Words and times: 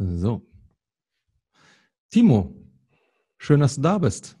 So. 0.00 0.40
Timo, 2.10 2.54
schön, 3.36 3.60
dass 3.60 3.74
du 3.74 3.82
da 3.82 3.98
bist. 3.98 4.38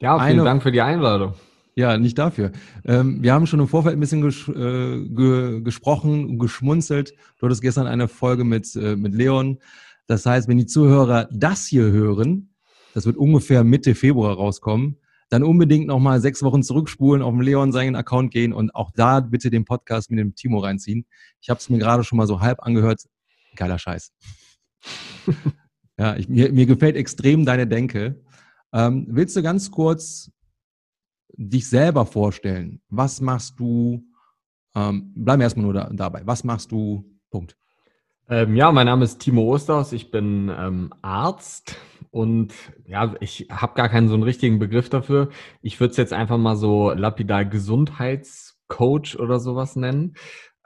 Ja, 0.00 0.16
vielen 0.18 0.38
Eine, 0.38 0.44
Dank 0.44 0.62
für 0.62 0.70
die 0.70 0.80
Einladung. 0.80 1.34
Ja, 1.74 1.98
nicht 1.98 2.16
dafür. 2.16 2.52
Ähm, 2.84 3.20
wir 3.20 3.32
haben 3.32 3.48
schon 3.48 3.58
im 3.58 3.66
Vorfeld 3.66 3.96
ein 3.96 4.00
bisschen 4.00 4.22
ges 4.22 4.46
äh, 4.48 5.04
ge 5.08 5.60
gesprochen, 5.62 6.38
geschmunzelt. 6.38 7.14
Du 7.38 7.46
hattest 7.46 7.62
gestern 7.62 7.88
eine 7.88 8.06
Folge 8.06 8.44
mit, 8.44 8.76
äh, 8.76 8.94
mit 8.94 9.12
Leon. 9.12 9.58
Das 10.06 10.24
heißt, 10.24 10.46
wenn 10.46 10.56
die 10.56 10.66
Zuhörer 10.66 11.28
das 11.32 11.66
hier 11.66 11.90
hören, 11.90 12.54
das 12.94 13.06
wird 13.06 13.16
ungefähr 13.16 13.64
Mitte 13.64 13.96
Februar 13.96 14.36
rauskommen, 14.36 15.00
dann 15.30 15.42
unbedingt 15.42 15.88
nochmal 15.88 16.20
sechs 16.20 16.44
Wochen 16.44 16.62
zurückspulen, 16.62 17.22
auf 17.22 17.34
den 17.34 17.42
Leon 17.42 17.72
seinen 17.72 17.96
Account 17.96 18.30
gehen 18.30 18.52
und 18.52 18.72
auch 18.76 18.92
da 18.94 19.18
bitte 19.18 19.50
den 19.50 19.64
Podcast 19.64 20.10
mit 20.10 20.20
dem 20.20 20.36
Timo 20.36 20.60
reinziehen. 20.60 21.06
Ich 21.40 21.50
habe 21.50 21.58
es 21.58 21.68
mir 21.68 21.78
gerade 21.78 22.04
schon 22.04 22.18
mal 22.18 22.28
so 22.28 22.40
halb 22.40 22.62
angehört. 22.62 23.02
Geiler 23.56 23.80
Scheiß. 23.80 24.12
ja, 25.98 26.16
ich, 26.16 26.28
mir, 26.28 26.52
mir 26.52 26.66
gefällt 26.66 26.96
extrem 26.96 27.44
deine 27.44 27.66
Denke. 27.66 28.22
Ähm, 28.72 29.06
willst 29.10 29.36
du 29.36 29.42
ganz 29.42 29.70
kurz 29.70 30.30
dich 31.36 31.68
selber 31.68 32.06
vorstellen? 32.06 32.80
Was 32.88 33.20
machst 33.20 33.58
du? 33.58 34.04
Ähm, 34.74 35.12
bleiben 35.14 35.40
wir 35.40 35.44
erstmal 35.44 35.64
nur 35.64 35.74
da, 35.74 35.88
dabei. 35.92 36.22
Was 36.24 36.44
machst 36.44 36.72
du? 36.72 37.04
Punkt. 37.30 37.56
Ähm, 38.28 38.56
ja, 38.56 38.72
mein 38.72 38.86
Name 38.86 39.04
ist 39.04 39.18
Timo 39.18 39.42
Osterhaus. 39.42 39.92
Ich 39.92 40.10
bin 40.10 40.52
ähm, 40.56 40.92
Arzt 41.00 41.76
und 42.10 42.52
ja, 42.84 43.14
ich 43.20 43.46
habe 43.50 43.74
gar 43.74 43.88
keinen 43.88 44.08
so 44.08 44.14
einen 44.14 44.24
richtigen 44.24 44.58
Begriff 44.58 44.88
dafür. 44.88 45.28
Ich 45.62 45.78
würde 45.78 45.92
es 45.92 45.96
jetzt 45.96 46.12
einfach 46.12 46.38
mal 46.38 46.56
so 46.56 46.90
lapidar 46.90 47.44
Gesundheitscoach 47.44 49.18
oder 49.18 49.38
sowas 49.38 49.76
nennen. 49.76 50.14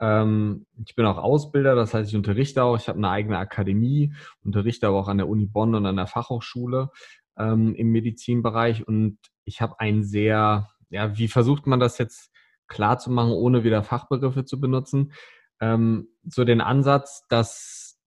Ähm, 0.01 0.65
ich 0.83 0.95
bin 0.95 1.05
auch 1.05 1.17
Ausbilder, 1.17 1.75
das 1.75 1.93
heißt, 1.93 2.09
ich 2.09 2.15
unterrichte 2.15 2.63
auch. 2.63 2.75
Ich 2.77 2.89
habe 2.89 2.97
eine 2.97 3.09
eigene 3.09 3.37
Akademie, 3.37 4.13
unterrichte 4.43 4.87
aber 4.87 4.99
auch 4.99 5.07
an 5.07 5.17
der 5.17 5.29
Uni 5.29 5.45
Bonn 5.45 5.75
und 5.75 5.85
an 5.85 5.95
der 5.95 6.07
Fachhochschule 6.07 6.89
ähm, 7.37 7.75
im 7.75 7.91
Medizinbereich. 7.91 8.87
Und 8.87 9.19
ich 9.45 9.61
habe 9.61 9.79
ein 9.79 10.03
sehr, 10.03 10.69
ja, 10.89 11.17
wie 11.17 11.27
versucht 11.27 11.67
man 11.67 11.79
das 11.79 11.99
jetzt 11.99 12.31
klar 12.67 12.97
zu 12.97 13.11
machen, 13.11 13.31
ohne 13.31 13.63
wieder 13.63 13.83
Fachbegriffe 13.83 14.43
zu 14.43 14.59
benutzen? 14.59 15.13
Ähm, 15.59 16.07
so 16.23 16.43
den 16.43 16.61
Ansatz, 16.61 17.27
dass 17.29 17.99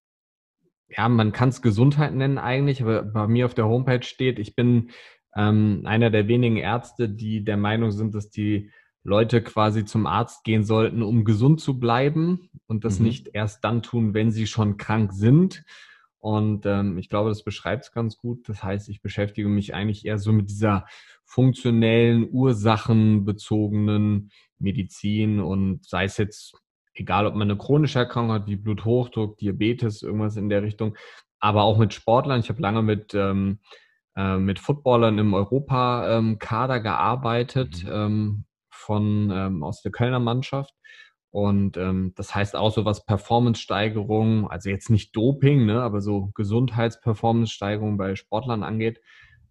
ja, 0.89 1.09
man 1.09 1.33
kann 1.33 1.49
es 1.49 1.63
Gesundheit 1.63 2.15
nennen 2.15 2.39
eigentlich, 2.39 2.83
aber 2.83 3.03
bei 3.03 3.27
mir 3.27 3.47
auf 3.47 3.55
der 3.55 3.67
Homepage 3.67 4.03
steht, 4.03 4.39
ich 4.39 4.55
bin 4.55 4.91
ähm, 5.37 5.83
einer 5.85 6.11
der 6.11 6.29
wenigen 6.29 6.57
Ärzte, 6.57 7.09
die 7.09 7.45
der 7.45 7.57
Meinung 7.57 7.91
sind, 7.91 8.15
dass 8.15 8.31
die 8.31 8.71
Leute 9.05 9.43
quasi 9.43 9.85
zum 9.85 10.07
Arzt 10.07 10.45
gehen 10.45 10.65
sollten, 10.65 11.03
um 11.03 11.25
gesund 11.25 11.61
zu 11.61 11.79
bleiben 11.79 12.49
und 12.67 12.85
das 12.85 12.99
mhm. 12.99 13.07
nicht 13.07 13.29
erst 13.33 13.63
dann 13.63 13.83
tun, 13.83 14.15
wenn 14.15 14.33
sie 14.33 14.47
schon 14.47 14.79
krank 14.79 15.13
sind. 15.13 15.65
Und 16.19 16.65
ähm, 16.65 16.97
ich 16.97 17.11
glaube, 17.11 17.29
das 17.29 17.45
beschreibt 17.45 17.85
es 17.85 17.93
ganz 17.93 18.17
gut. 18.17 18.49
Das 18.49 18.65
heißt, 18.65 18.89
ich 18.89 19.03
beschäftige 19.03 19.49
mich 19.49 19.75
eigentlich 19.75 20.07
eher 20.07 20.19
so 20.19 20.33
mit 20.33 20.49
dieser 20.49 20.87
funktionellen, 21.25 22.27
ursachenbezogenen 22.31 24.31
Medizin 24.59 25.41
und 25.41 25.85
sei 25.85 26.05
es 26.05 26.17
jetzt 26.17 26.55
egal, 26.95 27.27
ob 27.27 27.35
man 27.35 27.51
eine 27.51 27.59
chronische 27.59 27.99
Erkrankung 27.99 28.35
hat, 28.35 28.47
wie 28.47 28.57
Bluthochdruck, 28.57 29.37
Diabetes, 29.37 30.03
irgendwas 30.03 30.37
in 30.37 30.49
der 30.49 30.63
Richtung, 30.63 30.97
aber 31.41 31.65
auch 31.65 31.77
mit 31.77 31.93
Sportlern. 31.93 32.41
Ich 32.41 32.49
habe 32.49 32.63
lange 32.63 32.83
mit 32.83 33.13
ähm, 33.15 33.59
äh, 34.17 34.39
mit 34.39 34.61
Footballern 34.61 35.19
im 35.19 35.35
Europa-Kader 35.35 36.77
ähm, 36.77 36.83
gearbeitet. 36.83 37.85
Mhm. 37.85 38.45
Von 38.85 39.31
ähm, 39.33 39.63
aus 39.63 39.83
der 39.83 39.93
Kölner 39.93 40.21
Mannschaft. 40.21 40.75
Und 41.31 41.77
ähm, 41.77 42.13
das 42.15 42.35
heißt 42.35 42.55
auch 42.55 42.71
so 42.71 42.85
was 42.85 43.07
Performance-Steigerung, 43.07 44.49
also 44.49 44.71
jetzt 44.71 44.89
nicht 44.89 45.17
Doping, 45.17 45.67
ne, 45.67 45.83
aber 45.83 46.01
so 46.01 46.31
Gesundheits-Performance-Steigerung 46.35 47.97
bei 47.97 48.15
Sportlern 48.15 48.63
angeht. 48.63 49.01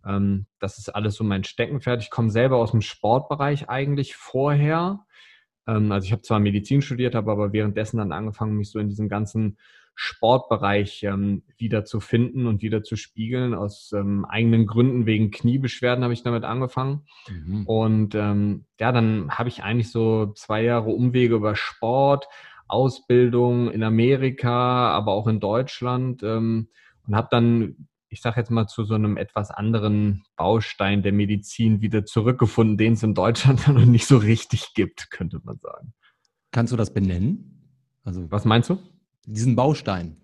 Ähm, 0.05 0.45
das 0.59 0.77
ist 0.77 0.89
alles 0.89 1.15
so 1.15 1.23
mein 1.23 1.43
Steckenpferd. 1.43 2.01
Ich 2.01 2.09
komme 2.09 2.29
selber 2.29 2.57
aus 2.57 2.71
dem 2.71 2.81
Sportbereich 2.81 3.69
eigentlich 3.69 4.15
vorher. 4.15 5.05
Ähm, 5.67 5.91
also 5.91 6.05
ich 6.05 6.11
habe 6.11 6.21
zwar 6.21 6.39
Medizin 6.39 6.81
studiert, 6.81 7.15
habe 7.15 7.31
aber 7.31 7.51
währenddessen 7.51 7.97
dann 7.97 8.11
angefangen, 8.11 8.55
mich 8.55 8.71
so 8.71 8.79
in 8.79 8.87
diesen 8.87 9.09
ganzen 9.09 9.57
Sportbereich 9.95 11.03
ähm, 11.03 11.43
wieder 11.57 11.85
zu 11.85 11.99
finden 11.99 12.47
und 12.47 12.61
wieder 12.61 12.83
zu 12.83 12.95
spiegeln. 12.95 13.53
Aus 13.53 13.91
ähm, 13.93 14.25
eigenen 14.25 14.65
Gründen 14.65 15.05
wegen 15.05 15.31
Kniebeschwerden 15.31 16.03
habe 16.03 16.13
ich 16.13 16.23
damit 16.23 16.43
angefangen. 16.43 17.05
Mhm. 17.29 17.65
Und 17.67 18.15
ähm, 18.15 18.65
ja, 18.79 18.91
dann 18.91 19.31
habe 19.31 19.49
ich 19.49 19.63
eigentlich 19.63 19.91
so 19.91 20.33
zwei 20.33 20.63
Jahre 20.63 20.89
Umwege 20.89 21.35
über 21.35 21.55
Sport, 21.55 22.27
Ausbildung 22.67 23.69
in 23.71 23.83
Amerika, 23.83 24.89
aber 24.89 25.11
auch 25.11 25.27
in 25.27 25.39
Deutschland 25.39 26.23
ähm, 26.23 26.69
und 27.05 27.15
habe 27.15 27.27
dann, 27.29 27.87
ich 28.09 28.21
sage 28.21 28.39
jetzt 28.39 28.49
mal, 28.49 28.67
zu 28.67 28.83
so 28.83 28.95
einem 28.95 29.17
etwas 29.17 29.51
anderen 29.51 30.23
Baustein 30.35 31.03
der 31.03 31.11
Medizin 31.11 31.81
wieder 31.81 32.05
zurückgefunden, 32.05 32.77
den 32.77 32.93
es 32.93 33.03
in 33.03 33.13
Deutschland 33.13 33.67
noch 33.67 33.85
nicht 33.85 34.07
so 34.07 34.17
richtig 34.17 34.73
gibt, 34.73 35.11
könnte 35.11 35.39
man 35.43 35.59
sagen. 35.59 35.93
Kannst 36.51 36.73
du 36.73 36.77
das 36.77 36.93
benennen? 36.93 37.69
Also 38.03 38.29
was 38.31 38.45
meinst 38.45 38.69
du? 38.69 38.79
Diesen 39.25 39.55
Baustein? 39.55 40.17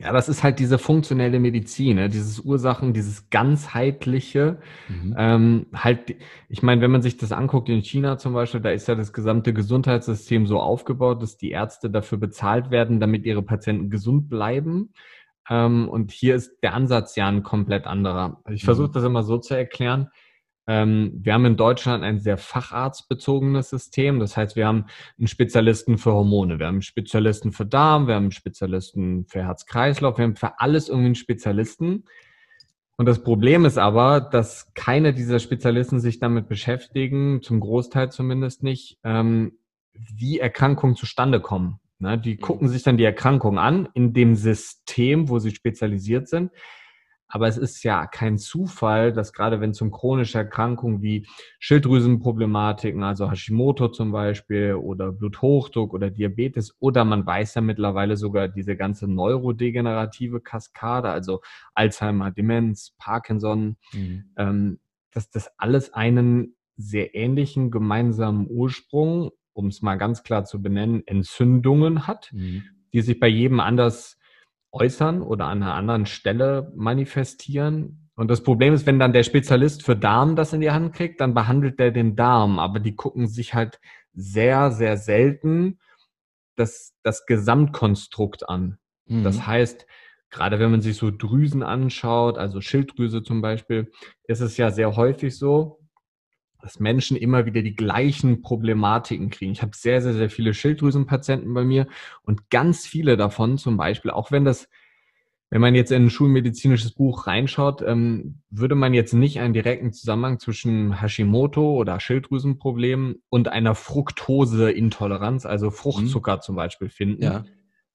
Ja, 0.00 0.12
das 0.12 0.28
ist 0.28 0.44
halt 0.44 0.60
diese 0.60 0.78
funktionelle 0.78 1.40
Medizin, 1.40 1.96
ne? 1.96 2.08
dieses 2.08 2.38
Ursachen, 2.38 2.92
dieses 2.92 3.30
ganzheitliche. 3.30 4.58
Mhm. 4.88 5.14
Ähm, 5.18 5.66
halt, 5.74 6.14
ich 6.48 6.62
meine, 6.62 6.80
wenn 6.80 6.92
man 6.92 7.02
sich 7.02 7.16
das 7.16 7.32
anguckt 7.32 7.68
in 7.68 7.82
China 7.82 8.16
zum 8.16 8.32
Beispiel, 8.32 8.60
da 8.60 8.70
ist 8.70 8.86
ja 8.86 8.94
das 8.94 9.12
gesamte 9.12 9.52
Gesundheitssystem 9.52 10.46
so 10.46 10.60
aufgebaut, 10.60 11.20
dass 11.20 11.36
die 11.36 11.50
Ärzte 11.50 11.90
dafür 11.90 12.18
bezahlt 12.18 12.70
werden, 12.70 13.00
damit 13.00 13.24
ihre 13.26 13.42
Patienten 13.42 13.90
gesund 13.90 14.28
bleiben. 14.28 14.92
Ähm, 15.50 15.88
und 15.88 16.12
hier 16.12 16.36
ist 16.36 16.60
der 16.62 16.74
Ansatz 16.74 17.16
ja 17.16 17.26
ein 17.26 17.42
komplett 17.42 17.86
anderer. 17.86 18.40
Ich 18.48 18.64
versuche 18.64 18.88
mhm. 18.88 18.92
das 18.92 19.04
immer 19.04 19.24
so 19.24 19.38
zu 19.38 19.54
erklären. 19.54 20.10
Ähm, 20.68 21.12
wir 21.14 21.32
haben 21.32 21.46
in 21.46 21.56
Deutschland 21.56 22.04
ein 22.04 22.20
sehr 22.20 22.36
facharztbezogenes 22.36 23.70
System. 23.70 24.20
Das 24.20 24.36
heißt, 24.36 24.54
wir 24.54 24.66
haben 24.66 24.84
einen 25.18 25.26
Spezialisten 25.26 25.96
für 25.96 26.12
Hormone, 26.12 26.58
wir 26.58 26.66
haben 26.66 26.76
einen 26.76 26.82
Spezialisten 26.82 27.52
für 27.52 27.64
Darm, 27.64 28.06
wir 28.06 28.14
haben 28.14 28.24
einen 28.24 28.32
Spezialisten 28.32 29.24
für 29.26 29.42
Herz-Kreislauf, 29.42 30.18
wir 30.18 30.24
haben 30.24 30.36
für 30.36 30.60
alles 30.60 30.90
irgendwie 30.90 31.06
einen 31.06 31.14
Spezialisten. 31.14 32.04
Und 32.98 33.06
das 33.06 33.22
Problem 33.22 33.64
ist 33.64 33.78
aber, 33.78 34.20
dass 34.20 34.74
keine 34.74 35.14
dieser 35.14 35.38
Spezialisten 35.38 36.00
sich 36.00 36.18
damit 36.18 36.48
beschäftigen, 36.48 37.40
zum 37.42 37.60
Großteil 37.60 38.12
zumindest 38.12 38.62
nicht, 38.62 38.98
ähm, 39.04 39.52
wie 39.94 40.38
Erkrankungen 40.38 40.96
zustande 40.96 41.40
kommen. 41.40 41.80
Ne? 41.98 42.18
Die 42.18 42.36
gucken 42.36 42.68
sich 42.68 42.82
dann 42.82 42.98
die 42.98 43.04
Erkrankung 43.04 43.58
an 43.58 43.88
in 43.94 44.12
dem 44.12 44.34
System, 44.34 45.30
wo 45.30 45.38
sie 45.38 45.50
spezialisiert 45.50 46.28
sind. 46.28 46.52
Aber 47.28 47.46
es 47.46 47.58
ist 47.58 47.82
ja 47.82 48.06
kein 48.06 48.38
Zufall, 48.38 49.12
dass 49.12 49.32
gerade 49.32 49.60
wenn 49.60 49.70
es 49.70 49.80
um 49.82 49.90
chronische 49.90 50.38
Erkrankungen 50.38 51.02
wie 51.02 51.26
Schilddrüsenproblematiken, 51.58 53.02
also 53.02 53.30
Hashimoto 53.30 53.88
zum 53.88 54.12
Beispiel 54.12 54.74
oder 54.74 55.12
Bluthochdruck 55.12 55.92
oder 55.92 56.10
Diabetes 56.10 56.74
oder 56.80 57.04
man 57.04 57.26
weiß 57.26 57.54
ja 57.54 57.60
mittlerweile 57.60 58.16
sogar 58.16 58.48
diese 58.48 58.76
ganze 58.76 59.06
neurodegenerative 59.06 60.40
Kaskade, 60.40 61.10
also 61.10 61.40
Alzheimer, 61.74 62.30
Demenz, 62.30 62.94
Parkinson, 62.98 63.76
mhm. 63.92 64.24
ähm, 64.36 64.80
dass 65.12 65.30
das 65.30 65.50
alles 65.58 65.92
einen 65.92 66.56
sehr 66.76 67.14
ähnlichen 67.14 67.70
gemeinsamen 67.70 68.46
Ursprung, 68.48 69.32
um 69.52 69.66
es 69.66 69.82
mal 69.82 69.96
ganz 69.96 70.22
klar 70.22 70.44
zu 70.44 70.62
benennen, 70.62 71.02
Entzündungen 71.06 72.06
hat, 72.06 72.32
mhm. 72.32 72.62
die 72.92 73.02
sich 73.02 73.18
bei 73.20 73.28
jedem 73.28 73.60
anders 73.60 74.17
äußern 74.72 75.22
oder 75.22 75.46
an 75.46 75.62
einer 75.62 75.74
anderen 75.74 76.06
Stelle 76.06 76.72
manifestieren. 76.76 78.10
Und 78.14 78.30
das 78.30 78.42
Problem 78.42 78.74
ist, 78.74 78.86
wenn 78.86 78.98
dann 78.98 79.12
der 79.12 79.22
Spezialist 79.22 79.82
für 79.82 79.96
Darm 79.96 80.36
das 80.36 80.52
in 80.52 80.60
die 80.60 80.70
Hand 80.70 80.94
kriegt, 80.94 81.20
dann 81.20 81.34
behandelt 81.34 81.78
der 81.78 81.90
den 81.90 82.16
Darm. 82.16 82.58
Aber 82.58 82.80
die 82.80 82.96
gucken 82.96 83.28
sich 83.28 83.54
halt 83.54 83.80
sehr, 84.12 84.70
sehr 84.72 84.96
selten 84.96 85.78
das, 86.56 86.94
das 87.02 87.26
Gesamtkonstrukt 87.26 88.48
an. 88.48 88.78
Mhm. 89.06 89.22
Das 89.22 89.46
heißt, 89.46 89.86
gerade 90.30 90.58
wenn 90.58 90.70
man 90.70 90.80
sich 90.80 90.96
so 90.96 91.10
Drüsen 91.10 91.62
anschaut, 91.62 92.38
also 92.38 92.60
Schilddrüse 92.60 93.22
zum 93.22 93.40
Beispiel, 93.40 93.90
ist 94.24 94.40
es 94.40 94.56
ja 94.56 94.70
sehr 94.70 94.96
häufig 94.96 95.38
so, 95.38 95.77
dass 96.60 96.80
Menschen 96.80 97.16
immer 97.16 97.46
wieder 97.46 97.62
die 97.62 97.76
gleichen 97.76 98.42
Problematiken 98.42 99.30
kriegen. 99.30 99.52
Ich 99.52 99.62
habe 99.62 99.76
sehr, 99.76 100.02
sehr, 100.02 100.14
sehr 100.14 100.30
viele 100.30 100.54
Schilddrüsenpatienten 100.54 101.52
bei 101.54 101.64
mir 101.64 101.86
und 102.22 102.50
ganz 102.50 102.86
viele 102.86 103.16
davon 103.16 103.58
zum 103.58 103.76
Beispiel, 103.76 104.10
auch 104.10 104.32
wenn 104.32 104.44
das, 104.44 104.68
wenn 105.50 105.60
man 105.60 105.74
jetzt 105.74 105.92
in 105.92 106.06
ein 106.06 106.10
schulmedizinisches 106.10 106.92
Buch 106.92 107.26
reinschaut, 107.26 107.82
ähm, 107.82 108.42
würde 108.50 108.74
man 108.74 108.92
jetzt 108.92 109.14
nicht 109.14 109.40
einen 109.40 109.54
direkten 109.54 109.92
Zusammenhang 109.92 110.40
zwischen 110.40 111.00
Hashimoto 111.00 111.74
oder 111.76 112.00
Schilddrüsenproblemen 112.00 113.22
und 113.30 113.48
einer 113.48 113.74
Fructoseintoleranz, 113.74 115.46
also 115.46 115.70
Fruchtzucker 115.70 116.36
mhm. 116.36 116.40
zum 116.42 116.56
Beispiel 116.56 116.88
finden. 116.88 117.22
Ja. 117.22 117.44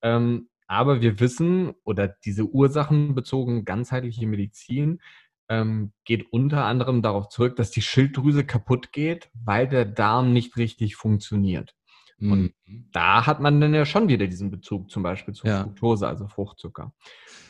Ähm, 0.01 0.47
aber 0.67 1.01
wir 1.01 1.19
wissen, 1.19 1.73
oder 1.83 2.07
diese 2.07 2.45
ursachenbezogene 2.45 3.63
ganzheitliche 3.63 4.25
Medizin 4.25 5.01
ähm, 5.49 5.93
geht 6.05 6.31
unter 6.31 6.65
anderem 6.65 7.01
darauf 7.01 7.29
zurück, 7.29 7.55
dass 7.55 7.71
die 7.71 7.81
Schilddrüse 7.81 8.45
kaputt 8.45 8.91
geht, 8.91 9.29
weil 9.33 9.67
der 9.67 9.85
Darm 9.85 10.33
nicht 10.33 10.57
richtig 10.57 10.95
funktioniert. 10.95 11.75
Und 12.19 12.53
mhm. 12.65 12.89
da 12.91 13.25
hat 13.25 13.39
man 13.39 13.59
dann 13.59 13.73
ja 13.73 13.85
schon 13.85 14.07
wieder 14.07 14.27
diesen 14.27 14.49
Bezug 14.49 14.89
zum 14.89 15.03
Beispiel 15.03 15.33
zu 15.33 15.47
ja. 15.47 15.63
Fructose, 15.63 16.07
also 16.07 16.27
Fruchtzucker. 16.27 16.93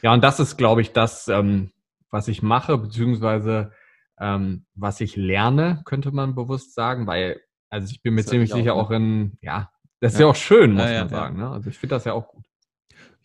Ja, 0.02 0.14
und 0.14 0.24
das 0.24 0.40
ist, 0.40 0.58
glaube 0.58 0.82
ich, 0.82 0.92
das, 0.94 1.28
ähm, 1.28 1.72
was 2.10 2.28
ich 2.28 2.42
mache, 2.42 2.78
beziehungsweise 2.78 3.72
ähm, 4.20 4.66
was 4.74 5.02
ich 5.02 5.16
lerne, 5.16 5.82
könnte 5.86 6.12
man 6.12 6.36
bewusst 6.36 6.74
sagen, 6.74 7.08
weil, 7.08 7.42
also 7.70 7.92
ich 7.92 8.02
bin 8.02 8.14
mir 8.14 8.22
das 8.22 8.30
ziemlich 8.30 8.52
sicher 8.52 8.74
auch, 8.74 8.90
ne? 8.90 8.96
auch 8.96 9.00
in, 9.00 9.38
ja, 9.42 9.70
das 10.00 10.14
ist 10.14 10.20
ja, 10.20 10.26
ja 10.26 10.32
auch 10.32 10.36
schön, 10.36 10.74
muss 10.74 10.90
ja, 10.90 11.00
man 11.00 11.10
sagen. 11.10 11.38
Ne? 11.38 11.50
Also 11.50 11.70
ich 11.70 11.78
finde 11.78 11.96
das 11.96 12.06
ja 12.06 12.14
auch 12.14 12.28
gut. 12.28 12.46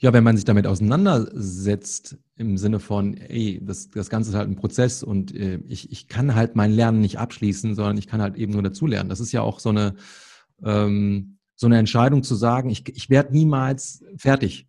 Ja, 0.00 0.12
wenn 0.12 0.22
man 0.22 0.36
sich 0.36 0.44
damit 0.44 0.66
auseinandersetzt, 0.66 2.18
im 2.36 2.56
Sinne 2.56 2.78
von, 2.78 3.16
ey, 3.16 3.60
das, 3.62 3.90
das 3.90 4.08
Ganze 4.08 4.30
ist 4.30 4.36
halt 4.36 4.48
ein 4.48 4.54
Prozess 4.54 5.02
und 5.02 5.34
äh, 5.34 5.58
ich, 5.66 5.90
ich 5.90 6.06
kann 6.06 6.36
halt 6.36 6.54
mein 6.54 6.70
Lernen 6.70 7.00
nicht 7.00 7.18
abschließen, 7.18 7.74
sondern 7.74 7.98
ich 7.98 8.06
kann 8.06 8.22
halt 8.22 8.36
eben 8.36 8.52
nur 8.52 8.62
dazulernen. 8.62 9.08
Das 9.08 9.18
ist 9.18 9.32
ja 9.32 9.42
auch 9.42 9.58
so 9.58 9.70
eine, 9.70 9.96
ähm, 10.62 11.38
so 11.56 11.66
eine 11.66 11.78
Entscheidung 11.78 12.22
zu 12.22 12.36
sagen, 12.36 12.70
ich, 12.70 12.88
ich 12.96 13.10
werde 13.10 13.32
niemals 13.32 14.04
fertig. 14.16 14.68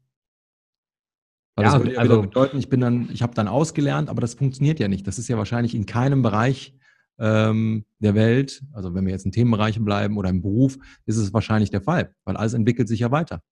Weil 1.55 1.65
ja, 1.65 1.71
das 1.73 1.79
würde 1.79 1.93
ja 1.93 1.99
also, 1.99 2.21
bedeuten, 2.21 2.57
ich 2.57 2.69
bin 2.69 2.79
dann, 2.79 3.09
ich 3.11 3.21
habe 3.21 3.35
dann 3.35 3.47
ausgelernt, 3.47 4.09
aber 4.09 4.21
das 4.21 4.33
funktioniert 4.33 4.79
ja 4.79 4.87
nicht. 4.87 5.05
Das 5.05 5.19
ist 5.19 5.27
ja 5.27 5.37
wahrscheinlich 5.37 5.75
in 5.75 5.85
keinem 5.85 6.23
Bereich 6.23 6.73
ähm, 7.19 7.85
der 7.99 8.15
Welt, 8.15 8.63
also 8.71 8.95
wenn 8.95 9.05
wir 9.05 9.11
jetzt 9.11 9.25
in 9.25 9.31
Themenbereichen 9.31 9.85
bleiben 9.85 10.17
oder 10.17 10.29
im 10.29 10.41
Beruf, 10.41 10.77
ist 11.05 11.17
es 11.17 11.33
wahrscheinlich 11.33 11.69
der 11.69 11.81
Fall, 11.81 12.15
weil 12.23 12.37
alles 12.37 12.53
entwickelt 12.53 12.87
sich 12.87 13.01
ja 13.01 13.11
weiter. 13.11 13.43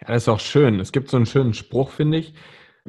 Ja, 0.00 0.08
das 0.08 0.24
ist 0.24 0.28
auch 0.28 0.40
schön. 0.40 0.80
Es 0.80 0.92
gibt 0.92 1.10
so 1.10 1.16
einen 1.16 1.26
schönen 1.26 1.54
Spruch, 1.54 1.90
finde 1.90 2.18
ich. 2.18 2.34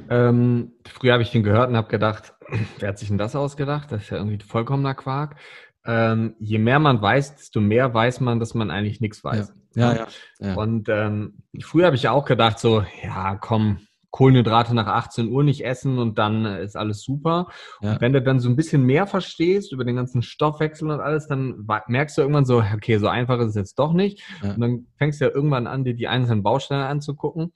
Ähm, 0.10 0.74
früher 0.88 1.14
habe 1.14 1.24
ich 1.24 1.32
den 1.32 1.44
gehört 1.44 1.70
und 1.70 1.78
habe 1.78 1.88
gedacht, 1.88 2.34
wer 2.80 2.90
hat 2.90 3.00
sich 3.00 3.08
denn 3.10 3.18
das 3.18 3.36
ausgedacht? 3.36 3.92
Das 3.92 4.04
ist 4.04 4.10
ja 4.10 4.18
irgendwie 4.18 4.44
vollkommener 4.44 4.94
Quark. 4.94 5.38
Ähm, 5.86 6.36
je 6.40 6.60
mehr 6.60 6.80
man 6.80 7.02
weiß, 7.02 7.38
desto 7.38 7.62
mehr 7.62 7.94
weiß 7.94 8.20
man, 8.20 8.40
dass 8.40 8.54
man 8.54 8.72
eigentlich 8.72 9.00
nichts 9.00 9.24
weiß. 9.24 9.54
Ja, 9.76 9.94
ja. 9.94 9.96
ja, 9.96 10.08
ja. 10.48 10.54
Und 10.56 10.90
ähm, 10.90 11.44
früher 11.62 11.86
habe 11.86 11.96
ich 11.96 12.10
auch 12.10 12.26
gedacht, 12.26 12.60
so, 12.60 12.84
ja, 13.04 13.36
komm, 13.36 13.87
Kohlenhydrate 14.18 14.74
nach 14.74 14.88
18 14.88 15.30
Uhr 15.30 15.44
nicht 15.44 15.64
essen 15.64 16.00
und 16.00 16.18
dann 16.18 16.44
ist 16.44 16.76
alles 16.76 17.04
super. 17.04 17.50
Ja. 17.82 17.94
Und 17.94 18.02
wenn 18.02 18.14
du 18.14 18.22
dann 18.24 18.40
so 18.40 18.50
ein 18.50 18.56
bisschen 18.56 18.82
mehr 18.82 19.06
verstehst 19.06 19.72
über 19.72 19.86
den 19.86 19.96
ganzen 19.96 20.24
Stoffwechsel 20.24 20.90
und 20.90 21.00
alles, 21.00 21.28
dann 21.28 21.68
merkst 21.86 22.18
du 22.18 22.24
irgendwann 22.24 22.46
so, 22.46 22.64
okay, 22.74 22.98
so 22.98 23.10
einfach 23.10 23.40
ist 23.42 23.50
es 23.50 23.56
jetzt 23.56 23.78
doch 23.78 23.94
nicht. 23.94 24.24
Ja. 24.42 24.56
Und 24.56 24.62
dann 24.62 24.88
fängst 24.98 25.22
du 25.22 25.26
ja 25.26 25.32
irgendwann 25.32 25.68
an, 25.68 25.84
dir 25.84 25.94
die 25.94 26.08
einzelnen 26.08 26.42
Bausteine 26.42 26.88
anzugucken. 26.88 27.54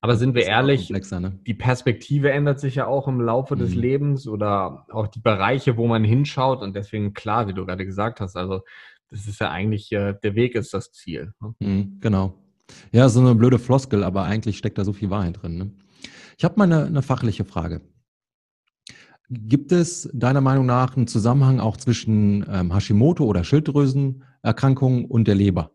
Aber 0.00 0.16
sind 0.16 0.34
wir 0.34 0.46
ehrlich, 0.46 0.88
ne? 0.88 1.38
die 1.46 1.52
Perspektive 1.52 2.32
ändert 2.32 2.60
sich 2.60 2.76
ja 2.76 2.86
auch 2.86 3.06
im 3.06 3.20
Laufe 3.20 3.54
mhm. 3.54 3.58
des 3.58 3.74
Lebens 3.74 4.26
oder 4.26 4.86
auch 4.90 5.06
die 5.06 5.20
Bereiche, 5.20 5.76
wo 5.76 5.86
man 5.86 6.02
hinschaut. 6.02 6.62
Und 6.62 6.74
deswegen, 6.74 7.12
klar, 7.12 7.46
wie 7.46 7.52
du 7.52 7.66
gerade 7.66 7.84
gesagt 7.84 8.22
hast, 8.22 8.38
also 8.38 8.62
das 9.10 9.26
ist 9.26 9.38
ja 9.38 9.50
eigentlich, 9.50 9.92
äh, 9.92 10.14
der 10.22 10.34
Weg 10.34 10.54
ist 10.54 10.72
das 10.72 10.92
Ziel. 10.92 11.34
Ne? 11.40 11.54
Mhm, 11.58 11.98
genau. 12.00 12.39
Ja, 12.92 13.08
so 13.08 13.20
eine 13.20 13.34
blöde 13.34 13.58
Floskel, 13.58 14.04
aber 14.04 14.24
eigentlich 14.24 14.58
steckt 14.58 14.78
da 14.78 14.84
so 14.84 14.92
viel 14.92 15.10
Wahrheit 15.10 15.42
drin. 15.42 15.56
Ne? 15.56 15.70
Ich 16.38 16.44
habe 16.44 16.54
mal 16.56 16.64
eine, 16.64 16.86
eine 16.86 17.02
fachliche 17.02 17.44
Frage. 17.44 17.80
Gibt 19.28 19.70
es 19.70 20.10
deiner 20.12 20.40
Meinung 20.40 20.66
nach 20.66 20.96
einen 20.96 21.06
Zusammenhang 21.06 21.60
auch 21.60 21.76
zwischen 21.76 22.44
ähm, 22.50 22.74
Hashimoto 22.74 23.24
oder 23.24 23.44
Schilddrüsenerkrankungen 23.44 25.04
und 25.04 25.28
der 25.28 25.36
Leber? 25.36 25.70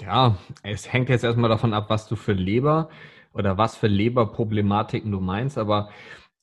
Ja, 0.00 0.38
es 0.62 0.90
hängt 0.90 1.10
jetzt 1.10 1.24
erstmal 1.24 1.50
davon 1.50 1.74
ab, 1.74 1.90
was 1.90 2.08
du 2.08 2.16
für 2.16 2.32
Leber 2.32 2.88
oder 3.34 3.58
was 3.58 3.76
für 3.76 3.88
Leberproblematiken 3.88 5.10
du 5.12 5.20
meinst, 5.20 5.58
aber 5.58 5.90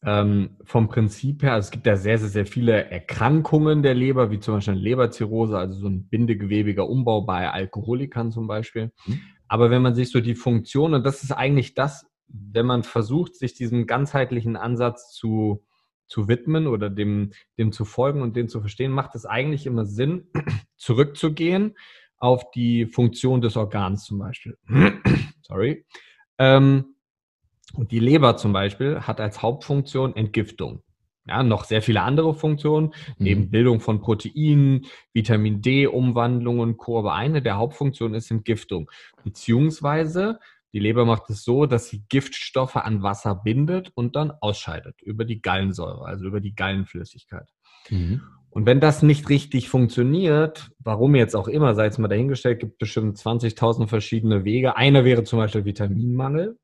ähm, 0.07 0.51
vom 0.63 0.87
Prinzip 0.87 1.43
her, 1.43 1.51
also 1.51 1.65
es 1.67 1.71
gibt 1.71 1.85
ja 1.85 1.97
sehr, 1.97 2.17
sehr, 2.17 2.29
sehr 2.29 2.45
viele 2.45 2.89
Erkrankungen 2.89 3.83
der 3.83 3.93
Leber, 3.93 4.31
wie 4.31 4.39
zum 4.39 4.53
Beispiel 4.53 4.75
Leberzirrhose, 4.75 5.57
also 5.57 5.81
so 5.81 5.87
ein 5.89 6.07
bindegewebiger 6.07 6.87
Umbau 6.87 7.23
bei 7.23 7.51
Alkoholikern 7.51 8.31
zum 8.31 8.47
Beispiel. 8.47 8.93
Mhm. 9.05 9.19
Aber 9.49 9.69
wenn 9.69 9.81
man 9.81 9.95
sich 9.95 10.09
so 10.09 10.21
die 10.21 10.35
Funktion, 10.35 10.93
und 10.93 11.05
das 11.05 11.23
ist 11.23 11.33
eigentlich 11.33 11.73
das, 11.73 12.05
wenn 12.29 12.65
man 12.65 12.83
versucht, 12.83 13.35
sich 13.35 13.53
diesem 13.53 13.85
ganzheitlichen 13.85 14.55
Ansatz 14.55 15.11
zu, 15.11 15.65
zu 16.07 16.29
widmen 16.29 16.67
oder 16.67 16.89
dem, 16.89 17.33
dem 17.57 17.73
zu 17.73 17.83
folgen 17.83 18.21
und 18.21 18.37
den 18.37 18.47
zu 18.47 18.61
verstehen, 18.61 18.93
macht 18.93 19.13
es 19.13 19.25
eigentlich 19.25 19.65
immer 19.65 19.85
Sinn, 19.85 20.29
zurückzugehen 20.77 21.75
auf 22.15 22.49
die 22.51 22.85
Funktion 22.85 23.41
des 23.41 23.57
Organs 23.57 24.05
zum 24.05 24.19
Beispiel. 24.19 24.57
Sorry. 25.41 25.85
Ähm, 26.37 26.95
und 27.73 27.91
die 27.91 27.99
Leber 27.99 28.37
zum 28.37 28.53
Beispiel 28.53 29.01
hat 29.01 29.19
als 29.19 29.41
Hauptfunktion 29.41 30.15
Entgiftung. 30.15 30.81
Ja, 31.27 31.43
noch 31.43 31.65
sehr 31.65 31.81
viele 31.81 32.01
andere 32.03 32.33
Funktionen, 32.33 32.93
neben 33.17 33.41
mhm. 33.41 33.49
Bildung 33.49 33.79
von 33.81 33.99
Proteinen, 33.99 34.85
Vitamin 35.11 35.61
D-Umwandlung 35.61 36.59
und 36.59 36.77
Co. 36.77 36.99
Aber 36.99 37.15
eine 37.15 37.41
der 37.41 37.57
Hauptfunktionen 37.57 38.15
ist 38.15 38.31
Entgiftung. 38.31 38.89
Beziehungsweise 39.25 40.39
die 40.73 40.79
Leber 40.79 41.05
macht 41.05 41.29
es 41.29 41.43
so, 41.43 41.65
dass 41.65 41.87
sie 41.89 42.03
Giftstoffe 42.07 42.75
an 42.77 43.03
Wasser 43.03 43.35
bindet 43.35 43.91
und 43.95 44.15
dann 44.15 44.31
ausscheidet 44.41 45.01
über 45.01 45.25
die 45.25 45.41
Gallensäure, 45.41 46.05
also 46.05 46.25
über 46.25 46.39
die 46.39 46.55
Gallenflüssigkeit. 46.55 47.49
Mhm. 47.89 48.21
Und 48.49 48.65
wenn 48.65 48.79
das 48.79 49.03
nicht 49.03 49.29
richtig 49.29 49.69
funktioniert, 49.69 50.71
warum 50.79 51.15
jetzt 51.15 51.35
auch 51.35 51.47
immer, 51.47 51.75
sei 51.75 51.87
es 51.87 51.97
mal 51.97 52.07
dahingestellt, 52.07 52.59
gibt 52.59 52.79
bestimmt 52.79 53.17
20.000 53.17 53.87
verschiedene 53.87 54.45
Wege. 54.45 54.75
Einer 54.75 55.03
wäre 55.05 55.23
zum 55.23 55.39
Beispiel 55.39 55.65
Vitaminmangel. 55.65 56.57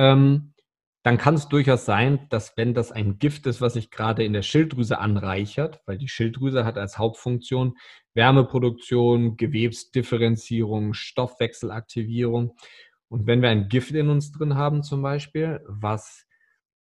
Ähm, 0.00 0.54
dann 1.02 1.18
kann 1.18 1.34
es 1.34 1.48
durchaus 1.48 1.84
sein, 1.84 2.26
dass 2.30 2.56
wenn 2.56 2.74
das 2.74 2.92
ein 2.92 3.18
Gift 3.18 3.46
ist, 3.46 3.60
was 3.60 3.74
sich 3.74 3.90
gerade 3.90 4.24
in 4.24 4.32
der 4.32 4.42
Schilddrüse 4.42 4.98
anreichert, 4.98 5.80
weil 5.86 5.98
die 5.98 6.08
Schilddrüse 6.08 6.64
hat 6.64 6.78
als 6.78 6.98
Hauptfunktion 6.98 7.76
Wärmeproduktion, 8.14 9.36
Gewebsdifferenzierung, 9.36 10.94
Stoffwechselaktivierung. 10.94 12.56
Und 13.08 13.26
wenn 13.26 13.42
wir 13.42 13.50
ein 13.50 13.68
Gift 13.68 13.92
in 13.92 14.08
uns 14.08 14.32
drin 14.32 14.56
haben 14.56 14.82
zum 14.82 15.02
Beispiel, 15.02 15.60
was 15.66 16.26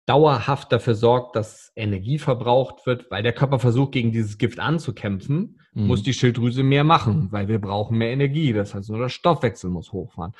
dauerhaft 0.07 0.73
dafür 0.73 0.95
sorgt, 0.95 1.37
dass 1.37 1.71
Energie 1.77 2.19
verbraucht 2.19 2.87
wird, 2.87 3.11
weil 3.11 3.23
der 3.23 3.35
Körper 3.35 3.59
versucht, 3.59 3.93
gegen 3.93 4.11
dieses 4.11 4.39
Gift 4.39 4.59
anzukämpfen, 4.59 5.61
mhm. 5.75 5.87
muss 5.87 6.03
die 6.03 6.15
Schilddrüse 6.15 6.63
mehr 6.63 6.85
machen, 6.85 7.29
weil 7.31 7.49
wir 7.49 7.61
brauchen 7.61 7.99
mehr 7.99 8.11
Energie. 8.11 8.53
Das 8.55 8.75
heißt, 8.75 8.89
nur 8.89 9.01
der 9.01 9.11
Stoffwechsel 9.11 9.71
muss 9.71 9.93
hochfahren. 9.93 10.33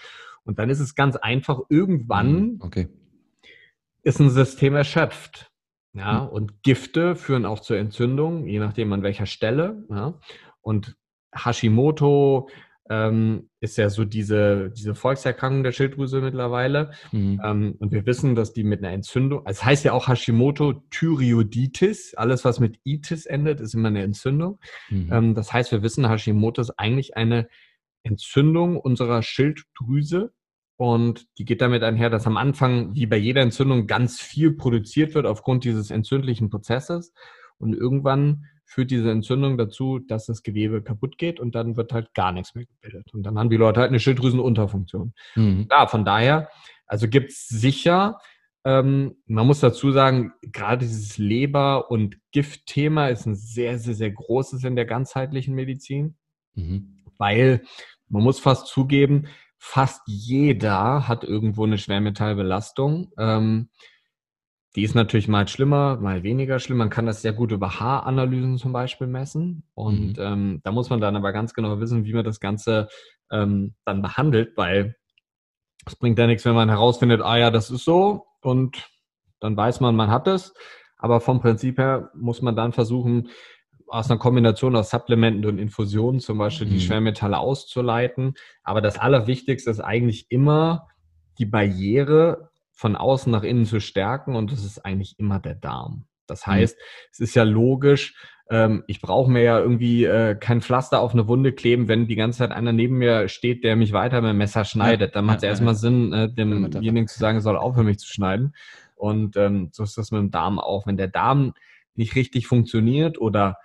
Und 0.49 0.59
dann 0.59 0.71
ist 0.71 0.81
es 0.81 0.95
ganz 0.95 1.15
einfach, 1.17 1.61
irgendwann 1.69 2.33
mhm. 2.33 2.61
okay. 2.61 2.89
ist 4.03 4.19
ein 4.19 4.31
System 4.31 4.75
erschöpft. 4.75 5.53
Ja, 5.93 6.23
mhm. 6.23 6.29
und 6.29 6.63
Gifte 6.63 7.17
führen 7.17 7.45
auch 7.45 7.61
zur 7.61 7.77
Entzündung, 7.77 8.47
je 8.47 8.59
nachdem 8.59 8.91
an 8.95 9.03
welcher 9.03 9.27
Stelle. 9.27 9.85
Ja. 9.91 10.19
Und 10.63 10.97
Hashimoto, 11.35 12.49
ähm, 12.89 13.51
ist 13.61 13.77
ja 13.77 13.91
so 13.91 14.07
diese, 14.07 14.71
diese 14.71 14.95
Volkserkrankung 14.95 15.63
der 15.63 15.73
Schilddrüse 15.73 16.23
mittlerweile. 16.23 16.93
Mhm. 17.13 17.43
Ähm, 17.45 17.75
und 17.79 17.93
wir 17.93 18.07
wissen, 18.07 18.35
dass 18.35 18.55
die 18.55 18.65
mit 18.65 18.83
einer 18.83 18.95
Entzündung, 18.95 19.45
also 19.45 19.59
es 19.59 19.65
heißt 19.67 19.85
ja 19.85 19.93
auch 19.93 20.09
Hashimoto 20.09 20.83
Thyreoiditis, 20.91 22.15
alles 22.15 22.47
was 22.47 22.59
mit 22.59 22.81
Itis 22.85 23.27
endet, 23.27 23.61
ist 23.61 23.75
immer 23.75 23.89
eine 23.89 24.03
Entzündung. 24.03 24.61
Mhm. 24.89 25.11
Ähm, 25.13 25.35
das 25.35 25.53
heißt, 25.53 25.73
wir 25.73 25.83
wissen, 25.83 26.09
Hashimoto 26.09 26.63
ist 26.63 26.79
eigentlich 26.79 27.19
eine 27.19 27.49
Entzündung 28.03 28.79
unserer 28.79 29.23
Schilddrüse. 29.23 30.33
Und 30.79 31.27
die 31.39 31.45
geht 31.45 31.61
damit 31.61 31.83
einher, 31.83 32.09
dass 32.09 32.29
am 32.29 32.37
Anfang, 32.37 32.95
wie 32.95 33.07
bei 33.07 33.17
jeder 33.17 33.43
Entzündung, 33.43 33.89
ganz 33.89 34.21
viel 34.21 34.53
produziert 34.53 35.15
wird 35.15 35.27
aufgrund 35.27 35.65
dieses 35.65 35.91
entzündlichen 35.91 36.51
Prozesses. 36.51 37.13
Und 37.59 37.75
irgendwann 37.75 38.45
führt 38.65 38.93
diese 38.93 39.11
Entzündung 39.11 39.59
dazu, 39.59 39.99
dass 39.99 40.27
das 40.27 40.45
Gewebe 40.45 40.81
kaputt 40.81 41.19
geht 41.19 41.41
und 41.41 41.57
dann 41.57 41.77
wird 41.77 41.93
halt 41.93 42.15
gar 42.15 42.31
nichts 42.31 42.55
mehr 42.55 42.65
gebildet. 42.65 43.13
Und 43.13 43.25
dann 43.25 43.37
haben 43.37 43.51
die 43.51 43.57
Leute 43.57 43.81
halt 43.81 43.89
eine 43.89 43.99
Schilddrüsenunterfunktion. 43.99 45.15
Mhm. 45.35 45.67
Ja, 45.69 45.89
von 45.89 46.05
daher, 46.05 46.49
also 46.87 47.09
gibt 47.09 47.33
es 47.33 47.49
sicher, 47.49 48.21
ähm, 48.65 49.17
man 49.27 49.49
muss 49.49 49.59
dazu 49.59 49.91
sagen, 49.91 50.33
gerade 50.43 50.87
dieses 50.87 51.19
Leber- 51.19 51.91
und 51.91 52.19
Giftthema 52.31 53.09
ist 53.09 53.27
ein 53.27 53.35
sehr, 53.35 53.81
sehr, 53.81 53.95
sehr 53.95 54.13
großes 54.13 54.63
in 54.63 54.77
der 54.77 54.85
ganzheitlichen 54.85 55.57
Medizin, 55.57 56.17
mhm. 56.55 57.03
weil 57.17 57.63
man 58.09 58.23
muss 58.23 58.39
fast 58.39 58.69
zugeben, 58.69 59.27
fast 59.59 60.03
jeder 60.07 61.09
hat 61.09 61.25
irgendwo 61.25 61.65
eine 61.65 61.79
Schwermetallbelastung. 61.79 63.13
Ähm, 63.19 63.69
die 64.77 64.83
ist 64.83 64.95
natürlich 64.95 65.29
mal 65.29 65.49
schlimmer, 65.49 65.97
mal 65.97 66.23
weniger 66.23 66.59
schlimm. 66.61 66.79
Man 66.79 66.91
kann 66.91 67.07
das 67.07 67.23
sehr 67.23 67.33
gut 67.33 67.53
über 67.53 67.81
Haaranalysen 67.81 68.59
zum 68.59 68.73
Beispiel 68.73 69.07
messen. 69.07 69.65
Und 69.75 70.19
mhm. 70.19 70.23
ähm, 70.23 70.61
da 70.63 70.73
muss 70.73 70.91
man 70.91 71.01
dann 71.01 71.17
aber 71.17 71.33
ganz 71.33 71.55
genau 71.55 71.81
wissen, 71.81 72.05
wie 72.05 72.13
man 72.13 72.25
das 72.25 72.39
Ganze 72.39 72.89
ähm, 73.31 73.75
dann 73.85 74.03
behandelt, 74.03 74.57
weil 74.57 74.97
es 75.87 75.97
bringt 75.97 76.19
ja 76.19 76.27
nichts, 76.27 76.45
wenn 76.45 76.55
man 76.55 76.69
herausfindet, 76.69 77.23
ah 77.23 77.37
ja, 77.37 77.51
das 77.51 77.71
ist 77.71 77.85
so 77.85 78.27
und 78.41 78.89
dann 79.41 79.57
weiß 79.57 79.81
man, 79.81 79.97
man 79.97 80.11
hat 80.11 80.29
es. 80.29 80.55
Aber 80.97 81.21
vom 81.21 81.41
Prinzip 81.41 81.79
her 81.79 82.11
muss 82.15 82.43
man 82.43 82.57
dann 82.57 82.73
versuchen, 82.73 83.29
aus 83.89 84.11
einer 84.11 84.19
Kombination 84.19 84.77
aus 84.77 84.91
Supplementen 84.91 85.47
und 85.47 85.59
Infusionen 85.59 86.21
zum 86.21 86.39
Beispiel 86.39 86.67
mhm. 86.67 86.73
die 86.73 86.81
Schwermetalle 86.81 87.39
auszuleiten. 87.39 88.35
Aber 88.63 88.81
das 88.81 88.99
Allerwichtigste 88.99 89.71
ist 89.71 89.81
eigentlich 89.81 90.31
immer 90.31 90.89
die 91.39 91.47
Barriere 91.47 92.51
von 92.73 92.97
außen 92.97 93.31
nach 93.33 93.43
innen 93.43 93.67
zu 93.67 93.81
stärken 93.81 94.37
und 94.37 94.53
das 94.53 94.65
ist 94.65 94.85
eigentlich 94.85 95.19
immer 95.19 95.41
der 95.41 95.55
Darm. 95.55 96.07
Das 96.27 96.47
mhm. 96.47 96.53
heißt, 96.53 96.77
mhm. 96.77 96.83
es 97.13 97.21
ist 97.21 97.35
ja 97.35 97.43
logisch, 97.45 98.15
ähm, 98.51 98.85
ich 98.87 99.01
brauche 99.01 99.31
mir 99.31 99.43
ja 99.43 99.59
irgendwie 99.59 100.05
äh, 100.05 100.35
kein 100.35 100.63
Pflaster 100.63 101.01
auf 101.01 101.13
eine 101.13 101.29
Wunde 101.29 101.53
kleben, 101.53 101.89
wenn 101.89 102.07
die 102.07 102.17
ganze 102.17 102.39
Zeit 102.39 102.51
einer 102.51 102.73
neben 102.73 102.97
mir 102.97 103.29
steht, 103.29 103.63
der 103.63 103.77
mich 103.77 103.93
weiter 103.93 104.21
mit 104.23 104.31
dem 104.31 104.39
Messer 104.39 104.65
schneidet. 104.65 105.11
Ja, 105.11 105.15
Dann 105.15 105.27
macht 105.27 105.39
es 105.39 105.43
ja, 105.43 105.51
erstmal 105.51 105.75
ja. 105.75 105.79
Sinn, 105.79 106.13
äh, 106.13 106.33
demjenigen 106.33 107.09
zu 107.09 107.19
sagen, 107.19 107.39
er 107.39 107.43
soll 107.43 107.57
aufhören, 107.57 107.87
mich 107.87 107.99
zu 107.99 108.09
schneiden. 108.09 108.55
Und 108.97 109.37
ähm, 109.37 109.69
so 109.73 109.83
ist 109.83 109.99
das 109.99 110.11
mit 110.11 110.21
dem 110.21 110.31
Darm 110.31 110.59
auch. 110.59 110.87
Wenn 110.87 110.97
der 110.97 111.09
Darm 111.09 111.53
nicht 111.95 112.15
richtig 112.17 112.47
funktioniert 112.47 113.21
oder 113.21 113.59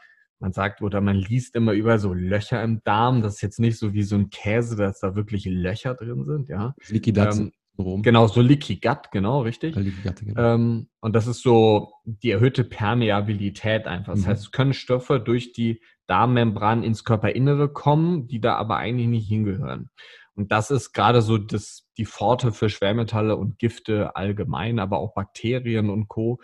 man 0.44 0.52
sagt 0.52 0.82
oder 0.82 1.00
man 1.00 1.16
liest 1.16 1.56
immer 1.56 1.72
über 1.72 2.00
so 2.00 2.14
Löcher 2.14 2.62
im 2.62 2.84
Darm. 2.84 3.22
Das 3.22 3.36
ist 3.36 3.42
jetzt 3.42 3.62
nicht 3.62 3.80
so 3.80 3.94
wie 3.94 4.04
so 4.04 4.18
ein 4.18 4.30
Käse, 4.30 4.76
dass 4.76 5.00
da 5.00 5.16
wirklich 5.16 5.46
Löcher 5.46 5.94
drin 5.94 6.26
sind, 6.26 6.50
ja. 6.50 6.76
Leaky 6.90 7.12
ähm, 7.12 7.54
Genau, 7.78 8.28
so 8.28 8.42
Leaky 8.42 8.76
Gut, 8.76 9.10
genau, 9.14 9.44
richtig. 9.44 9.74
Gut, 9.74 10.18
genau. 10.20 10.56
Ähm, 10.56 10.90
und 11.00 11.16
das 11.16 11.28
ist 11.28 11.44
so 11.44 11.94
die 12.04 12.32
erhöhte 12.32 12.66
Permeabilität 12.66 13.88
einfach. 13.88 14.16
Das 14.16 14.24
mhm. 14.24 14.28
heißt, 14.28 14.44
es 14.44 14.52
können 14.52 14.74
Stoffe 14.74 15.22
durch 15.22 15.54
die 15.54 15.82
Darmmembran 16.08 16.84
ins 16.84 17.06
Körperinnere 17.06 17.72
kommen, 17.72 18.28
die 18.28 18.42
da 18.42 18.56
aber 18.56 18.76
eigentlich 18.76 19.08
nicht 19.08 19.30
hingehören. 19.30 19.92
Und 20.36 20.52
das 20.52 20.72
ist 20.72 20.92
gerade 20.92 21.22
so 21.22 21.38
das, 21.38 21.88
die 21.98 22.06
Pforte 22.06 22.52
für 22.52 22.68
Schwermetalle 22.68 23.38
und 23.38 23.60
Gifte 23.60 24.18
allgemein, 24.18 24.80
aber 24.80 24.98
auch 24.98 25.14
Bakterien 25.14 25.90
und 25.90 26.10
Co. 26.10 26.42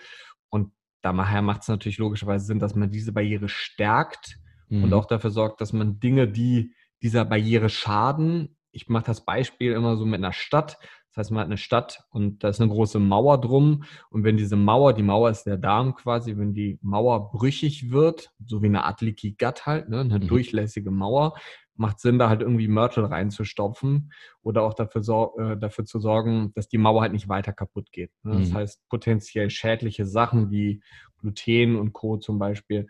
Daher 1.01 1.41
macht 1.41 1.61
es 1.61 1.67
natürlich 1.67 1.97
logischerweise 1.97 2.45
Sinn, 2.45 2.59
dass 2.59 2.75
man 2.75 2.91
diese 2.91 3.11
Barriere 3.13 3.49
stärkt 3.49 4.37
mhm. 4.69 4.85
und 4.85 4.93
auch 4.93 5.05
dafür 5.05 5.31
sorgt, 5.31 5.61
dass 5.61 5.73
man 5.73 5.99
Dinge, 5.99 6.27
die 6.27 6.73
dieser 7.01 7.25
Barriere 7.25 7.69
schaden, 7.69 8.55
ich 8.71 8.87
mache 8.89 9.05
das 9.05 9.25
Beispiel 9.25 9.71
immer 9.71 9.97
so 9.97 10.05
mit 10.05 10.19
einer 10.19 10.33
Stadt. 10.33 10.77
Das 11.09 11.17
heißt, 11.17 11.31
man 11.31 11.41
hat 11.41 11.47
eine 11.47 11.57
Stadt 11.57 12.03
und 12.11 12.43
da 12.43 12.49
ist 12.49 12.61
eine 12.61 12.69
große 12.69 12.99
Mauer 12.99 13.41
drum. 13.41 13.83
Und 14.11 14.23
wenn 14.23 14.37
diese 14.37 14.55
Mauer, 14.55 14.93
die 14.93 15.03
Mauer 15.03 15.31
ist 15.31 15.43
der 15.43 15.57
Darm 15.57 15.95
quasi, 15.95 16.37
wenn 16.37 16.53
die 16.53 16.77
Mauer 16.81 17.31
brüchig 17.31 17.89
wird, 17.89 18.31
so 18.45 18.61
wie 18.61 18.67
eine 18.67 18.83
Art 18.83 19.01
Leaky 19.01 19.35
Gut 19.39 19.65
halt, 19.65 19.89
ne, 19.89 20.01
eine 20.01 20.19
mhm. 20.19 20.27
durchlässige 20.27 20.91
Mauer, 20.91 21.33
macht 21.79 21.99
Sinn, 21.99 22.19
da 22.19 22.29
halt 22.29 22.41
irgendwie 22.41 22.67
Mörtel 22.67 23.05
reinzustopfen 23.05 24.11
oder 24.41 24.63
auch 24.63 24.73
dafür, 24.73 25.01
äh, 25.37 25.57
dafür 25.57 25.85
zu 25.85 25.99
sorgen, 25.99 26.51
dass 26.53 26.67
die 26.67 26.77
Mauer 26.77 27.01
halt 27.01 27.13
nicht 27.13 27.29
weiter 27.29 27.53
kaputt 27.53 27.91
geht. 27.91 28.11
Ne? 28.23 28.35
Mhm. 28.35 28.39
Das 28.39 28.53
heißt, 28.53 28.89
potenziell 28.89 29.49
schädliche 29.49 30.05
Sachen 30.05 30.51
wie 30.51 30.83
Gluten 31.17 31.77
und 31.77 31.93
Co. 31.93 32.17
zum 32.17 32.37
Beispiel 32.37 32.87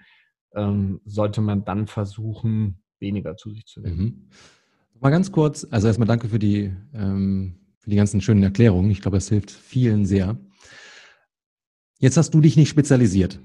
ähm, 0.56 1.02
sollte 1.06 1.42
man 1.42 1.64
dann 1.64 1.88
versuchen, 1.88 2.82
weniger 3.00 3.38
zu 3.38 3.52
sich 3.52 3.66
zu 3.66 3.80
nehmen. 3.80 3.98
Mhm. 3.98 4.30
Mal 5.00 5.12
ganz 5.12 5.32
kurz, 5.32 5.66
also 5.70 5.88
erstmal 5.88 6.08
danke 6.08 6.28
für 6.28 6.40
die, 6.40 6.74
ähm, 6.94 7.60
für 7.78 7.92
die 7.92 7.96
ganzen 7.96 8.22
schönen 8.22 8.44
Erklärungen. 8.44 8.90
Ich 8.92 9.02
glaube, 9.02 9.18
das 9.18 9.30
hilft 9.30 9.52
vielen 9.52 10.06
sehr. 10.06 10.38
Jetzt 12.00 12.18
hast 12.18 12.34
du 12.34 12.42
dich 12.42 12.58
nicht 12.58 12.70
spezialisiert. 12.70 13.40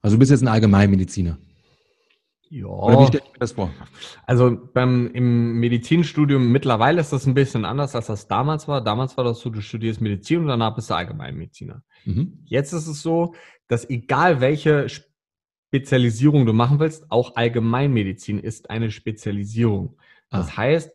Also 0.00 0.16
du 0.16 0.18
bist 0.18 0.30
jetzt 0.30 0.42
ein 0.42 0.48
Allgemeinmediziner. 0.48 1.38
Ja. 2.50 2.66
Oder 2.66 3.00
wie 3.00 3.06
stelle 3.06 3.22
ich 3.26 3.32
mir 3.32 3.38
das 3.38 3.52
vor? 3.52 3.70
Also 4.26 4.56
beim, 4.72 5.10
im 5.12 5.58
Medizinstudium 5.60 6.50
mittlerweile 6.50 7.00
ist 7.00 7.12
das 7.12 7.26
ein 7.26 7.34
bisschen 7.34 7.64
anders, 7.64 7.94
als 7.94 8.06
das 8.06 8.26
damals 8.26 8.68
war. 8.68 8.82
Damals 8.82 9.16
war 9.16 9.24
das 9.24 9.40
so, 9.40 9.50
du 9.50 9.60
studierst 9.60 10.00
Medizin 10.00 10.40
und 10.40 10.48
danach 10.48 10.74
bist 10.74 10.88
du 10.90 10.94
Allgemeinmediziner. 10.94 11.82
Mhm. 12.04 12.40
Jetzt 12.44 12.72
ist 12.72 12.86
es 12.86 13.02
so, 13.02 13.34
dass 13.66 13.88
egal 13.90 14.40
welche 14.40 14.88
Spezialisierung 14.88 16.46
du 16.46 16.52
machen 16.52 16.80
willst, 16.80 17.10
auch 17.10 17.36
Allgemeinmedizin 17.36 18.38
ist 18.38 18.70
eine 18.70 18.90
Spezialisierung. 18.90 19.98
Das 20.30 20.48
ah. 20.50 20.56
heißt, 20.58 20.90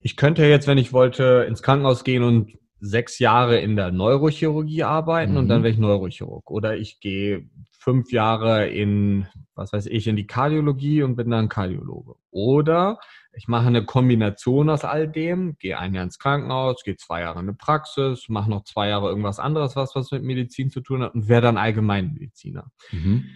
ich 0.00 0.16
könnte 0.16 0.44
jetzt, 0.44 0.68
wenn 0.68 0.78
ich 0.78 0.92
wollte, 0.92 1.46
ins 1.48 1.62
Krankenhaus 1.62 2.04
gehen 2.04 2.22
und 2.22 2.56
sechs 2.78 3.18
Jahre 3.18 3.58
in 3.58 3.76
der 3.76 3.90
Neurochirurgie 3.90 4.82
arbeiten 4.82 5.32
mhm. 5.32 5.38
und 5.38 5.48
dann 5.48 5.60
mhm. 5.60 5.64
wäre 5.64 5.72
ich 5.72 5.78
Neurochirurg. 5.78 6.50
Oder 6.50 6.76
ich 6.76 7.00
gehe 7.00 7.48
fünf 7.70 8.12
Jahre 8.12 8.68
in, 8.68 9.26
was 9.54 9.72
weiß 9.72 9.86
ich, 9.86 10.06
in 10.06 10.16
die 10.16 10.26
Kardiologie 10.26 11.02
und 11.02 11.16
bin 11.16 11.30
dann 11.30 11.48
Kardiologe. 11.48 12.14
Oder 12.30 12.98
ich 13.32 13.48
mache 13.48 13.66
eine 13.66 13.84
Kombination 13.84 14.70
aus 14.70 14.84
all 14.84 15.08
dem, 15.08 15.56
gehe 15.58 15.78
ein 15.78 15.94
Jahr 15.94 16.04
ins 16.04 16.18
Krankenhaus, 16.18 16.82
gehe 16.84 16.96
zwei 16.96 17.20
Jahre 17.20 17.40
in 17.40 17.48
eine 17.48 17.54
Praxis, 17.54 18.28
mache 18.28 18.50
noch 18.50 18.64
zwei 18.64 18.88
Jahre 18.88 19.08
irgendwas 19.08 19.38
anderes, 19.38 19.76
was 19.76 19.94
was 19.94 20.10
mit 20.10 20.22
Medizin 20.22 20.70
zu 20.70 20.80
tun 20.80 21.02
hat 21.02 21.14
und 21.14 21.28
wäre 21.28 21.42
dann 21.42 21.58
Allgemeinmediziner. 21.58 22.70
Mhm. 22.90 23.26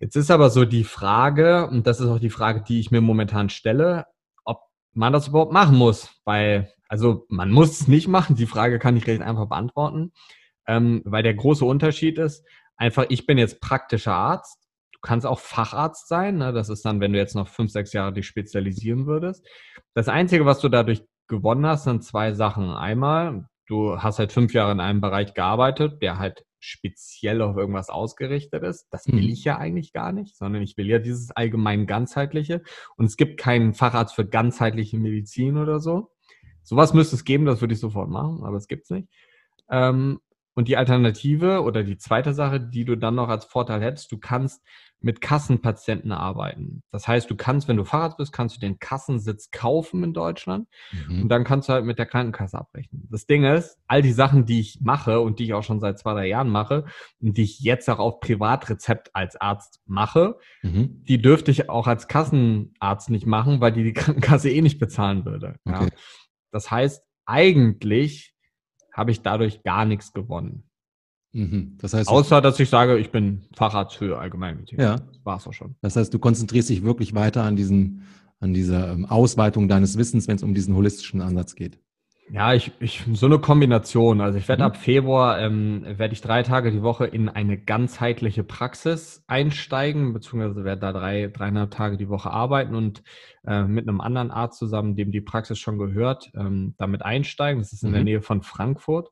Jetzt 0.00 0.16
ist 0.16 0.30
aber 0.30 0.48
so 0.48 0.64
die 0.64 0.84
Frage, 0.84 1.68
und 1.68 1.86
das 1.86 2.00
ist 2.00 2.08
auch 2.08 2.18
die 2.18 2.30
Frage, 2.30 2.62
die 2.66 2.80
ich 2.80 2.90
mir 2.90 3.02
momentan 3.02 3.50
stelle, 3.50 4.06
ob 4.44 4.62
man 4.94 5.12
das 5.12 5.28
überhaupt 5.28 5.52
machen 5.52 5.76
muss, 5.76 6.08
weil, 6.24 6.72
also 6.90 7.24
man 7.28 7.52
muss 7.52 7.80
es 7.80 7.88
nicht 7.88 8.08
machen, 8.08 8.34
die 8.34 8.46
Frage 8.46 8.80
kann 8.80 8.96
ich 8.96 9.06
recht 9.06 9.22
einfach 9.22 9.46
beantworten, 9.46 10.12
ähm, 10.66 11.02
weil 11.04 11.22
der 11.22 11.34
große 11.34 11.64
Unterschied 11.64 12.18
ist, 12.18 12.44
einfach, 12.76 13.06
ich 13.10 13.26
bin 13.26 13.38
jetzt 13.38 13.60
praktischer 13.60 14.14
Arzt. 14.14 14.58
Du 14.92 14.98
kannst 15.00 15.24
auch 15.24 15.38
Facharzt 15.38 16.08
sein. 16.08 16.38
Ne? 16.38 16.52
Das 16.52 16.68
ist 16.68 16.84
dann, 16.84 17.00
wenn 17.00 17.12
du 17.12 17.18
jetzt 17.18 17.36
noch 17.36 17.46
fünf, 17.46 17.70
sechs 17.70 17.92
Jahre 17.92 18.12
dich 18.12 18.26
spezialisieren 18.26 19.06
würdest. 19.06 19.46
Das 19.94 20.08
Einzige, 20.08 20.46
was 20.46 20.58
du 20.58 20.68
dadurch 20.68 21.02
gewonnen 21.28 21.64
hast, 21.64 21.84
sind 21.84 22.02
zwei 22.02 22.32
Sachen. 22.32 22.70
Einmal, 22.70 23.46
du 23.68 23.96
hast 24.02 24.18
halt 24.18 24.32
fünf 24.32 24.52
Jahre 24.52 24.72
in 24.72 24.80
einem 24.80 25.00
Bereich 25.00 25.32
gearbeitet, 25.32 26.02
der 26.02 26.18
halt 26.18 26.44
speziell 26.58 27.40
auf 27.40 27.56
irgendwas 27.56 27.88
ausgerichtet 27.88 28.64
ist. 28.64 28.88
Das 28.90 29.06
will 29.06 29.22
mhm. 29.22 29.28
ich 29.28 29.44
ja 29.44 29.58
eigentlich 29.58 29.92
gar 29.92 30.10
nicht, 30.10 30.36
sondern 30.36 30.62
ich 30.62 30.76
will 30.76 30.88
ja 30.88 30.98
dieses 30.98 31.30
allgemein 31.30 31.86
ganzheitliche. 31.86 32.62
Und 32.96 33.06
es 33.06 33.16
gibt 33.16 33.38
keinen 33.38 33.74
Facharzt 33.74 34.16
für 34.16 34.26
ganzheitliche 34.26 34.98
Medizin 34.98 35.56
oder 35.56 35.78
so. 35.78 36.10
Sowas 36.62 36.94
müsste 36.94 37.16
es 37.16 37.24
geben, 37.24 37.44
das 37.46 37.60
würde 37.60 37.74
ich 37.74 37.80
sofort 37.80 38.10
machen, 38.10 38.44
aber 38.44 38.56
es 38.56 38.68
gibt's 38.68 38.90
nicht. 38.90 39.08
Ähm, 39.70 40.20
und 40.54 40.68
die 40.68 40.76
Alternative 40.76 41.62
oder 41.62 41.84
die 41.84 41.96
zweite 41.96 42.34
Sache, 42.34 42.60
die 42.60 42.84
du 42.84 42.96
dann 42.96 43.14
noch 43.14 43.28
als 43.28 43.44
Vorteil 43.44 43.80
hättest, 43.80 44.10
du 44.12 44.18
kannst 44.18 44.62
mit 45.02 45.22
Kassenpatienten 45.22 46.12
arbeiten. 46.12 46.82
Das 46.90 47.08
heißt, 47.08 47.30
du 47.30 47.34
kannst, 47.34 47.68
wenn 47.68 47.78
du 47.78 47.84
Fahrrad 47.84 48.18
bist, 48.18 48.32
kannst 48.32 48.56
du 48.56 48.60
den 48.60 48.78
Kassensitz 48.78 49.50
kaufen 49.50 50.04
in 50.04 50.12
Deutschland 50.12 50.68
mhm. 51.08 51.22
und 51.22 51.28
dann 51.30 51.44
kannst 51.44 51.68
du 51.68 51.72
halt 51.72 51.86
mit 51.86 51.98
der 51.98 52.06
Krankenkasse 52.06 52.58
abrechnen. 52.58 53.08
Das 53.10 53.26
Ding 53.26 53.44
ist, 53.44 53.78
all 53.86 54.02
die 54.02 54.12
Sachen, 54.12 54.44
die 54.44 54.60
ich 54.60 54.80
mache 54.82 55.20
und 55.20 55.38
die 55.38 55.44
ich 55.44 55.54
auch 55.54 55.62
schon 55.62 55.80
seit 55.80 55.98
zwei, 55.98 56.12
drei 56.12 56.26
Jahren 56.26 56.50
mache 56.50 56.84
und 57.20 57.38
die 57.38 57.44
ich 57.44 57.60
jetzt 57.60 57.88
auch 57.88 57.98
auf 57.98 58.20
Privatrezept 58.20 59.14
als 59.14 59.40
Arzt 59.40 59.80
mache, 59.86 60.36
mhm. 60.62 61.02
die 61.04 61.22
dürfte 61.22 61.50
ich 61.50 61.70
auch 61.70 61.86
als 61.86 62.06
Kassenarzt 62.06 63.08
nicht 63.08 63.26
machen, 63.26 63.62
weil 63.62 63.72
die 63.72 63.84
die 63.84 63.94
Krankenkasse 63.94 64.50
eh 64.50 64.60
nicht 64.60 64.78
bezahlen 64.78 65.24
würde. 65.24 65.56
Okay. 65.64 65.84
Ja. 65.84 65.88
Das 66.50 66.70
heißt, 66.70 67.02
eigentlich 67.26 68.34
habe 68.92 69.10
ich 69.10 69.22
dadurch 69.22 69.62
gar 69.62 69.84
nichts 69.84 70.12
gewonnen. 70.12 70.64
Mhm. 71.32 71.76
Das 71.78 71.94
heißt, 71.94 72.08
Außer, 72.08 72.40
dass 72.40 72.58
ich 72.58 72.68
sage, 72.68 72.98
ich 72.98 73.10
bin 73.10 73.42
Facharzt 73.56 73.96
für 73.96 74.18
Allgemeinmedizin. 74.18 74.80
Ja. 74.80 74.96
Das 74.96 75.24
war 75.24 75.36
es 75.36 75.46
auch 75.46 75.52
schon. 75.52 75.76
Das 75.80 75.96
heißt, 75.96 76.12
du 76.12 76.18
konzentrierst 76.18 76.68
dich 76.70 76.82
wirklich 76.82 77.14
weiter 77.14 77.44
an 77.44 77.56
diesen, 77.56 78.02
an 78.40 78.52
dieser 78.52 78.92
ähm, 78.92 79.06
Ausweitung 79.06 79.68
deines 79.68 79.96
Wissens, 79.96 80.26
wenn 80.26 80.36
es 80.36 80.42
um 80.42 80.54
diesen 80.54 80.74
holistischen 80.74 81.20
Ansatz 81.20 81.54
geht. 81.54 81.78
Ja, 82.32 82.54
ich, 82.54 82.70
ich 82.78 83.02
so 83.14 83.26
eine 83.26 83.40
Kombination. 83.40 84.20
Also 84.20 84.38
ich 84.38 84.46
werde 84.46 84.62
mhm. 84.62 84.66
ab 84.68 84.76
Februar 84.76 85.40
ähm, 85.40 85.84
werde 85.84 86.14
ich 86.14 86.20
drei 86.20 86.44
Tage 86.44 86.70
die 86.70 86.82
Woche 86.82 87.06
in 87.06 87.28
eine 87.28 87.58
ganzheitliche 87.58 88.44
Praxis 88.44 89.24
einsteigen, 89.26 90.12
beziehungsweise 90.12 90.64
werde 90.64 90.80
da 90.80 90.92
drei, 90.92 91.26
dreieinhalb 91.26 91.72
Tage 91.72 91.96
die 91.96 92.08
Woche 92.08 92.30
arbeiten 92.30 92.76
und 92.76 93.02
äh, 93.44 93.64
mit 93.64 93.88
einem 93.88 94.00
anderen 94.00 94.30
Arzt 94.30 94.58
zusammen, 94.58 94.94
dem 94.94 95.10
die 95.10 95.20
Praxis 95.20 95.58
schon 95.58 95.78
gehört, 95.78 96.30
ähm, 96.36 96.74
damit 96.78 97.02
einsteigen. 97.02 97.60
Das 97.60 97.72
ist 97.72 97.82
in 97.82 97.90
mhm. 97.90 97.94
der 97.94 98.04
Nähe 98.04 98.22
von 98.22 98.42
Frankfurt. 98.42 99.08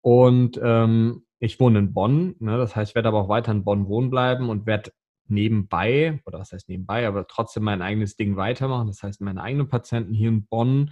Und 0.00 0.60
ähm, 0.62 1.24
ich 1.40 1.58
wohne 1.58 1.80
in 1.80 1.92
Bonn, 1.92 2.36
ne? 2.38 2.56
das 2.56 2.76
heißt, 2.76 2.92
ich 2.92 2.94
werde 2.94 3.08
aber 3.08 3.22
auch 3.22 3.28
weiter 3.28 3.50
in 3.50 3.64
Bonn 3.64 3.88
wohnen 3.88 4.10
bleiben 4.10 4.48
und 4.48 4.66
werde 4.66 4.92
nebenbei, 5.26 6.20
oder 6.24 6.38
was 6.38 6.52
heißt 6.52 6.68
nebenbei, 6.68 7.08
aber 7.08 7.26
trotzdem 7.26 7.64
mein 7.64 7.82
eigenes 7.82 8.16
Ding 8.16 8.36
weitermachen. 8.36 8.86
Das 8.86 9.02
heißt, 9.02 9.20
meine 9.22 9.42
eigenen 9.42 9.68
Patienten 9.68 10.14
hier 10.14 10.28
in 10.28 10.46
Bonn 10.46 10.90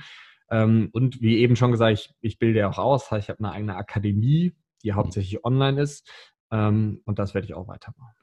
und 0.92 1.20
wie 1.20 1.38
eben 1.38 1.56
schon 1.56 1.72
gesagt, 1.72 1.92
ich, 1.92 2.14
ich 2.20 2.38
bilde 2.38 2.60
ja 2.60 2.68
auch 2.68 2.78
aus. 2.78 3.10
Ich 3.12 3.28
habe 3.28 3.38
eine 3.38 3.52
eigene 3.52 3.76
Akademie, 3.76 4.54
die 4.82 4.90
mhm. 4.90 4.96
hauptsächlich 4.96 5.44
online 5.44 5.80
ist. 5.80 6.08
Ähm, 6.50 7.00
und 7.04 7.18
das 7.18 7.34
werde 7.34 7.46
ich 7.46 7.54
auch 7.54 7.68
weitermachen. 7.68 8.14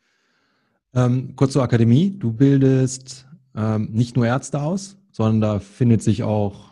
Ähm, 0.94 1.36
kurz 1.36 1.54
zur 1.54 1.64
Akademie. 1.64 2.18
Du 2.18 2.32
bildest 2.32 3.28
ähm, 3.56 3.90
nicht 3.92 4.16
nur 4.16 4.26
Ärzte 4.26 4.62
aus, 4.62 4.98
sondern 5.12 5.42
da 5.42 5.60
findet 5.60 6.02
sich 6.04 6.24
auch 6.24 6.70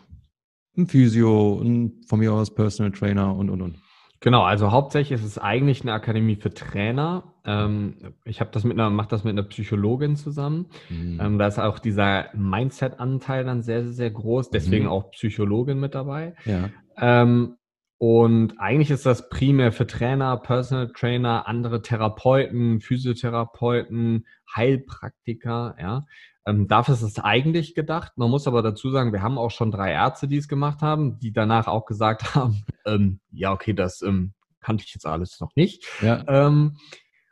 ein 0.76 0.86
Physio, 0.86 1.60
ein 1.60 2.02
von 2.06 2.20
mir 2.20 2.32
aus 2.32 2.54
Personal 2.54 2.92
Trainer 2.92 3.34
und, 3.34 3.50
und, 3.50 3.62
und. 3.62 3.78
Genau, 4.20 4.42
also 4.42 4.72
hauptsächlich 4.72 5.20
ist 5.20 5.24
es 5.24 5.38
eigentlich 5.38 5.82
eine 5.82 5.92
Akademie 5.92 6.36
für 6.36 6.52
Trainer. 6.52 7.22
Ähm, 7.44 8.14
ich 8.24 8.40
habe 8.40 8.50
das 8.52 8.64
mit 8.64 8.72
einer, 8.78 8.90
mache 8.90 9.08
das 9.08 9.22
mit 9.22 9.32
einer 9.32 9.44
Psychologin 9.44 10.16
zusammen. 10.16 10.66
Mhm. 10.88 11.20
Ähm, 11.22 11.38
da 11.38 11.46
ist 11.46 11.58
auch 11.58 11.78
dieser 11.78 12.26
Mindset-Anteil 12.34 13.44
dann 13.44 13.62
sehr, 13.62 13.84
sehr, 13.84 13.92
sehr 13.92 14.10
groß. 14.10 14.50
Deswegen 14.50 14.86
mhm. 14.86 14.90
auch 14.90 15.10
Psychologin 15.12 15.78
mit 15.78 15.94
dabei. 15.94 16.34
Ja. 16.44 16.70
Ähm, 16.96 17.58
und 17.98 18.60
eigentlich 18.60 18.90
ist 18.90 19.06
das 19.06 19.28
primär 19.28 19.72
für 19.72 19.86
Trainer, 19.86 20.36
Personal 20.36 20.92
Trainer, 20.94 21.48
andere 21.48 21.82
Therapeuten, 21.82 22.80
Physiotherapeuten, 22.80 24.26
Heilpraktiker, 24.54 25.76
ja. 25.80 26.06
Ähm, 26.48 26.66
dafür 26.66 26.94
ist 26.94 27.02
es 27.02 27.18
eigentlich 27.18 27.74
gedacht. 27.74 28.12
Man 28.16 28.30
muss 28.30 28.46
aber 28.46 28.62
dazu 28.62 28.90
sagen, 28.90 29.12
wir 29.12 29.20
haben 29.20 29.36
auch 29.36 29.50
schon 29.50 29.70
drei 29.70 29.92
Ärzte, 29.92 30.28
die 30.28 30.38
es 30.38 30.48
gemacht 30.48 30.80
haben, 30.80 31.18
die 31.18 31.30
danach 31.30 31.66
auch 31.66 31.84
gesagt 31.84 32.22
haben, 32.34 32.64
ähm, 32.86 33.20
ja, 33.30 33.52
okay, 33.52 33.74
das 33.74 34.00
ähm, 34.00 34.32
kannte 34.60 34.84
ich 34.86 34.94
jetzt 34.94 35.06
alles 35.06 35.40
noch 35.40 35.54
nicht. 35.56 35.86
Ja. 36.00 36.24
Ähm, 36.26 36.78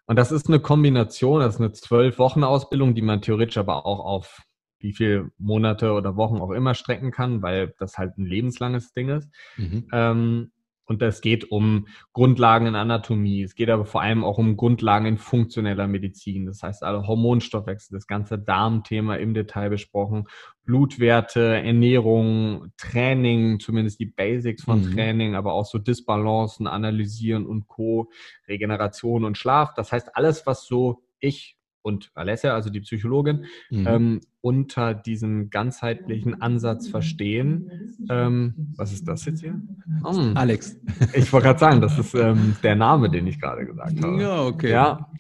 und 0.07 0.17
das 0.17 0.33
ist 0.33 0.49
eine 0.49 0.61
Kombination, 0.61 1.41
das 1.41 1.55
ist 1.55 1.61
eine 1.61 1.73
zwölf 1.73 2.19
Wochen 2.19 2.45
Ausbildung, 2.45 2.95
die 2.95 3.03
man 3.03 3.23
theoretisch 3.23 3.57
aber 3.57 3.87
auch 3.87 4.01
auf 4.01 4.43
wie 4.79 4.93
viele 4.93 5.31
Monate 5.39 5.93
oder 5.93 6.17
Wochen 6.17 6.37
auch 6.37 6.51
immer 6.51 6.75
strecken 6.75 7.11
kann, 7.11 7.41
weil 7.41 7.75
das 7.79 7.97
halt 7.97 8.19
ein 8.19 8.27
lebenslanges 8.27 8.93
Ding 8.93 9.09
ist. 9.09 9.31
Mhm. 9.57 9.89
Ähm, 9.93 10.53
und 10.87 11.03
es 11.03 11.21
geht 11.21 11.51
um 11.51 11.89
Grundlagen 12.13 12.67
in 12.67 12.75
Anatomie. 12.77 13.43
Es 13.43 13.55
geht 13.55 13.71
aber 13.71 13.85
vor 13.85 14.03
allem 14.03 14.25
auch 14.25 14.39
um 14.39 14.57
Grundlagen 14.57 15.07
in 15.07 15.19
funktioneller 15.19 15.89
Medizin. 15.89 16.47
Das 16.47 16.63
heißt, 16.63 16.83
alle 16.83 17.07
Hormonstoffwechsel, 17.07 17.97
das 17.97 18.07
ganze 18.07 18.39
Darmthema 18.39 19.17
im 19.17 19.35
Detail 19.35 19.69
besprochen, 19.69 20.27
Blutwerte, 20.65 21.57
Ernährung, 21.57 22.73
Training, 22.77 23.61
zumindest 23.61 24.01
die 24.01 24.07
Basics 24.07 24.65
von 24.65 24.85
mhm. 24.85 24.95
Training, 24.95 25.35
aber 25.35 25.53
auch 25.53 25.67
so 25.67 25.79
Disbalancen 25.79 26.67
analysieren 26.67 27.47
und 27.47 27.67
Co., 27.67 28.11
Regeneration 28.49 29.25
und 29.25 29.37
Schlaf. 29.37 29.75
Das 29.75 29.93
heißt, 29.93 30.17
alles, 30.17 30.47
was 30.47 30.67
so 30.67 31.03
ich 31.19 31.56
und 31.87 32.11
Alessia, 32.15 32.53
also 32.53 32.69
die 32.69 32.81
Psychologin, 32.81 33.47
mhm. 33.71 33.87
ähm, 33.87 34.21
unter 34.41 34.93
diesem 34.93 35.51
ganzheitlichen 35.51 36.43
Ansatz 36.43 36.89
verstehen. 36.89 37.97
Ähm, 38.11 38.75
was 38.77 38.93
ist 38.93 39.07
das 39.07 39.25
jetzt 39.25 39.41
hier? 39.41 39.61
Oh, 40.03 40.33
Alex. 40.35 40.77
Ich 41.15 41.33
wollte 41.33 41.47
gerade 41.47 41.61
sagen, 41.61 41.81
das 41.81 41.97
ist 41.97 42.15
ähm, 42.15 42.57
der 42.65 42.75
Name, 42.75 43.09
den 43.09 43.29
ich 43.29 43.41
gerade 43.41 43.65
gesagt 43.65 44.03
habe. 44.03 44.21
Ja, 44.21 44.43
okay. 44.43 44.71
Ja, 44.73 45.11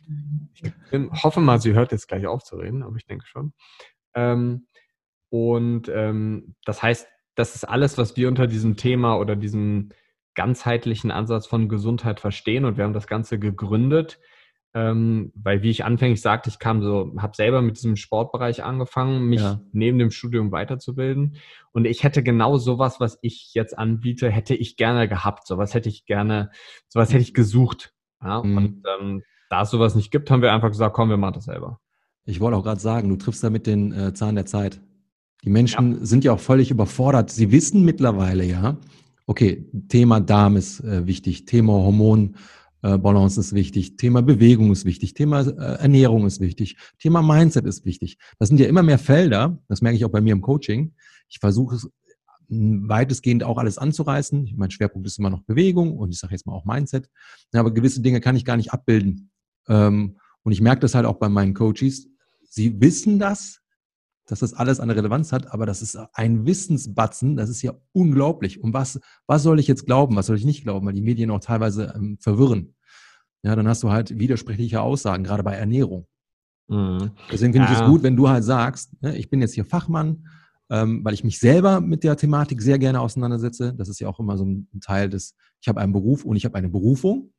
ich 0.54 0.72
bin, 0.90 1.08
hoffe 1.12 1.40
mal, 1.40 1.60
sie 1.60 1.72
hört 1.72 1.92
jetzt 1.92 2.08
gleich 2.08 2.26
auf 2.26 2.42
zu 2.42 2.56
reden, 2.56 2.82
aber 2.82 2.96
ich 2.96 3.06
denke 3.06 3.26
schon. 3.26 3.52
Ähm, 4.14 4.66
und 5.30 5.88
ähm, 5.88 6.56
das 6.64 6.82
heißt, 6.82 7.06
das 7.36 7.54
ist 7.54 7.64
alles, 7.64 7.96
was 7.96 8.16
wir 8.16 8.26
unter 8.26 8.48
diesem 8.48 8.76
Thema 8.76 9.18
oder 9.18 9.36
diesem 9.36 9.90
ganzheitlichen 10.34 11.12
Ansatz 11.12 11.46
von 11.46 11.68
Gesundheit 11.68 12.18
verstehen. 12.18 12.64
Und 12.64 12.76
wir 12.76 12.84
haben 12.84 12.92
das 12.92 13.06
Ganze 13.06 13.38
gegründet 13.38 14.18
ähm, 14.76 15.32
weil 15.34 15.62
wie 15.62 15.70
ich 15.70 15.86
anfänglich 15.86 16.20
sagte, 16.20 16.50
ich 16.50 16.58
kam 16.58 16.82
so, 16.82 17.10
habe 17.16 17.34
selber 17.34 17.62
mit 17.62 17.78
diesem 17.78 17.96
Sportbereich 17.96 18.62
angefangen, 18.62 19.24
mich 19.24 19.40
ja. 19.40 19.58
neben 19.72 19.98
dem 19.98 20.10
Studium 20.10 20.52
weiterzubilden. 20.52 21.36
Und 21.72 21.86
ich 21.86 22.04
hätte 22.04 22.22
genau 22.22 22.58
sowas, 22.58 23.00
was 23.00 23.18
ich 23.22 23.54
jetzt 23.54 23.78
anbiete, 23.78 24.30
hätte 24.30 24.54
ich 24.54 24.76
gerne 24.76 25.08
gehabt. 25.08 25.46
Sowas 25.46 25.72
hätte 25.72 25.88
ich 25.88 26.04
gerne, 26.04 26.50
sowas 26.88 27.08
hätte 27.08 27.22
ich 27.22 27.32
gesucht. 27.32 27.94
Ja? 28.22 28.42
Mhm. 28.42 28.56
Und 28.58 28.82
ähm, 29.00 29.22
da 29.48 29.62
es 29.62 29.70
sowas 29.70 29.94
nicht 29.94 30.10
gibt, 30.10 30.30
haben 30.30 30.42
wir 30.42 30.52
einfach 30.52 30.68
gesagt, 30.68 30.94
komm, 30.94 31.08
wir 31.08 31.16
machen 31.16 31.36
das 31.36 31.44
selber. 31.44 31.80
Ich 32.26 32.40
wollte 32.40 32.58
auch 32.58 32.62
gerade 32.62 32.80
sagen, 32.80 33.08
du 33.08 33.16
triffst 33.16 33.42
damit 33.42 33.66
den 33.66 33.92
äh, 33.92 34.12
Zahn 34.12 34.34
der 34.34 34.44
Zeit. 34.44 34.82
Die 35.42 35.50
Menschen 35.50 35.92
ja. 35.92 36.04
sind 36.04 36.22
ja 36.22 36.32
auch 36.34 36.40
völlig 36.40 36.70
überfordert. 36.70 37.30
Sie 37.30 37.50
wissen 37.50 37.82
mittlerweile 37.82 38.44
ja, 38.44 38.76
okay, 39.26 39.70
Thema 39.88 40.20
Darm 40.20 40.56
ist 40.56 40.80
äh, 40.80 41.06
wichtig, 41.06 41.46
Thema 41.46 41.72
Hormon 41.72 42.36
Balance 42.82 43.40
ist 43.40 43.52
wichtig, 43.54 43.96
Thema 43.96 44.22
Bewegung 44.22 44.70
ist 44.72 44.84
wichtig, 44.84 45.14
Thema 45.14 45.40
äh, 45.40 45.78
Ernährung 45.80 46.26
ist 46.26 46.40
wichtig, 46.40 46.76
Thema 46.98 47.22
Mindset 47.22 47.66
ist 47.66 47.84
wichtig. 47.84 48.18
Das 48.38 48.48
sind 48.48 48.60
ja 48.60 48.66
immer 48.66 48.82
mehr 48.82 48.98
Felder, 48.98 49.58
das 49.68 49.82
merke 49.82 49.96
ich 49.96 50.04
auch 50.04 50.10
bei 50.10 50.20
mir 50.20 50.32
im 50.32 50.42
Coaching. 50.42 50.94
Ich 51.28 51.38
versuche 51.38 51.76
es 51.76 51.90
weitestgehend 52.48 53.42
auch 53.42 53.58
alles 53.58 53.78
anzureißen. 53.78 54.52
Mein 54.56 54.70
Schwerpunkt 54.70 55.06
ist 55.06 55.18
immer 55.18 55.30
noch 55.30 55.42
Bewegung 55.42 55.96
und 55.96 56.10
ich 56.10 56.18
sage 56.18 56.34
jetzt 56.34 56.46
mal 56.46 56.52
auch 56.52 56.64
Mindset. 56.64 57.08
aber 57.52 57.72
gewisse 57.72 58.02
Dinge 58.02 58.20
kann 58.20 58.36
ich 58.36 58.44
gar 58.44 58.56
nicht 58.56 58.72
abbilden. 58.72 59.30
Ähm, 59.68 60.18
und 60.42 60.52
ich 60.52 60.60
merke 60.60 60.80
das 60.80 60.94
halt 60.94 61.06
auch 61.06 61.16
bei 61.16 61.28
meinen 61.28 61.54
Coaches. 61.54 62.08
Sie 62.48 62.80
wissen 62.80 63.18
das, 63.18 63.60
dass 64.26 64.40
das 64.40 64.54
alles 64.54 64.80
eine 64.80 64.96
Relevanz 64.96 65.32
hat, 65.32 65.52
aber 65.52 65.66
das 65.66 65.82
ist 65.82 65.96
ein 66.12 66.46
Wissensbatzen, 66.46 67.36
das 67.36 67.48
ist 67.48 67.62
ja 67.62 67.74
unglaublich. 67.92 68.62
Und 68.62 68.74
was, 68.74 69.00
was 69.26 69.42
soll 69.42 69.60
ich 69.60 69.68
jetzt 69.68 69.86
glauben, 69.86 70.16
was 70.16 70.26
soll 70.26 70.36
ich 70.36 70.44
nicht 70.44 70.64
glauben, 70.64 70.86
weil 70.86 70.94
die 70.94 71.02
Medien 71.02 71.30
auch 71.30 71.40
teilweise 71.40 71.94
ähm, 71.96 72.18
verwirren. 72.20 72.74
Ja, 73.42 73.54
dann 73.54 73.68
hast 73.68 73.82
du 73.82 73.90
halt 73.90 74.18
widersprüchliche 74.18 74.80
Aussagen, 74.80 75.22
gerade 75.22 75.44
bei 75.44 75.54
Ernährung. 75.54 76.06
Mhm. 76.68 77.12
Deswegen 77.30 77.52
finde 77.52 77.68
ja. 77.68 77.72
ich 77.72 77.80
es 77.80 77.86
gut, 77.86 78.02
wenn 78.02 78.16
du 78.16 78.28
halt 78.28 78.42
sagst, 78.42 79.00
ne, 79.00 79.16
ich 79.16 79.30
bin 79.30 79.40
jetzt 79.40 79.54
hier 79.54 79.64
Fachmann, 79.64 80.26
ähm, 80.68 81.04
weil 81.04 81.14
ich 81.14 81.22
mich 81.22 81.38
selber 81.38 81.80
mit 81.80 82.02
der 82.02 82.16
Thematik 82.16 82.60
sehr 82.60 82.80
gerne 82.80 83.00
auseinandersetze. 83.00 83.74
Das 83.74 83.88
ist 83.88 84.00
ja 84.00 84.08
auch 84.08 84.18
immer 84.18 84.36
so 84.36 84.44
ein 84.44 84.68
Teil 84.80 85.08
des, 85.08 85.36
ich 85.60 85.68
habe 85.68 85.80
einen 85.80 85.92
Beruf 85.92 86.24
und 86.24 86.34
ich 86.34 86.44
habe 86.44 86.56
eine 86.56 86.68
Berufung. 86.68 87.32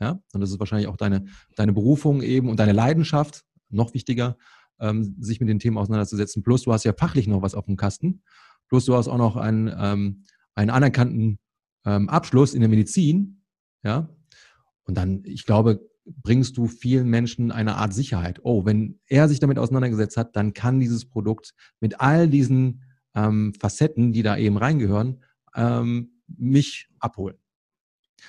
Ja, 0.00 0.20
und 0.32 0.40
das 0.40 0.50
ist 0.50 0.58
wahrscheinlich 0.58 0.88
auch 0.88 0.96
deine, 0.96 1.24
deine 1.56 1.72
Berufung 1.72 2.22
eben 2.22 2.48
und 2.48 2.58
deine 2.58 2.72
Leidenschaft, 2.72 3.44
noch 3.70 3.94
wichtiger 3.94 4.36
ähm, 4.80 5.16
sich 5.18 5.40
mit 5.40 5.48
den 5.48 5.58
Themen 5.58 5.78
auseinanderzusetzen. 5.78 6.42
Plus 6.42 6.62
du 6.62 6.72
hast 6.72 6.84
ja 6.84 6.92
fachlich 6.92 7.26
noch 7.26 7.42
was 7.42 7.54
auf 7.54 7.66
dem 7.66 7.76
Kasten. 7.76 8.22
Plus 8.68 8.84
du 8.84 8.94
hast 8.94 9.08
auch 9.08 9.18
noch 9.18 9.36
einen, 9.36 9.72
ähm, 9.78 10.24
einen 10.54 10.70
anerkannten 10.70 11.38
ähm, 11.84 12.08
Abschluss 12.08 12.54
in 12.54 12.60
der 12.60 12.68
Medizin. 12.68 13.42
Ja. 13.82 14.08
Und 14.84 14.96
dann, 14.96 15.22
ich 15.24 15.44
glaube, 15.46 15.80
bringst 16.06 16.56
du 16.56 16.66
vielen 16.66 17.08
Menschen 17.08 17.50
eine 17.50 17.76
Art 17.76 17.94
Sicherheit. 17.94 18.40
Oh, 18.42 18.64
wenn 18.64 19.00
er 19.06 19.28
sich 19.28 19.40
damit 19.40 19.58
auseinandergesetzt 19.58 20.16
hat, 20.16 20.36
dann 20.36 20.52
kann 20.52 20.80
dieses 20.80 21.08
Produkt 21.08 21.54
mit 21.80 22.00
all 22.00 22.28
diesen 22.28 22.82
ähm, 23.14 23.54
Facetten, 23.58 24.12
die 24.12 24.22
da 24.22 24.36
eben 24.36 24.56
reingehören, 24.56 25.22
ähm, 25.54 26.20
mich 26.26 26.88
abholen. 26.98 27.36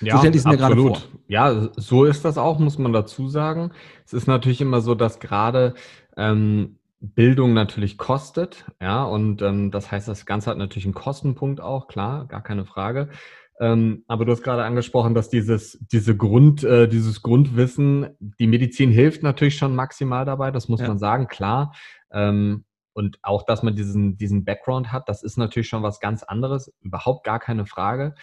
Ja, 0.00 0.18
so 0.20 0.48
mir 0.48 0.56
gerade 0.56 0.76
vor. 0.76 1.02
Ja, 1.26 1.70
so 1.76 2.04
ist 2.04 2.24
das 2.24 2.36
auch, 2.36 2.58
muss 2.58 2.76
man 2.76 2.92
dazu 2.92 3.28
sagen. 3.28 3.70
Es 4.04 4.12
ist 4.12 4.26
natürlich 4.26 4.60
immer 4.60 4.82
so, 4.82 4.94
dass 4.94 5.20
gerade 5.20 5.74
ähm, 6.16 6.78
Bildung 7.00 7.52
natürlich 7.52 7.98
kostet, 7.98 8.64
ja, 8.80 9.04
und 9.04 9.42
ähm, 9.42 9.70
das 9.70 9.92
heißt, 9.92 10.08
das 10.08 10.26
Ganze 10.26 10.50
hat 10.50 10.58
natürlich 10.58 10.86
einen 10.86 10.94
Kostenpunkt 10.94 11.60
auch, 11.60 11.88
klar, 11.88 12.26
gar 12.26 12.42
keine 12.42 12.64
Frage. 12.64 13.10
Ähm, 13.58 14.04
aber 14.06 14.24
du 14.24 14.32
hast 14.32 14.42
gerade 14.42 14.64
angesprochen, 14.64 15.14
dass 15.14 15.30
dieses, 15.30 15.78
diese 15.90 16.16
Grund, 16.16 16.62
äh, 16.64 16.88
dieses 16.88 17.22
Grundwissen, 17.22 18.08
die 18.18 18.46
Medizin 18.46 18.90
hilft 18.90 19.22
natürlich 19.22 19.56
schon 19.56 19.74
maximal 19.74 20.24
dabei, 20.24 20.50
das 20.50 20.68
muss 20.68 20.80
ja. 20.80 20.88
man 20.88 20.98
sagen, 20.98 21.26
klar. 21.26 21.74
Ähm, 22.10 22.64
und 22.92 23.18
auch, 23.22 23.44
dass 23.44 23.62
man 23.62 23.76
diesen, 23.76 24.16
diesen 24.16 24.44
Background 24.44 24.90
hat, 24.90 25.08
das 25.08 25.22
ist 25.22 25.36
natürlich 25.36 25.68
schon 25.68 25.82
was 25.82 26.00
ganz 26.00 26.22
anderes, 26.22 26.72
überhaupt 26.80 27.24
gar 27.24 27.38
keine 27.38 27.66
Frage. 27.66 28.14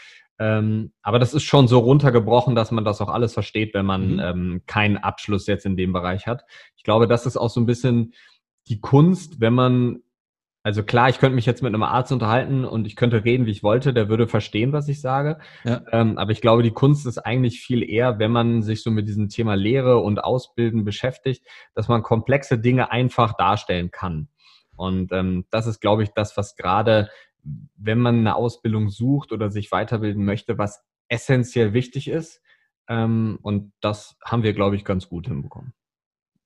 Ähm, 0.44 0.92
aber 1.02 1.20
das 1.20 1.34
ist 1.34 1.44
schon 1.44 1.70
so 1.70 1.80
runtergebrochen, 1.80 2.54
dass 2.54 2.70
man 2.72 2.84
das 2.84 3.00
auch 3.00 3.08
alles 3.08 3.34
versteht, 3.34 3.74
wenn 3.74 3.86
man 3.86 4.14
mhm. 4.16 4.20
ähm, 4.20 4.62
keinen 4.66 4.98
Abschluss 4.98 5.48
jetzt 5.48 5.66
in 5.66 5.78
dem 5.78 5.94
Bereich 5.94 6.28
hat. 6.28 6.44
Ich 6.76 6.84
glaube, 6.84 7.08
das 7.08 7.26
ist 7.26 7.38
auch 7.38 7.50
so 7.50 7.62
ein 7.62 7.66
bisschen 7.66 8.14
die 8.68 8.82
Kunst, 8.82 9.40
wenn 9.40 9.54
man, 9.54 10.00
also 10.62 10.84
klar, 10.84 11.08
ich 11.08 11.20
könnte 11.20 11.36
mich 11.36 11.46
jetzt 11.46 11.64
mit 11.64 11.74
einem 11.74 11.84
Arzt 11.84 12.12
unterhalten 12.12 12.66
und 12.66 12.88
ich 12.88 12.98
könnte 12.98 13.24
reden, 13.24 13.46
wie 13.46 13.52
ich 13.52 13.64
wollte, 13.64 13.94
der 13.94 14.10
würde 14.10 14.28
verstehen, 14.28 14.74
was 14.74 14.90
ich 14.90 15.00
sage. 15.00 15.40
Ja. 15.64 15.82
Ähm, 15.94 16.18
aber 16.18 16.34
ich 16.34 16.42
glaube, 16.42 16.62
die 16.62 16.72
Kunst 16.72 17.06
ist 17.06 17.20
eigentlich 17.20 17.62
viel 17.62 17.82
eher, 17.82 18.20
wenn 18.20 18.32
man 18.32 18.64
sich 18.64 18.84
so 18.84 18.92
mit 18.92 19.08
diesem 19.08 19.30
Thema 19.30 19.56
Lehre 19.56 20.00
und 20.00 20.22
Ausbilden 20.22 20.84
beschäftigt, 20.84 21.48
dass 21.74 21.88
man 21.88 22.04
komplexe 22.04 22.60
Dinge 22.60 22.92
einfach 22.92 23.34
darstellen 23.38 23.92
kann. 23.92 24.28
Und 24.76 25.14
ähm, 25.14 25.46
das 25.52 25.68
ist, 25.68 25.80
glaube 25.80 26.04
ich, 26.04 26.10
das, 26.10 26.36
was 26.36 26.58
gerade 26.58 27.10
wenn 27.76 28.00
man 28.00 28.20
eine 28.20 28.36
Ausbildung 28.36 28.90
sucht 28.90 29.32
oder 29.32 29.50
sich 29.50 29.72
weiterbilden 29.72 30.24
möchte, 30.24 30.58
was 30.58 30.84
essentiell 31.10 31.74
wichtig 31.74 32.08
ist. 32.08 32.42
Ähm, 32.88 33.40
und 33.42 33.72
das 33.82 34.16
haben 34.24 34.44
wir, 34.44 34.54
glaube 34.54 34.76
ich, 34.76 34.86
ganz 34.86 35.10
gut 35.10 35.28
hinbekommen. 35.28 35.74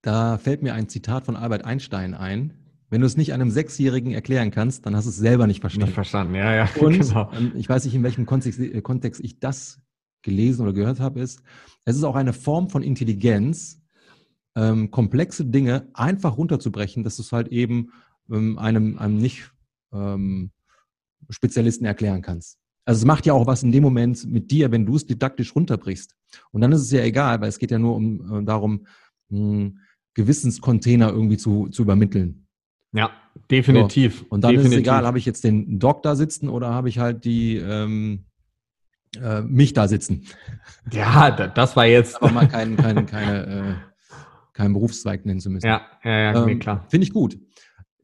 Da 0.01 0.37
fällt 0.37 0.61
mir 0.61 0.73
ein 0.73 0.89
Zitat 0.89 1.25
von 1.25 1.35
Albert 1.35 1.65
Einstein 1.65 2.13
ein. 2.13 2.53
Wenn 2.89 3.01
du 3.01 3.07
es 3.07 3.17
nicht 3.17 3.33
einem 3.33 3.51
Sechsjährigen 3.51 4.13
erklären 4.13 4.51
kannst, 4.51 4.85
dann 4.85 4.95
hast 4.95 5.05
du 5.05 5.09
es 5.09 5.17
selber 5.17 5.45
nicht 5.45 5.59
verstanden. 5.59 5.87
Nicht 5.87 5.95
verstanden, 5.95 6.35
ja, 6.35 6.53
ja. 6.53 6.69
Und 6.79 6.99
genau. 6.99 7.31
Ähm, 7.33 7.51
ich 7.55 7.67
weiß 7.67 7.85
nicht, 7.85 7.95
in 7.95 8.03
welchem 8.03 8.25
Kontext, 8.25 8.59
äh, 8.59 8.81
Kontext 8.81 9.21
ich 9.23 9.39
das 9.39 9.81
gelesen 10.21 10.61
oder 10.63 10.73
gehört 10.73 10.99
habe, 10.99 11.19
ist, 11.19 11.41
es 11.85 11.95
ist 11.95 12.03
auch 12.03 12.15
eine 12.15 12.33
Form 12.33 12.69
von 12.69 12.83
Intelligenz, 12.83 13.81
ähm, 14.55 14.91
komplexe 14.91 15.45
Dinge 15.45 15.89
einfach 15.93 16.37
runterzubrechen, 16.37 17.03
dass 17.03 17.17
du 17.17 17.21
es 17.21 17.31
halt 17.31 17.49
eben 17.49 17.91
ähm, 18.31 18.57
einem, 18.57 18.97
einem 18.97 19.17
nicht 19.17 19.51
ähm, 19.93 20.51
Spezialisten 21.29 21.85
erklären 21.85 22.21
kannst. 22.21 22.57
Also 22.85 22.99
es 22.99 23.05
macht 23.05 23.25
ja 23.25 23.33
auch 23.33 23.45
was 23.45 23.63
in 23.63 23.71
dem 23.73 23.83
Moment 23.83 24.25
mit 24.31 24.49
dir, 24.49 24.71
wenn 24.71 24.85
du 24.85 24.95
es 24.95 25.05
didaktisch 25.05 25.53
runterbrichst. 25.53 26.15
Und 26.51 26.61
dann 26.61 26.71
ist 26.71 26.81
es 26.81 26.91
ja 26.91 27.01
egal, 27.01 27.41
weil 27.41 27.49
es 27.49 27.59
geht 27.59 27.71
ja 27.71 27.79
nur 27.79 27.95
um 27.95 28.41
äh, 28.41 28.45
darum, 28.45 28.87
einen 29.29 29.81
Gewissenscontainer 30.13 31.09
irgendwie 31.09 31.37
zu, 31.37 31.67
zu 31.67 31.81
übermitteln. 31.81 32.47
Ja, 32.93 33.11
definitiv. 33.51 34.19
So. 34.19 34.25
Und 34.29 34.43
dann 34.43 34.51
definitiv. 34.51 34.71
ist 34.71 34.77
es 34.77 34.79
egal, 34.79 35.05
habe 35.05 35.17
ich 35.17 35.25
jetzt 35.25 35.43
den 35.43 35.79
Doktor 35.79 36.15
sitzen 36.15 36.47
oder 36.47 36.69
habe 36.73 36.87
ich 36.87 36.97
halt 36.97 37.25
die 37.25 37.57
ähm, 37.57 38.25
äh, 39.21 39.41
mich 39.41 39.73
da 39.73 39.89
sitzen. 39.89 40.25
Ja, 40.91 41.29
das 41.29 41.75
war 41.75 41.85
jetzt. 41.85 42.15
Aber 42.21 42.31
mal 42.31 42.47
keinen 42.47 42.77
kein, 42.77 43.05
keine, 43.05 43.45
äh, 43.45 43.75
keinen 44.53 44.73
Berufszweig 44.73 45.25
nennen 45.25 45.41
zu 45.41 45.49
müssen. 45.49 45.67
Ja, 45.67 45.81
ja, 46.05 46.31
ja, 46.31 46.47
ähm, 46.47 46.59
klar. 46.59 46.85
Finde 46.87 47.05
ich 47.05 47.11
gut 47.11 47.37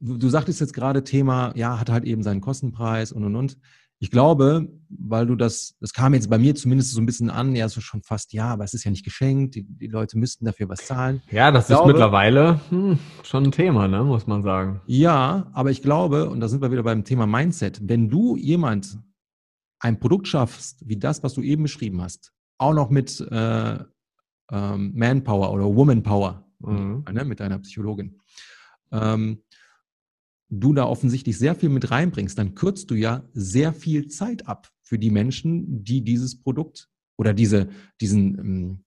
du, 0.03 0.17
du 0.17 0.29
sagtest 0.29 0.59
jetzt 0.59 0.73
gerade 0.73 1.03
Thema, 1.03 1.53
ja, 1.55 1.79
hat 1.79 1.89
halt 1.89 2.03
eben 2.03 2.23
seinen 2.23 2.41
Kostenpreis 2.41 3.11
und 3.11 3.23
und 3.23 3.35
und. 3.35 3.57
Ich 3.99 4.11
glaube, 4.11 4.67
weil 4.89 5.25
du 5.25 5.35
das, 5.35 5.75
das 5.79 5.93
kam 5.93 6.13
jetzt 6.13 6.29
bei 6.29 6.37
mir 6.37 6.55
zumindest 6.55 6.91
so 6.91 6.99
ein 6.99 7.05
bisschen 7.05 7.29
an, 7.29 7.55
ja, 7.55 7.69
so 7.69 7.79
schon 7.79 8.01
fast, 8.03 8.33
ja, 8.33 8.47
aber 8.47 8.65
es 8.65 8.73
ist 8.73 8.83
ja 8.83 8.91
nicht 8.91 9.05
geschenkt, 9.05 9.55
die, 9.55 9.63
die 9.63 9.87
Leute 9.87 10.17
müssten 10.17 10.43
dafür 10.43 10.67
was 10.67 10.85
zahlen. 10.85 11.21
Ja, 11.31 11.51
das 11.51 11.65
ich 11.65 11.69
ist 11.69 11.77
glaube, 11.77 11.93
mittlerweile 11.93 12.59
hm, 12.69 12.99
schon 13.23 13.45
ein 13.45 13.51
Thema, 13.53 13.87
ne, 13.87 14.03
muss 14.03 14.27
man 14.27 14.43
sagen. 14.43 14.81
Ja, 14.87 15.49
aber 15.53 15.71
ich 15.71 15.81
glaube, 15.81 16.29
und 16.29 16.41
da 16.41 16.49
sind 16.49 16.61
wir 16.61 16.69
wieder 16.69 16.83
beim 16.83 17.05
Thema 17.05 17.25
Mindset, 17.25 17.79
wenn 17.81 18.09
du 18.09 18.35
jemand 18.35 18.99
ein 19.79 19.99
Produkt 19.99 20.27
schaffst, 20.27 20.83
wie 20.85 20.97
das, 20.97 21.23
was 21.23 21.33
du 21.33 21.41
eben 21.41 21.63
beschrieben 21.63 22.01
hast, 22.01 22.33
auch 22.57 22.73
noch 22.73 22.89
mit 22.89 23.21
äh, 23.21 23.77
ähm, 24.51 24.91
Manpower 24.95 25.53
oder 25.53 25.63
Womanpower, 25.63 26.45
mhm. 26.59 27.05
ne, 27.09 27.23
mit 27.23 27.39
deiner 27.39 27.59
Psychologin, 27.59 28.19
ähm, 28.91 29.42
du 30.49 30.73
da 30.73 30.85
offensichtlich 30.85 31.37
sehr 31.37 31.55
viel 31.55 31.69
mit 31.69 31.91
reinbringst, 31.91 32.37
dann 32.37 32.55
kürzt 32.55 32.91
du 32.91 32.95
ja 32.95 33.23
sehr 33.33 33.73
viel 33.73 34.07
Zeit 34.07 34.47
ab 34.47 34.69
für 34.81 34.99
die 34.99 35.09
Menschen, 35.09 35.83
die 35.83 36.03
dieses 36.03 36.41
Produkt 36.41 36.89
oder 37.17 37.33
diese, 37.33 37.69
diesen, 38.01 38.39
ähm, 38.39 38.83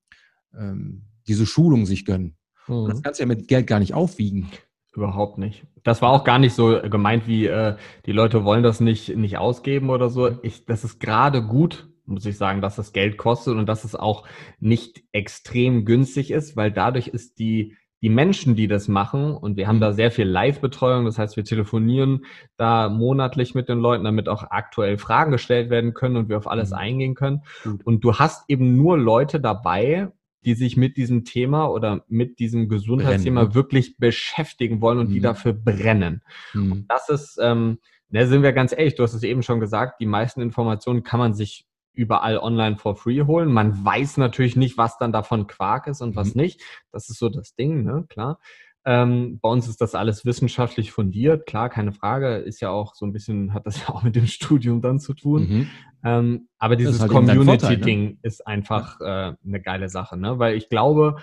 ähm, 0.56 1.02
diese 1.26 1.46
Schulung 1.46 1.86
sich 1.86 2.04
gönnen. 2.04 2.36
Mhm. 2.68 2.74
Und 2.74 2.92
das 2.92 3.02
kannst 3.02 3.20
du 3.20 3.24
ja 3.24 3.26
mit 3.26 3.48
Geld 3.48 3.66
gar 3.66 3.80
nicht 3.80 3.94
aufwiegen. 3.94 4.48
Überhaupt 4.94 5.36
nicht. 5.36 5.66
Das 5.82 6.00
war 6.00 6.10
auch 6.10 6.24
gar 6.24 6.38
nicht 6.38 6.54
so 6.54 6.80
gemeint, 6.80 7.26
wie 7.26 7.46
äh, 7.46 7.76
die 8.06 8.12
Leute 8.12 8.44
wollen 8.44 8.62
das 8.62 8.80
nicht, 8.80 9.14
nicht 9.14 9.36
ausgeben 9.36 9.90
oder 9.90 10.08
so. 10.08 10.42
Ich, 10.42 10.64
das 10.64 10.84
ist 10.84 11.00
gerade 11.00 11.42
gut, 11.42 11.88
muss 12.06 12.24
ich 12.24 12.38
sagen, 12.38 12.62
dass 12.62 12.76
das 12.76 12.92
Geld 12.92 13.18
kostet 13.18 13.56
und 13.56 13.66
dass 13.66 13.84
es 13.84 13.94
auch 13.94 14.26
nicht 14.58 15.02
extrem 15.12 15.84
günstig 15.84 16.30
ist, 16.30 16.56
weil 16.56 16.72
dadurch 16.72 17.08
ist 17.08 17.38
die, 17.38 17.76
die 18.02 18.10
Menschen, 18.10 18.56
die 18.56 18.68
das 18.68 18.88
machen, 18.88 19.34
und 19.34 19.56
wir 19.56 19.66
haben 19.66 19.80
da 19.80 19.92
sehr 19.92 20.10
viel 20.10 20.26
Live-Betreuung, 20.26 21.06
das 21.06 21.18
heißt, 21.18 21.36
wir 21.36 21.44
telefonieren 21.44 22.24
da 22.56 22.88
monatlich 22.88 23.54
mit 23.54 23.68
den 23.68 23.78
Leuten, 23.78 24.04
damit 24.04 24.28
auch 24.28 24.44
aktuell 24.50 24.98
Fragen 24.98 25.32
gestellt 25.32 25.70
werden 25.70 25.94
können 25.94 26.16
und 26.16 26.28
wir 26.28 26.36
auf 26.36 26.46
alles 26.46 26.70
mhm. 26.70 26.76
eingehen 26.76 27.14
können. 27.14 27.42
Und 27.84 28.04
du 28.04 28.14
hast 28.14 28.48
eben 28.48 28.76
nur 28.76 28.98
Leute 28.98 29.40
dabei, 29.40 30.12
die 30.44 30.54
sich 30.54 30.76
mit 30.76 30.96
diesem 30.96 31.24
Thema 31.24 31.66
oder 31.66 32.04
mit 32.06 32.38
diesem 32.38 32.68
Gesundheitsthema 32.68 33.40
brennen. 33.40 33.54
wirklich 33.54 33.96
beschäftigen 33.98 34.80
wollen 34.80 34.98
und 34.98 35.08
mhm. 35.08 35.14
die 35.14 35.20
dafür 35.20 35.52
brennen. 35.52 36.22
Mhm. 36.54 36.72
Und 36.72 36.86
das 36.88 37.08
ist, 37.08 37.38
ähm, 37.42 37.78
da 38.10 38.26
sind 38.26 38.42
wir 38.42 38.52
ganz 38.52 38.72
ehrlich, 38.72 38.94
du 38.94 39.02
hast 39.02 39.14
es 39.14 39.24
eben 39.24 39.42
schon 39.42 39.58
gesagt, 39.58 40.00
die 40.00 40.06
meisten 40.06 40.40
Informationen 40.40 41.02
kann 41.02 41.18
man 41.18 41.34
sich 41.34 41.66
überall 41.96 42.38
online 42.38 42.76
for 42.76 42.94
free 42.94 43.22
holen. 43.22 43.52
Man 43.52 43.84
weiß 43.84 44.16
natürlich 44.18 44.56
nicht, 44.56 44.78
was 44.78 44.98
dann 44.98 45.12
davon 45.12 45.46
Quark 45.46 45.86
ist 45.86 46.00
und 46.00 46.16
was 46.16 46.34
mhm. 46.34 46.42
nicht. 46.42 46.62
Das 46.92 47.08
ist 47.08 47.18
so 47.18 47.28
das 47.28 47.54
Ding, 47.54 47.82
ne? 47.82 48.04
Klar. 48.08 48.38
Ähm, 48.84 49.40
bei 49.40 49.48
uns 49.48 49.66
ist 49.66 49.80
das 49.80 49.96
alles 49.96 50.24
wissenschaftlich 50.24 50.92
fundiert, 50.92 51.46
klar, 51.46 51.68
keine 51.68 51.92
Frage, 51.92 52.36
ist 52.36 52.60
ja 52.60 52.70
auch 52.70 52.94
so 52.94 53.04
ein 53.04 53.12
bisschen, 53.12 53.52
hat 53.52 53.66
das 53.66 53.80
ja 53.82 53.88
auch 53.88 54.04
mit 54.04 54.14
dem 54.14 54.28
Studium 54.28 54.80
dann 54.80 55.00
zu 55.00 55.12
tun. 55.12 55.48
Mhm. 55.48 55.70
Ähm, 56.04 56.48
aber 56.58 56.76
dieses 56.76 57.00
halt 57.00 57.10
Community-Ding 57.10 58.04
ne? 58.04 58.18
ist 58.22 58.46
einfach 58.46 59.00
äh, 59.00 59.34
eine 59.44 59.60
geile 59.60 59.88
Sache, 59.88 60.16
ne? 60.16 60.38
Weil 60.38 60.54
ich 60.54 60.68
glaube, 60.68 61.16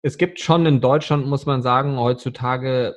es 0.00 0.16
gibt 0.16 0.40
schon 0.40 0.64
in 0.64 0.80
Deutschland, 0.80 1.26
muss 1.26 1.44
man 1.44 1.60
sagen, 1.60 1.98
heutzutage 1.98 2.94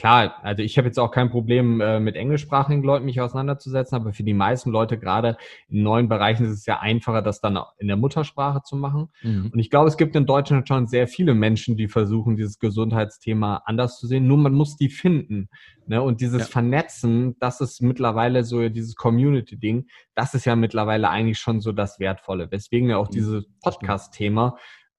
klar, 0.00 0.42
also 0.42 0.62
ich 0.62 0.78
habe 0.78 0.88
jetzt 0.88 0.98
auch 0.98 1.10
kein 1.10 1.28
Problem 1.28 1.82
äh, 1.82 2.00
mit 2.00 2.16
englischsprachigen 2.16 2.82
Leuten 2.82 3.04
mich 3.04 3.20
auseinanderzusetzen, 3.20 3.96
aber 3.96 4.14
für 4.14 4.22
die 4.22 4.32
meisten 4.32 4.70
Leute 4.70 4.98
gerade 4.98 5.36
in 5.68 5.82
neuen 5.82 6.08
Bereichen 6.08 6.46
ist 6.46 6.52
es 6.52 6.64
ja 6.64 6.80
einfacher, 6.80 7.20
das 7.20 7.42
dann 7.42 7.58
in 7.76 7.86
der 7.86 7.98
Muttersprache 7.98 8.62
zu 8.62 8.76
machen. 8.76 9.10
Mhm. 9.20 9.50
Und 9.52 9.58
ich 9.58 9.68
glaube, 9.68 9.88
es 9.88 9.98
gibt 9.98 10.16
in 10.16 10.24
Deutschland 10.24 10.66
schon 10.66 10.86
sehr 10.86 11.06
viele 11.06 11.34
Menschen, 11.34 11.76
die 11.76 11.86
versuchen, 11.86 12.36
dieses 12.36 12.58
Gesundheitsthema 12.58 13.60
anders 13.66 13.98
zu 13.98 14.06
sehen. 14.06 14.26
Nur 14.26 14.38
man 14.38 14.54
muss 14.54 14.76
die 14.76 14.88
finden. 14.88 15.50
Ne? 15.84 16.00
Und 16.00 16.22
dieses 16.22 16.40
ja. 16.40 16.46
Vernetzen, 16.46 17.36
das 17.38 17.60
ist 17.60 17.82
mittlerweile 17.82 18.42
so 18.42 18.66
dieses 18.70 18.96
Community-Ding, 18.96 19.86
das 20.14 20.32
ist 20.32 20.46
ja 20.46 20.56
mittlerweile 20.56 21.10
eigentlich 21.10 21.38
schon 21.38 21.60
so 21.60 21.72
das 21.72 22.00
Wertvolle, 22.00 22.50
weswegen 22.50 22.88
ja 22.88 22.96
auch 22.96 23.08
mhm. 23.08 23.14
dieses 23.14 23.44
Podcast-Thema 23.62 24.56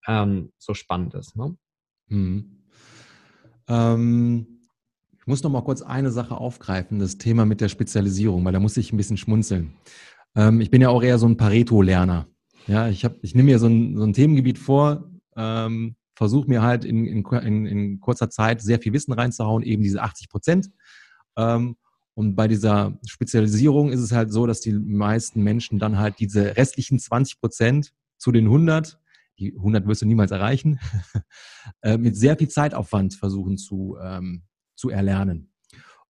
ähm, 0.07 0.51
so 0.59 0.75
spannend 0.75 1.15
ist. 1.15 1.35
Ne? 1.35 1.57
Mhm. 2.07 2.61
Ähm 3.67 4.59
ich 5.21 5.27
muss 5.27 5.43
noch 5.43 5.51
mal 5.51 5.61
kurz 5.61 5.83
eine 5.83 6.09
Sache 6.09 6.35
aufgreifen, 6.35 6.97
das 6.97 7.19
Thema 7.19 7.45
mit 7.45 7.61
der 7.61 7.69
Spezialisierung, 7.69 8.43
weil 8.43 8.53
da 8.53 8.59
muss 8.59 8.75
ich 8.75 8.91
ein 8.91 8.97
bisschen 8.97 9.17
schmunzeln. 9.17 9.73
Ähm, 10.35 10.61
ich 10.61 10.71
bin 10.71 10.81
ja 10.81 10.89
auch 10.89 11.03
eher 11.03 11.19
so 11.19 11.27
ein 11.27 11.37
Pareto-Lerner. 11.37 12.27
Ja, 12.65 12.89
ich, 12.89 13.05
hab, 13.05 13.15
ich 13.21 13.35
nehme 13.35 13.51
mir 13.51 13.59
so 13.59 13.67
ein, 13.67 13.95
so 13.97 14.03
ein 14.03 14.13
Themengebiet 14.13 14.57
vor, 14.57 15.11
ähm, 15.35 15.95
versuche 16.15 16.47
mir 16.47 16.63
halt 16.63 16.85
in, 16.85 17.05
in, 17.05 17.65
in, 17.67 17.99
kurzer 17.99 18.31
Zeit 18.31 18.61
sehr 18.61 18.79
viel 18.79 18.93
Wissen 18.93 19.13
reinzuhauen, 19.13 19.61
eben 19.61 19.83
diese 19.83 20.01
80 20.01 20.27
Prozent. 20.27 20.71
Ähm, 21.37 21.75
und 22.15 22.35
bei 22.35 22.47
dieser 22.47 22.97
Spezialisierung 23.05 23.91
ist 23.91 24.01
es 24.01 24.11
halt 24.11 24.31
so, 24.31 24.47
dass 24.47 24.59
die 24.59 24.73
meisten 24.73 25.43
Menschen 25.43 25.77
dann 25.77 25.99
halt 25.99 26.19
diese 26.19 26.57
restlichen 26.57 26.97
20 26.97 27.39
Prozent 27.39 27.93
zu 28.17 28.31
den 28.31 28.45
100, 28.45 28.99
die 29.37 29.53
100 29.55 29.87
wirst 29.87 30.01
du 30.01 30.07
niemals 30.07 30.31
erreichen, 30.31 30.79
äh, 31.83 31.99
mit 31.99 32.15
sehr 32.15 32.37
viel 32.37 32.49
Zeitaufwand 32.49 33.13
versuchen 33.13 33.57
zu, 33.57 33.97
ähm, 34.01 34.43
zu 34.81 34.89
erlernen. 34.89 35.51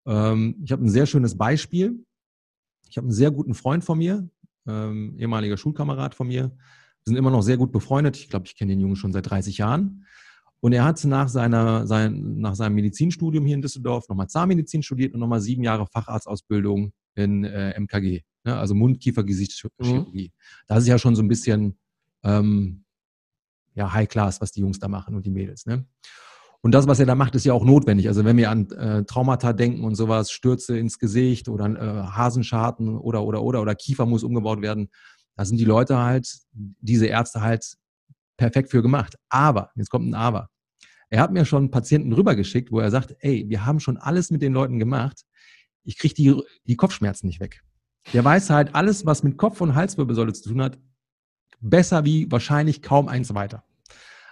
Ähm, 0.06 0.56
ich 0.64 0.72
habe 0.72 0.84
ein 0.84 0.90
sehr 0.90 1.06
schönes 1.06 1.38
Beispiel. 1.38 2.06
Ich 2.90 2.98
habe 2.98 3.06
einen 3.06 3.14
sehr 3.14 3.32
guten 3.32 3.54
Freund 3.54 3.84
von 3.84 3.98
mir, 3.98 4.28
ähm, 4.66 5.16
ehemaliger 5.18 5.58
Schulkamerad 5.58 6.16
von 6.16 6.28
mir. 6.28 6.44
Wir 6.44 7.06
sind 7.06 7.18
immer 7.18 7.32
noch 7.32 7.42
sehr 7.42 7.58
gut 7.58 7.72
befreundet. 7.72 8.16
Ich 8.18 8.30
glaube, 8.30 8.46
ich 8.48 8.56
kenne 8.56 8.72
den 8.72 8.80
Jungen 8.80 8.96
schon 8.96 9.12
seit 9.12 9.30
30 9.30 9.58
Jahren. 9.58 10.06
Und 10.62 10.74
er 10.74 10.86
hat 10.86 11.04
nach, 11.04 11.28
seiner, 11.28 11.86
sein, 11.86 12.38
nach 12.38 12.56
seinem 12.56 12.76
Medizinstudium 12.76 13.46
hier 13.46 13.56
in 13.56 13.62
Düsseldorf 13.62 14.08
nochmal 14.08 14.30
Zahnmedizin 14.30 14.84
studiert 14.84 15.14
und 15.14 15.20
nochmal 15.20 15.42
sieben 15.42 15.64
Jahre 15.64 15.88
Facharztausbildung 15.88 16.94
in 17.16 17.44
äh, 17.44 17.78
MKG, 17.80 18.22
ne? 18.46 18.58
also 18.58 18.74
Mund-Kiefer-Gesichtschirurgie. 18.76 20.28
Mhm. 20.28 20.64
Da 20.68 20.78
ist 20.78 20.88
ja 20.88 20.98
schon 20.98 21.16
so 21.16 21.24
ein 21.24 21.28
bisschen 21.28 21.78
ähm, 22.24 22.86
ja, 23.74 23.92
High 23.92 24.08
Class, 24.08 24.40
was 24.40 24.52
die 24.52 24.62
Jungs 24.62 24.80
da 24.80 24.88
machen 24.88 25.16
und 25.16 25.26
die 25.26 25.32
Mädels. 25.32 25.66
Ne? 25.66 25.86
Und 26.64 26.74
das, 26.74 26.88
was 26.88 27.00
er 27.00 27.08
da 27.08 27.16
macht, 27.16 27.34
ist 27.36 27.46
ja 27.46 27.54
auch 27.54 27.66
notwendig. 27.66 28.08
Also 28.08 28.24
wenn 28.24 28.38
wir 28.38 28.52
an 28.52 28.70
äh, 28.72 29.04
Traumata 29.04 29.52
denken 29.52 29.84
und 29.84 29.96
sowas, 29.96 30.32
Stürze 30.32 30.78
ins 30.78 31.00
Gesicht 31.00 31.50
oder 31.50 31.66
äh, 31.66 32.04
Hasenscharten 32.08 32.98
oder, 32.98 33.24
oder, 33.24 33.42
oder, 33.42 33.62
oder 33.62 33.74
Kiefer 33.74 34.06
muss 34.06 34.24
umgebaut 34.24 34.62
werden, 34.62 34.90
da 35.36 35.46
sind 35.46 35.58
die 35.58 35.66
Leute 35.66 35.98
halt, 35.98 36.28
diese 36.52 37.08
Ärzte 37.08 37.42
halt 37.42 37.78
perfekt 38.38 38.70
für 38.70 38.84
gemacht. 38.84 39.16
Aber, 39.30 39.72
jetzt 39.76 39.90
kommt 39.90 40.08
ein 40.08 40.14
Aber. 40.14 40.50
Er 41.10 41.22
hat 41.22 41.32
mir 41.32 41.46
schon 41.46 41.72
Patienten 41.72 42.14
rübergeschickt, 42.14 42.72
wo 42.72 42.80
er 42.80 42.92
sagt, 42.92 43.16
ey, 43.20 43.46
wir 43.50 43.66
haben 43.66 43.80
schon 43.80 43.98
alles 43.98 44.32
mit 44.32 44.42
den 44.42 44.54
Leuten 44.54 44.80
gemacht. 44.80 45.24
Ich 45.84 45.98
kriege 45.98 46.14
die, 46.14 46.42
die 46.68 46.76
Kopfschmerzen 46.76 47.28
nicht 47.28 47.40
weg. 47.40 47.64
Der 48.14 48.24
weiß 48.24 48.50
halt 48.50 48.76
alles, 48.76 49.06
was 49.06 49.24
mit 49.24 49.38
Kopf- 49.38 49.62
und 49.62 49.76
Halswirbelsäule 49.76 50.34
zu 50.34 50.50
tun 50.50 50.62
hat, 50.62 50.80
besser 51.60 52.06
wie 52.06 52.32
wahrscheinlich 52.32 52.82
kaum 52.82 53.08
eins 53.08 53.34
weiter. 53.34 53.64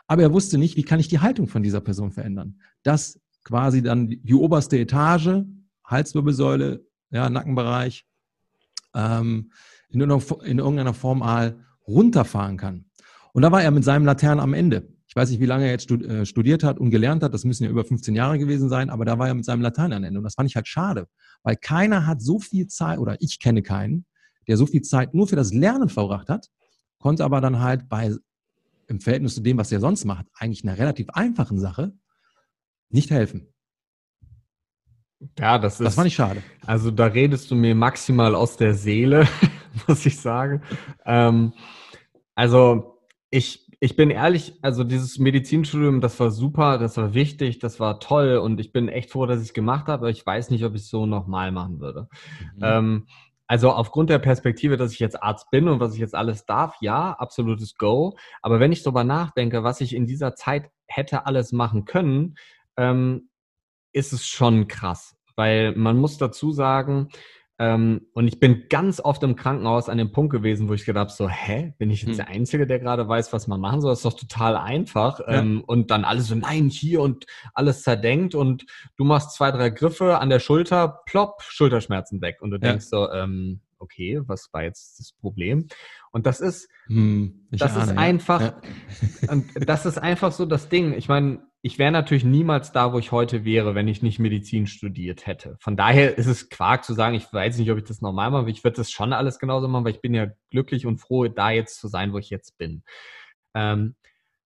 Aber 0.09 0.23
er 0.23 0.33
wusste 0.33 0.57
nicht, 0.57 0.75
wie 0.75 0.83
kann 0.83 0.99
ich 0.99 1.07
die 1.07 1.19
Haltung 1.19 1.47
von 1.47 1.61
dieser 1.61 1.81
Person 1.81 2.11
verändern. 2.11 2.59
Das 2.81 3.19
quasi 3.43 3.83
dann 3.83 4.07
die 4.09 4.33
oberste 4.33 4.79
Etage, 4.79 5.43
Halswirbelsäule, 5.85 6.83
ja, 7.11 7.29
Nackenbereich, 7.29 8.07
ähm, 8.95 9.51
in, 9.89 10.01
in 10.01 10.59
irgendeiner 10.59 10.95
Form 10.95 11.19
mal 11.19 11.63
runterfahren 11.87 12.57
kann. 12.57 12.85
Und 13.33 13.43
da 13.43 13.51
war 13.51 13.61
er 13.61 13.69
mit 13.69 13.83
seinem 13.83 14.03
Laternen 14.03 14.39
am 14.39 14.55
Ende. 14.55 14.89
Ich 15.07 15.15
weiß 15.15 15.29
nicht, 15.29 15.41
wie 15.41 15.45
lange 15.45 15.65
er 15.65 15.71
jetzt 15.71 15.91
äh, 15.91 16.25
studiert 16.25 16.63
hat 16.63 16.79
und 16.79 16.89
gelernt 16.89 17.21
hat. 17.21 17.35
Das 17.35 17.45
müssen 17.45 17.65
ja 17.65 17.69
über 17.69 17.85
15 17.85 18.15
Jahre 18.15 18.39
gewesen 18.39 18.67
sein, 18.67 18.89
aber 18.89 19.05
da 19.05 19.19
war 19.19 19.27
er 19.27 19.35
mit 19.35 19.45
seinem 19.45 19.61
Latein 19.61 19.93
am 19.93 20.03
Ende. 20.03 20.19
Und 20.19 20.23
das 20.23 20.33
fand 20.33 20.49
ich 20.49 20.55
halt 20.55 20.67
schade, 20.67 21.07
weil 21.43 21.55
keiner 21.55 22.07
hat 22.07 22.23
so 22.23 22.39
viel 22.39 22.65
Zeit, 22.65 22.97
oder 22.97 23.15
ich 23.19 23.39
kenne 23.39 23.61
keinen, 23.61 24.07
der 24.47 24.57
so 24.57 24.65
viel 24.65 24.81
Zeit 24.81 25.13
nur 25.13 25.27
für 25.27 25.35
das 25.35 25.53
Lernen 25.53 25.89
verbracht 25.89 26.29
hat, 26.29 26.47
konnte 26.97 27.23
aber 27.23 27.41
dann 27.41 27.59
halt 27.59 27.87
bei 27.89 28.15
im 28.89 28.99
Verhältnis 28.99 29.35
zu 29.35 29.41
dem, 29.41 29.57
was 29.57 29.71
er 29.71 29.79
sonst 29.79 30.05
macht, 30.05 30.25
eigentlich 30.37 30.63
einer 30.63 30.77
relativ 30.77 31.09
einfachen 31.11 31.59
Sache 31.59 31.93
nicht 32.89 33.11
helfen. 33.11 33.53
Ja, 35.37 35.59
das 35.59 35.79
ist. 35.79 35.85
Das 35.85 35.95
fand 35.95 36.07
ich 36.07 36.15
schade. 36.15 36.41
Also 36.65 36.91
da 36.91 37.05
redest 37.05 37.51
du 37.51 37.55
mir 37.55 37.75
maximal 37.75 38.35
aus 38.35 38.57
der 38.57 38.73
Seele, 38.73 39.27
muss 39.87 40.05
ich 40.05 40.17
sagen. 40.17 40.63
Ähm, 41.05 41.53
also 42.35 43.01
ich, 43.29 43.69
ich 43.81 43.95
bin 43.95 44.09
ehrlich, 44.09 44.57
also 44.61 44.83
dieses 44.83 45.19
Medizinstudium, 45.19 46.01
das 46.01 46.19
war 46.19 46.31
super, 46.31 46.77
das 46.77 46.97
war 46.97 47.13
wichtig, 47.13 47.59
das 47.59 47.79
war 47.79 47.99
toll 47.99 48.37
und 48.37 48.59
ich 48.59 48.71
bin 48.71 48.87
echt 48.87 49.11
froh, 49.11 49.25
dass 49.25 49.41
ich 49.41 49.49
es 49.49 49.53
gemacht 49.53 49.87
habe, 49.87 50.03
aber 50.03 50.09
ich 50.09 50.25
weiß 50.25 50.49
nicht, 50.49 50.63
ob 50.63 50.73
ich 50.75 50.81
es 50.81 50.89
so 50.89 51.05
nochmal 51.05 51.51
machen 51.51 51.79
würde. 51.79 52.07
Mhm. 52.55 52.61
Ähm, 52.61 53.07
also 53.49 53.71
aufgrund 53.71 54.11
der 54.11 54.19
Perspektive, 54.19 54.77
dass 54.77 54.93
ich 54.93 54.99
jetzt 54.99 55.23
Arzt 55.23 55.49
bin 55.49 55.67
und 55.67 55.79
was 55.79 55.95
ich 55.95 55.99
jetzt 55.99 56.13
alles 56.13 56.45
darf, 56.45 56.75
ja, 56.81 57.13
absolutes 57.13 57.77
Go. 57.77 58.15
Aber 58.43 58.59
wenn 58.59 58.71
ich 58.71 58.83
darüber 58.83 59.03
nachdenke, 59.03 59.63
was 59.63 59.81
ich 59.81 59.95
in 59.95 60.05
dieser 60.05 60.35
Zeit 60.35 60.69
hätte 60.85 61.25
alles 61.25 61.51
machen 61.51 61.85
können, 61.85 62.35
ähm, 62.77 63.31
ist 63.91 64.13
es 64.13 64.27
schon 64.27 64.67
krass. 64.67 65.17
Weil 65.35 65.75
man 65.75 65.97
muss 65.97 66.19
dazu 66.19 66.51
sagen, 66.51 67.09
ähm, 67.59 68.07
und 68.13 68.27
ich 68.27 68.39
bin 68.39 68.67
ganz 68.69 69.01
oft 69.01 69.21
im 69.21 69.35
Krankenhaus 69.35 69.89
an 69.89 69.97
dem 69.97 70.13
Punkt 70.13 70.31
gewesen, 70.31 70.69
wo 70.69 70.73
ich 70.73 70.85
gedacht 70.85 71.09
habe, 71.09 71.11
so, 71.11 71.27
hä, 71.27 71.73
bin 71.77 71.91
ich 71.91 72.01
jetzt 72.01 72.11
hm. 72.11 72.17
der 72.17 72.27
Einzige, 72.29 72.65
der 72.65 72.79
gerade 72.79 73.05
weiß, 73.05 73.33
was 73.33 73.47
man 73.47 73.59
machen 73.59 73.81
soll? 73.81 73.91
Das 73.91 73.99
ist 73.99 74.05
doch 74.05 74.17
total 74.17 74.55
einfach. 74.55 75.19
Ja. 75.19 75.39
Ähm, 75.39 75.63
und 75.67 75.91
dann 75.91 76.05
alles 76.05 76.27
so, 76.27 76.35
nein, 76.35 76.69
hier 76.69 77.01
und 77.01 77.25
alles 77.53 77.83
zerdenkt 77.83 78.33
und 78.33 78.65
du 78.95 79.03
machst 79.03 79.33
zwei, 79.35 79.51
drei 79.51 79.71
Griffe 79.71 80.19
an 80.19 80.29
der 80.29 80.39
Schulter, 80.39 81.01
plopp, 81.05 81.43
Schulterschmerzen 81.43 82.21
weg. 82.21 82.37
Und 82.41 82.51
du 82.51 82.59
denkst 82.59 82.85
ja. 82.91 82.99
so, 83.07 83.11
ähm, 83.11 83.59
okay, 83.79 84.21
was 84.25 84.49
war 84.53 84.63
jetzt 84.63 84.99
das 84.99 85.11
Problem? 85.19 85.67
Und 86.11 86.25
das 86.25 86.41
ist, 86.41 86.69
hm, 86.87 87.47
das 87.51 87.75
ahne, 87.75 87.83
ist 87.83 87.97
einfach, 87.97 88.41
ja. 88.41 88.61
und 89.31 89.45
das 89.67 89.85
ist 89.85 89.97
einfach 89.97 90.31
so 90.31 90.45
das 90.45 90.69
Ding. 90.69 90.93
Ich 90.93 91.07
meine, 91.07 91.39
ich 91.61 91.77
wäre 91.77 91.91
natürlich 91.91 92.23
niemals 92.23 92.71
da, 92.71 92.93
wo 92.93 92.99
ich 92.99 93.11
heute 93.11 93.43
wäre, 93.43 93.75
wenn 93.75 93.87
ich 93.87 94.01
nicht 94.01 94.19
Medizin 94.19 94.65
studiert 94.65 95.27
hätte. 95.27 95.57
Von 95.59 95.75
daher 95.75 96.17
ist 96.17 96.27
es 96.27 96.49
Quark 96.49 96.85
zu 96.85 96.93
sagen, 96.93 97.15
ich 97.15 97.31
weiß 97.31 97.57
nicht, 97.57 97.69
ob 97.69 97.77
ich 97.77 97.83
das 97.83 98.01
normal 98.01 98.31
mache. 98.31 98.49
Ich 98.49 98.63
würde 98.63 98.77
das 98.77 98.91
schon 98.91 99.11
alles 99.11 99.39
genauso 99.39 99.67
machen, 99.67 99.83
weil 99.83 99.93
ich 99.93 100.01
bin 100.01 100.13
ja 100.13 100.27
glücklich 100.51 100.85
und 100.85 100.99
froh, 100.99 101.27
da 101.27 101.51
jetzt 101.51 101.79
zu 101.79 101.87
sein, 101.87 102.13
wo 102.13 102.17
ich 102.17 102.29
jetzt 102.29 102.57
bin. 102.57 102.83
Ähm, 103.53 103.95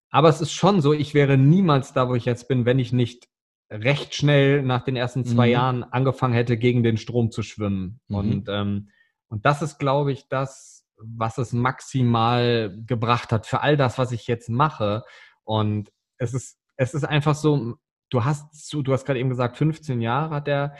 aber 0.09 0.29
es 0.29 0.41
ist 0.41 0.53
schon 0.53 0.81
so, 0.81 0.93
ich 0.93 1.13
wäre 1.13 1.37
niemals 1.37 1.93
da, 1.93 2.09
wo 2.09 2.15
ich 2.15 2.25
jetzt 2.25 2.47
bin, 2.47 2.65
wenn 2.65 2.79
ich 2.79 2.93
nicht 2.93 3.27
recht 3.69 4.13
schnell 4.13 4.61
nach 4.61 4.83
den 4.83 4.95
ersten 4.95 5.25
zwei 5.25 5.47
mhm. 5.47 5.53
Jahren 5.53 5.83
angefangen 5.83 6.33
hätte, 6.33 6.57
gegen 6.57 6.83
den 6.83 6.97
Strom 6.97 7.31
zu 7.31 7.43
schwimmen. 7.43 7.99
Mhm. 8.07 8.15
Und, 8.15 8.49
ähm, 8.49 8.89
und 9.27 9.45
das 9.45 9.61
ist, 9.61 9.79
glaube 9.79 10.11
ich, 10.11 10.27
das, 10.29 10.82
was 11.05 11.37
es 11.37 11.53
maximal 11.53 12.75
gebracht 12.85 13.31
hat 13.31 13.45
für 13.45 13.61
all 13.61 13.77
das, 13.77 13.97
was 13.97 14.11
ich 14.11 14.27
jetzt 14.27 14.49
mache. 14.49 15.03
Und 15.43 15.91
es 16.17 16.33
ist, 16.33 16.57
es 16.77 16.93
ist 16.93 17.03
einfach 17.03 17.35
so, 17.35 17.75
du 18.09 18.23
hast, 18.23 18.73
du 18.73 18.93
hast 18.93 19.05
gerade 19.05 19.19
eben 19.19 19.29
gesagt, 19.29 19.57
15 19.57 20.01
Jahre 20.01 20.35
hat 20.35 20.47
der, 20.47 20.75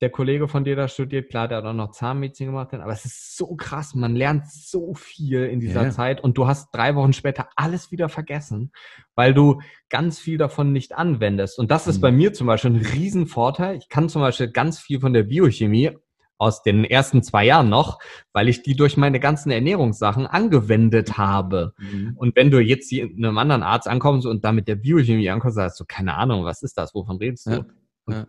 der 0.00 0.10
Kollege 0.10 0.48
von 0.48 0.64
dir 0.64 0.76
da 0.76 0.88
studiert, 0.88 1.30
klar, 1.30 1.48
der 1.48 1.58
hat 1.58 1.64
auch 1.64 1.72
noch 1.72 1.92
Zahnmedizin 1.92 2.48
gemacht, 2.48 2.74
aber 2.74 2.92
es 2.92 3.04
ist 3.04 3.36
so 3.36 3.54
krass, 3.56 3.94
man 3.94 4.16
lernt 4.16 4.50
so 4.50 4.94
viel 4.94 5.44
in 5.44 5.60
dieser 5.60 5.82
yeah. 5.82 5.90
Zeit 5.90 6.20
und 6.22 6.36
du 6.36 6.46
hast 6.46 6.74
drei 6.74 6.94
Wochen 6.94 7.12
später 7.12 7.48
alles 7.56 7.90
wieder 7.90 8.08
vergessen, 8.08 8.72
weil 9.14 9.34
du 9.34 9.60
ganz 9.88 10.18
viel 10.18 10.38
davon 10.38 10.72
nicht 10.72 10.94
anwendest. 10.94 11.58
Und 11.58 11.70
das 11.70 11.86
ist 11.86 11.98
mhm. 11.98 12.02
bei 12.02 12.12
mir 12.12 12.32
zum 12.32 12.46
Beispiel 12.46 12.72
ein 12.72 12.84
Riesenvorteil. 12.84 13.76
Ich 13.76 13.88
kann 13.88 14.08
zum 14.08 14.22
Beispiel 14.22 14.50
ganz 14.50 14.78
viel 14.78 15.00
von 15.00 15.12
der 15.12 15.24
Biochemie 15.24 15.92
aus 16.38 16.62
den 16.62 16.84
ersten 16.84 17.22
zwei 17.22 17.44
Jahren 17.44 17.68
noch, 17.68 17.98
weil 18.32 18.48
ich 18.48 18.62
die 18.62 18.76
durch 18.76 18.96
meine 18.96 19.20
ganzen 19.20 19.50
Ernährungssachen 19.50 20.26
angewendet 20.26 21.16
habe. 21.16 21.74
Mhm. 21.78 22.14
Und 22.16 22.36
wenn 22.36 22.50
du 22.50 22.60
jetzt 22.60 22.88
hier 22.88 23.04
einem 23.04 23.38
anderen 23.38 23.62
Arzt 23.62 23.88
ankommst 23.88 24.26
und 24.26 24.44
da 24.44 24.52
mit 24.52 24.68
der 24.68 24.76
Biochemie 24.76 25.30
ankommst, 25.30 25.56
sagst 25.56 25.80
du, 25.80 25.84
keine 25.86 26.14
Ahnung, 26.14 26.44
was 26.44 26.62
ist 26.62 26.76
das, 26.76 26.94
wovon 26.94 27.18
redest 27.18 27.46
du? 27.46 27.50
Ja. 27.50 27.66
Ja 28.08 28.26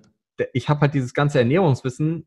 ich 0.53 0.69
habe 0.69 0.81
halt 0.81 0.93
dieses 0.93 1.13
ganze 1.13 1.39
Ernährungswissen 1.39 2.25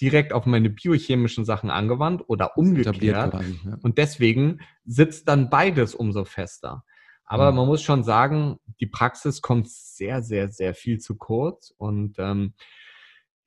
direkt 0.00 0.32
auf 0.32 0.46
meine 0.46 0.70
biochemischen 0.70 1.44
Sachen 1.44 1.70
angewandt 1.70 2.22
oder 2.26 2.56
umgekehrt. 2.58 3.30
Quasi, 3.30 3.60
ja. 3.64 3.78
Und 3.82 3.98
deswegen 3.98 4.60
sitzt 4.84 5.28
dann 5.28 5.48
beides 5.48 5.94
umso 5.94 6.24
fester. 6.24 6.84
Aber 7.24 7.50
mhm. 7.50 7.58
man 7.58 7.66
muss 7.66 7.82
schon 7.82 8.02
sagen, 8.02 8.58
die 8.80 8.86
Praxis 8.86 9.40
kommt 9.40 9.68
sehr, 9.70 10.22
sehr, 10.22 10.50
sehr 10.50 10.74
viel 10.74 10.98
zu 10.98 11.16
kurz. 11.16 11.72
Und 11.78 12.16
ähm, 12.18 12.54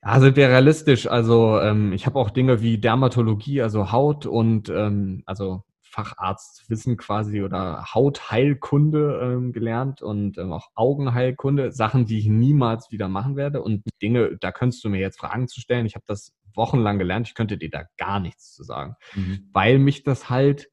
ja, 0.05 0.19
sind 0.19 0.35
wir 0.35 0.49
realistisch. 0.49 1.07
Also 1.07 1.59
ähm, 1.59 1.93
ich 1.93 2.05
habe 2.05 2.19
auch 2.19 2.29
Dinge 2.29 2.61
wie 2.61 2.77
Dermatologie, 2.77 3.61
also 3.61 3.91
Haut 3.91 4.25
und 4.25 4.69
ähm, 4.69 5.23
also 5.25 5.63
Facharztwissen 5.93 6.97
quasi 6.97 7.43
oder 7.43 7.93
Hautheilkunde 7.93 9.19
ähm, 9.21 9.53
gelernt 9.53 10.01
und 10.01 10.39
ähm, 10.39 10.51
auch 10.51 10.69
Augenheilkunde, 10.73 11.71
Sachen, 11.71 12.05
die 12.05 12.17
ich 12.17 12.25
niemals 12.25 12.91
wieder 12.91 13.07
machen 13.07 13.35
werde 13.35 13.61
und 13.61 13.83
Dinge, 14.01 14.35
da 14.41 14.51
könntest 14.51 14.83
du 14.83 14.89
mir 14.89 14.99
jetzt 14.99 15.19
Fragen 15.19 15.47
zu 15.47 15.61
stellen. 15.61 15.85
Ich 15.85 15.93
habe 15.93 16.05
das 16.07 16.33
wochenlang 16.55 16.97
gelernt, 16.97 17.27
ich 17.27 17.35
könnte 17.35 17.57
dir 17.57 17.69
da 17.69 17.83
gar 17.97 18.19
nichts 18.19 18.53
zu 18.53 18.63
sagen, 18.63 18.95
mhm. 19.13 19.49
weil 19.53 19.77
mich 19.77 20.03
das 20.03 20.29
halt 20.29 20.69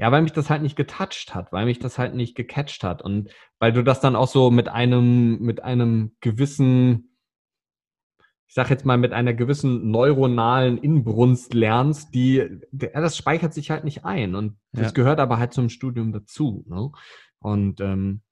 ja, 0.00 0.12
weil 0.12 0.22
mich 0.22 0.32
das 0.32 0.48
halt 0.48 0.62
nicht 0.62 0.76
getoucht 0.76 1.34
hat, 1.34 1.52
weil 1.52 1.64
mich 1.64 1.80
das 1.80 1.98
halt 1.98 2.14
nicht 2.14 2.36
gecatcht 2.36 2.84
hat 2.84 3.02
und 3.02 3.30
weil 3.58 3.72
du 3.72 3.82
das 3.82 4.00
dann 4.00 4.14
auch 4.14 4.28
so 4.28 4.50
mit 4.50 4.68
einem 4.68 5.40
mit 5.40 5.62
einem 5.64 6.16
gewissen 6.20 7.17
ich 8.48 8.54
sage 8.54 8.70
jetzt 8.70 8.86
mal, 8.86 8.96
mit 8.96 9.12
einer 9.12 9.34
gewissen 9.34 9.90
neuronalen 9.90 10.78
Inbrunst 10.78 11.52
lernst, 11.52 12.14
die, 12.14 12.60
das 12.72 13.16
speichert 13.16 13.52
sich 13.52 13.70
halt 13.70 13.84
nicht 13.84 14.06
ein. 14.06 14.34
Und 14.34 14.56
das 14.72 14.86
ja. 14.86 14.92
gehört 14.92 15.20
aber 15.20 15.38
halt 15.38 15.52
zum 15.52 15.68
Studium 15.68 16.12
dazu. 16.12 16.64
Ne? 16.66 16.90
Und 17.40 17.80
ähm, 17.82 18.22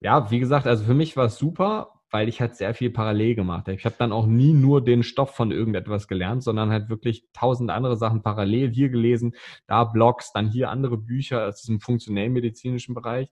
ja, 0.00 0.30
wie 0.30 0.38
gesagt, 0.38 0.66
also 0.66 0.84
für 0.84 0.94
mich 0.94 1.18
war 1.18 1.26
es 1.26 1.36
super, 1.36 2.00
weil 2.10 2.30
ich 2.30 2.40
halt 2.40 2.56
sehr 2.56 2.72
viel 2.72 2.88
parallel 2.88 3.34
gemacht 3.34 3.66
habe. 3.66 3.74
Ich 3.74 3.84
habe 3.84 3.96
dann 3.98 4.10
auch 4.10 4.26
nie 4.26 4.54
nur 4.54 4.82
den 4.82 5.02
Stoff 5.02 5.34
von 5.34 5.50
irgendetwas 5.50 6.08
gelernt, 6.08 6.42
sondern 6.42 6.70
halt 6.70 6.88
wirklich 6.88 7.26
tausend 7.34 7.70
andere 7.70 7.98
Sachen 7.98 8.22
parallel 8.22 8.72
hier 8.72 8.88
gelesen, 8.88 9.34
da 9.66 9.84
Blogs, 9.84 10.32
dann 10.32 10.48
hier 10.48 10.70
andere 10.70 10.96
Bücher 10.96 11.46
aus 11.46 11.60
diesem 11.60 11.80
funktionell 11.80 12.30
medizinischen 12.30 12.94
Bereich. 12.94 13.30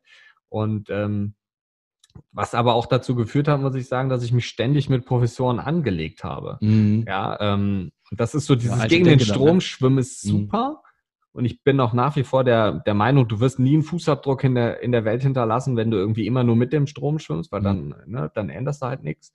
Und 0.51 0.91
ähm, 0.91 1.35
was 2.33 2.55
aber 2.55 2.75
auch 2.75 2.87
dazu 2.87 3.15
geführt 3.15 3.49
hat, 3.49 3.61
muss 3.61 3.75
ich 3.75 3.89
sagen, 3.89 4.09
dass 4.09 4.23
ich 4.23 4.33
mich 4.33 4.47
ständig 4.47 4.89
mit 4.89 5.05
Professoren 5.05 5.59
angelegt 5.59 6.25
habe. 6.25 6.59
Mhm. 6.61 7.05
Ja, 7.07 7.39
ähm, 7.41 7.93
das 8.11 8.35
ist 8.35 8.47
so 8.47 8.55
dieses 8.55 8.79
ja, 8.79 8.87
gegen 8.87 9.05
den 9.05 9.21
Strom 9.21 9.47
dann, 9.47 9.61
schwimmen 9.61 9.99
ist 9.99 10.25
mhm. 10.25 10.31
super. 10.31 10.71
Mhm. 10.71 10.87
Und 11.33 11.45
ich 11.45 11.63
bin 11.63 11.79
auch 11.81 11.93
nach 11.93 12.17
wie 12.17 12.25
vor 12.25 12.45
der, 12.45 12.81
der 12.87 12.95
Meinung, 12.95 13.29
du 13.29 13.41
wirst 13.41 13.59
nie 13.59 13.75
einen 13.75 13.83
Fußabdruck 13.83 14.43
in 14.45 14.55
der, 14.55 14.83
in 14.83 14.91
der 14.91 15.05
Welt 15.05 15.23
hinterlassen, 15.23 15.77
wenn 15.77 15.91
du 15.91 15.99
irgendwie 15.99 16.27
immer 16.27 16.45
nur 16.45 16.57
mit 16.57 16.73
dem 16.73 16.87
Strom 16.87 17.19
schwimmst, 17.19 17.53
weil 17.53 17.61
mhm. 17.61 17.65
dann, 17.65 17.95
ne, 18.07 18.31
dann 18.35 18.49
änderst 18.49 18.81
du 18.81 18.87
halt 18.87 19.03
nichts. 19.03 19.35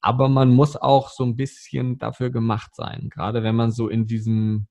Aber 0.00 0.28
man 0.28 0.50
muss 0.50 0.76
auch 0.76 1.08
so 1.08 1.24
ein 1.24 1.34
bisschen 1.34 1.98
dafür 1.98 2.30
gemacht 2.30 2.76
sein. 2.76 3.08
Gerade 3.10 3.42
wenn 3.42 3.56
man 3.56 3.72
so 3.72 3.88
in 3.88 4.06
diesem, 4.06 4.68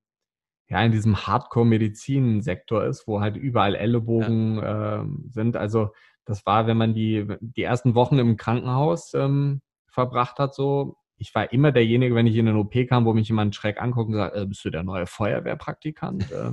ja, 0.70 0.82
in 0.84 0.92
diesem 0.92 1.28
Hardcore-Medizin-Sektor 1.28 2.86
ist, 2.86 3.08
wo 3.08 3.20
halt 3.20 3.36
überall 3.36 3.76
Ellenbogen 3.76 4.58
ja. 4.58 5.02
äh, 5.02 5.06
sind. 5.32 5.58
Also 5.58 5.90
das 6.26 6.46
war, 6.46 6.68
wenn 6.68 6.78
man 6.78 6.94
die, 6.94 7.28
die 7.42 7.64
ersten 7.64 7.96
Wochen 7.96 8.20
im 8.20 8.38
Krankenhaus 8.38 9.14
ähm, 9.14 9.62
verbracht 9.88 10.40
hat, 10.40 10.56
so. 10.56 10.98
Ich 11.18 11.34
war 11.36 11.54
immer 11.54 11.72
derjenige, 11.72 12.16
wenn 12.16 12.28
ich 12.28 12.36
in 12.36 12.48
den 12.48 12.58
OP 12.58 12.74
kam, 12.90 13.06
wo 13.06 13.14
mich 13.14 13.30
jemand 13.30 13.56
schräg 13.56 13.82
anguckt 13.82 14.10
und 14.10 14.16
sagt, 14.16 14.36
äh, 14.36 14.46
bist 14.46 14.66
du 14.66 14.72
der 14.72 14.84
neue 14.84 15.06
Feuerwehrpraktikant? 15.06 16.30
äh, 16.32 16.52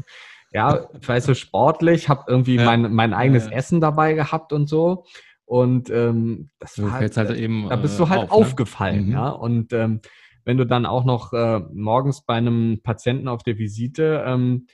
ja, 0.53 0.89
ich 1.01 1.09
weiß 1.09 1.27
so 1.27 1.35
sportlich, 1.35 2.09
habe 2.09 2.25
irgendwie 2.29 2.57
ja. 2.57 2.65
mein, 2.65 2.93
mein 2.93 3.15
eigenes 3.15 3.47
ja. 3.47 3.53
Essen 3.53 3.81
dabei 3.81 4.15
gehabt 4.15 4.53
und 4.53 4.69
so. 4.69 5.05
Und 5.45 5.91
ähm, 5.91 6.51
das 6.61 6.75
du 6.75 6.85
war 6.85 6.93
halt, 6.93 7.17
halt 7.17 7.37
eben, 7.37 7.69
da 7.69 7.77
bist 7.77 7.99
du 7.99 8.09
halt 8.09 8.23
auf, 8.23 8.29
ne? 8.29 8.33
aufgefallen, 8.33 9.09
ne? 9.09 9.15
ja. 9.15 9.29
Und 9.31 9.73
ähm, 9.73 10.01
wenn 10.45 10.57
du 10.57 10.65
dann 10.65 10.87
auch 10.87 11.05
noch 11.05 11.33
äh, 11.33 11.61
morgens 11.73 12.25
bei 12.25 12.35
einem 12.35 12.81
Patienten 12.83 13.29
auf 13.29 13.43
der 13.43 13.59
Visite 13.59 14.25
ähm, 14.27 14.67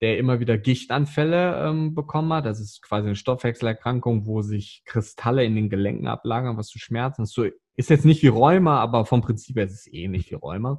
der 0.00 0.18
immer 0.18 0.40
wieder 0.40 0.56
Gichtanfälle 0.56 1.68
ähm, 1.68 1.94
bekommen 1.94 2.32
hat. 2.32 2.46
Das 2.46 2.60
ist 2.60 2.82
quasi 2.82 3.06
eine 3.08 3.16
Stoffwechselerkrankung, 3.16 4.26
wo 4.26 4.42
sich 4.42 4.82
Kristalle 4.86 5.44
in 5.44 5.54
den 5.54 5.68
Gelenken 5.68 6.06
ablagern, 6.06 6.56
was 6.56 6.68
zu 6.68 6.78
Schmerzen 6.78 7.22
ist. 7.22 7.32
So, 7.32 7.44
ist 7.76 7.90
jetzt 7.90 8.04
nicht 8.04 8.22
wie 8.22 8.28
Rheuma, 8.28 8.80
aber 8.80 9.04
vom 9.04 9.20
Prinzip 9.20 9.56
her 9.56 9.64
ist 9.64 9.72
es 9.72 9.92
ähnlich 9.92 10.30
wie 10.30 10.36
Rheuma. 10.36 10.78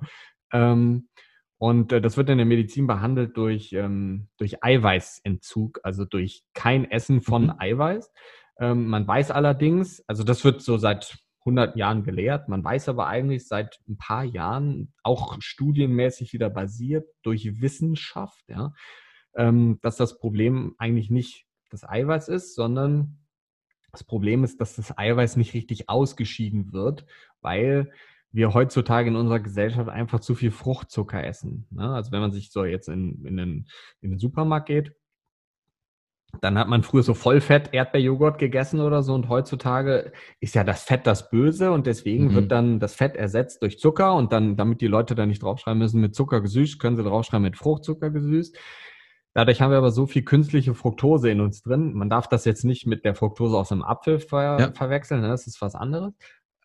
Ähm, 0.51 1.10
und 1.57 1.91
äh, 1.91 2.01
das 2.01 2.17
wird 2.17 2.29
in 2.29 2.38
der 2.38 2.47
Medizin 2.47 2.88
behandelt 2.88 3.38
durch, 3.38 3.71
ähm, 3.73 4.29
durch 4.38 4.63
Eiweißentzug, 4.63 5.79
also 5.84 6.05
durch 6.05 6.43
kein 6.55 6.89
Essen 6.89 7.21
von 7.21 7.43
mhm. 7.43 7.53
Eiweiß. 7.60 8.12
Ähm, 8.60 8.88
man 8.88 9.07
weiß 9.07 9.29
allerdings, 9.29 10.03
also 10.07 10.23
das 10.23 10.43
wird 10.43 10.62
so 10.62 10.77
seit 10.77 11.19
100 11.41 11.75
Jahren 11.75 12.03
gelehrt. 12.03 12.49
Man 12.49 12.63
weiß 12.63 12.89
aber 12.89 13.07
eigentlich 13.07 13.47
seit 13.47 13.79
ein 13.88 13.97
paar 13.97 14.23
Jahren, 14.23 14.93
auch 15.03 15.38
studienmäßig 15.39 16.34
wieder 16.34 16.49
basiert 16.49 17.07
durch 17.23 17.62
Wissenschaft, 17.62 18.43
ja, 18.47 18.73
ähm, 19.36 19.80
dass 19.82 19.98
das 19.98 20.20
Problem 20.20 20.76
eigentlich 20.78 21.10
nicht 21.10 21.48
das 21.70 21.88
Eiweiß 21.88 22.28
ist, 22.28 22.56
sondern 22.56 23.17
das 23.91 24.04
Problem 24.04 24.44
ist, 24.44 24.62
dass 24.62 24.76
das 24.76 24.98
Eiweiß 24.98 25.36
nicht 25.36 25.54
richtig 25.54 25.89
ausgeschieden 25.89 26.74
wird, 26.74 27.06
weil 27.41 27.91
wir 28.32 28.54
heutzutage 28.54 29.10
in 29.10 29.15
unserer 29.15 29.41
Gesellschaft 29.41 29.89
einfach 29.89 30.22
zu 30.22 30.36
viel 30.36 30.52
Fruchtzucker 30.52 31.24
essen. 31.24 31.67
Ne? 31.70 31.94
Also 31.94 32.12
wenn 32.12 32.22
man 32.22 32.32
sich 32.32 32.52
so 32.52 32.63
jetzt 32.63 32.88
in, 32.88 33.26
in, 33.26 33.38
den, 33.38 33.67
in 34.00 34.12
den 34.12 34.20
Supermarkt 34.20 34.67
geht, 34.67 34.96
dann 36.39 36.58
hat 36.58 36.70
man 36.70 36.82
früher 36.82 37.04
so 37.04 37.13
Vollfett 37.13 37.74
Erdbeerjoghurt 37.74 38.38
gegessen 38.38 38.80
oder 38.80 39.04
so 39.04 39.13
und 39.13 39.28
heutzutage 39.28 40.13
ist 40.39 40.56
ja 40.56 40.63
das 40.63 40.84
Fett 40.84 41.06
das 41.06 41.30
Böse 41.30 41.72
und 41.72 41.88
deswegen 41.88 42.30
mhm. 42.30 42.36
wird 42.36 42.52
dann 42.52 42.80
das 42.80 42.96
Fett 42.96 43.17
ersetzt 43.17 43.62
durch 43.62 43.80
Zucker 43.80 44.15
und 44.15 44.32
dann, 44.32 44.56
damit 44.56 44.80
die 44.80 44.88
Leute 44.88 45.13
da 45.13 45.26
nicht 45.26 45.44
draufschreiben 45.44 45.80
müssen 45.80 46.00
mit 46.00 46.15
Zucker 46.15 46.39
gesüßt, 46.39 46.80
können 46.80 46.96
sie 46.96 47.04
draufschreiben 47.04 47.44
mit 47.44 47.58
Fruchtzucker 47.58 48.12
gesüßt. 48.12 48.58
Dadurch 49.34 49.62
haben 49.62 49.72
wir 49.72 49.78
aber 49.78 49.91
so 49.91 50.08
viel 50.08 50.24
künstliche 50.24 50.74
Fructose 50.74 51.30
in 51.30 51.39
uns 51.39 51.62
drin. 51.62 51.94
Man 51.94 52.10
darf 52.10 52.28
das 52.28 52.44
jetzt 52.44 52.65
nicht 52.65 52.86
mit 52.86 53.06
der 53.06 53.15
Fructose 53.15 53.58
aus 53.58 53.72
einem 53.72 53.84
Apfel 53.84 54.20
ver 54.20 54.60
ja. 54.60 54.72
verwechseln, 54.74 55.22
ne? 55.22 55.30
das 55.30 55.48
ist 55.48 55.62
was 55.62 55.76
anderes. 55.76 56.13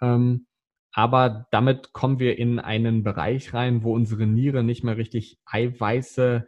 Ähm, 0.00 0.46
aber 0.92 1.46
damit 1.50 1.92
kommen 1.92 2.18
wir 2.18 2.38
in 2.38 2.58
einen 2.58 3.02
Bereich 3.02 3.52
rein, 3.54 3.84
wo 3.84 3.94
unsere 3.94 4.26
Niere 4.26 4.64
nicht 4.64 4.82
mehr 4.82 4.96
richtig 4.96 5.38
Eiweiße, 5.44 6.46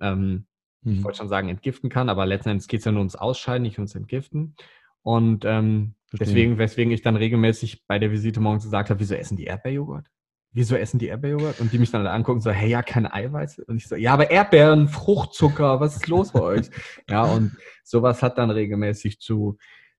ähm, 0.00 0.46
mhm. 0.82 0.92
ich 0.92 1.04
wollte 1.04 1.18
schon 1.18 1.28
sagen, 1.28 1.48
entgiften 1.48 1.90
kann, 1.90 2.10
aber 2.10 2.26
letzten 2.26 2.50
Endes 2.50 2.68
geht 2.68 2.80
es 2.80 2.84
ja 2.84 2.92
nur 2.92 3.00
ums 3.00 3.16
Ausscheiden, 3.16 3.62
nicht 3.62 3.78
ums 3.78 3.94
Entgiften. 3.94 4.54
Und 5.02 5.44
ähm, 5.44 5.94
deswegen, 6.12 6.58
weswegen 6.58 6.92
ich 6.92 7.02
dann 7.02 7.16
regelmäßig 7.16 7.86
bei 7.86 7.98
der 7.98 8.12
Visite 8.12 8.40
morgens 8.40 8.64
gesagt 8.64 8.90
habe, 8.90 9.00
wieso 9.00 9.14
essen 9.14 9.36
die 9.36 9.44
Erdbeerjoghurt? 9.44 10.06
Wieso 10.56 10.74
essen 10.74 10.98
die 10.98 11.08
Erdbeerjoghurt? 11.08 11.60
Und 11.60 11.72
die 11.72 11.78
mich 11.78 11.90
dann 11.90 12.06
angucken 12.06 12.38
und 12.38 12.42
so, 12.42 12.50
hey, 12.50 12.70
ja, 12.70 12.82
keine 12.82 13.12
Eiweiß. 13.12 13.60
Und 13.60 13.76
ich 13.76 13.86
so, 13.86 13.94
ja, 13.94 14.14
aber 14.14 14.30
Erdbeeren, 14.30 14.88
Fruchtzucker, 14.88 15.80
was 15.80 15.96
ist 15.96 16.08
los 16.08 16.32
bei 16.32 16.40
euch? 16.40 16.66
Ja, 17.08 17.24
und 17.24 17.52
sowas 17.84 18.22
hat 18.22 18.38
dann 18.38 18.50
regelmäßig 18.50 19.20
zu 19.20 19.58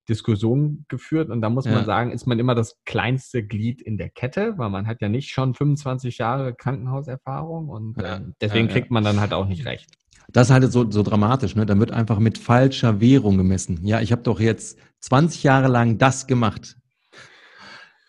Diskussionen 0.10 0.86
geführt. 0.88 1.30
Und 1.30 1.42
da 1.42 1.50
muss 1.50 1.66
ja. 1.66 1.74
man 1.74 1.86
sagen, 1.86 2.12
ist 2.12 2.26
man 2.26 2.40
immer 2.40 2.56
das 2.56 2.78
kleinste 2.86 3.46
Glied 3.46 3.82
in 3.82 3.98
der 3.98 4.10
Kette, 4.10 4.58
weil 4.58 4.70
man 4.70 4.88
hat 4.88 5.02
ja 5.02 5.10
nicht 5.10 5.30
schon 5.30 5.54
25 5.54 6.18
Jahre 6.18 6.54
Krankenhauserfahrung 6.54 7.70
und 7.70 8.02
ja. 8.02 8.18
äh, 8.18 8.22
deswegen 8.42 8.68
ja, 8.68 8.74
kriegt 8.74 8.92
man 8.92 9.04
dann 9.04 9.20
halt 9.20 9.34
auch 9.34 9.48
nicht 9.48 9.66
recht. 9.66 9.90
Das 10.30 10.48
ist 10.48 10.54
halt 10.54 10.70
so, 10.72 10.90
so 10.90 11.04
dramatisch, 11.04 11.56
ne? 11.56 11.66
Dann 11.66 11.80
wird 11.80 11.92
einfach 11.92 12.20
mit 12.20 12.38
falscher 12.38 13.00
Währung 13.00 13.38
gemessen. 13.38 13.86
Ja, 13.86 14.02
ich 14.02 14.12
habe 14.12 14.24
doch 14.24 14.40
jetzt 14.40 14.78
20 15.02 15.44
Jahre 15.44 15.68
lang 15.68 15.98
das 15.98 16.28
gemacht. 16.28 16.78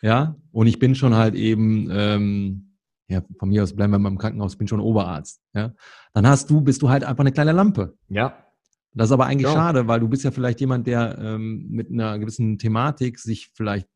Ja, 0.00 0.36
und 0.58 0.66
ich 0.66 0.80
bin 0.80 0.96
schon 0.96 1.14
halt 1.14 1.36
eben, 1.36 1.88
ähm, 1.92 2.74
ja, 3.06 3.22
von 3.38 3.48
mir 3.48 3.62
aus 3.62 3.76
bleiben 3.76 3.92
wir 3.92 4.00
mal 4.00 4.08
im 4.08 4.18
Krankenhaus, 4.18 4.56
bin 4.56 4.66
schon 4.66 4.80
Oberarzt. 4.80 5.40
Ja, 5.54 5.72
dann 6.14 6.26
hast 6.26 6.50
du, 6.50 6.60
bist 6.62 6.82
du 6.82 6.88
halt 6.88 7.04
einfach 7.04 7.20
eine 7.20 7.30
kleine 7.30 7.52
Lampe. 7.52 7.96
Ja. 8.08 8.44
Das 8.92 9.06
ist 9.06 9.12
aber 9.12 9.26
eigentlich 9.26 9.46
ja. 9.46 9.52
schade, 9.52 9.86
weil 9.86 10.00
du 10.00 10.08
bist 10.08 10.24
ja 10.24 10.32
vielleicht 10.32 10.58
jemand, 10.58 10.88
der 10.88 11.16
ähm, 11.16 11.68
mit 11.70 11.92
einer 11.92 12.18
gewissen 12.18 12.58
Thematik 12.58 13.20
sich 13.20 13.52
vielleicht 13.54 13.86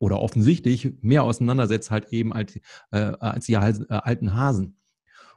oder 0.00 0.18
offensichtlich 0.18 0.92
mehr 1.02 1.22
auseinandersetzt 1.22 1.92
halt 1.92 2.08
eben 2.12 2.32
als, 2.32 2.56
äh, 2.90 3.12
als 3.20 3.46
die 3.46 3.52
äh, 3.52 3.84
alten 3.88 4.34
Hasen. 4.34 4.80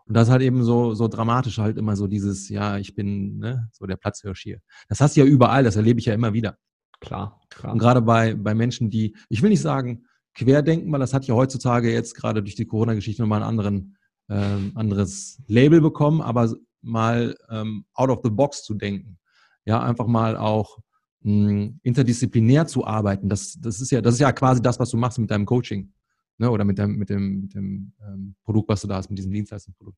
Und 0.07 0.15
das 0.15 0.29
ist 0.29 0.31
halt 0.31 0.41
eben 0.41 0.63
so, 0.63 0.95
so 0.95 1.07
dramatisch 1.07 1.59
halt 1.59 1.77
immer 1.77 1.95
so 1.95 2.07
dieses, 2.07 2.49
ja, 2.49 2.79
ich 2.79 2.95
bin 2.95 3.37
ne, 3.37 3.69
so 3.71 3.85
der 3.85 3.97
Platzhirsch 3.97 4.41
hier. 4.41 4.61
Das 4.89 4.99
hast 4.99 5.15
du 5.15 5.19
ja 5.19 5.27
überall, 5.27 5.63
das 5.63 5.75
erlebe 5.75 5.99
ich 5.99 6.07
ja 6.07 6.15
immer 6.15 6.33
wieder. 6.33 6.57
Klar, 6.99 7.41
klar. 7.49 7.73
Und 7.73 7.79
gerade 7.79 8.01
bei, 8.01 8.33
bei 8.33 8.53
Menschen, 8.55 8.89
die, 8.89 9.15
ich 9.29 9.41
will 9.41 9.49
nicht 9.49 9.61
sagen, 9.61 10.05
querdenken, 10.33 10.91
weil 10.91 10.99
das 10.99 11.13
hat 11.13 11.25
ja 11.25 11.35
heutzutage 11.35 11.91
jetzt 11.91 12.15
gerade 12.15 12.43
durch 12.43 12.55
die 12.55 12.65
Corona-Geschichte 12.65 13.21
nochmal 13.21 13.41
ein 13.41 13.49
anderen, 13.49 13.97
ähm, 14.29 14.71
anderes 14.75 15.41
Label 15.47 15.81
bekommen, 15.81 16.21
aber 16.21 16.53
mal 16.81 17.35
ähm, 17.49 17.85
out 17.93 18.09
of 18.09 18.19
the 18.23 18.29
box 18.29 18.63
zu 18.63 18.73
denken. 18.73 19.17
Ja, 19.65 19.81
einfach 19.81 20.07
mal 20.07 20.37
auch 20.37 20.77
mh, 21.21 21.49
hm, 21.49 21.79
interdisziplinär 21.83 22.67
zu 22.67 22.85
arbeiten. 22.85 23.29
Das, 23.29 23.57
das 23.59 23.81
ist 23.81 23.91
ja, 23.91 24.01
das 24.01 24.15
ist 24.15 24.19
ja 24.19 24.31
quasi 24.31 24.61
das, 24.61 24.79
was 24.79 24.89
du 24.89 24.97
machst 24.97 25.19
mit 25.19 25.31
deinem 25.31 25.45
Coaching 25.45 25.91
ne, 26.37 26.49
oder 26.49 26.63
mit 26.63 26.77
dem, 26.77 26.97
mit 26.97 27.09
dem, 27.09 27.41
mit 27.41 27.53
dem 27.53 27.93
ähm, 28.01 28.35
Produkt, 28.43 28.69
was 28.69 28.81
du 28.81 28.87
da 28.87 28.95
hast, 28.95 29.09
mit 29.09 29.17
diesem 29.17 29.31
Dienstleistungsprodukt. 29.31 29.97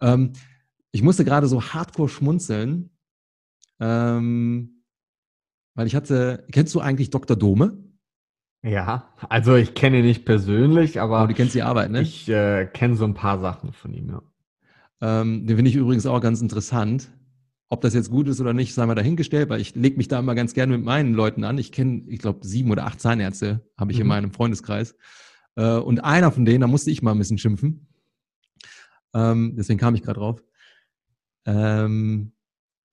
Ähm, 0.00 0.32
ich 0.90 1.02
musste 1.02 1.24
gerade 1.24 1.46
so 1.46 1.62
hardcore 1.62 2.08
schmunzeln, 2.08 2.90
ähm, 3.80 4.77
weil 5.78 5.86
ich 5.86 5.94
hatte, 5.94 6.44
kennst 6.50 6.74
du 6.74 6.80
eigentlich 6.80 7.10
Dr. 7.10 7.36
Dome? 7.36 7.78
Ja, 8.64 9.14
also 9.28 9.54
ich 9.54 9.74
kenne 9.74 10.00
ihn 10.00 10.06
nicht 10.06 10.24
persönlich, 10.24 11.00
aber, 11.00 11.18
aber 11.18 11.28
du 11.28 11.34
kennst 11.34 11.54
die 11.54 11.62
Arbeit, 11.62 11.92
ne? 11.92 12.00
Ich 12.02 12.28
äh, 12.28 12.66
kenne 12.66 12.96
so 12.96 13.04
ein 13.04 13.14
paar 13.14 13.38
Sachen 13.38 13.72
von 13.72 13.94
ihm, 13.94 14.08
ja. 14.08 14.22
Ähm, 15.00 15.46
den 15.46 15.54
finde 15.54 15.70
ich 15.70 15.76
übrigens 15.76 16.04
auch 16.04 16.20
ganz 16.20 16.40
interessant. 16.42 17.08
Ob 17.68 17.80
das 17.80 17.94
jetzt 17.94 18.10
gut 18.10 18.26
ist 18.26 18.40
oder 18.40 18.54
nicht, 18.54 18.74
sei 18.74 18.86
mal 18.86 18.96
dahingestellt, 18.96 19.50
weil 19.50 19.60
ich 19.60 19.76
lege 19.76 19.98
mich 19.98 20.08
da 20.08 20.18
immer 20.18 20.34
ganz 20.34 20.52
gerne 20.52 20.76
mit 20.76 20.84
meinen 20.84 21.14
Leuten 21.14 21.44
an. 21.44 21.58
Ich 21.58 21.70
kenne, 21.70 22.02
ich 22.08 22.18
glaube, 22.18 22.44
sieben 22.44 22.72
oder 22.72 22.84
acht 22.84 23.00
Zahnärzte 23.00 23.64
habe 23.76 23.92
ich 23.92 23.98
mhm. 23.98 24.02
in 24.02 24.08
meinem 24.08 24.32
Freundeskreis. 24.32 24.96
Äh, 25.54 25.76
und 25.76 26.02
einer 26.02 26.32
von 26.32 26.44
denen, 26.44 26.62
da 26.62 26.66
musste 26.66 26.90
ich 26.90 27.02
mal 27.02 27.12
ein 27.12 27.18
bisschen 27.18 27.38
schimpfen. 27.38 27.86
Ähm, 29.14 29.54
deswegen 29.56 29.78
kam 29.78 29.94
ich 29.94 30.02
gerade 30.02 30.18
drauf. 30.18 30.42
Ähm, 31.46 32.32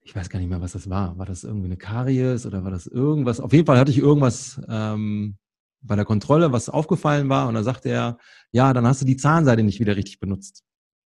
ich 0.06 0.16
weiß 0.16 0.30
gar 0.30 0.40
nicht 0.40 0.50
mehr, 0.50 0.62
was 0.62 0.74
das 0.74 0.88
war. 0.88 1.18
War 1.18 1.26
das 1.26 1.44
irgendwie 1.44 1.66
eine 1.66 1.78
Karies 1.78 2.46
oder 2.46 2.64
war 2.64 2.70
das 2.70 2.86
irgendwas? 2.86 3.40
Auf 3.40 3.52
jeden 3.52 3.66
Fall 3.66 3.80
hatte 3.80 3.90
ich 3.90 3.98
irgendwas 3.98 4.62
ähm, 4.70 5.38
bei 5.82 5.96
der 5.96 6.06
Kontrolle, 6.06 6.52
was 6.52 6.70
aufgefallen 6.70 7.28
war. 7.28 7.48
Und 7.48 7.56
da 7.56 7.64
sagte 7.64 7.90
er, 7.90 8.20
ja, 8.52 8.72
dann 8.72 8.86
hast 8.86 9.02
du 9.02 9.06
die 9.06 9.18
Zahnseide 9.18 9.64
nicht 9.64 9.80
wieder 9.80 9.96
richtig 9.96 10.20
benutzt. 10.20 10.64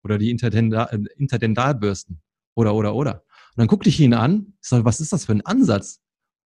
Oder 0.03 0.19
die 0.19 0.29
Interdendal, 0.29 0.89
äh, 0.91 1.19
Interdentalbürsten. 1.19 2.21
Oder, 2.53 2.75
oder, 2.75 2.93
oder. 2.93 3.23
Und 3.55 3.57
dann 3.57 3.67
guckte 3.67 3.89
ich 3.89 3.99
ihn 3.99 4.13
an. 4.13 4.53
Ich 4.61 4.69
sage, 4.69 4.85
was 4.85 5.01
ist 5.01 5.11
das 5.11 5.25
für 5.25 5.31
ein 5.31 5.45
Ansatz? 5.45 5.99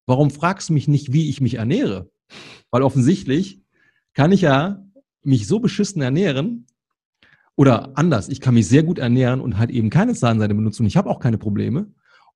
Warum 0.06 0.30
fragst 0.30 0.68
du 0.68 0.74
mich 0.74 0.86
nicht, 0.86 1.14
wie 1.14 1.30
ich 1.30 1.40
mich 1.40 1.54
ernähre? 1.54 2.10
Weil 2.70 2.82
offensichtlich 2.82 3.62
kann 4.12 4.32
ich 4.32 4.42
ja 4.42 4.84
mich 5.22 5.46
so 5.46 5.60
beschissen 5.60 6.02
ernähren 6.02 6.66
oder 7.56 7.96
anders, 7.96 8.28
ich 8.28 8.40
kann 8.40 8.54
mich 8.54 8.68
sehr 8.68 8.82
gut 8.82 8.98
ernähren 8.98 9.40
und 9.40 9.56
halt 9.58 9.70
eben 9.70 9.88
keine 9.88 10.12
Zahnseide 10.14 10.54
benutzen 10.54 10.84
ich 10.86 10.96
habe 10.96 11.08
auch 11.08 11.20
keine 11.20 11.38
Probleme. 11.38 11.86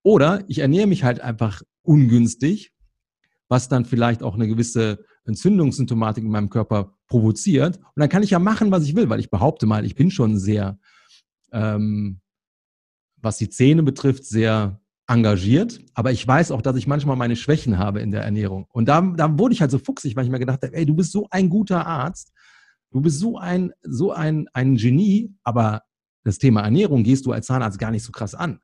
Oder 0.02 0.44
ich 0.48 0.58
ernähre 0.58 0.86
mich 0.86 1.04
halt 1.04 1.20
einfach 1.20 1.62
ungünstig, 1.82 2.72
was 3.48 3.68
dann 3.68 3.84
vielleicht 3.84 4.22
auch 4.22 4.34
eine 4.34 4.48
gewisse 4.48 5.04
Entzündungssymptomatik 5.24 6.24
in 6.24 6.30
meinem 6.30 6.50
Körper 6.50 6.94
provoziert. 7.06 7.78
Und 7.78 7.96
dann 7.96 8.08
kann 8.08 8.22
ich 8.22 8.30
ja 8.30 8.38
machen, 8.38 8.70
was 8.70 8.84
ich 8.84 8.94
will, 8.94 9.08
weil 9.08 9.20
ich 9.20 9.30
behaupte 9.30 9.66
mal, 9.66 9.84
ich 9.84 9.94
bin 9.94 10.10
schon 10.10 10.38
sehr, 10.38 10.78
ähm, 11.52 12.20
was 13.16 13.38
die 13.38 13.48
Zähne 13.48 13.82
betrifft, 13.82 14.24
sehr 14.24 14.80
engagiert, 15.06 15.80
aber 15.94 16.12
ich 16.12 16.26
weiß 16.26 16.50
auch, 16.50 16.60
dass 16.60 16.76
ich 16.76 16.86
manchmal 16.86 17.16
meine 17.16 17.34
Schwächen 17.34 17.78
habe 17.78 18.00
in 18.00 18.10
der 18.10 18.22
Ernährung. 18.22 18.66
Und 18.72 18.90
da, 18.90 19.00
da 19.00 19.38
wurde 19.38 19.54
ich 19.54 19.62
halt 19.62 19.70
so 19.70 19.78
fuchsig, 19.78 20.14
weil 20.14 20.24
ich 20.24 20.30
mir 20.30 20.38
gedacht 20.38 20.62
habe, 20.62 20.74
ey, 20.74 20.84
du 20.84 20.94
bist 20.94 21.12
so 21.12 21.26
ein 21.30 21.48
guter 21.48 21.86
Arzt, 21.86 22.32
Du 22.90 23.00
bist 23.00 23.18
so 23.18 23.36
ein, 23.38 23.72
so 23.82 24.12
ein, 24.12 24.48
ein 24.52 24.76
Genie, 24.76 25.34
aber 25.44 25.82
das 26.24 26.38
Thema 26.38 26.62
Ernährung 26.62 27.02
gehst 27.02 27.26
du 27.26 27.32
als 27.32 27.46
Zahnarzt 27.46 27.78
gar 27.78 27.90
nicht 27.90 28.02
so 28.02 28.12
krass 28.12 28.34
an. 28.34 28.60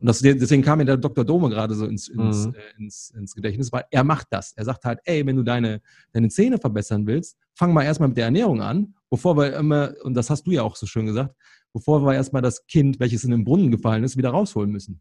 Und 0.00 0.06
das, 0.06 0.20
deswegen 0.20 0.62
kam 0.62 0.78
mir 0.78 0.86
der 0.86 0.96
Dr. 0.96 1.24
Dome 1.24 1.50
gerade 1.50 1.74
so 1.74 1.86
ins, 1.86 2.08
ins, 2.08 2.46
mhm. 2.46 2.54
äh, 2.54 2.82
ins, 2.82 3.10
ins, 3.10 3.34
Gedächtnis, 3.34 3.70
weil 3.70 3.84
er 3.90 4.02
macht 4.02 4.28
das. 4.30 4.52
Er 4.52 4.64
sagt 4.64 4.84
halt, 4.84 5.00
ey, 5.04 5.26
wenn 5.26 5.36
du 5.36 5.42
deine, 5.42 5.82
deine 6.12 6.28
Zähne 6.28 6.58
verbessern 6.58 7.06
willst, 7.06 7.36
fang 7.54 7.72
mal 7.72 7.84
erstmal 7.84 8.08
mit 8.08 8.16
der 8.16 8.24
Ernährung 8.24 8.62
an, 8.62 8.94
bevor 9.10 9.36
wir 9.36 9.54
immer, 9.54 9.94
und 10.02 10.14
das 10.14 10.30
hast 10.30 10.46
du 10.46 10.52
ja 10.52 10.62
auch 10.62 10.76
so 10.76 10.86
schön 10.86 11.06
gesagt, 11.06 11.34
bevor 11.72 12.04
wir 12.04 12.14
erstmal 12.14 12.42
das 12.42 12.66
Kind, 12.66 12.98
welches 12.98 13.24
in 13.24 13.30
den 13.30 13.44
Brunnen 13.44 13.70
gefallen 13.70 14.02
ist, 14.02 14.16
wieder 14.16 14.30
rausholen 14.30 14.70
müssen. 14.70 15.00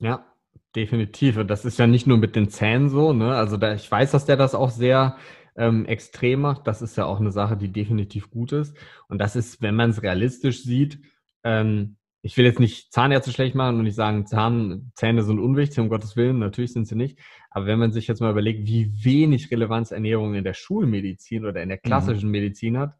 Ja, 0.00 0.26
definitiv. 0.74 1.36
Und 1.36 1.48
das 1.48 1.64
ist 1.64 1.78
ja 1.78 1.86
nicht 1.86 2.06
nur 2.06 2.18
mit 2.18 2.34
den 2.34 2.48
Zähnen 2.48 2.88
so, 2.90 3.12
ne? 3.12 3.34
Also 3.34 3.56
da, 3.56 3.74
ich 3.74 3.90
weiß, 3.90 4.10
dass 4.10 4.26
der 4.26 4.36
das 4.36 4.54
auch 4.54 4.70
sehr 4.70 5.16
ähm, 5.56 5.84
extrem 5.86 6.40
macht. 6.40 6.66
Das 6.66 6.82
ist 6.82 6.96
ja 6.96 7.04
auch 7.04 7.20
eine 7.20 7.32
Sache, 7.32 7.56
die 7.56 7.72
definitiv 7.72 8.30
gut 8.30 8.52
ist. 8.52 8.76
Und 9.08 9.18
das 9.18 9.36
ist, 9.36 9.62
wenn 9.62 9.76
man 9.76 9.90
es 9.90 10.02
realistisch 10.02 10.62
sieht, 10.62 11.00
ähm, 11.44 11.96
ich 12.22 12.36
will 12.36 12.44
jetzt 12.44 12.60
nicht 12.60 12.92
Zahnärzte 12.92 13.32
schlecht 13.32 13.54
machen 13.54 13.78
und 13.78 13.84
nicht 13.84 13.94
sagen, 13.94 14.26
Zahn, 14.26 14.92
Zähne 14.94 15.22
sind 15.22 15.38
unwichtig, 15.38 15.78
um 15.78 15.88
Gottes 15.88 16.16
Willen, 16.16 16.38
natürlich 16.38 16.72
sind 16.72 16.86
sie 16.86 16.96
nicht. 16.96 17.18
Aber 17.50 17.66
wenn 17.66 17.78
man 17.78 17.92
sich 17.92 18.06
jetzt 18.06 18.20
mal 18.20 18.30
überlegt, 18.30 18.66
wie 18.66 19.04
wenig 19.04 19.50
Relevanz 19.50 19.90
Ernährung 19.90 20.34
in 20.34 20.44
der 20.44 20.54
Schulmedizin 20.54 21.46
oder 21.46 21.62
in 21.62 21.68
der 21.70 21.78
mhm. 21.78 21.88
klassischen 21.88 22.26
mhm. 22.26 22.32
Medizin 22.32 22.78
hat, 22.78 22.94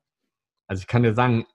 also 0.67 0.81
ich 0.81 0.87
kann 0.87 1.03
dir 1.03 1.15
sagen, 1.15 1.47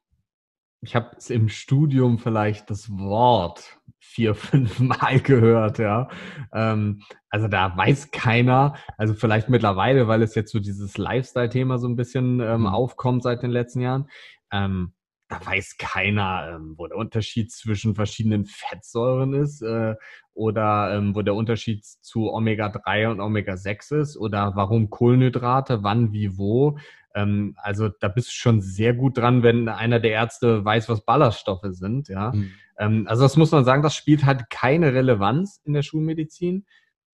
ich 0.81 0.95
habe 0.95 1.11
es 1.17 1.31
im 1.31 1.49
Studium 1.49 2.19
vielleicht 2.19 2.69
das 2.69 2.91
Wort 2.91 3.79
vier, 3.99 4.35
fünf 4.35 4.79
Mal 4.79 5.19
gehört, 5.19 5.79
ja. 5.79 6.09
Ähm, 6.53 7.01
also 7.29 7.47
da 7.47 7.75
weiß 7.75 8.11
keiner, 8.11 8.75
also 8.97 9.15
vielleicht 9.15 9.49
mittlerweile, 9.49 10.07
weil 10.07 10.21
es 10.21 10.35
jetzt 10.35 10.51
so 10.51 10.59
dieses 10.59 10.97
Lifestyle-Thema 10.97 11.79
so 11.79 11.87
ein 11.87 11.95
bisschen 11.95 12.39
ähm, 12.39 12.61
mhm. 12.61 12.67
aufkommt 12.67 13.23
seit 13.23 13.41
den 13.41 13.51
letzten 13.51 13.81
Jahren, 13.81 14.07
ähm, 14.51 14.93
da 15.27 15.43
weiß 15.43 15.77
keiner, 15.77 16.55
ähm, 16.55 16.75
wo 16.77 16.87
der 16.87 16.97
Unterschied 16.97 17.51
zwischen 17.51 17.95
verschiedenen 17.95 18.45
Fettsäuren 18.45 19.33
ist 19.33 19.61
äh, 19.61 19.95
oder 20.33 20.95
ähm, 20.95 21.15
wo 21.15 21.21
der 21.21 21.33
Unterschied 21.33 21.83
zu 21.83 22.31
Omega-3 22.31 23.09
und 23.09 23.19
Omega-6 23.19 23.95
ist 24.01 24.17
oder 24.17 24.53
warum 24.55 24.89
Kohlenhydrate, 24.89 25.81
wann, 25.83 26.11
wie, 26.11 26.37
wo. 26.37 26.77
Ähm, 27.15 27.55
also 27.57 27.89
da 27.89 28.07
bist 28.07 28.27
du 28.27 28.33
schon 28.33 28.61
sehr 28.61 28.93
gut 28.93 29.17
dran, 29.17 29.41
wenn 29.41 29.67
einer 29.67 29.99
der 29.99 30.11
Ärzte 30.11 30.63
weiß, 30.63 30.89
was 30.89 31.05
Ballaststoffe 31.05 31.65
sind. 31.71 32.07
Ja, 32.07 32.31
mhm. 32.31 32.51
ähm, 32.77 33.07
also 33.07 33.23
das 33.23 33.37
muss 33.37 33.51
man 33.51 33.65
sagen, 33.65 33.81
das 33.81 33.95
spielt 33.95 34.25
halt 34.25 34.49
keine 34.51 34.93
Relevanz 34.93 35.61
in 35.65 35.73
der 35.73 35.81
Schulmedizin. 35.81 36.65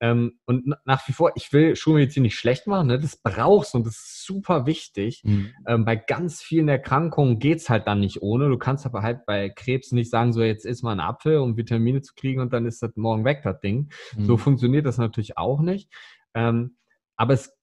Ähm, 0.02 0.40
und 0.46 0.76
nach 0.86 1.08
wie 1.08 1.14
vor, 1.14 1.32
ich 1.36 1.54
will 1.54 1.76
Schulmedizin 1.76 2.24
nicht 2.24 2.36
schlecht 2.36 2.66
machen, 2.66 2.88
ne? 2.88 3.00
das 3.00 3.18
brauchst 3.18 3.76
und 3.76 3.86
das 3.86 3.94
ist 3.94 4.26
super 4.26 4.66
wichtig. 4.66 5.22
Mhm. 5.24 5.52
Ähm, 5.68 5.86
bei 5.86 5.96
ganz 5.96 6.42
vielen 6.42 6.68
Erkrankungen 6.68 7.38
geht's 7.38 7.70
halt 7.70 7.88
dann 7.88 8.00
nicht 8.00 8.24
ohne. 8.24 8.50
Du 8.50 8.58
kannst 8.58 8.88
aber 8.88 9.04
halt 9.04 9.28
bei 9.28 9.50
Krebs 9.50 9.92
nicht 9.92 10.10
sagen, 10.10 10.34
so 10.34 10.42
jetzt 10.42 10.66
isst 10.66 10.84
mal 10.84 10.92
einen 10.92 11.02
Apfel, 11.02 11.38
um 11.38 11.56
Vitamine 11.56 12.02
zu 12.02 12.16
kriegen 12.16 12.42
und 12.42 12.52
dann 12.52 12.66
ist 12.66 12.82
das 12.82 12.96
morgen 12.96 13.26
weg, 13.26 13.42
das 13.44 13.60
Ding. 13.62 13.92
Mhm. 14.18 14.26
So 14.26 14.38
funktioniert 14.38 14.88
das 14.88 14.98
natürlich 14.98 15.38
auch 15.38 15.62
nicht. 15.62 15.88
Ähm, 16.34 16.78
aber 17.16 17.36
es 17.36 17.54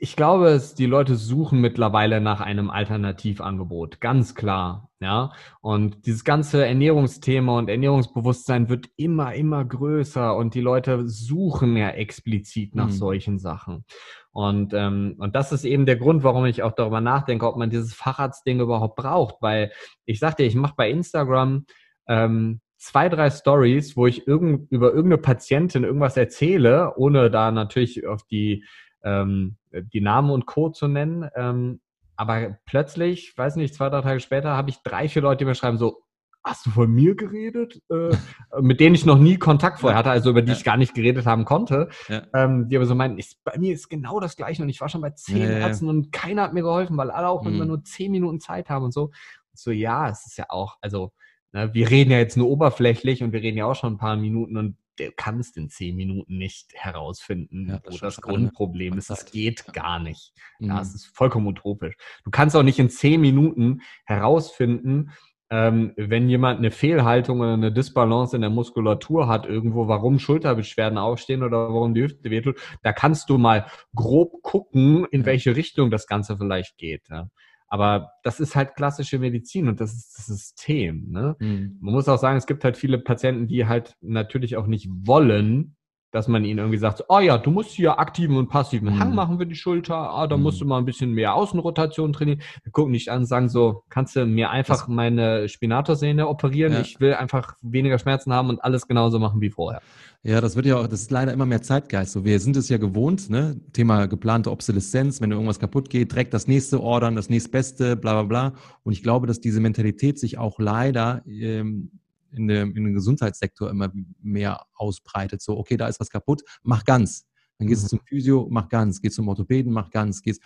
ich 0.00 0.16
glaube, 0.16 0.48
es, 0.48 0.74
die 0.74 0.86
Leute 0.86 1.16
suchen 1.16 1.60
mittlerweile 1.60 2.20
nach 2.20 2.40
einem 2.40 2.70
Alternativangebot, 2.70 4.00
ganz 4.00 4.34
klar. 4.34 4.90
Ja, 5.00 5.30
und 5.60 6.06
dieses 6.06 6.24
ganze 6.24 6.66
Ernährungsthema 6.66 7.56
und 7.56 7.68
Ernährungsbewusstsein 7.68 8.68
wird 8.68 8.86
immer, 8.96 9.32
immer 9.34 9.64
größer 9.64 10.36
und 10.36 10.54
die 10.54 10.60
Leute 10.60 11.08
suchen 11.08 11.76
ja 11.76 11.90
explizit 11.90 12.74
nach 12.74 12.88
mhm. 12.88 12.92
solchen 12.92 13.38
Sachen. 13.38 13.84
Und, 14.32 14.72
ähm, 14.74 15.14
und 15.18 15.36
das 15.36 15.52
ist 15.52 15.64
eben 15.64 15.86
der 15.86 15.96
Grund, 15.96 16.24
warum 16.24 16.46
ich 16.46 16.64
auch 16.64 16.72
darüber 16.72 17.00
nachdenke, 17.00 17.46
ob 17.46 17.56
man 17.56 17.70
dieses 17.70 17.94
Facharztding 17.94 18.60
überhaupt 18.60 18.96
braucht. 18.96 19.36
Weil 19.40 19.70
ich 20.04 20.18
sagte, 20.18 20.42
ich 20.42 20.56
mache 20.56 20.74
bei 20.76 20.90
Instagram 20.90 21.66
ähm, 22.08 22.60
zwei, 22.76 23.08
drei 23.08 23.30
Stories, 23.30 23.96
wo 23.96 24.06
ich 24.06 24.26
irgend, 24.26 24.70
über 24.70 24.88
irgendeine 24.88 25.22
Patientin 25.22 25.84
irgendwas 25.84 26.16
erzähle, 26.16 26.94
ohne 26.96 27.30
da 27.30 27.52
natürlich 27.52 28.06
auf 28.06 28.24
die 28.24 28.64
ähm, 29.02 29.56
die 29.72 30.00
Namen 30.00 30.30
und 30.30 30.46
Co. 30.46 30.70
zu 30.70 30.88
nennen. 30.88 31.28
Ähm, 31.34 31.80
aber 32.16 32.58
plötzlich, 32.66 33.36
weiß 33.36 33.56
nicht, 33.56 33.74
zwei, 33.74 33.88
drei 33.90 34.00
Tage 34.00 34.20
später, 34.20 34.56
habe 34.56 34.70
ich 34.70 34.82
drei, 34.82 35.08
vier 35.08 35.22
Leute, 35.22 35.38
die 35.38 35.44
mir 35.44 35.54
schreiben, 35.54 35.78
so, 35.78 36.02
hast 36.42 36.66
du 36.66 36.70
von 36.70 36.90
mir 36.90 37.14
geredet? 37.14 37.80
Äh, 37.90 38.16
mit 38.60 38.80
denen 38.80 38.94
ich 38.94 39.06
noch 39.06 39.18
nie 39.18 39.36
Kontakt 39.36 39.80
vorher 39.80 39.98
hatte, 39.98 40.10
also 40.10 40.30
über 40.30 40.42
die 40.42 40.52
ja. 40.52 40.56
ich 40.56 40.64
gar 40.64 40.76
nicht 40.76 40.94
geredet 40.94 41.26
haben 41.26 41.44
konnte. 41.44 41.88
Ja. 42.08 42.22
Ähm, 42.34 42.68
die 42.68 42.76
aber 42.76 42.86
so 42.86 42.94
meinen, 42.94 43.18
ich, 43.18 43.36
bei 43.44 43.58
mir 43.58 43.72
ist 43.72 43.88
genau 43.88 44.20
das 44.20 44.36
Gleiche 44.36 44.62
und 44.62 44.68
ich 44.68 44.80
war 44.80 44.88
schon 44.88 45.00
bei 45.00 45.10
zehn 45.10 45.42
ja, 45.42 45.58
Ärzten 45.58 45.88
und 45.88 46.12
keiner 46.12 46.42
hat 46.42 46.54
mir 46.54 46.62
geholfen, 46.62 46.96
weil 46.96 47.10
alle 47.10 47.28
auch 47.28 47.44
mhm. 47.44 47.54
immer 47.54 47.64
nur 47.66 47.84
zehn 47.84 48.10
Minuten 48.10 48.40
Zeit 48.40 48.68
haben 48.68 48.86
und 48.86 48.92
so. 48.92 49.04
Und 49.04 49.58
so, 49.58 49.70
ja, 49.70 50.08
es 50.08 50.26
ist 50.26 50.38
ja 50.38 50.46
auch, 50.48 50.78
also 50.80 51.12
Ne, 51.52 51.72
wir 51.72 51.90
reden 51.90 52.10
ja 52.10 52.18
jetzt 52.18 52.36
nur 52.36 52.48
oberflächlich 52.48 53.22
und 53.22 53.32
wir 53.32 53.40
reden 53.40 53.56
ja 53.56 53.64
auch 53.64 53.74
schon 53.74 53.94
ein 53.94 53.98
paar 53.98 54.16
Minuten 54.16 54.56
und 54.56 54.76
du 54.98 55.12
kannst 55.16 55.56
in 55.56 55.68
zehn 55.68 55.96
Minuten 55.96 56.38
nicht 56.38 56.74
herausfinden, 56.74 57.68
ja, 57.68 57.78
das 57.78 57.94
wo 57.94 57.98
das 57.98 58.20
Grundproblem 58.20 58.98
ist. 58.98 59.10
Das 59.10 59.30
geht 59.30 59.64
ja. 59.66 59.72
gar 59.72 59.98
nicht. 59.98 60.32
Mhm. 60.58 60.68
Ja, 60.68 60.80
es 60.80 60.94
ist 60.94 61.06
vollkommen 61.06 61.46
utopisch. 61.46 61.96
Du 62.24 62.30
kannst 62.30 62.56
auch 62.56 62.62
nicht 62.62 62.78
in 62.78 62.90
zehn 62.90 63.20
Minuten 63.20 63.80
herausfinden, 64.04 65.12
ähm, 65.50 65.94
wenn 65.96 66.28
jemand 66.28 66.58
eine 66.58 66.70
Fehlhaltung 66.70 67.40
oder 67.40 67.54
eine 67.54 67.72
Disbalance 67.72 68.36
in 68.36 68.42
der 68.42 68.50
Muskulatur 68.50 69.28
hat, 69.28 69.46
irgendwo, 69.46 69.88
warum 69.88 70.18
Schulterbeschwerden 70.18 70.98
aufstehen 70.98 71.42
oder 71.42 71.72
warum 71.72 71.94
die 71.94 72.02
Hüfte 72.02 72.30
wehtut, 72.30 72.60
da 72.82 72.92
kannst 72.92 73.30
du 73.30 73.38
mal 73.38 73.66
grob 73.94 74.42
gucken, 74.42 75.06
in 75.10 75.24
welche 75.24 75.56
Richtung 75.56 75.90
das 75.90 76.06
Ganze 76.06 76.36
vielleicht 76.36 76.76
geht. 76.76 77.08
Ja. 77.08 77.30
Aber 77.68 78.12
das 78.22 78.40
ist 78.40 78.56
halt 78.56 78.74
klassische 78.74 79.18
Medizin 79.18 79.68
und 79.68 79.80
das 79.80 79.94
ist 79.94 80.18
das 80.18 80.26
System. 80.26 81.10
Ne? 81.10 81.36
Mhm. 81.38 81.78
Man 81.80 81.94
muss 81.94 82.08
auch 82.08 82.18
sagen, 82.18 82.38
es 82.38 82.46
gibt 82.46 82.64
halt 82.64 82.76
viele 82.76 82.98
Patienten, 82.98 83.46
die 83.46 83.66
halt 83.66 83.96
natürlich 84.00 84.56
auch 84.56 84.66
nicht 84.66 84.88
wollen, 84.90 85.76
dass 86.10 86.28
man 86.28 86.44
ihnen 86.44 86.58
irgendwie 86.58 86.78
sagt, 86.78 87.04
oh 87.08 87.18
ja, 87.18 87.38
du 87.38 87.50
musst 87.50 87.70
hier 87.70 87.98
aktiven 87.98 88.36
und 88.36 88.48
passiven 88.48 88.94
mhm. 88.94 88.98
Hang 88.98 89.14
machen 89.14 89.38
für 89.38 89.46
die 89.46 89.54
Schulter, 89.54 89.94
ah, 89.96 90.26
da 90.26 90.36
mhm. 90.36 90.44
musst 90.44 90.60
du 90.60 90.64
mal 90.64 90.78
ein 90.78 90.84
bisschen 90.84 91.12
mehr 91.12 91.34
Außenrotation 91.34 92.12
trainieren. 92.12 92.40
Wir 92.62 92.72
gucken 92.72 92.92
nicht 92.92 93.10
an 93.10 93.20
und 93.20 93.26
sagen 93.26 93.48
so, 93.48 93.82
kannst 93.88 94.16
du 94.16 94.24
mir 94.24 94.50
einfach 94.50 94.80
das 94.80 94.88
meine 94.88 95.48
Spinatorsehne 95.48 96.28
operieren? 96.28 96.72
Ja. 96.72 96.80
Ich 96.80 97.00
will 97.00 97.14
einfach 97.14 97.54
weniger 97.60 97.98
Schmerzen 97.98 98.32
haben 98.32 98.48
und 98.48 98.64
alles 98.64 98.86
genauso 98.86 99.18
machen 99.18 99.40
wie 99.40 99.50
vorher. 99.50 99.82
Ja, 100.24 100.40
das 100.40 100.56
wird 100.56 100.66
ja 100.66 100.76
auch, 100.76 100.88
das 100.88 101.02
ist 101.02 101.10
leider 101.10 101.32
immer 101.32 101.46
mehr 101.46 101.62
Zeitgeist. 101.62 102.12
So, 102.12 102.24
wir 102.24 102.40
sind 102.40 102.56
es 102.56 102.68
ja 102.68 102.78
gewohnt, 102.78 103.30
ne? 103.30 103.60
Thema 103.72 104.06
geplante 104.06 104.50
Obsoleszenz, 104.50 105.20
wenn 105.20 105.30
irgendwas 105.30 105.60
kaputt 105.60 105.90
geht, 105.90 106.10
direkt 106.10 106.34
das 106.34 106.48
nächste 106.48 106.82
ordern, 106.82 107.14
das 107.14 107.30
nächstbeste, 107.30 107.96
bla 107.96 108.14
bla 108.14 108.22
bla. 108.50 108.60
Und 108.82 108.92
ich 108.92 109.02
glaube, 109.02 109.26
dass 109.28 109.40
diese 109.40 109.60
Mentalität 109.60 110.18
sich 110.18 110.36
auch 110.36 110.58
leider 110.58 111.22
ähm, 111.26 111.92
in, 112.32 112.48
dem, 112.48 112.76
in 112.76 112.84
dem 112.84 112.94
Gesundheitssektor 112.94 113.70
immer 113.70 113.90
mehr 114.20 114.66
ausbreitet. 114.74 115.42
So, 115.42 115.58
okay, 115.58 115.76
da 115.76 115.86
ist 115.88 116.00
was 116.00 116.10
kaputt, 116.10 116.42
mach 116.62 116.84
ganz. 116.84 117.26
Dann 117.58 117.68
gehst 117.68 117.82
du 117.82 117.86
mhm. 117.86 118.00
zum 118.00 118.06
Physio, 118.06 118.46
mach 118.50 118.68
ganz. 118.68 119.00
Gehst 119.00 119.16
zum 119.16 119.28
Orthopäden, 119.28 119.72
mach 119.72 119.90
ganz. 119.90 120.22
Gehst 120.22 120.42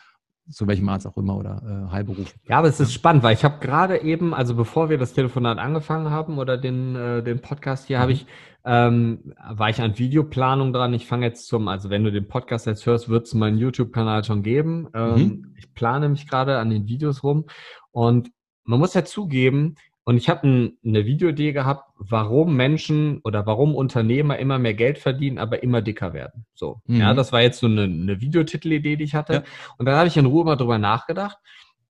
zu 0.51 0.67
welchem 0.67 0.89
Arzt 0.89 1.07
auch 1.07 1.17
immer 1.17 1.37
oder 1.37 1.87
äh, 1.89 1.93
Heilberuf. 1.93 2.35
Ja, 2.49 2.59
aber 2.59 2.69
es 2.69 2.81
ist 2.81 2.93
spannend, 2.93 3.23
weil 3.23 3.35
ich 3.35 3.45
habe 3.45 3.61
gerade 3.61 4.03
eben, 4.03 4.35
also 4.35 4.55
bevor 4.55 4.91
wir 4.91 4.99
das 4.99 5.13
Telefonat 5.13 5.59
angefangen 5.59 6.11
haben 6.11 6.39
oder 6.39 6.59
den, 6.59 6.97
äh, 6.97 7.23
den 7.23 7.41
Podcast 7.41 7.87
hier, 7.87 7.99
mhm. 7.99 8.03
habe 8.03 8.13
ich, 8.13 8.27
ähm, 8.65 9.35
war 9.51 9.71
ich 9.71 9.81
an 9.81 9.99
Videoplanung 9.99 10.73
dran. 10.73 10.95
Ich 10.95 11.07
fange 11.07 11.27
jetzt 11.27 11.47
zum, 11.47 11.69
also 11.69 11.91
wenn 11.91 12.05
du 12.05 12.11
den 12.11 12.27
Podcast 12.27 12.67
jetzt 12.67 12.87
hörst, 12.87 13.09
wird 13.09 13.27
es 13.27 13.35
meinen 13.35 13.59
YouTube-Kanal 13.59 14.25
schon 14.25 14.43
geben. 14.43 14.89
Ähm, 14.95 15.15
mhm. 15.15 15.55
Ich 15.59 15.73
plane 15.75 16.09
mich 16.09 16.29
gerade 16.29 16.59
an 16.59 16.71
den 16.71 16.87
Videos 16.87 17.23
rum 17.23 17.47
und 17.93 18.31
man 18.65 18.79
muss 18.79 18.95
ja 18.95 19.05
zugeben, 19.05 19.77
und 20.05 20.17
ich 20.17 20.29
habe 20.29 20.47
ein, 20.47 20.79
eine 20.85 21.07
Videoidee 21.07 21.53
gehabt, 21.53 21.89
warum 21.97 22.57
Menschen 22.57 23.21
oder 23.23 23.47
warum 23.47 23.75
Unternehmer 23.75 24.39
immer 24.39 24.59
mehr 24.59 24.75
Geld 24.75 24.99
verdienen, 24.99 25.39
aber 25.39 25.63
immer 25.63 25.81
dicker 25.81 26.13
werden. 26.13 26.45
So, 26.55 26.83
mhm. 26.87 27.01
ja, 27.01 27.15
das 27.15 27.33
war 27.33 27.41
jetzt 27.41 27.61
so 27.61 27.67
eine, 27.67 27.85
eine 27.85 28.21
Videotitelidee, 28.21 28.97
die 28.97 29.05
ich 29.05 29.15
hatte. 29.15 29.33
Ja. 29.33 29.43
Und 29.79 29.87
dann 29.87 29.95
habe 29.95 30.09
ich 30.09 30.17
in 30.17 30.27
Ruhe 30.27 30.45
mal 30.45 30.57
drüber 30.57 30.79
nachgedacht. 30.79 31.39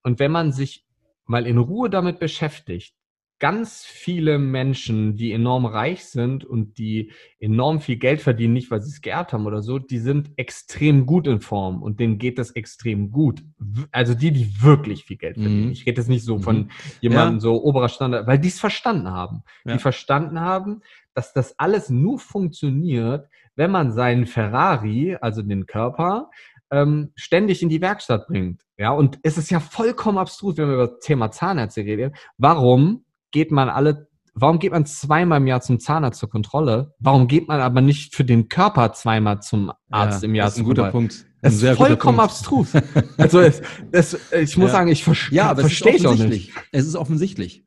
Und 0.02 0.18
wenn 0.18 0.30
man 0.30 0.52
sich 0.52 0.84
mal 1.24 1.46
in 1.46 1.56
Ruhe 1.56 1.88
damit 1.88 2.18
beschäftigt, 2.18 2.94
ganz 3.42 3.84
viele 3.84 4.38
Menschen, 4.38 5.16
die 5.16 5.32
enorm 5.32 5.66
reich 5.66 6.04
sind 6.04 6.44
und 6.44 6.78
die 6.78 7.10
enorm 7.40 7.80
viel 7.80 7.96
Geld 7.96 8.20
verdienen, 8.20 8.52
nicht 8.52 8.70
weil 8.70 8.80
sie 8.80 8.90
es 8.90 9.00
geerbt 9.00 9.32
haben 9.32 9.46
oder 9.46 9.62
so, 9.62 9.80
die 9.80 9.98
sind 9.98 10.30
extrem 10.36 11.06
gut 11.06 11.26
in 11.26 11.40
Form 11.40 11.82
und 11.82 11.98
denen 11.98 12.18
geht 12.18 12.38
das 12.38 12.52
extrem 12.52 13.10
gut. 13.10 13.42
Also 13.90 14.14
die, 14.14 14.30
die 14.30 14.62
wirklich 14.62 15.06
viel 15.06 15.16
Geld 15.16 15.38
verdienen. 15.38 15.66
Mhm. 15.66 15.72
Ich 15.72 15.86
rede 15.86 16.00
jetzt 16.00 16.06
nicht 16.06 16.24
so 16.24 16.38
von 16.38 16.56
mhm. 16.56 16.70
jemandem 17.00 17.34
ja. 17.34 17.40
so 17.40 17.64
oberer 17.64 17.88
Standard, 17.88 18.28
weil 18.28 18.38
die 18.38 18.46
es 18.46 18.60
verstanden 18.60 19.10
haben. 19.10 19.42
Ja. 19.64 19.72
Die 19.72 19.80
verstanden 19.80 20.38
haben, 20.38 20.82
dass 21.12 21.32
das 21.32 21.58
alles 21.58 21.90
nur 21.90 22.20
funktioniert, 22.20 23.26
wenn 23.56 23.72
man 23.72 23.90
seinen 23.90 24.26
Ferrari, 24.26 25.16
also 25.20 25.42
den 25.42 25.66
Körper, 25.66 26.30
ähm, 26.70 27.10
ständig 27.16 27.60
in 27.60 27.70
die 27.70 27.80
Werkstatt 27.80 28.28
bringt. 28.28 28.62
Ja, 28.78 28.92
und 28.92 29.18
es 29.24 29.36
ist 29.36 29.50
ja 29.50 29.58
vollkommen 29.58 30.18
abstrus, 30.18 30.56
wenn 30.58 30.68
wir 30.68 30.74
über 30.74 30.86
das 30.86 31.00
Thema 31.00 31.32
Zahnärzte 31.32 31.80
reden. 31.80 32.14
Warum 32.38 33.04
geht 33.32 33.50
man 33.50 33.68
alle, 33.68 34.08
warum 34.34 34.58
geht 34.58 34.72
man 34.72 34.86
zweimal 34.86 35.40
im 35.40 35.46
Jahr 35.46 35.60
zum 35.60 35.80
Zahnarzt 35.80 36.20
zur 36.20 36.30
Kontrolle? 36.30 36.94
Warum 36.98 37.26
geht 37.26 37.48
man 37.48 37.60
aber 37.60 37.80
nicht 37.80 38.14
für 38.14 38.24
den 38.24 38.48
Körper 38.48 38.92
zweimal 38.92 39.40
zum 39.40 39.72
Arzt 39.90 40.22
ja, 40.22 40.28
im 40.28 40.34
Jahr? 40.34 40.46
Das 40.46 40.54
ist 40.54 40.60
ein 40.60 40.64
guter 40.64 40.90
Kontrolle? 40.90 41.08
Punkt. 41.08 41.26
Das 41.42 41.60
ist 41.60 41.76
vollkommen 41.76 42.20
abstrus. 42.20 42.72
Also 43.18 43.40
es, 43.40 43.62
es, 43.90 44.16
ich 44.32 44.56
muss 44.56 44.68
ja. 44.68 44.72
sagen, 44.72 44.90
ich 44.90 45.02
ver 45.02 45.16
ja, 45.30 45.50
aber 45.50 45.62
verstehe 45.62 45.96
es 45.96 46.06
auch 46.06 46.14
nicht. 46.14 46.52
Es 46.70 46.86
ist 46.86 46.94
offensichtlich. 46.94 47.66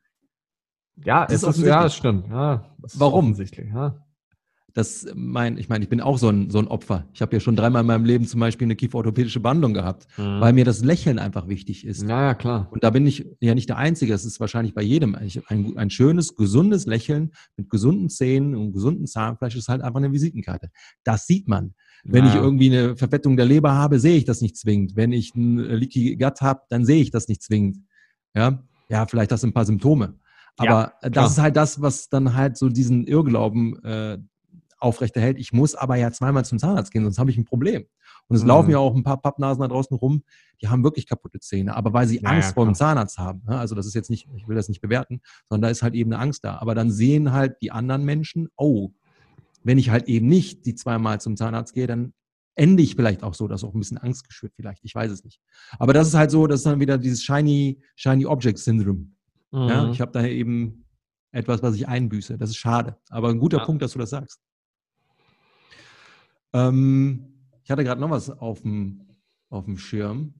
Ja, 1.03 1.25
es, 1.29 1.43
es 1.43 1.57
ist, 1.57 1.65
ja, 1.65 1.83
das 1.83 1.95
stimmt. 1.95 2.29
Ja, 2.29 2.73
Warum? 2.93 3.25
Offensichtlich, 3.25 3.67
ja 3.73 4.04
das 4.75 5.07
mein, 5.15 5.57
ich 5.57 5.69
meine, 5.69 5.85
ich 5.85 5.89
bin 5.89 6.01
auch 6.01 6.17
so 6.17 6.27
ein, 6.27 6.49
so 6.49 6.59
ein 6.59 6.67
Opfer. 6.67 7.07
Ich 7.13 7.21
habe 7.21 7.33
ja 7.33 7.39
schon 7.39 7.55
dreimal 7.55 7.79
in 7.81 7.87
meinem 7.87 8.03
Leben 8.03 8.27
zum 8.27 8.41
Beispiel 8.41 8.65
eine 8.65 8.75
kieferorthopädische 8.75 9.39
Behandlung 9.39 9.73
gehabt, 9.73 10.05
mhm. 10.17 10.41
weil 10.41 10.51
mir 10.51 10.65
das 10.65 10.83
Lächeln 10.83 11.17
einfach 11.17 11.47
wichtig 11.47 11.87
ist. 11.87 12.03
Ja, 12.03 12.25
ja, 12.25 12.33
klar. 12.33 12.67
Und 12.71 12.83
da 12.83 12.89
bin 12.89 13.07
ich 13.07 13.25
ja 13.39 13.55
nicht 13.55 13.69
der 13.69 13.77
Einzige. 13.77 14.11
Das 14.11 14.25
ist 14.25 14.41
wahrscheinlich 14.41 14.73
bei 14.73 14.81
jedem. 14.81 15.15
Ein, 15.15 15.77
ein 15.77 15.89
schönes, 15.89 16.35
gesundes 16.35 16.87
Lächeln 16.87 17.31
mit 17.55 17.69
gesunden 17.69 18.09
Zähnen 18.09 18.53
und 18.53 18.73
gesunden 18.73 19.07
Zahnfleisch 19.07 19.55
ist 19.55 19.69
halt 19.69 19.81
einfach 19.81 19.99
eine 19.99 20.11
Visitenkarte. 20.11 20.69
Das 21.05 21.25
sieht 21.25 21.47
man. 21.47 21.73
Wenn 22.03 22.25
ja. 22.25 22.31
ich 22.31 22.35
irgendwie 22.35 22.77
eine 22.77 22.97
Verfettung 22.97 23.37
der 23.37 23.45
Leber 23.45 23.75
habe, 23.75 23.99
sehe 23.99 24.17
ich 24.17 24.25
das 24.25 24.41
nicht 24.41 24.57
zwingend. 24.57 24.97
Wenn 24.97 25.13
ich 25.13 25.33
ein 25.35 25.57
Leaky 25.57 26.17
Gut 26.17 26.41
habe, 26.41 26.63
dann 26.67 26.83
sehe 26.83 27.01
ich 27.01 27.11
das 27.11 27.29
nicht 27.29 27.41
zwingend. 27.41 27.77
Ja, 28.35 28.61
ja, 28.89 29.05
vielleicht 29.07 29.31
hast 29.31 29.43
du 29.43 29.47
ein 29.47 29.53
paar 29.53 29.65
Symptome. 29.65 30.19
Aber 30.57 30.93
ja, 31.01 31.09
das 31.09 31.31
ist 31.31 31.37
halt 31.37 31.55
das, 31.55 31.81
was 31.81 32.09
dann 32.09 32.33
halt 32.33 32.57
so 32.57 32.69
diesen 32.69 33.05
Irrglauben 33.05 33.81
äh, 33.83 34.17
aufrechterhält. 34.85 35.39
Ich 35.39 35.51
muss 35.51 35.75
aber 35.75 35.95
ja 35.95 36.11
zweimal 36.11 36.45
zum 36.45 36.59
Zahnarzt 36.59 36.91
gehen, 36.91 37.03
sonst 37.03 37.17
habe 37.17 37.31
ich 37.31 37.37
ein 37.37 37.43
Problem. 37.43 37.85
Und 38.27 38.35
es 38.35 38.43
mhm. 38.43 38.47
laufen 38.47 38.69
ja 38.69 38.77
auch 38.77 38.95
ein 38.95 39.03
paar 39.03 39.21
Pappnasen 39.21 39.61
da 39.61 39.67
draußen 39.67 39.97
rum, 39.97 40.23
die 40.61 40.67
haben 40.67 40.83
wirklich 40.83 41.07
kaputte 41.07 41.39
Zähne, 41.39 41.75
aber 41.75 41.91
weil 41.91 42.07
sie 42.07 42.21
ja, 42.21 42.29
Angst 42.29 42.49
ja, 42.49 42.53
vor 42.53 42.65
dem 42.65 42.75
Zahnarzt 42.75 43.17
haben. 43.17 43.43
Ne? 43.47 43.57
Also 43.57 43.75
das 43.75 43.85
ist 43.85 43.95
jetzt 43.95 44.09
nicht, 44.09 44.29
ich 44.35 44.47
will 44.47 44.55
das 44.55 44.69
nicht 44.69 44.81
bewerten, 44.81 45.21
sondern 45.49 45.63
da 45.63 45.69
ist 45.69 45.83
halt 45.83 45.95
eben 45.95 46.13
eine 46.13 46.21
Angst 46.21 46.45
da. 46.45 46.57
Aber 46.57 46.75
dann 46.75 46.91
sehen 46.91 47.33
halt 47.33 47.57
die 47.61 47.71
anderen 47.71 48.05
Menschen, 48.05 48.49
oh, 48.55 48.91
wenn 49.63 49.77
ich 49.77 49.89
halt 49.89 50.07
eben 50.07 50.27
nicht 50.27 50.65
die 50.65 50.75
zweimal 50.75 51.19
zum 51.19 51.35
Zahnarzt 51.35 51.73
gehe, 51.73 51.87
dann 51.87 52.13
ende 52.53 52.83
ich 52.83 52.95
vielleicht 52.95 53.23
auch 53.23 53.33
so, 53.33 53.47
dass 53.47 53.63
auch 53.63 53.73
ein 53.73 53.79
bisschen 53.79 53.97
Angst 53.97 54.25
geschürt 54.27 54.53
vielleicht. 54.55 54.85
Ich 54.85 54.95
weiß 54.95 55.11
es 55.11 55.23
nicht. 55.23 55.41
Aber 55.77 55.93
das 55.93 56.07
ist 56.07 56.13
halt 56.13 56.31
so, 56.31 56.47
das 56.47 56.61
ist 56.61 56.65
dann 56.65 56.79
wieder 56.79 56.97
dieses 56.97 57.23
Shiny, 57.23 57.81
Shiny 57.95 58.25
Object 58.25 58.59
Syndrome. 58.59 59.07
Mhm. 59.51 59.67
Ja, 59.67 59.89
ich 59.89 59.99
habe 59.99 60.11
da 60.11 60.23
eben 60.23 60.85
etwas, 61.31 61.61
was 61.61 61.75
ich 61.75 61.87
einbüße. 61.87 62.37
Das 62.37 62.49
ist 62.49 62.57
schade. 62.57 62.97
Aber 63.09 63.29
ein 63.29 63.39
guter 63.39 63.57
ja. 63.57 63.65
Punkt, 63.65 63.81
dass 63.81 63.91
du 63.91 63.99
das 63.99 64.11
sagst. 64.11 64.39
Ähm, 66.55 67.25
ich 67.63 67.69
hatte 67.71 67.83
gerade 67.83 67.99
noch 67.99 68.09
was 68.09 68.29
auf 68.29 68.61
dem, 68.61 69.01
auf 69.49 69.65
dem 69.65 69.77
Schirm. 69.77 70.35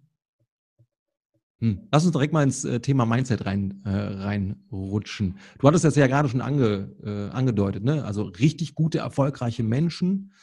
Hm. 1.60 1.88
Lass 1.92 2.04
uns 2.04 2.14
direkt 2.14 2.34
mal 2.34 2.44
ins 2.44 2.64
äh, 2.64 2.80
Thema 2.80 3.06
Mindset 3.06 3.46
rein, 3.46 3.82
äh, 3.86 3.90
reinrutschen. 3.90 5.38
Du 5.60 5.68
hattest 5.68 5.84
das 5.84 5.96
ja 5.96 6.08
gerade 6.08 6.30
schon 6.30 6.42
ange, 6.42 6.96
äh, 7.04 7.36
angedeutet. 7.36 7.84
Ne? 7.84 8.04
Also 8.06 8.24
richtig 8.24 8.76
gute, 8.76 9.00
erfolgreiche 9.00 9.64
Menschen 9.64 10.34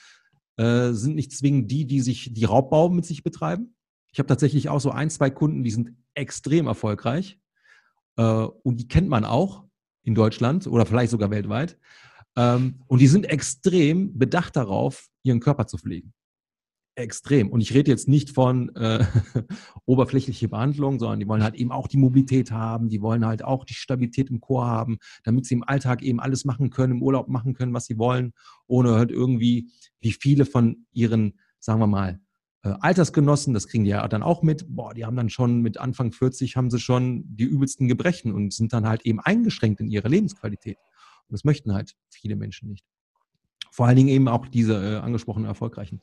äh, 0.57 0.91
sind 0.93 1.14
nicht 1.14 1.33
zwingend 1.33 1.70
die, 1.70 1.87
die 1.87 2.01
sich 2.01 2.33
die 2.35 2.45
Raubbau 2.45 2.89
mit 2.91 3.07
sich 3.07 3.23
betreiben. 3.23 3.75
Ich 4.12 4.18
habe 4.18 4.27
tatsächlich 4.27 4.68
auch 4.68 4.81
so 4.81 4.91
ein, 4.91 5.09
zwei 5.09 5.31
Kunden, 5.31 5.64
die 5.64 5.70
sind 5.70 5.97
extrem 6.14 6.66
erfolgreich 6.66 7.41
äh, 8.16 8.23
und 8.23 8.79
die 8.79 8.89
kennt 8.89 9.09
man 9.09 9.25
auch 9.25 9.64
in 10.03 10.14
Deutschland 10.14 10.66
oder 10.66 10.85
vielleicht 10.85 11.11
sogar 11.11 11.31
weltweit. 11.31 11.79
Ähm, 12.37 12.83
und 12.87 13.01
die 13.01 13.07
sind 13.07 13.26
extrem 13.26 14.18
bedacht 14.18 14.57
darauf, 14.57 15.09
ihren 15.22 15.41
Körper 15.41 15.66
zu 15.66 15.78
pflegen. 15.78 16.12
Extrem. 16.95 17.51
Und 17.51 17.62
ich 17.62 17.72
rede 17.72 17.91
jetzt 17.91 18.07
nicht 18.07 18.30
von 18.30 18.74
äh, 18.76 19.05
oberflächliche 19.87 20.49
Behandlung, 20.49 20.99
sondern 20.99 21.20
die 21.20 21.28
wollen 21.28 21.43
halt 21.43 21.55
eben 21.55 21.72
auch 21.72 21.89
die 21.89 21.97
Mobilität 21.97 22.51
haben, 22.51 22.91
die 22.91 23.01
wollen 23.01 23.24
halt 23.24 23.43
auch 23.43 23.64
die 23.64 23.72
Stabilität 23.72 24.28
im 24.28 24.41
Chor 24.41 24.66
haben, 24.66 24.99
damit 25.24 25.47
sie 25.47 25.55
im 25.55 25.64
Alltag 25.64 26.03
eben 26.03 26.20
alles 26.20 26.45
machen 26.45 26.68
können, 26.68 26.95
im 26.95 27.03
Urlaub 27.03 27.28
machen 27.28 27.55
können, 27.55 27.72
was 27.72 27.87
sie 27.87 27.97
wollen, 27.97 28.35
ohne 28.66 28.93
halt 28.93 29.11
irgendwie, 29.11 29.70
wie 30.01 30.12
viele 30.12 30.45
von 30.45 30.85
ihren, 30.93 31.39
sagen 31.61 31.80
wir 31.80 31.87
mal, 31.87 32.20
äh, 32.62 32.74
Altersgenossen, 32.80 33.55
das 33.55 33.68
kriegen 33.68 33.85
die 33.85 33.91
ja 33.91 34.07
dann 34.07 34.22
auch 34.22 34.43
mit, 34.43 34.66
boah, 34.68 34.93
die 34.93 35.07
haben 35.07 35.16
dann 35.16 35.30
schon 35.30 35.62
mit 35.62 35.78
Anfang 35.78 36.12
40 36.12 36.57
haben 36.57 36.70
sie 36.70 36.78
schon 36.78 37.24
die 37.26 37.45
übelsten 37.45 37.89
Gebrechen 37.89 38.33
und 38.33 38.53
sind 38.53 38.74
dann 38.74 38.87
halt 38.87 39.07
eben 39.07 39.18
eingeschränkt 39.18 39.80
in 39.80 39.89
ihrer 39.89 40.11
Lebensqualität. 40.11 40.76
Und 41.29 41.33
das 41.33 41.45
möchten 41.45 41.73
halt 41.73 41.95
viele 42.11 42.37
Menschen 42.37 42.68
nicht. 42.68 42.85
Vor 43.70 43.87
allen 43.87 43.97
Dingen 43.97 44.09
eben 44.09 44.29
auch 44.29 44.47
diese 44.47 44.75
äh, 44.75 44.97
angesprochenen 44.99 45.47
Erfolgreichen. 45.47 46.03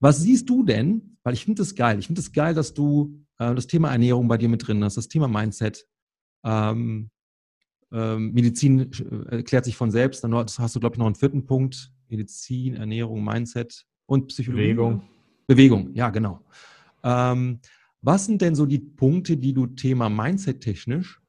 Was 0.00 0.20
siehst 0.20 0.48
du 0.48 0.62
denn? 0.62 1.18
Weil 1.22 1.34
ich 1.34 1.44
finde 1.44 1.60
das 1.60 1.74
geil. 1.74 1.98
Ich 1.98 2.06
finde 2.06 2.20
es 2.20 2.26
das 2.26 2.32
geil, 2.32 2.54
dass 2.54 2.72
du 2.72 3.22
äh, 3.38 3.54
das 3.54 3.66
Thema 3.66 3.90
Ernährung 3.90 4.28
bei 4.28 4.38
dir 4.38 4.48
mit 4.48 4.66
drin 4.66 4.82
hast, 4.82 4.96
das 4.96 5.08
Thema 5.08 5.28
Mindset. 5.28 5.86
Ähm, 6.44 7.10
ähm, 7.92 8.32
Medizin 8.32 8.90
äh, 8.90 9.36
erklärt 9.36 9.66
sich 9.66 9.76
von 9.76 9.90
selbst. 9.90 10.24
Dann 10.24 10.34
hast 10.34 10.74
du, 10.74 10.80
glaube 10.80 10.94
ich, 10.94 10.98
noch 10.98 11.06
einen 11.06 11.14
vierten 11.14 11.44
Punkt. 11.44 11.92
Medizin, 12.08 12.76
Ernährung, 12.76 13.24
Mindset 13.24 13.86
und 14.06 14.28
Psychologie. 14.28 14.64
Bewegung. 14.64 15.02
Bewegung, 15.46 15.94
ja, 15.94 16.10
genau. 16.10 16.40
Ähm, 17.02 17.60
was 18.00 18.26
sind 18.26 18.42
denn 18.42 18.54
so 18.54 18.66
die 18.66 18.78
Punkte, 18.78 19.36
die 19.36 19.52
du 19.52 19.66
Thema 19.66 20.08
Mindset 20.08 20.60
technisch 20.60 21.21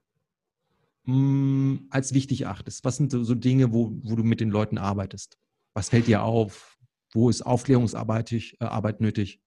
mh, 1.06 1.16
mm, 1.16 1.88
als 1.90 2.14
wichtig 2.14 2.48
achtest? 2.48 2.84
Was 2.86 2.98
sind 2.98 3.12
so 3.12 3.36
Dinge, 3.36 3.74
wo, 3.74 3.92
wo 4.04 4.16
du 4.16 4.24
mit 4.24 4.40
den 4.40 4.50
Leuten 4.50 4.78
arbeitest? 4.78 5.38
Was 5.74 5.90
fällt 5.90 6.08
dir 6.08 6.24
auf? 6.24 6.78
Wo 7.14 7.30
ist 7.30 7.42
Aufklärungsarbeit 7.44 8.32
äh, 8.32 8.48
Arbeit 8.60 9.02
nötig? 9.02 9.42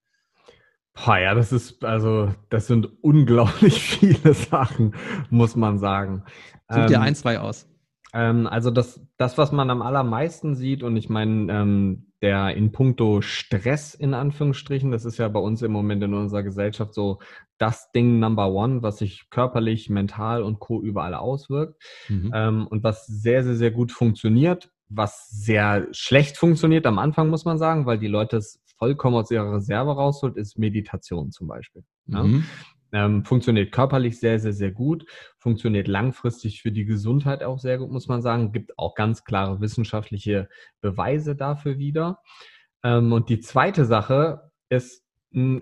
Boah, 0.94 1.18
ja, 1.18 1.34
das 1.34 1.52
ist, 1.52 1.84
also, 1.84 2.34
das 2.48 2.66
sind 2.66 2.88
unglaublich 3.02 3.80
viele 4.00 4.32
Sachen, 4.32 4.94
muss 5.30 5.54
man 5.54 5.78
sagen. 5.78 6.24
Such 6.70 6.86
dir 6.86 6.96
ähm, 6.96 7.02
ein, 7.02 7.14
zwei 7.14 7.38
aus. 7.38 7.68
Ähm, 8.12 8.46
also 8.46 8.70
das, 8.70 9.00
das, 9.16 9.38
was 9.38 9.52
man 9.52 9.70
am 9.70 9.82
allermeisten 9.82 10.54
sieht, 10.54 10.82
und 10.82 10.96
ich 10.96 11.08
meine, 11.08 11.52
ähm, 11.52 12.06
der 12.22 12.56
in 12.56 12.72
puncto 12.72 13.20
Stress 13.20 13.94
in 13.94 14.14
Anführungsstrichen, 14.14 14.90
das 14.90 15.04
ist 15.04 15.18
ja 15.18 15.28
bei 15.28 15.40
uns 15.40 15.62
im 15.62 15.72
Moment 15.72 16.02
in 16.02 16.14
unserer 16.14 16.42
Gesellschaft 16.42 16.94
so 16.94 17.18
das 17.58 17.90
Ding 17.92 18.18
Number 18.18 18.52
One, 18.52 18.82
was 18.82 18.98
sich 18.98 19.28
körperlich, 19.30 19.90
mental 19.90 20.42
und 20.42 20.58
Co. 20.58 20.80
überall 20.82 21.14
auswirkt. 21.14 21.82
Mhm. 22.08 22.30
Ähm, 22.34 22.66
und 22.66 22.82
was 22.84 23.06
sehr, 23.06 23.44
sehr, 23.44 23.56
sehr 23.56 23.70
gut 23.70 23.92
funktioniert, 23.92 24.70
was 24.88 25.28
sehr 25.28 25.88
schlecht 25.92 26.36
funktioniert 26.36 26.86
am 26.86 26.98
Anfang, 26.98 27.28
muss 27.28 27.44
man 27.44 27.58
sagen, 27.58 27.86
weil 27.86 27.98
die 27.98 28.06
Leute 28.06 28.36
es 28.38 28.60
vollkommen 28.78 29.16
aus 29.16 29.30
ihrer 29.30 29.54
Reserve 29.54 29.92
rausholt, 29.92 30.36
ist 30.36 30.58
Meditation 30.58 31.30
zum 31.30 31.48
Beispiel. 31.48 31.82
Ja? 32.06 32.22
Mhm. 32.22 32.44
Ähm, 32.92 33.24
funktioniert 33.24 33.72
körperlich 33.72 34.20
sehr, 34.20 34.38
sehr, 34.38 34.52
sehr 34.52 34.70
gut, 34.70 35.04
funktioniert 35.38 35.88
langfristig 35.88 36.62
für 36.62 36.72
die 36.72 36.84
Gesundheit 36.84 37.42
auch 37.42 37.58
sehr 37.58 37.78
gut, 37.78 37.90
muss 37.90 38.08
man 38.08 38.22
sagen. 38.22 38.52
Gibt 38.52 38.78
auch 38.78 38.94
ganz 38.94 39.24
klare 39.24 39.60
wissenschaftliche 39.60 40.48
Beweise 40.80 41.36
dafür 41.36 41.78
wieder. 41.78 42.20
Ähm, 42.82 43.12
und 43.12 43.28
die 43.28 43.40
zweite 43.40 43.84
Sache 43.84 44.50
ist, 44.68 45.05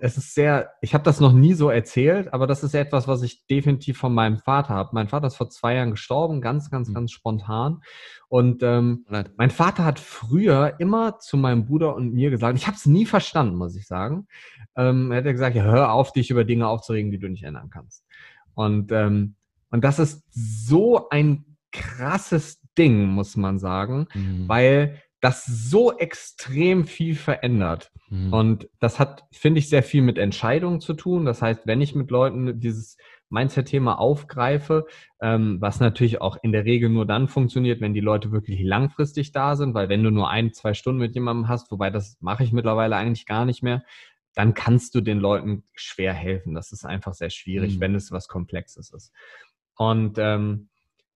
es 0.00 0.16
ist 0.16 0.34
sehr, 0.34 0.70
ich 0.82 0.94
habe 0.94 1.02
das 1.02 1.18
noch 1.18 1.32
nie 1.32 1.52
so 1.52 1.68
erzählt, 1.68 2.32
aber 2.32 2.46
das 2.46 2.62
ist 2.62 2.74
etwas, 2.74 3.08
was 3.08 3.22
ich 3.22 3.44
definitiv 3.48 3.98
von 3.98 4.14
meinem 4.14 4.38
Vater 4.38 4.72
habe. 4.72 4.90
Mein 4.92 5.08
Vater 5.08 5.26
ist 5.26 5.34
vor 5.34 5.50
zwei 5.50 5.74
Jahren 5.74 5.90
gestorben, 5.90 6.40
ganz, 6.40 6.70
ganz, 6.70 6.88
mhm. 6.88 6.94
ganz 6.94 7.10
spontan. 7.10 7.82
Und 8.28 8.62
ähm, 8.62 9.04
mein 9.36 9.50
Vater 9.50 9.84
hat 9.84 9.98
früher 9.98 10.76
immer 10.78 11.18
zu 11.18 11.36
meinem 11.36 11.66
Bruder 11.66 11.96
und 11.96 12.14
mir 12.14 12.30
gesagt, 12.30 12.56
ich 12.56 12.68
habe 12.68 12.76
es 12.76 12.86
nie 12.86 13.04
verstanden, 13.04 13.56
muss 13.56 13.74
ich 13.74 13.88
sagen. 13.88 14.28
Ähm, 14.76 15.10
er 15.10 15.18
hat 15.18 15.24
gesagt, 15.24 15.56
ja, 15.56 15.64
hör 15.64 15.92
auf, 15.92 16.12
dich 16.12 16.30
über 16.30 16.44
Dinge 16.44 16.68
aufzuregen, 16.68 17.10
die 17.10 17.18
du 17.18 17.28
nicht 17.28 17.42
ändern 17.42 17.68
kannst. 17.68 18.04
Und, 18.54 18.92
ähm, 18.92 19.34
und 19.70 19.82
das 19.82 19.98
ist 19.98 20.22
so 20.30 21.08
ein 21.08 21.56
krasses 21.72 22.60
Ding, 22.78 23.06
muss 23.06 23.36
man 23.36 23.58
sagen, 23.58 24.06
mhm. 24.14 24.44
weil 24.46 25.02
das 25.24 25.46
so 25.46 25.96
extrem 25.96 26.84
viel 26.84 27.14
verändert. 27.14 27.90
Mhm. 28.10 28.30
Und 28.30 28.68
das 28.78 28.98
hat, 28.98 29.24
finde 29.32 29.58
ich, 29.58 29.70
sehr 29.70 29.82
viel 29.82 30.02
mit 30.02 30.18
Entscheidungen 30.18 30.82
zu 30.82 30.92
tun. 30.92 31.24
Das 31.24 31.40
heißt, 31.40 31.62
wenn 31.64 31.80
ich 31.80 31.94
mit 31.94 32.10
Leuten 32.10 32.60
dieses 32.60 32.98
Mindset-Thema 33.30 33.98
aufgreife, 33.98 34.84
ähm, 35.22 35.62
was 35.62 35.80
natürlich 35.80 36.20
auch 36.20 36.36
in 36.42 36.52
der 36.52 36.66
Regel 36.66 36.90
nur 36.90 37.06
dann 37.06 37.26
funktioniert, 37.26 37.80
wenn 37.80 37.94
die 37.94 38.00
Leute 38.00 38.32
wirklich 38.32 38.60
langfristig 38.60 39.32
da 39.32 39.56
sind, 39.56 39.72
weil 39.72 39.88
wenn 39.88 40.02
du 40.02 40.10
nur 40.10 40.28
ein, 40.28 40.52
zwei 40.52 40.74
Stunden 40.74 41.00
mit 41.00 41.14
jemandem 41.14 41.48
hast, 41.48 41.70
wobei 41.70 41.88
das 41.88 42.18
mache 42.20 42.44
ich 42.44 42.52
mittlerweile 42.52 42.96
eigentlich 42.96 43.24
gar 43.24 43.46
nicht 43.46 43.62
mehr, 43.62 43.82
dann 44.34 44.52
kannst 44.52 44.94
du 44.94 45.00
den 45.00 45.20
Leuten 45.20 45.64
schwer 45.72 46.12
helfen. 46.12 46.54
Das 46.54 46.70
ist 46.70 46.84
einfach 46.84 47.14
sehr 47.14 47.30
schwierig, 47.30 47.76
mhm. 47.76 47.80
wenn 47.80 47.94
es 47.94 48.12
was 48.12 48.28
Komplexes 48.28 48.92
ist. 48.92 49.10
Und 49.74 50.18
ähm, 50.18 50.68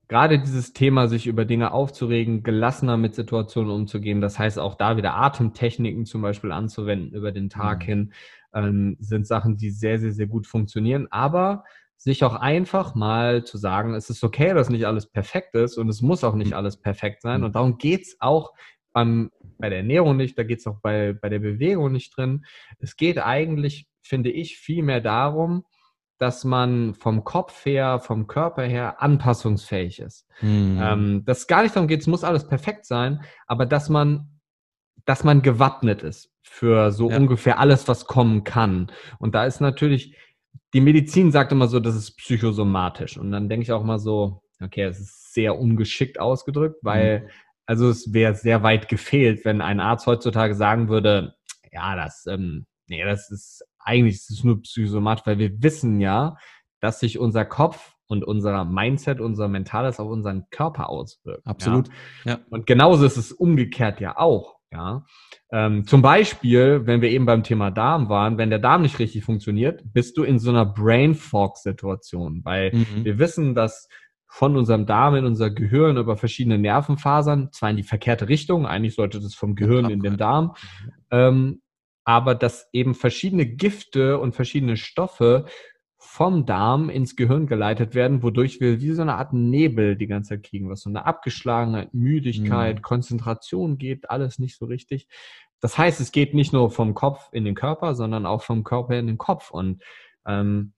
gerade 0.09 0.39
dieses 0.39 0.73
Thema, 0.73 1.07
sich 1.07 1.27
über 1.27 1.45
Dinge 1.45 1.73
aufzuregen, 1.73 2.43
gelassener 2.43 2.97
mit 2.97 3.15
Situationen 3.15 3.71
umzugehen, 3.71 4.21
das 4.21 4.39
heißt 4.39 4.59
auch 4.59 4.75
da 4.75 4.97
wieder 4.97 5.15
Atemtechniken 5.15 6.07
zum 6.07 6.23
Beispiel 6.23 6.51
anzuwenden 6.51 7.15
über 7.15 7.31
den 7.31 7.51
Tag 7.51 7.81
mhm. 7.81 7.87
hin, 7.87 8.13
ähm, 8.55 8.97
sind 9.01 9.27
Sachen, 9.27 9.57
die 9.57 9.71
sehr, 9.71 9.99
sehr, 9.99 10.13
sehr 10.13 10.27
gut 10.27 10.47
funktionieren. 10.47 11.07
Aber 11.11 11.65
sich 11.99 12.25
auch 12.25 12.35
einfach 12.35 12.95
mal 12.95 13.45
zu 13.45 13.59
sagen, 13.59 13.95
es 13.95 14.09
ist 14.09 14.25
okay, 14.25 14.55
dass 14.55 14.71
nicht 14.71 14.87
alles 14.87 15.07
perfekt 15.07 15.55
ist 15.55 15.77
und 15.77 15.89
es 15.89 16.01
muss 16.01 16.25
auch 16.25 16.35
nicht 16.35 16.53
mhm. 16.53 16.57
alles 16.57 16.77
perfekt 16.79 17.23
sein. 17.23 17.45
Und 17.45 17.55
darum 17.55 17.77
geht's 17.77 18.17
auch 18.21 18.53
beim, 18.93 19.31
bei 19.59 19.69
der 19.69 19.79
Ernährung 19.79 20.17
nicht, 20.17 20.39
da 20.39 20.45
geht's 20.45 20.67
auch 20.67 20.81
bei, 20.81 21.13
bei 21.13 21.29
der 21.29 21.41
Bewegung 21.41 21.93
nicht 21.93 22.17
drin. 22.17 22.47
Es 22.79 22.97
geht 22.97 23.19
eigentlich, 23.19 23.89
finde 24.01 24.31
ich, 24.31 24.59
viel 24.59 24.83
mehr 24.83 25.01
darum, 25.01 25.65
dass 26.19 26.45
man 26.45 26.95
vom 26.95 27.25
Kopf 27.25 27.65
her, 27.65 28.01
vom 28.01 28.27
Körper 28.27 28.65
her 28.65 29.01
anpassungsfähig 29.01 30.01
ist. 30.01 30.27
Mhm. 30.41 30.79
Ähm, 30.83 31.25
dass 31.25 31.47
gar 31.47 31.63
nicht 31.63 31.77
darum 31.77 31.89
geht, 31.89 32.01
es 32.01 32.07
muss 32.07 32.25
alles 32.25 32.47
perfekt 32.47 32.87
sein, 32.87 33.23
aber 33.47 33.67
dass 33.67 33.89
man, 33.89 34.41
dass 35.05 35.25
man 35.25 35.43
gewappnet 35.43 36.03
ist 36.03 36.33
für 36.43 36.91
so 36.91 37.11
ja. 37.11 37.17
ungefähr 37.17 37.59
alles, 37.61 37.87
was 37.89 38.07
kommen 38.07 38.45
kann. 38.45 38.91
Und 39.19 39.35
da 39.35 39.45
ist 39.45 39.61
natürlich, 39.61 40.17
die 40.75 40.81
Medizin 40.81 41.31
sagt 41.31 41.53
immer 41.53 41.69
so, 41.69 41.79
das 41.79 41.95
ist 41.95 42.17
psychosomatisch. 42.17 43.17
Und 43.17 43.31
dann 43.31 43.49
denke 43.49 43.63
ich 43.63 43.73
auch 43.73 43.85
mal 43.85 43.99
so, 43.99 44.43
okay, 44.61 44.83
es 44.83 44.99
ist 44.99 45.35
sehr 45.35 45.59
ungeschickt 45.59 46.19
ausgedrückt, 46.19 46.79
weil, 46.83 47.21
mhm. 47.21 47.29
also 47.67 47.89
es 47.91 48.13
wäre 48.13 48.35
sehr 48.35 48.63
weit 48.65 48.89
gefehlt, 48.89 49.45
wenn 49.45 49.61
ein 49.61 49.79
Arzt 49.79 50.07
heutzutage 50.07 50.55
sagen 50.55 50.89
würde, 50.89 51.35
ja, 51.71 51.95
das, 51.95 52.27
ähm, 52.27 52.67
nee, 52.89 53.05
das 53.05 53.31
ist 53.31 53.65
eigentlich 53.89 54.17
ist 54.17 54.31
es 54.31 54.45
nur 54.45 54.61
psychosomatisch, 54.61 55.27
weil 55.27 55.39
wir 55.39 55.63
wissen 55.63 56.01
ja, 56.01 56.37
dass 56.81 57.01
sich 57.01 57.19
unser 57.19 57.45
Kopf 57.45 57.95
und 58.07 58.25
unser 58.25 58.65
Mindset, 58.65 59.21
unser 59.21 59.49
Mentales 59.49 59.99
auf 59.99 60.09
unseren 60.09 60.45
Körper 60.51 60.89
auswirkt. 60.89 61.47
Absolut. 61.47 61.89
Ja. 62.25 62.33
ja. 62.33 62.39
Und 62.51 62.67
genauso 62.67 63.05
ist 63.05 63.17
es 63.17 63.33
umgekehrt 63.33 64.01
ja 64.01 64.19
auch. 64.19 64.57
Ja. 64.71 65.07
Ähm, 65.51 65.87
zum 65.87 66.03
Beispiel, 66.03 66.83
wenn 66.85 67.01
wir 67.01 67.11
eben 67.11 67.25
beim 67.25 67.43
Thema 67.43 67.71
Darm 67.71 68.11
waren, 68.11 68.37
wenn 68.37 68.51
der 68.51 68.59
Darm 68.59 68.83
nicht 68.83 68.99
richtig 68.99 69.25
funktioniert, 69.25 69.83
bist 69.95 70.19
du 70.19 70.23
in 70.23 70.39
so 70.39 70.51
einer 70.51 70.67
Brain 70.67 71.15
Fog 71.15 71.57
Situation, 71.57 72.43
weil 72.45 72.73
mhm. 72.75 73.05
wir 73.05 73.19
wissen, 73.19 73.55
dass 73.55 73.89
von 74.27 74.57
unserem 74.57 74.85
Darm 74.85 75.15
in 75.15 75.25
unser 75.25 75.49
Gehirn 75.49 75.97
über 75.97 76.19
verschiedene 76.19 76.59
Nervenfasern, 76.59 77.51
zwar 77.53 77.71
in 77.71 77.79
die 77.79 77.83
verkehrte 77.83 78.29
Richtung, 78.29 78.67
eigentlich 78.67 78.95
sollte 78.95 79.21
das 79.21 79.35
vom 79.35 79.55
Gehirn 79.55 79.89
in 79.89 80.01
den 80.01 80.19
Darm, 80.19 80.49
mhm. 80.83 80.93
ähm, 81.11 81.63
aber 82.09 82.35
dass 82.35 82.71
eben 82.73 82.95
verschiedene 82.95 83.45
Gifte 83.45 84.19
und 84.19 84.35
verschiedene 84.35 84.79
Stoffe 84.79 85.45
vom 85.99 86.47
Darm 86.47 86.89
ins 86.89 87.17
Gehirn 87.17 87.47
geleitet 87.47 87.95
werden, 87.95 88.23
wodurch 88.23 88.63
wir 88.63 88.81
wie 88.81 88.93
so 88.93 89.03
eine 89.03 89.17
Art 89.17 89.35
Nebel 89.35 89.95
die 89.95 90.07
ganze 90.07 90.31
Zeit 90.31 90.43
kriegen, 90.43 90.71
was 90.71 90.81
so 90.81 90.89
eine 90.89 91.05
Abgeschlagenheit, 91.05 91.93
Müdigkeit, 91.93 92.77
mhm. 92.77 92.83
Konzentration 92.83 93.77
geht, 93.77 94.09
alles 94.09 94.39
nicht 94.39 94.57
so 94.57 94.65
richtig. 94.65 95.07
Das 95.61 95.77
heißt, 95.77 96.01
es 96.01 96.11
geht 96.11 96.33
nicht 96.33 96.55
nur 96.55 96.71
vom 96.71 96.95
Kopf 96.95 97.29
in 97.33 97.45
den 97.45 97.55
Körper, 97.55 97.95
sondern 97.95 98.25
auch 98.25 98.43
vom 98.43 98.65
Körper 98.65 98.99
in 98.99 99.07
den 99.07 99.19
Kopf. 99.19 99.51
Und 99.51 99.83
ähm, 100.27 100.73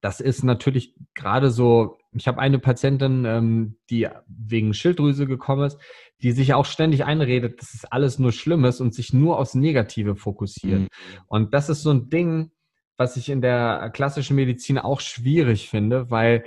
das 0.00 0.20
ist 0.20 0.44
natürlich 0.44 0.94
gerade 1.14 1.50
so, 1.50 1.98
ich 2.12 2.28
habe 2.28 2.40
eine 2.40 2.58
Patientin, 2.58 3.24
ähm, 3.24 3.76
die 3.90 4.08
wegen 4.26 4.74
Schilddrüse 4.74 5.26
gekommen 5.26 5.64
ist, 5.64 5.78
die 6.22 6.32
sich 6.32 6.54
auch 6.54 6.66
ständig 6.66 7.04
einredet, 7.04 7.60
dass 7.60 7.74
es 7.74 7.84
alles 7.84 8.18
nur 8.18 8.32
Schlimmes 8.32 8.80
und 8.80 8.94
sich 8.94 9.12
nur 9.12 9.38
aufs 9.38 9.54
Negative 9.54 10.16
fokussiert. 10.16 10.80
Mhm. 10.80 10.88
Und 11.26 11.54
das 11.54 11.68
ist 11.68 11.82
so 11.82 11.90
ein 11.90 12.08
Ding, 12.10 12.50
was 12.96 13.16
ich 13.16 13.28
in 13.28 13.40
der 13.40 13.90
klassischen 13.92 14.36
Medizin 14.36 14.78
auch 14.78 15.00
schwierig 15.00 15.68
finde, 15.68 16.10
weil 16.10 16.44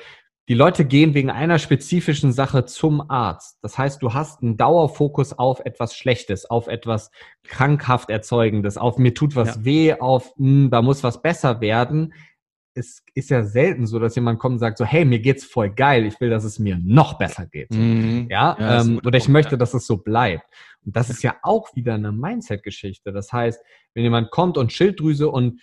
die 0.49 0.53
Leute 0.55 0.83
gehen 0.83 1.13
wegen 1.13 1.29
einer 1.29 1.59
spezifischen 1.59 2.33
Sache 2.33 2.65
zum 2.65 3.09
Arzt. 3.09 3.59
Das 3.61 3.77
heißt, 3.77 4.01
du 4.01 4.13
hast 4.13 4.41
einen 4.41 4.57
Dauerfokus 4.57 5.31
auf 5.33 5.61
etwas 5.61 5.95
Schlechtes, 5.95 6.49
auf 6.49 6.67
etwas 6.67 7.11
krankhaft 7.43 8.09
Erzeugendes, 8.09 8.77
auf 8.77 8.97
mir 8.97 9.13
tut 9.13 9.35
was 9.35 9.55
ja. 9.55 9.65
weh, 9.65 9.93
auf 9.93 10.33
mh, 10.37 10.63
hm, 10.63 10.69
da 10.71 10.81
muss 10.81 11.03
was 11.03 11.21
besser 11.21 11.61
werden 11.61 12.13
es 12.73 13.03
ist 13.13 13.29
ja 13.29 13.43
selten 13.43 13.85
so, 13.85 13.99
dass 13.99 14.15
jemand 14.15 14.39
kommt 14.39 14.53
und 14.53 14.59
sagt 14.59 14.77
so, 14.77 14.85
hey, 14.85 15.05
mir 15.05 15.19
geht's 15.19 15.43
voll 15.43 15.69
geil, 15.69 16.05
ich 16.05 16.19
will, 16.21 16.29
dass 16.29 16.43
es 16.43 16.59
mir 16.59 16.79
noch 16.81 17.17
besser 17.17 17.45
geht. 17.45 17.71
Mhm. 17.71 18.27
Ja, 18.29 18.55
ja 18.59 18.81
ähm, 18.81 19.01
oder 19.05 19.17
ich 19.17 19.27
möchte, 19.27 19.57
dass 19.57 19.73
es 19.73 19.85
so 19.85 19.97
bleibt. 19.97 20.45
Und 20.85 20.95
das 20.95 21.09
ist 21.09 21.21
ja 21.23 21.35
auch 21.43 21.75
wieder 21.75 21.93
eine 21.93 22.11
Mindset-Geschichte. 22.11 23.11
Das 23.11 23.31
heißt, 23.31 23.61
wenn 23.93 24.03
jemand 24.03 24.31
kommt 24.31 24.57
und 24.57 24.71
Schilddrüse 24.71 25.29
und 25.29 25.59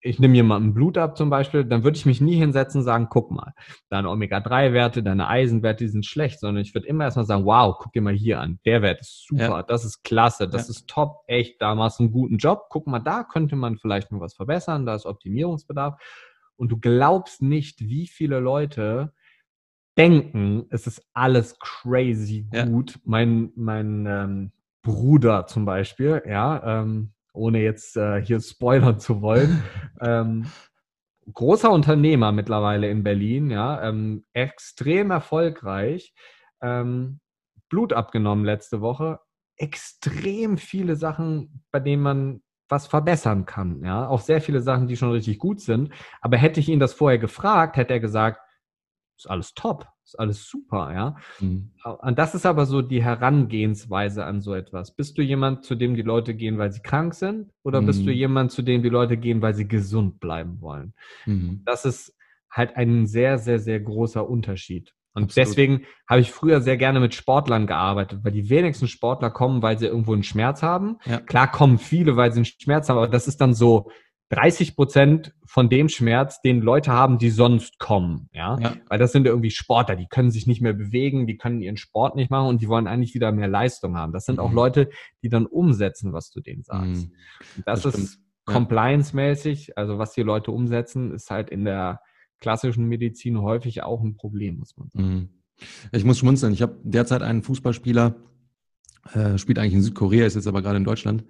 ich 0.00 0.20
nehme 0.20 0.36
jemandem 0.36 0.74
Blut 0.74 0.96
ab 0.96 1.16
zum 1.16 1.28
Beispiel, 1.28 1.64
dann 1.64 1.82
würde 1.82 1.96
ich 1.96 2.06
mich 2.06 2.20
nie 2.20 2.36
hinsetzen 2.36 2.80
und 2.80 2.84
sagen, 2.84 3.08
guck 3.10 3.32
mal, 3.32 3.52
deine 3.88 4.10
Omega-3-Werte, 4.10 5.02
deine 5.02 5.26
Eisenwerte, 5.26 5.84
die 5.84 5.90
sind 5.90 6.06
schlecht, 6.06 6.38
sondern 6.38 6.62
ich 6.62 6.72
würde 6.72 6.86
immer 6.86 7.04
erstmal 7.04 7.26
sagen, 7.26 7.44
wow, 7.44 7.76
guck 7.78 7.92
dir 7.92 8.02
mal 8.02 8.14
hier 8.14 8.40
an, 8.40 8.60
der 8.64 8.82
Wert 8.82 9.00
ist 9.00 9.26
super, 9.26 9.42
ja. 9.42 9.62
das 9.64 9.84
ist 9.84 10.04
klasse, 10.04 10.48
das 10.48 10.68
ja. 10.68 10.70
ist 10.70 10.88
top, 10.88 11.24
echt, 11.26 11.60
da 11.60 11.74
machst 11.74 11.98
du 11.98 12.04
einen 12.04 12.12
guten 12.12 12.38
Job, 12.38 12.66
guck 12.70 12.86
mal, 12.86 13.00
da 13.00 13.24
könnte 13.24 13.56
man 13.56 13.76
vielleicht 13.76 14.12
noch 14.12 14.20
was 14.20 14.34
verbessern, 14.34 14.86
da 14.86 14.94
ist 14.94 15.04
Optimierungsbedarf 15.04 16.00
und 16.58 16.72
du 16.72 16.78
glaubst 16.78 17.40
nicht, 17.40 17.80
wie 17.80 18.06
viele 18.06 18.40
Leute 18.40 19.12
denken, 19.96 20.66
es 20.70 20.86
ist 20.86 21.02
alles 21.12 21.58
crazy 21.58 22.46
gut. 22.66 22.94
Ja. 22.94 23.00
Mein, 23.04 23.52
mein 23.56 24.06
ähm, 24.06 24.52
Bruder 24.82 25.46
zum 25.46 25.64
Beispiel, 25.64 26.22
ja, 26.26 26.80
ähm, 26.80 27.12
ohne 27.32 27.62
jetzt 27.62 27.96
äh, 27.96 28.20
hier 28.24 28.40
spoilern 28.40 28.98
zu 28.98 29.22
wollen, 29.22 29.62
ähm, 30.00 30.46
großer 31.32 31.70
Unternehmer 31.70 32.32
mittlerweile 32.32 32.88
in 32.90 33.02
Berlin, 33.02 33.50
ja, 33.50 33.82
ähm, 33.82 34.24
extrem 34.32 35.10
erfolgreich, 35.10 36.14
ähm, 36.60 37.20
Blut 37.68 37.92
abgenommen 37.92 38.44
letzte 38.44 38.80
Woche, 38.80 39.20
extrem 39.56 40.58
viele 40.58 40.96
Sachen, 40.96 41.64
bei 41.70 41.80
denen 41.80 42.02
man 42.02 42.42
was 42.68 42.86
verbessern 42.86 43.46
kann. 43.46 43.82
Ja, 43.84 44.08
auch 44.08 44.20
sehr 44.20 44.40
viele 44.40 44.60
Sachen, 44.60 44.88
die 44.88 44.96
schon 44.96 45.12
richtig 45.12 45.38
gut 45.38 45.60
sind. 45.60 45.92
Aber 46.20 46.36
hätte 46.36 46.60
ich 46.60 46.68
ihn 46.68 46.80
das 46.80 46.92
vorher 46.92 47.18
gefragt, 47.18 47.76
hätte 47.76 47.94
er 47.94 48.00
gesagt, 48.00 48.40
ist 49.16 49.28
alles 49.28 49.54
top. 49.54 49.86
ist 50.04 50.18
alles 50.18 50.48
super, 50.48 50.92
ja. 50.92 51.16
Mhm. 51.40 51.72
Und 52.00 52.18
das 52.18 52.34
ist 52.34 52.46
aber 52.46 52.66
so 52.66 52.82
die 52.82 53.02
Herangehensweise 53.02 54.24
an 54.24 54.40
so 54.40 54.54
etwas. 54.54 54.94
Bist 54.94 55.18
du 55.18 55.22
jemand, 55.22 55.64
zu 55.64 55.74
dem 55.74 55.96
die 55.96 56.02
Leute 56.02 56.34
gehen, 56.34 56.56
weil 56.58 56.72
sie 56.72 56.80
krank 56.80 57.14
sind? 57.14 57.50
Oder 57.64 57.80
mhm. 57.80 57.86
bist 57.86 58.00
du 58.00 58.10
mhm. 58.10 58.16
jemand, 58.16 58.52
zu 58.52 58.62
dem 58.62 58.82
die 58.82 58.88
Leute 58.88 59.16
gehen, 59.16 59.42
weil 59.42 59.54
sie 59.54 59.66
gesund 59.66 60.20
bleiben 60.20 60.60
wollen? 60.60 60.94
Mhm. 61.26 61.62
Das 61.64 61.84
ist 61.84 62.14
halt 62.50 62.76
ein 62.76 63.06
sehr, 63.06 63.38
sehr, 63.38 63.58
sehr 63.58 63.80
großer 63.80 64.28
Unterschied. 64.28 64.94
Und 65.18 65.24
Absolut. 65.24 65.48
deswegen 65.48 65.82
habe 66.08 66.20
ich 66.20 66.30
früher 66.30 66.60
sehr 66.60 66.76
gerne 66.76 67.00
mit 67.00 67.14
Sportlern 67.14 67.66
gearbeitet, 67.66 68.20
weil 68.22 68.32
die 68.32 68.48
wenigsten 68.48 68.88
Sportler 68.88 69.30
kommen, 69.30 69.62
weil 69.62 69.78
sie 69.78 69.86
irgendwo 69.86 70.14
einen 70.14 70.22
Schmerz 70.22 70.62
haben. 70.62 70.96
Ja. 71.04 71.18
Klar 71.20 71.50
kommen 71.50 71.78
viele, 71.78 72.16
weil 72.16 72.32
sie 72.32 72.38
einen 72.38 72.44
Schmerz 72.46 72.88
haben, 72.88 72.96
aber 72.96 73.08
das 73.08 73.28
ist 73.28 73.40
dann 73.40 73.54
so, 73.54 73.90
30 74.30 74.76
Prozent 74.76 75.34
von 75.46 75.70
dem 75.70 75.88
Schmerz, 75.88 76.42
den 76.42 76.60
Leute 76.60 76.92
haben, 76.92 77.18
die 77.18 77.30
sonst 77.30 77.78
kommen. 77.78 78.28
Ja? 78.32 78.58
ja? 78.60 78.76
Weil 78.88 78.98
das 78.98 79.12
sind 79.12 79.26
irgendwie 79.26 79.50
Sportler, 79.50 79.96
die 79.96 80.06
können 80.06 80.30
sich 80.30 80.46
nicht 80.46 80.60
mehr 80.60 80.74
bewegen, 80.74 81.26
die 81.26 81.38
können 81.38 81.62
ihren 81.62 81.78
Sport 81.78 82.14
nicht 82.14 82.30
machen 82.30 82.48
und 82.48 82.60
die 82.60 82.68
wollen 82.68 82.86
eigentlich 82.86 83.14
wieder 83.14 83.32
mehr 83.32 83.48
Leistung 83.48 83.96
haben. 83.96 84.12
Das 84.12 84.26
sind 84.26 84.36
mhm. 84.36 84.42
auch 84.42 84.52
Leute, 84.52 84.90
die 85.22 85.30
dann 85.30 85.46
umsetzen, 85.46 86.12
was 86.12 86.30
du 86.30 86.40
denen 86.40 86.62
sagst. 86.62 87.08
Mhm. 87.08 87.62
Das, 87.64 87.82
das, 87.82 87.94
ist 87.94 88.20
compliance-mäßig, 88.44 89.76
also 89.76 89.98
was 89.98 90.12
die 90.12 90.22
Leute 90.22 90.50
umsetzen, 90.50 91.12
ist 91.12 91.30
halt 91.30 91.50
in 91.50 91.64
der 91.64 92.00
klassischen 92.40 92.86
Medizin 92.86 93.40
häufig 93.40 93.82
auch 93.82 94.02
ein 94.02 94.16
Problem, 94.16 94.58
muss 94.58 94.76
man 94.76 94.88
sagen. 94.90 95.08
Mhm. 95.08 95.28
Ich 95.92 96.04
muss 96.04 96.18
schmunzeln. 96.18 96.52
Ich 96.52 96.62
habe 96.62 96.78
derzeit 96.84 97.22
einen 97.22 97.42
Fußballspieler, 97.42 98.16
äh, 99.12 99.38
spielt 99.38 99.58
eigentlich 99.58 99.74
in 99.74 99.82
Südkorea, 99.82 100.26
ist 100.26 100.36
jetzt 100.36 100.46
aber 100.46 100.62
gerade 100.62 100.76
in 100.76 100.84
Deutschland. 100.84 101.24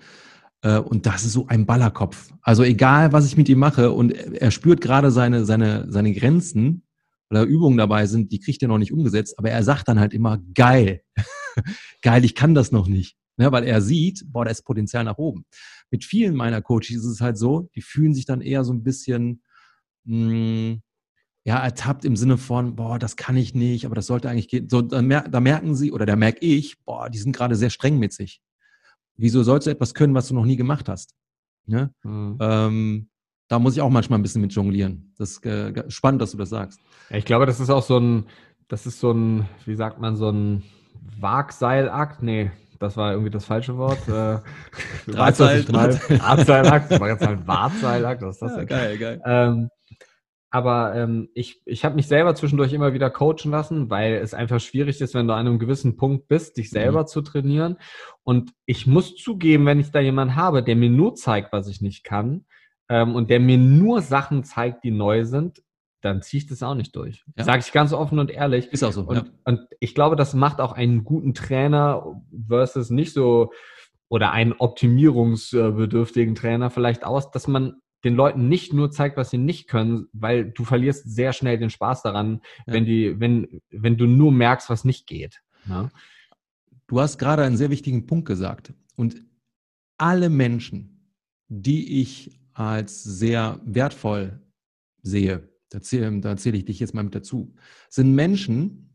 Äh, 0.62 0.78
und 0.78 1.06
das 1.06 1.24
ist 1.24 1.32
so 1.32 1.46
ein 1.46 1.66
Ballerkopf. 1.66 2.32
Also 2.42 2.62
egal, 2.62 3.12
was 3.12 3.26
ich 3.26 3.36
mit 3.36 3.48
ihm 3.48 3.58
mache, 3.58 3.90
und 3.92 4.12
er 4.12 4.50
spürt 4.50 4.80
gerade 4.80 5.10
seine, 5.10 5.44
seine, 5.44 5.86
seine 5.90 6.12
Grenzen, 6.12 6.82
weil 7.28 7.42
da 7.42 7.48
Übungen 7.48 7.78
dabei 7.78 8.06
sind, 8.06 8.32
die 8.32 8.40
kriegt 8.40 8.62
er 8.62 8.68
noch 8.68 8.78
nicht 8.78 8.92
umgesetzt, 8.92 9.38
aber 9.38 9.50
er 9.50 9.62
sagt 9.62 9.88
dann 9.88 10.00
halt 10.00 10.14
immer, 10.14 10.38
geil, 10.54 11.02
geil, 12.02 12.24
ich 12.24 12.34
kann 12.34 12.54
das 12.54 12.72
noch 12.72 12.88
nicht. 12.88 13.16
Ja, 13.40 13.52
weil 13.52 13.64
er 13.64 13.80
sieht, 13.80 14.24
boah, 14.26 14.44
da 14.44 14.50
ist 14.50 14.64
Potenzial 14.64 15.04
nach 15.04 15.18
oben. 15.18 15.44
Mit 15.92 16.04
vielen 16.04 16.34
meiner 16.34 16.60
Coaches 16.60 16.96
ist 16.96 17.04
es 17.04 17.20
halt 17.20 17.38
so, 17.38 17.70
die 17.76 17.82
fühlen 17.82 18.12
sich 18.12 18.26
dann 18.26 18.40
eher 18.40 18.64
so 18.64 18.72
ein 18.72 18.82
bisschen, 18.82 19.42
mh, 20.04 20.30
hm, 20.30 20.82
ja, 21.48 21.56
ertappt 21.60 22.04
im 22.04 22.14
Sinne 22.14 22.36
von, 22.36 22.76
boah, 22.76 22.98
das 22.98 23.16
kann 23.16 23.34
ich 23.34 23.54
nicht, 23.54 23.86
aber 23.86 23.94
das 23.94 24.04
sollte 24.04 24.28
eigentlich 24.28 24.48
gehen. 24.48 24.68
So, 24.68 24.82
da, 24.82 25.00
mer 25.00 25.22
da 25.22 25.40
merken 25.40 25.74
sie, 25.74 25.92
oder 25.92 26.04
da 26.04 26.14
merke 26.14 26.40
ich, 26.40 26.78
boah, 26.84 27.08
die 27.08 27.16
sind 27.16 27.34
gerade 27.34 27.56
sehr 27.56 27.70
streng 27.70 27.98
mit 27.98 28.12
sich. 28.12 28.42
Wieso 29.16 29.42
sollst 29.42 29.66
du 29.66 29.70
etwas 29.70 29.94
können, 29.94 30.14
was 30.14 30.28
du 30.28 30.34
noch 30.34 30.44
nie 30.44 30.56
gemacht 30.56 30.90
hast? 30.90 31.14
Ja? 31.64 31.88
Mhm. 32.02 32.36
Ähm, 32.38 33.08
da 33.48 33.58
muss 33.58 33.74
ich 33.74 33.80
auch 33.80 33.88
manchmal 33.88 34.18
ein 34.18 34.22
bisschen 34.22 34.42
mit 34.42 34.52
jonglieren. 34.52 35.14
Das 35.16 35.30
ist 35.30 35.46
äh, 35.46 35.90
spannend, 35.90 36.20
dass 36.20 36.32
du 36.32 36.36
das 36.36 36.50
sagst. 36.50 36.80
Ich 37.08 37.24
glaube, 37.24 37.46
das 37.46 37.60
ist 37.60 37.70
auch 37.70 37.82
so 37.82 37.98
ein, 37.98 38.26
das 38.68 38.84
ist 38.84 39.00
so 39.00 39.12
ein, 39.12 39.48
wie 39.64 39.74
sagt 39.74 39.98
man, 40.00 40.16
so 40.16 40.28
ein 40.30 40.64
Wagseilakt. 41.18 42.22
Nee, 42.22 42.50
das 42.78 42.98
war 42.98 43.12
irgendwie 43.12 43.30
das 43.30 43.46
falsche 43.46 43.78
Wort. 43.78 44.06
Äh, 44.06 44.40
Drahtseil, 45.10 45.64
Drahtseilakt. 45.64 46.90
Das 46.90 47.00
war 47.00 47.08
jetzt 47.08 47.26
halt 47.26 47.46
Wartseilakt. 47.46 48.20
Was 48.20 48.36
ist 48.36 48.42
das 48.42 48.54
ja, 48.54 48.64
Geil, 48.64 48.98
geil. 48.98 49.22
Ähm, 49.24 49.70
aber 50.50 50.94
ähm, 50.94 51.28
ich, 51.34 51.60
ich 51.66 51.84
habe 51.84 51.94
mich 51.94 52.06
selber 52.06 52.34
zwischendurch 52.34 52.72
immer 52.72 52.94
wieder 52.94 53.10
coachen 53.10 53.50
lassen, 53.50 53.90
weil 53.90 54.14
es 54.14 54.32
einfach 54.32 54.60
schwierig 54.60 55.00
ist, 55.00 55.14
wenn 55.14 55.28
du 55.28 55.34
an 55.34 55.46
einem 55.46 55.58
gewissen 55.58 55.96
Punkt 55.96 56.28
bist, 56.28 56.56
dich 56.56 56.70
selber 56.70 57.02
mhm. 57.02 57.06
zu 57.06 57.20
trainieren. 57.20 57.76
Und 58.22 58.52
ich 58.64 58.86
muss 58.86 59.16
zugeben, 59.16 59.66
wenn 59.66 59.80
ich 59.80 59.90
da 59.90 60.00
jemanden 60.00 60.36
habe, 60.36 60.62
der 60.62 60.76
mir 60.76 60.90
nur 60.90 61.14
zeigt, 61.14 61.52
was 61.52 61.68
ich 61.68 61.82
nicht 61.82 62.02
kann, 62.04 62.46
ähm, 62.88 63.14
und 63.14 63.30
der 63.30 63.40
mir 63.40 63.58
nur 63.58 64.00
Sachen 64.00 64.44
zeigt, 64.44 64.84
die 64.84 64.90
neu 64.90 65.24
sind, 65.24 65.62
dann 66.00 66.22
ziehe 66.22 66.42
ich 66.42 66.46
das 66.46 66.62
auch 66.62 66.74
nicht 66.74 66.94
durch. 66.96 67.24
Ja. 67.36 67.44
Sage 67.44 67.60
ich 67.60 67.72
ganz 67.72 67.92
offen 67.92 68.18
und 68.18 68.30
ehrlich. 68.30 68.68
Ist 68.68 68.84
auch 68.84 68.92
so. 68.92 69.02
Und, 69.02 69.16
ja. 69.16 69.24
und 69.44 69.66
ich 69.80 69.94
glaube, 69.94 70.16
das 70.16 70.32
macht 70.32 70.60
auch 70.60 70.72
einen 70.72 71.04
guten 71.04 71.34
Trainer 71.34 72.22
versus 72.46 72.90
nicht 72.90 73.12
so 73.12 73.52
oder 74.08 74.30
einen 74.32 74.54
optimierungsbedürftigen 74.54 76.34
Trainer 76.34 76.70
vielleicht 76.70 77.04
aus, 77.04 77.30
dass 77.30 77.46
man 77.46 77.82
den 78.04 78.14
Leuten 78.14 78.48
nicht 78.48 78.72
nur 78.72 78.90
zeigt, 78.90 79.16
was 79.16 79.30
sie 79.30 79.38
nicht 79.38 79.68
können, 79.68 80.06
weil 80.12 80.50
du 80.50 80.64
verlierst 80.64 81.10
sehr 81.12 81.32
schnell 81.32 81.58
den 81.58 81.70
Spaß 81.70 82.02
daran, 82.02 82.40
ja. 82.66 82.74
wenn 82.74 82.84
die, 82.84 83.18
wenn, 83.18 83.60
wenn 83.70 83.96
du 83.96 84.06
nur 84.06 84.32
merkst, 84.32 84.70
was 84.70 84.84
nicht 84.84 85.06
geht. 85.06 85.42
Ne? 85.66 85.90
Du 86.86 87.00
hast 87.00 87.18
gerade 87.18 87.42
einen 87.42 87.56
sehr 87.56 87.70
wichtigen 87.70 88.06
Punkt 88.06 88.26
gesagt. 88.26 88.72
Und 88.96 89.22
alle 89.98 90.30
Menschen, 90.30 91.12
die 91.48 92.00
ich 92.00 92.40
als 92.52 93.02
sehr 93.02 93.60
wertvoll 93.64 94.40
sehe, 95.02 95.48
da 95.70 95.82
zähle, 95.82 96.20
da 96.20 96.36
zähle 96.36 96.56
ich 96.56 96.64
dich 96.64 96.80
jetzt 96.80 96.94
mal 96.94 97.04
mit 97.04 97.14
dazu, 97.14 97.54
sind 97.88 98.14
Menschen, 98.14 98.90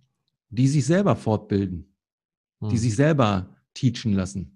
die 0.49 0.68
sich 0.68 0.86
selber 0.86 1.16
fortbilden, 1.16 1.93
hm. 2.60 2.70
die 2.70 2.78
sich 2.78 2.95
selber 2.95 3.56
teachen 3.74 4.14
lassen, 4.14 4.53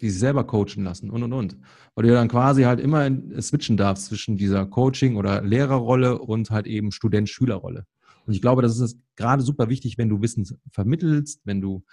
die 0.00 0.10
sich 0.10 0.20
selber 0.20 0.44
coachen 0.44 0.84
lassen 0.84 1.10
und 1.10 1.22
und 1.22 1.32
und. 1.32 1.56
Weil 1.94 2.06
du 2.06 2.12
dann 2.12 2.28
quasi 2.28 2.62
halt 2.62 2.80
immer 2.80 3.10
switchen 3.40 3.76
darfst 3.76 4.06
zwischen 4.06 4.36
dieser 4.36 4.66
Coaching- 4.66 5.16
oder 5.16 5.42
Lehrerrolle 5.42 6.18
und 6.18 6.50
halt 6.50 6.66
eben 6.66 6.92
Student-Schülerrolle. 6.92 7.86
Und 8.26 8.34
ich 8.34 8.42
glaube, 8.42 8.62
das 8.62 8.78
ist 8.78 8.98
gerade 9.16 9.42
super 9.42 9.68
wichtig, 9.68 9.98
wenn 9.98 10.08
du 10.08 10.22
Wissen 10.22 10.46
vermittelst, 10.70 11.40
wenn 11.44 11.60
du 11.60 11.84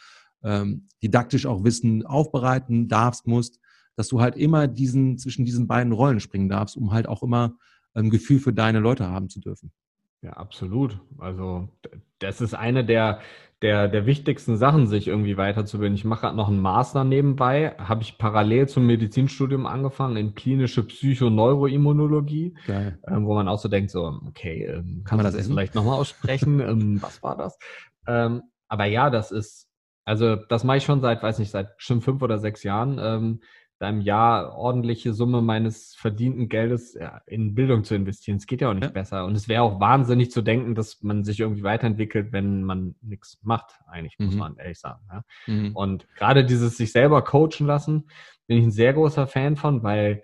ähm, 0.43 0.87
didaktisch 1.01 1.45
auch 1.45 1.63
Wissen 1.63 2.05
aufbereiten 2.05 2.87
darfst, 2.87 3.27
musst, 3.27 3.59
dass 3.95 4.07
du 4.07 4.21
halt 4.21 4.35
immer 4.35 4.67
diesen, 4.67 5.17
zwischen 5.17 5.45
diesen 5.45 5.67
beiden 5.67 5.91
Rollen 5.91 6.19
springen 6.19 6.49
darfst, 6.49 6.77
um 6.77 6.91
halt 6.91 7.07
auch 7.07 7.23
immer 7.23 7.57
ein 7.93 8.09
Gefühl 8.09 8.39
für 8.39 8.53
deine 8.53 8.79
Leute 8.79 9.07
haben 9.07 9.29
zu 9.29 9.39
dürfen. 9.39 9.71
Ja, 10.21 10.31
absolut. 10.31 10.99
Also 11.19 11.69
das 12.19 12.41
ist 12.41 12.53
eine 12.53 12.83
der, 12.83 13.19
der, 13.61 13.87
der 13.87 14.05
wichtigsten 14.05 14.57
Sachen, 14.57 14.87
sich 14.87 15.07
irgendwie 15.07 15.37
weiterzubilden. 15.37 15.95
Ich 15.95 16.05
mache 16.05 16.21
gerade 16.21 16.35
noch 16.35 16.47
einen 16.47 16.59
Master 16.59 17.03
nebenbei, 17.03 17.75
habe 17.77 18.01
ich 18.01 18.17
parallel 18.17 18.67
zum 18.67 18.85
Medizinstudium 18.85 19.65
angefangen 19.65 20.17
in 20.17 20.35
klinische 20.35 20.83
Psychoneuroimmunologie, 20.83 22.55
Geil. 22.65 22.99
ähm, 23.07 23.25
wo 23.25 23.35
man 23.35 23.47
auch 23.47 23.59
so 23.59 23.69
denkt, 23.69 23.91
so, 23.91 24.19
okay, 24.27 24.65
ähm, 24.65 25.03
kann 25.05 25.17
man 25.17 25.25
das, 25.25 25.35
das 25.35 25.47
vielleicht 25.47 25.75
nochmal 25.75 25.99
aussprechen? 25.99 26.59
ähm, 26.67 27.01
was 27.01 27.23
war 27.23 27.37
das? 27.37 27.57
Ähm, 28.07 28.43
aber 28.67 28.85
ja, 28.85 29.09
das 29.09 29.31
ist, 29.31 29.67
also 30.05 30.35
das 30.35 30.63
mache 30.63 30.77
ich 30.77 30.83
schon 30.83 31.01
seit, 31.01 31.21
weiß 31.21 31.39
nicht, 31.39 31.51
seit 31.51 31.69
schon 31.77 32.01
fünf 32.01 32.21
oder 32.21 32.39
sechs 32.39 32.63
Jahren. 32.63 32.99
Ähm, 33.01 33.41
da 33.79 33.89
im 33.89 34.01
Jahr 34.01 34.55
ordentliche 34.55 35.13
Summe 35.13 35.41
meines 35.41 35.95
verdienten 35.95 36.49
Geldes 36.49 36.95
ja, 36.95 37.21
in 37.27 37.53
Bildung 37.53 37.83
zu 37.83 37.93
investieren. 37.93 38.37
Es 38.37 38.47
geht 38.47 38.61
ja 38.61 38.69
auch 38.69 38.73
nicht 38.73 38.85
ja. 38.85 38.89
besser. 38.89 39.25
Und 39.25 39.35
es 39.35 39.47
wäre 39.47 39.61
auch 39.61 39.79
wahnsinnig 39.79 40.31
zu 40.31 40.41
denken, 40.41 40.73
dass 40.73 41.03
man 41.03 41.23
sich 41.23 41.39
irgendwie 41.39 41.63
weiterentwickelt, 41.63 42.31
wenn 42.31 42.63
man 42.63 42.95
nichts 43.01 43.37
macht, 43.43 43.79
eigentlich, 43.87 44.17
muss 44.17 44.33
mhm. 44.33 44.39
man 44.39 44.57
ehrlich 44.57 44.79
sagen. 44.79 45.01
Ja? 45.11 45.23
Mhm. 45.45 45.75
Und 45.75 46.07
gerade 46.15 46.43
dieses 46.43 46.77
sich 46.77 46.91
selber 46.91 47.23
coachen 47.23 47.67
lassen, 47.67 48.09
bin 48.47 48.57
ich 48.57 48.63
ein 48.63 48.71
sehr 48.71 48.93
großer 48.93 49.27
Fan 49.27 49.55
von, 49.55 49.83
weil 49.83 50.23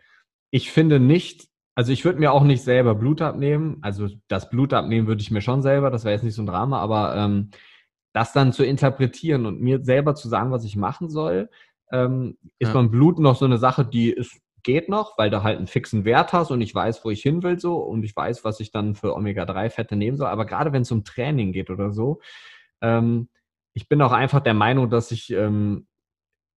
ich 0.49 0.71
finde 0.71 0.99
nicht, 0.99 1.47
also 1.75 1.91
ich 1.91 2.05
würde 2.05 2.19
mir 2.19 2.31
auch 2.31 2.43
nicht 2.43 2.63
selber 2.63 2.95
Blut 2.95 3.21
abnehmen. 3.21 3.77
Also 3.81 4.07
das 4.27 4.49
Blut 4.49 4.73
abnehmen 4.73 5.07
würde 5.07 5.21
ich 5.21 5.31
mir 5.31 5.41
schon 5.41 5.61
selber, 5.61 5.91
das 5.91 6.05
wäre 6.05 6.13
jetzt 6.13 6.23
nicht 6.23 6.35
so 6.35 6.41
ein 6.41 6.47
Drama, 6.47 6.79
aber 6.79 7.15
ähm, 7.15 7.51
das 8.13 8.33
dann 8.33 8.53
zu 8.53 8.63
interpretieren 8.63 9.45
und 9.45 9.61
mir 9.61 9.83
selber 9.83 10.15
zu 10.15 10.27
sagen, 10.27 10.51
was 10.51 10.63
ich 10.63 10.75
machen 10.75 11.09
soll, 11.09 11.49
ähm, 11.93 12.37
ist 12.59 12.69
ja. 12.69 12.73
beim 12.73 12.91
Blut 12.91 13.19
noch 13.19 13.37
so 13.37 13.45
eine 13.45 13.57
Sache, 13.57 13.85
die 13.85 14.09
ist, 14.09 14.41
geht 14.63 14.89
noch, 14.89 15.17
weil 15.17 15.29
du 15.29 15.43
halt 15.43 15.57
einen 15.57 15.67
fixen 15.67 16.05
Wert 16.05 16.33
hast 16.33 16.49
und 16.49 16.59
ich 16.61 16.73
weiß, 16.73 17.05
wo 17.05 17.11
ich 17.11 17.21
hin 17.21 17.43
will 17.43 17.59
so 17.59 17.77
und 17.77 18.03
ich 18.03 18.15
weiß, 18.15 18.43
was 18.43 18.59
ich 18.59 18.71
dann 18.71 18.95
für 18.95 19.15
Omega-3-Fette 19.15 19.95
nehmen 19.95 20.17
soll. 20.17 20.27
Aber 20.27 20.45
gerade 20.45 20.73
wenn 20.73 20.81
es 20.81 20.91
um 20.91 21.03
Training 21.03 21.51
geht 21.51 21.69
oder 21.69 21.91
so, 21.91 22.19
ähm, 22.81 23.29
ich 23.73 23.87
bin 23.87 24.01
auch 24.01 24.11
einfach 24.11 24.39
der 24.39 24.53
Meinung, 24.55 24.89
dass 24.89 25.11
ich 25.11 25.31
ähm, 25.31 25.87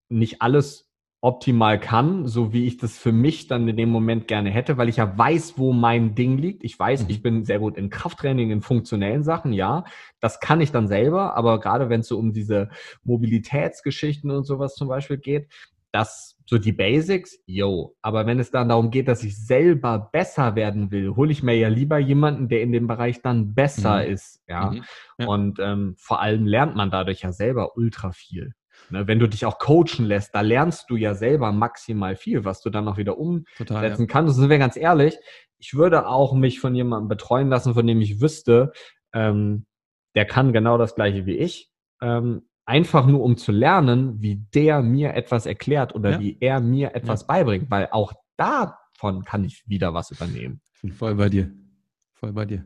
nicht 0.08 0.40
alles 0.40 0.85
optimal 1.20 1.80
kann, 1.80 2.26
so 2.26 2.52
wie 2.52 2.66
ich 2.66 2.76
das 2.76 2.98
für 2.98 3.12
mich 3.12 3.46
dann 3.46 3.66
in 3.66 3.76
dem 3.76 3.88
Moment 3.88 4.28
gerne 4.28 4.50
hätte, 4.50 4.76
weil 4.76 4.88
ich 4.88 4.96
ja 4.96 5.16
weiß, 5.16 5.58
wo 5.58 5.72
mein 5.72 6.14
Ding 6.14 6.38
liegt. 6.38 6.62
Ich 6.62 6.78
weiß, 6.78 7.04
mhm. 7.04 7.10
ich 7.10 7.22
bin 7.22 7.44
sehr 7.44 7.58
gut 7.58 7.76
in 7.76 7.90
Krafttraining, 7.90 8.50
in 8.50 8.60
funktionellen 8.60 9.24
Sachen, 9.24 9.52
ja. 9.52 9.84
Das 10.20 10.40
kann 10.40 10.60
ich 10.60 10.72
dann 10.72 10.88
selber, 10.88 11.34
aber 11.36 11.58
gerade 11.58 11.88
wenn 11.88 12.00
es 12.00 12.08
so 12.08 12.18
um 12.18 12.32
diese 12.32 12.68
Mobilitätsgeschichten 13.04 14.30
und 14.30 14.44
sowas 14.44 14.74
zum 14.74 14.88
Beispiel 14.88 15.16
geht, 15.16 15.48
das 15.90 16.36
so 16.44 16.58
die 16.58 16.72
Basics, 16.72 17.38
yo. 17.46 17.96
Aber 18.02 18.26
wenn 18.26 18.38
es 18.38 18.50
dann 18.50 18.68
darum 18.68 18.90
geht, 18.90 19.08
dass 19.08 19.24
ich 19.24 19.36
selber 19.36 20.10
besser 20.12 20.54
werden 20.54 20.90
will, 20.90 21.16
hole 21.16 21.32
ich 21.32 21.42
mir 21.42 21.56
ja 21.56 21.68
lieber 21.68 21.98
jemanden, 21.98 22.48
der 22.48 22.62
in 22.62 22.72
dem 22.72 22.86
Bereich 22.86 23.22
dann 23.22 23.54
besser 23.54 24.04
mhm. 24.04 24.12
ist, 24.12 24.42
ja. 24.46 24.70
Mhm. 24.70 24.84
ja. 25.18 25.26
Und 25.26 25.58
ähm, 25.60 25.94
vor 25.98 26.20
allem 26.20 26.46
lernt 26.46 26.76
man 26.76 26.90
dadurch 26.90 27.22
ja 27.22 27.32
selber 27.32 27.76
ultra 27.76 28.12
viel. 28.12 28.52
Ne, 28.90 29.06
wenn 29.08 29.18
du 29.18 29.28
dich 29.28 29.44
auch 29.46 29.58
coachen 29.58 30.04
lässt, 30.04 30.34
da 30.34 30.42
lernst 30.42 30.90
du 30.90 30.96
ja 30.96 31.14
selber 31.14 31.50
maximal 31.50 32.14
viel, 32.14 32.44
was 32.44 32.60
du 32.60 32.70
dann 32.70 32.86
auch 32.86 32.96
wieder 32.96 33.18
umsetzen 33.18 33.66
Total, 33.66 33.90
ja. 33.90 34.06
kannst. 34.06 34.34
Und 34.34 34.40
sind 34.40 34.50
wir 34.50 34.58
ganz 34.58 34.76
ehrlich, 34.76 35.16
ich 35.58 35.74
würde 35.74 36.06
auch 36.06 36.34
mich 36.34 36.60
von 36.60 36.74
jemandem 36.74 37.08
betreuen 37.08 37.48
lassen, 37.48 37.74
von 37.74 37.86
dem 37.86 38.00
ich 38.00 38.20
wüsste, 38.20 38.72
ähm, 39.12 39.66
der 40.14 40.24
kann 40.24 40.52
genau 40.52 40.78
das 40.78 40.94
gleiche 40.94 41.26
wie 41.26 41.36
ich. 41.36 41.70
Ähm, 42.00 42.42
einfach 42.64 43.06
nur 43.06 43.22
um 43.22 43.36
zu 43.36 43.52
lernen, 43.52 44.20
wie 44.20 44.36
der 44.54 44.82
mir 44.82 45.14
etwas 45.14 45.46
erklärt 45.46 45.94
oder 45.94 46.12
ja. 46.12 46.20
wie 46.20 46.36
er 46.40 46.60
mir 46.60 46.94
etwas 46.94 47.22
ja. 47.22 47.26
beibringt, 47.28 47.70
weil 47.70 47.88
auch 47.90 48.12
davon 48.36 49.24
kann 49.24 49.44
ich 49.44 49.64
wieder 49.66 49.94
was 49.94 50.10
übernehmen. 50.10 50.60
Ich 50.74 50.82
bin 50.82 50.92
voll 50.92 51.14
bei 51.14 51.28
dir. 51.28 51.50
Voll 52.12 52.32
bei 52.32 52.44
dir. 52.44 52.64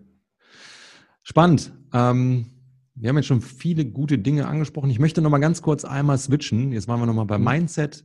Spannend. 1.23 1.73
Ähm 1.93 2.60
wir 3.01 3.09
haben 3.09 3.17
jetzt 3.17 3.27
schon 3.27 3.41
viele 3.41 3.87
gute 3.87 4.19
Dinge 4.19 4.47
angesprochen. 4.47 4.91
Ich 4.91 4.99
möchte 4.99 5.23
noch 5.23 5.31
mal 5.31 5.39
ganz 5.39 5.63
kurz 5.63 5.85
einmal 5.85 6.19
switchen. 6.19 6.73
Jetzt 6.73 6.87
waren 6.87 7.01
wir 7.01 7.07
noch 7.07 7.15
mal 7.15 7.25
beim 7.25 7.41
mhm. 7.41 7.49
Mindset. 7.49 8.05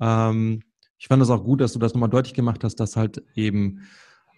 Ähm, 0.00 0.62
ich 0.98 1.08
fand 1.08 1.22
es 1.22 1.30
auch 1.30 1.44
gut, 1.44 1.60
dass 1.60 1.72
du 1.72 1.78
das 1.78 1.94
nochmal 1.94 2.10
deutlich 2.10 2.34
gemacht 2.34 2.62
hast, 2.62 2.76
dass 2.76 2.96
halt 2.96 3.22
eben 3.34 3.80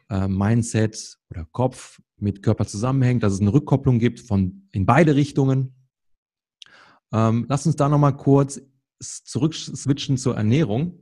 äh, 0.08 0.28
Mindset 0.28 1.18
oder 1.30 1.46
Kopf 1.50 2.00
mit 2.18 2.42
Körper 2.42 2.66
zusammenhängt, 2.66 3.22
dass 3.22 3.32
es 3.32 3.40
eine 3.40 3.52
Rückkopplung 3.52 3.98
gibt 3.98 4.20
von 4.20 4.68
in 4.72 4.86
beide 4.86 5.16
Richtungen. 5.16 5.74
Ähm, 7.12 7.46
lass 7.48 7.66
uns 7.66 7.76
da 7.76 7.88
nochmal 7.88 8.16
kurz 8.16 8.60
zurück 9.00 9.54
switchen 9.54 10.16
zur 10.16 10.36
Ernährung, 10.36 11.00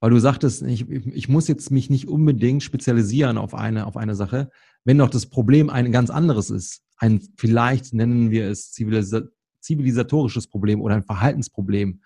weil 0.00 0.10
du 0.10 0.18
sagtest, 0.18 0.62
ich, 0.62 0.88
ich 0.88 1.28
muss 1.28 1.48
jetzt 1.48 1.70
mich 1.70 1.90
nicht 1.90 2.08
unbedingt 2.08 2.62
spezialisieren 2.62 3.36
auf 3.36 3.54
eine, 3.54 3.86
auf 3.86 3.96
eine 3.96 4.14
Sache, 4.14 4.50
wenn 4.84 4.98
doch 4.98 5.10
das 5.10 5.26
Problem 5.26 5.70
ein 5.70 5.92
ganz 5.92 6.10
anderes 6.10 6.50
ist 6.50 6.84
ein, 7.04 7.20
vielleicht 7.36 7.92
nennen 7.92 8.30
wir 8.30 8.48
es 8.48 8.72
zivilisa 8.72 9.22
zivilisatorisches 9.60 10.46
Problem 10.46 10.80
oder 10.82 10.94
ein 10.94 11.04
Verhaltensproblem. 11.04 12.02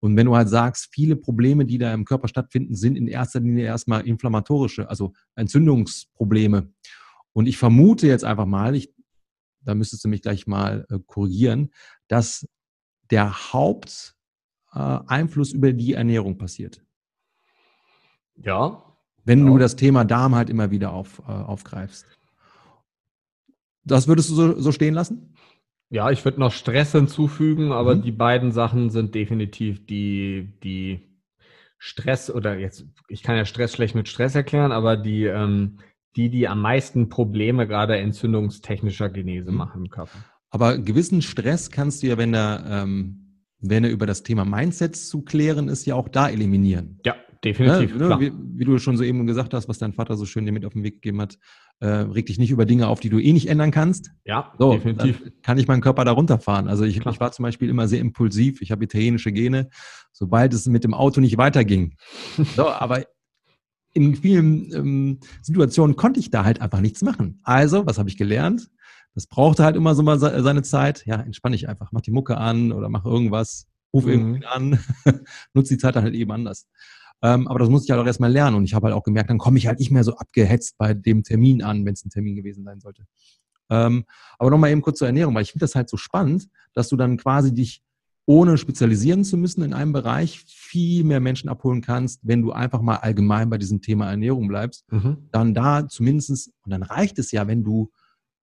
Und 0.00 0.16
wenn 0.16 0.26
du 0.26 0.34
halt 0.34 0.48
sagst, 0.48 0.88
viele 0.92 1.14
Probleme, 1.14 1.66
die 1.66 1.76
da 1.76 1.92
im 1.92 2.06
Körper 2.06 2.26
stattfinden, 2.26 2.74
sind 2.74 2.96
in 2.96 3.06
erster 3.06 3.40
Linie 3.40 3.66
erstmal 3.66 4.06
inflammatorische, 4.06 4.88
also 4.88 5.12
Entzündungsprobleme. 5.36 6.72
Und 7.34 7.46
ich 7.46 7.58
vermute 7.58 8.06
jetzt 8.06 8.24
einfach 8.24 8.46
mal, 8.46 8.74
ich, 8.74 8.94
da 9.60 9.74
müsstest 9.74 10.04
du 10.04 10.08
mich 10.08 10.22
gleich 10.22 10.46
mal 10.46 10.86
äh, 10.88 10.98
korrigieren, 11.06 11.70
dass 12.08 12.48
der 13.10 13.52
Haupteinfluss 13.52 15.52
äh, 15.52 15.56
über 15.56 15.74
die 15.74 15.92
Ernährung 15.92 16.38
passiert. 16.38 16.82
Ja. 18.36 18.82
Wenn 19.24 19.40
ja. 19.40 19.46
du 19.46 19.58
das 19.58 19.76
Thema 19.76 20.06
Darm 20.06 20.34
halt 20.34 20.48
immer 20.50 20.70
wieder 20.70 20.94
auf, 20.94 21.18
äh, 21.20 21.30
aufgreifst. 21.30 22.06
Das 23.84 24.08
würdest 24.08 24.30
du 24.30 24.34
so, 24.34 24.60
so 24.60 24.72
stehen 24.72 24.94
lassen? 24.94 25.34
Ja, 25.90 26.10
ich 26.10 26.24
würde 26.24 26.40
noch 26.40 26.52
Stress 26.52 26.92
hinzufügen, 26.92 27.70
aber 27.72 27.96
mhm. 27.96 28.02
die 28.02 28.12
beiden 28.12 28.52
Sachen 28.52 28.90
sind 28.90 29.14
definitiv 29.14 29.84
die, 29.84 30.54
die 30.62 31.00
Stress 31.78 32.30
oder 32.30 32.58
jetzt, 32.58 32.86
ich 33.08 33.22
kann 33.22 33.36
ja 33.36 33.44
Stress 33.44 33.74
schlecht 33.74 33.94
mit 33.94 34.08
Stress 34.08 34.34
erklären, 34.34 34.72
aber 34.72 34.96
die, 34.96 35.24
ähm, 35.24 35.78
die, 36.16 36.30
die 36.30 36.48
am 36.48 36.60
meisten 36.62 37.08
Probleme 37.08 37.66
gerade 37.66 37.98
entzündungstechnischer 37.98 39.10
Genese 39.10 39.50
mhm. 39.50 39.58
machen 39.58 39.82
im 39.82 39.90
Körper. 39.90 40.18
Aber 40.50 40.78
gewissen 40.78 41.22
Stress 41.22 41.70
kannst 41.70 42.02
du 42.02 42.06
ja, 42.06 42.18
wenn 42.18 42.34
er, 42.34 42.64
ähm, 42.68 43.42
wenn 43.58 43.84
er 43.84 43.90
über 43.90 44.06
das 44.06 44.22
Thema 44.22 44.44
Mindset 44.44 44.96
zu 44.96 45.22
klären 45.22 45.68
ist, 45.68 45.86
ja 45.86 45.94
auch 45.94 46.08
da 46.08 46.28
eliminieren. 46.28 47.00
Ja, 47.04 47.16
Definitiv. 47.44 47.96
Ne, 47.96 48.20
wie, 48.20 48.32
wie, 48.56 48.64
du 48.64 48.78
schon 48.78 48.96
so 48.96 49.02
eben 49.02 49.26
gesagt 49.26 49.52
hast, 49.52 49.68
was 49.68 49.78
dein 49.78 49.92
Vater 49.92 50.16
so 50.16 50.26
schön 50.26 50.46
dir 50.46 50.52
mit 50.52 50.64
auf 50.64 50.74
den 50.74 50.84
Weg 50.84 51.02
gegeben 51.02 51.20
hat, 51.20 51.38
äh, 51.82 52.02
reg 52.02 52.26
dich 52.26 52.38
nicht 52.38 52.52
über 52.52 52.64
Dinge 52.64 52.86
auf, 52.86 53.00
die 53.00 53.10
du 53.10 53.18
eh 53.18 53.32
nicht 53.32 53.48
ändern 53.48 53.72
kannst. 53.72 54.12
Ja, 54.24 54.52
so, 54.56 54.72
definitiv. 54.72 55.20
Kann 55.42 55.58
ich 55.58 55.66
meinen 55.66 55.80
Körper 55.80 56.04
da 56.04 56.12
runterfahren. 56.12 56.68
Also 56.68 56.84
ich, 56.84 57.04
ich, 57.04 57.20
war 57.20 57.32
zum 57.32 57.42
Beispiel 57.42 57.68
immer 57.68 57.88
sehr 57.88 57.98
impulsiv. 57.98 58.62
Ich 58.62 58.70
habe 58.70 58.84
italienische 58.84 59.32
Gene, 59.32 59.68
sobald 60.12 60.54
es 60.54 60.66
mit 60.66 60.84
dem 60.84 60.94
Auto 60.94 61.20
nicht 61.20 61.38
weiterging. 61.38 61.96
so, 62.56 62.68
aber 62.68 63.04
in 63.94 64.14
vielen 64.14 64.72
ähm, 64.72 65.20
Situationen 65.42 65.96
konnte 65.96 66.20
ich 66.20 66.30
da 66.30 66.44
halt 66.44 66.60
einfach 66.62 66.80
nichts 66.80 67.02
machen. 67.02 67.40
Also, 67.42 67.84
was 67.84 67.98
habe 67.98 68.08
ich 68.08 68.16
gelernt? 68.16 68.70
Das 69.16 69.26
brauchte 69.26 69.64
halt 69.64 69.74
immer 69.74 69.96
so 69.96 70.04
mal 70.04 70.20
seine 70.20 70.62
Zeit. 70.62 71.04
Ja, 71.04 71.16
entspann 71.16 71.50
dich 71.50 71.68
einfach, 71.68 71.90
mach 71.90 72.00
die 72.00 72.12
Mucke 72.12 72.38
an 72.38 72.70
oder 72.70 72.88
mach 72.88 73.04
irgendwas, 73.04 73.66
ruf 73.92 74.04
mhm. 74.04 74.10
irgendwen 74.10 74.44
an, 74.44 74.78
nutz 75.52 75.68
die 75.68 75.78
Zeit 75.78 75.96
dann 75.96 76.04
halt 76.04 76.14
eben 76.14 76.30
anders. 76.30 76.68
Ähm, 77.22 77.46
aber 77.48 77.60
das 77.60 77.68
musste 77.68 77.86
ich 77.86 77.90
halt 77.92 78.00
auch 78.00 78.06
erstmal 78.06 78.32
lernen. 78.32 78.56
Und 78.56 78.64
ich 78.64 78.74
habe 78.74 78.86
halt 78.86 78.96
auch 78.96 79.04
gemerkt, 79.04 79.30
dann 79.30 79.38
komme 79.38 79.58
ich 79.58 79.66
halt 79.66 79.78
nicht 79.78 79.90
mehr 79.90 80.04
so 80.04 80.16
abgehetzt 80.16 80.76
bei 80.78 80.92
dem 80.92 81.22
Termin 81.22 81.62
an, 81.62 81.84
wenn 81.84 81.94
es 81.94 82.04
ein 82.04 82.10
Termin 82.10 82.36
gewesen 82.36 82.64
sein 82.64 82.80
sollte. 82.80 83.04
Ähm, 83.70 84.04
aber 84.38 84.50
nochmal 84.50 84.70
eben 84.70 84.82
kurz 84.82 84.98
zur 84.98 85.06
Ernährung, 85.06 85.34
weil 85.34 85.42
ich 85.42 85.52
finde 85.52 85.64
das 85.64 85.74
halt 85.74 85.88
so 85.88 85.96
spannend, 85.96 86.48
dass 86.74 86.88
du 86.88 86.96
dann 86.96 87.16
quasi 87.16 87.54
dich 87.54 87.82
ohne 88.26 88.56
spezialisieren 88.56 89.24
zu 89.24 89.36
müssen 89.36 89.62
in 89.62 89.72
einem 89.72 89.92
Bereich 89.92 90.44
viel 90.46 91.04
mehr 91.04 91.20
Menschen 91.20 91.48
abholen 91.48 91.80
kannst, 91.80 92.20
wenn 92.22 92.42
du 92.42 92.52
einfach 92.52 92.80
mal 92.80 92.96
allgemein 92.96 93.50
bei 93.50 93.58
diesem 93.58 93.80
Thema 93.80 94.10
Ernährung 94.10 94.46
bleibst. 94.46 94.90
Mhm. 94.92 95.28
Dann 95.32 95.54
da 95.54 95.88
zumindestens 95.88 96.52
und 96.62 96.70
dann 96.70 96.82
reicht 96.82 97.18
es 97.18 97.32
ja, 97.32 97.46
wenn 97.48 97.64
du 97.64 97.90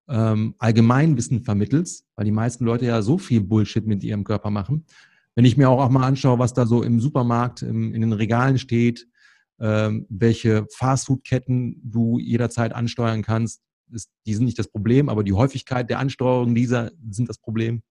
ähm, 0.10 0.56
Allgemeinwissen 0.58 1.44
vermittelst, 1.44 2.06
weil 2.16 2.26
die 2.26 2.32
meisten 2.32 2.66
Leute 2.66 2.86
ja 2.86 3.02
so 3.02 3.18
viel 3.18 3.42
Bullshit 3.42 3.86
mit 3.86 4.04
ihrem 4.04 4.24
Körper 4.24 4.50
machen, 4.50 4.86
wenn 5.40 5.46
ich 5.46 5.56
mir 5.56 5.70
auch, 5.70 5.80
auch 5.80 5.90
mal 5.90 6.06
anschaue, 6.06 6.38
was 6.38 6.54
da 6.54 6.66
so 6.66 6.84
im 6.84 7.00
Supermarkt 7.00 7.62
im, 7.62 7.94
in 7.94 8.02
den 8.02 8.12
Regalen 8.12 8.58
steht, 8.58 9.08
ähm, 9.62 10.06
welche 10.10 10.68
Fastfood-Ketten 10.76 11.80
du 11.82 12.20
jederzeit 12.20 12.74
ansteuern 12.74 13.22
kannst, 13.22 13.62
ist, 13.90 14.10
die 14.26 14.34
sind 14.34 14.44
nicht 14.44 14.60
das 14.60 14.68
Problem, 14.68 15.08
aber 15.08 15.24
die 15.24 15.32
Häufigkeit 15.32 15.90
der 15.90 16.00
Ansteuerung 16.00 16.56
dieser 16.56 16.92
sind 17.10 17.30
das 17.30 17.38
Problem. 17.38 17.84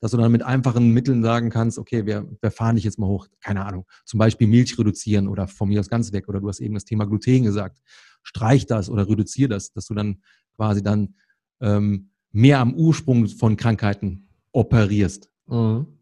Dass 0.00 0.12
du 0.12 0.16
dann 0.16 0.32
mit 0.32 0.42
einfachen 0.42 0.94
Mitteln 0.94 1.22
sagen 1.22 1.50
kannst, 1.50 1.76
okay, 1.76 2.06
wir, 2.06 2.26
wir 2.40 2.50
fahren 2.50 2.76
dich 2.76 2.84
jetzt 2.86 2.98
mal 2.98 3.08
hoch, 3.08 3.28
keine 3.42 3.66
Ahnung, 3.66 3.84
zum 4.06 4.16
Beispiel 4.16 4.46
Milch 4.46 4.78
reduzieren 4.78 5.28
oder 5.28 5.48
von 5.48 5.68
mir 5.68 5.80
aus 5.80 5.90
ganz 5.90 6.14
weg, 6.14 6.30
oder 6.30 6.40
du 6.40 6.48
hast 6.48 6.60
eben 6.60 6.72
das 6.72 6.86
Thema 6.86 7.04
Gluten 7.04 7.42
gesagt, 7.42 7.82
streich 8.22 8.64
das 8.64 8.88
oder 8.88 9.06
reduziere 9.06 9.50
das, 9.50 9.70
dass 9.74 9.84
du 9.84 9.92
dann 9.92 10.22
quasi 10.56 10.82
dann 10.82 11.14
ähm, 11.60 12.08
mehr 12.32 12.60
am 12.60 12.72
Ursprung 12.72 13.28
von 13.28 13.58
Krankheiten 13.58 14.30
operierst. 14.52 15.30
Mhm. 15.46 15.97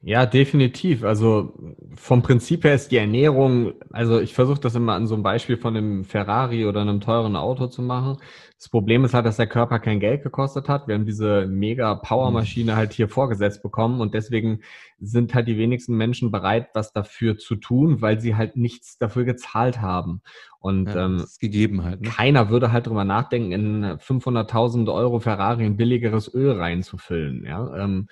Ja, 0.00 0.26
definitiv. 0.26 1.02
Also 1.02 1.52
vom 1.96 2.22
Prinzip 2.22 2.62
her 2.62 2.74
ist 2.74 2.92
die 2.92 2.98
Ernährung, 2.98 3.72
also 3.90 4.20
ich 4.20 4.32
versuche 4.32 4.60
das 4.60 4.76
immer 4.76 4.92
an 4.92 5.08
so 5.08 5.14
einem 5.14 5.24
Beispiel 5.24 5.56
von 5.56 5.76
einem 5.76 6.04
Ferrari 6.04 6.66
oder 6.66 6.82
einem 6.82 7.00
teuren 7.00 7.34
Auto 7.34 7.66
zu 7.66 7.82
machen. 7.82 8.18
Das 8.56 8.68
Problem 8.68 9.04
ist 9.04 9.14
halt, 9.14 9.26
dass 9.26 9.38
der 9.38 9.48
Körper 9.48 9.80
kein 9.80 9.98
Geld 9.98 10.22
gekostet 10.22 10.68
hat. 10.68 10.86
Wir 10.86 10.94
haben 10.94 11.04
diese 11.04 11.46
mega 11.46 11.96
Powermaschine 11.96 12.76
halt 12.76 12.92
hier 12.92 13.08
vorgesetzt 13.08 13.60
bekommen 13.60 14.00
und 14.00 14.14
deswegen 14.14 14.60
sind 15.00 15.34
halt 15.34 15.48
die 15.48 15.58
wenigsten 15.58 15.96
Menschen 15.96 16.30
bereit, 16.30 16.68
was 16.74 16.92
dafür 16.92 17.36
zu 17.36 17.56
tun, 17.56 18.00
weil 18.00 18.20
sie 18.20 18.36
halt 18.36 18.56
nichts 18.56 18.98
dafür 18.98 19.24
gezahlt 19.24 19.80
haben. 19.80 20.22
Und 20.60 20.88
ja, 20.88 21.06
ähm, 21.06 21.24
gegeben 21.40 21.84
halt. 21.84 22.00
Ne? 22.00 22.08
Keiner 22.08 22.50
würde 22.50 22.72
halt 22.72 22.88
drüber 22.88 23.04
nachdenken, 23.04 23.52
in 23.52 23.84
500.000 23.98 24.92
Euro 24.92 25.20
Ferrari 25.20 25.64
ein 25.64 25.76
billigeres 25.76 26.32
Öl 26.34 26.52
reinzufüllen. 26.52 27.44
Ja, 27.44 27.76
ähm, 27.76 28.08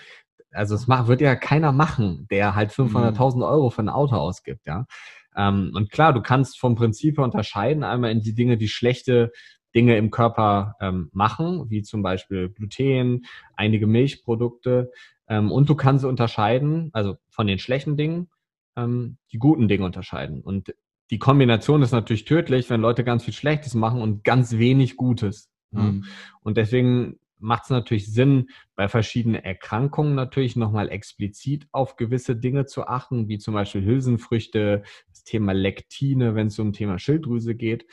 also 0.52 0.74
es 0.74 0.86
macht, 0.86 1.08
wird 1.08 1.20
ja 1.20 1.36
keiner 1.36 1.72
machen, 1.72 2.26
der 2.30 2.54
halt 2.54 2.70
500.000 2.70 3.36
mhm. 3.36 3.42
Euro 3.42 3.70
für 3.70 3.82
ein 3.82 3.88
Auto 3.88 4.16
ausgibt, 4.16 4.66
ja. 4.66 4.86
Ähm, 5.36 5.72
und 5.74 5.90
klar, 5.90 6.12
du 6.12 6.22
kannst 6.22 6.58
vom 6.58 6.74
Prinzip 6.76 7.18
her 7.18 7.24
unterscheiden, 7.24 7.84
einmal 7.84 8.10
in 8.10 8.22
die 8.22 8.34
Dinge, 8.34 8.56
die 8.56 8.68
schlechte 8.68 9.32
Dinge 9.74 9.98
im 9.98 10.10
Körper 10.10 10.76
ähm, 10.80 11.10
machen, 11.12 11.68
wie 11.68 11.82
zum 11.82 12.02
Beispiel 12.02 12.48
Gluten, 12.48 13.26
einige 13.54 13.86
Milchprodukte. 13.86 14.90
Ähm, 15.28 15.52
und 15.52 15.68
du 15.68 15.74
kannst 15.74 16.04
unterscheiden, 16.06 16.88
also 16.94 17.16
von 17.28 17.46
den 17.46 17.58
schlechten 17.58 17.98
Dingen, 17.98 18.30
ähm, 18.76 19.18
die 19.32 19.38
guten 19.38 19.68
Dinge 19.68 19.84
unterscheiden. 19.84 20.40
Und 20.40 20.74
die 21.10 21.18
Kombination 21.18 21.82
ist 21.82 21.92
natürlich 21.92 22.24
tödlich, 22.24 22.70
wenn 22.70 22.80
Leute 22.80 23.04
ganz 23.04 23.24
viel 23.24 23.34
Schlechtes 23.34 23.74
machen 23.74 24.00
und 24.00 24.24
ganz 24.24 24.56
wenig 24.56 24.96
Gutes. 24.96 25.50
Mhm. 25.70 26.04
Und 26.40 26.56
deswegen 26.56 27.18
macht 27.38 27.64
es 27.64 27.70
natürlich 27.70 28.12
Sinn, 28.12 28.48
bei 28.74 28.88
verschiedenen 28.88 29.42
Erkrankungen 29.42 30.14
natürlich 30.14 30.56
nochmal 30.56 30.88
explizit 30.88 31.66
auf 31.72 31.96
gewisse 31.96 32.36
Dinge 32.36 32.66
zu 32.66 32.86
achten, 32.86 33.28
wie 33.28 33.38
zum 33.38 33.54
Beispiel 33.54 33.84
Hülsenfrüchte, 33.84 34.82
das 35.08 35.24
Thema 35.24 35.52
Lektine, 35.52 36.34
wenn 36.34 36.48
es 36.48 36.58
um 36.58 36.72
Thema 36.72 36.98
Schilddrüse 36.98 37.54
geht. 37.54 37.86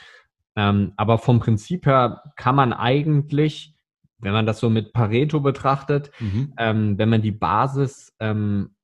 Ähm, 0.56 0.92
aber 0.96 1.18
vom 1.18 1.40
Prinzip 1.40 1.86
her 1.86 2.22
kann 2.36 2.54
man 2.54 2.72
eigentlich, 2.72 3.74
wenn 4.18 4.32
man 4.32 4.46
das 4.46 4.60
so 4.60 4.70
mit 4.70 4.92
Pareto 4.92 5.40
betrachtet, 5.40 6.10
mhm. 6.20 6.54
ähm, 6.56 6.98
wenn 6.98 7.08
man 7.08 7.22
die 7.22 7.32
Basis, 7.32 8.14
ähm, 8.20 8.74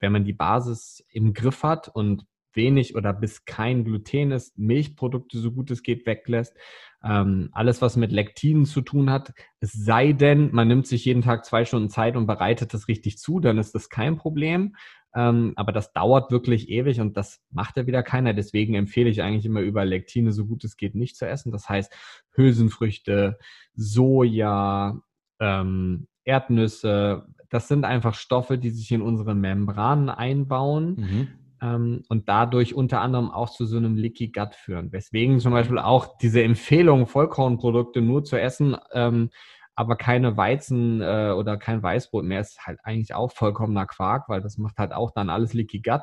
wenn 0.00 0.12
man 0.12 0.24
die 0.24 0.32
Basis 0.32 1.04
im 1.10 1.34
Griff 1.34 1.64
hat 1.64 1.88
und 1.88 2.24
wenig 2.52 2.94
oder 2.96 3.12
bis 3.12 3.44
kein 3.44 3.84
Gluten 3.84 4.30
ist, 4.30 4.58
Milchprodukte 4.58 5.38
so 5.38 5.52
gut 5.52 5.70
es 5.70 5.82
geht 5.82 6.06
weglässt, 6.06 6.56
ähm, 7.04 7.50
alles, 7.52 7.80
was 7.80 7.96
mit 7.96 8.12
Lektinen 8.12 8.64
zu 8.64 8.80
tun 8.80 9.10
hat, 9.10 9.32
es 9.60 9.72
sei 9.72 10.12
denn, 10.12 10.50
man 10.52 10.68
nimmt 10.68 10.86
sich 10.86 11.04
jeden 11.04 11.22
Tag 11.22 11.44
zwei 11.44 11.64
Stunden 11.64 11.90
Zeit 11.90 12.16
und 12.16 12.26
bereitet 12.26 12.74
das 12.74 12.88
richtig 12.88 13.18
zu, 13.18 13.40
dann 13.40 13.58
ist 13.58 13.74
das 13.74 13.88
kein 13.88 14.16
Problem. 14.16 14.74
Ähm, 15.14 15.52
aber 15.56 15.72
das 15.72 15.92
dauert 15.92 16.30
wirklich 16.30 16.68
ewig 16.68 17.00
und 17.00 17.16
das 17.16 17.40
macht 17.50 17.76
ja 17.76 17.86
wieder 17.86 18.02
keiner. 18.02 18.34
Deswegen 18.34 18.74
empfehle 18.74 19.08
ich 19.08 19.22
eigentlich 19.22 19.46
immer 19.46 19.60
über 19.60 19.84
Lektine 19.84 20.32
so 20.32 20.46
gut 20.46 20.64
es 20.64 20.76
geht 20.76 20.94
nicht 20.94 21.16
zu 21.16 21.26
essen. 21.26 21.50
Das 21.50 21.68
heißt 21.68 21.92
Hülsenfrüchte, 22.32 23.38
Soja, 23.74 25.00
ähm, 25.40 26.08
Erdnüsse, 26.24 27.26
das 27.48 27.68
sind 27.68 27.84
einfach 27.84 28.14
Stoffe, 28.14 28.58
die 28.58 28.70
sich 28.70 28.92
in 28.92 29.00
unsere 29.00 29.34
Membranen 29.34 30.10
einbauen. 30.10 30.94
Mhm 30.96 31.28
ähm, 31.62 32.02
und 32.08 32.28
dadurch 32.28 32.74
unter 32.74 33.00
anderem 33.00 33.30
auch 33.30 33.50
zu 33.50 33.66
so 33.66 33.76
einem 33.76 33.96
Leaky 33.96 34.30
Gut 34.30 34.54
führen. 34.54 34.92
Weswegen 34.92 35.40
zum 35.40 35.52
Beispiel 35.52 35.78
auch 35.78 36.18
diese 36.18 36.42
Empfehlung, 36.42 37.06
Vollkornprodukte 37.06 38.00
nur 38.00 38.24
zu 38.24 38.40
essen, 38.40 38.76
ähm, 38.92 39.30
aber 39.74 39.96
keine 39.96 40.36
Weizen 40.36 41.00
äh, 41.00 41.32
oder 41.36 41.56
kein 41.56 41.82
Weißbrot 41.82 42.24
mehr 42.24 42.40
ist 42.40 42.66
halt 42.66 42.80
eigentlich 42.82 43.14
auch 43.14 43.30
vollkommener 43.30 43.86
Quark, 43.86 44.28
weil 44.28 44.40
das 44.40 44.58
macht 44.58 44.78
halt 44.78 44.92
auch 44.92 45.12
dann 45.12 45.30
alles 45.30 45.54
Leaky 45.54 45.80
Gut. 45.80 46.02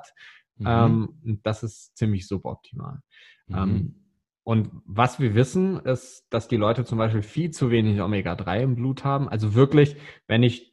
Mhm. 0.58 0.66
Ähm, 1.26 1.40
das 1.44 1.64
ist 1.64 1.98
ziemlich 1.98 2.28
suboptimal. 2.28 3.00
Mhm. 3.48 3.56
Ähm, 3.56 4.06
und 4.44 4.70
was 4.86 5.20
wir 5.20 5.34
wissen, 5.34 5.80
ist, 5.80 6.28
dass 6.30 6.48
die 6.48 6.56
Leute 6.56 6.86
zum 6.86 7.00
Beispiel 7.00 7.24
viel 7.24 7.50
zu 7.50 7.72
wenig 7.72 8.00
Omega-3 8.00 8.62
im 8.62 8.76
Blut 8.76 9.04
haben. 9.04 9.28
Also 9.28 9.56
wirklich, 9.56 9.98
wenn 10.28 10.44
ich, 10.44 10.72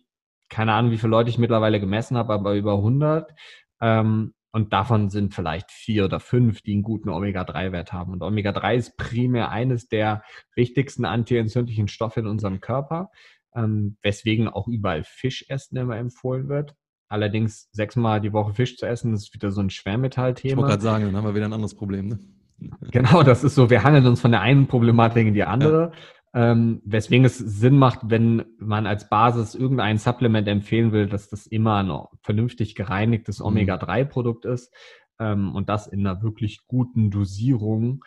keine 0.51 0.75
Ahnung, 0.75 0.93
wie 0.93 0.99
viele 0.99 1.11
Leute 1.11 1.31
ich 1.31 1.39
mittlerweile 1.39 1.81
gemessen 1.81 2.19
habe, 2.19 2.35
aber 2.35 2.55
über 2.55 2.75
100, 2.75 3.33
ähm, 3.81 4.35
und 4.53 4.75
davon 4.75 5.09
sind 5.09 5.35
vielleicht 5.35 5.71
vier 5.71 6.05
oder 6.05 6.21
fünf, 6.21 6.61
die 6.61 6.75
einen 6.75 6.83
guten 6.83 7.09
Omega-3-Wert 7.09 7.93
haben. 7.93 8.13
Und 8.13 8.23
Omega-3 8.23 8.75
ist 8.77 8.97
primär 8.99 9.51
eines 9.51 9.89
der 9.89 10.23
wichtigsten 10.55 11.07
antientzündlichen 11.07 11.89
Stoffe 11.89 12.21
in 12.21 12.27
unserem 12.27 12.61
Körper, 12.61 13.11
ähm, 13.55 13.97
weswegen 14.03 14.49
auch 14.49 14.69
überall 14.69 15.05
Fisch 15.05 15.47
essen 15.49 15.79
immer 15.79 15.97
empfohlen 15.97 16.49
wird. 16.49 16.75
Allerdings 17.09 17.71
sechsmal 17.73 18.21
die 18.21 18.33
Woche 18.35 18.55
Fisch 18.55 18.77
zu 18.77 18.87
essen, 18.87 19.15
ist 19.15 19.33
wieder 19.35 19.51
so 19.51 19.63
ein 19.63 19.71
Schwermetallthema. 19.71 20.53
Ich 20.53 20.57
wollte 20.57 20.71
gerade 20.71 20.83
sagen, 20.83 21.05
dann 21.07 21.17
haben 21.17 21.27
wir 21.27 21.35
wieder 21.35 21.47
ein 21.47 21.53
anderes 21.53 21.75
Problem. 21.75 22.09
Ne? 22.09 22.19
Genau, 22.93 23.25
das 23.25 23.43
ist 23.43 23.57
so, 23.57 23.71
wir 23.71 23.83
hangeln 23.83 24.07
uns 24.07 24.21
von 24.21 24.31
der 24.31 24.41
einen 24.41 24.69
Problematik 24.69 25.27
in 25.27 25.35
die 25.35 25.43
andere. 25.43 25.93
Ja. 26.35 26.53
Ähm, 26.53 26.81
weswegen 26.85 27.25
es 27.25 27.39
Sinn 27.39 27.79
macht, 27.79 28.01
wenn 28.05 28.45
man 28.59 28.87
als 28.87 29.09
Basis 29.09 29.55
irgendein 29.55 29.99
Supplement 29.99 30.49
empfehlen 30.49 30.93
will, 30.93 31.07
dass 31.07 31.29
das 31.29 31.47
immer 31.47 31.77
ein 31.83 32.07
vernünftig 32.23 32.75
gereinigtes 32.75 33.41
mhm. 33.41 33.47
Omega-3-Produkt 33.47 34.45
ist 34.45 34.73
ähm, 35.19 35.55
und 35.55 35.69
das 35.69 35.87
in 35.87 36.07
einer 36.07 36.23
wirklich 36.23 36.67
guten 36.67 37.11
Dosierung, 37.11 38.05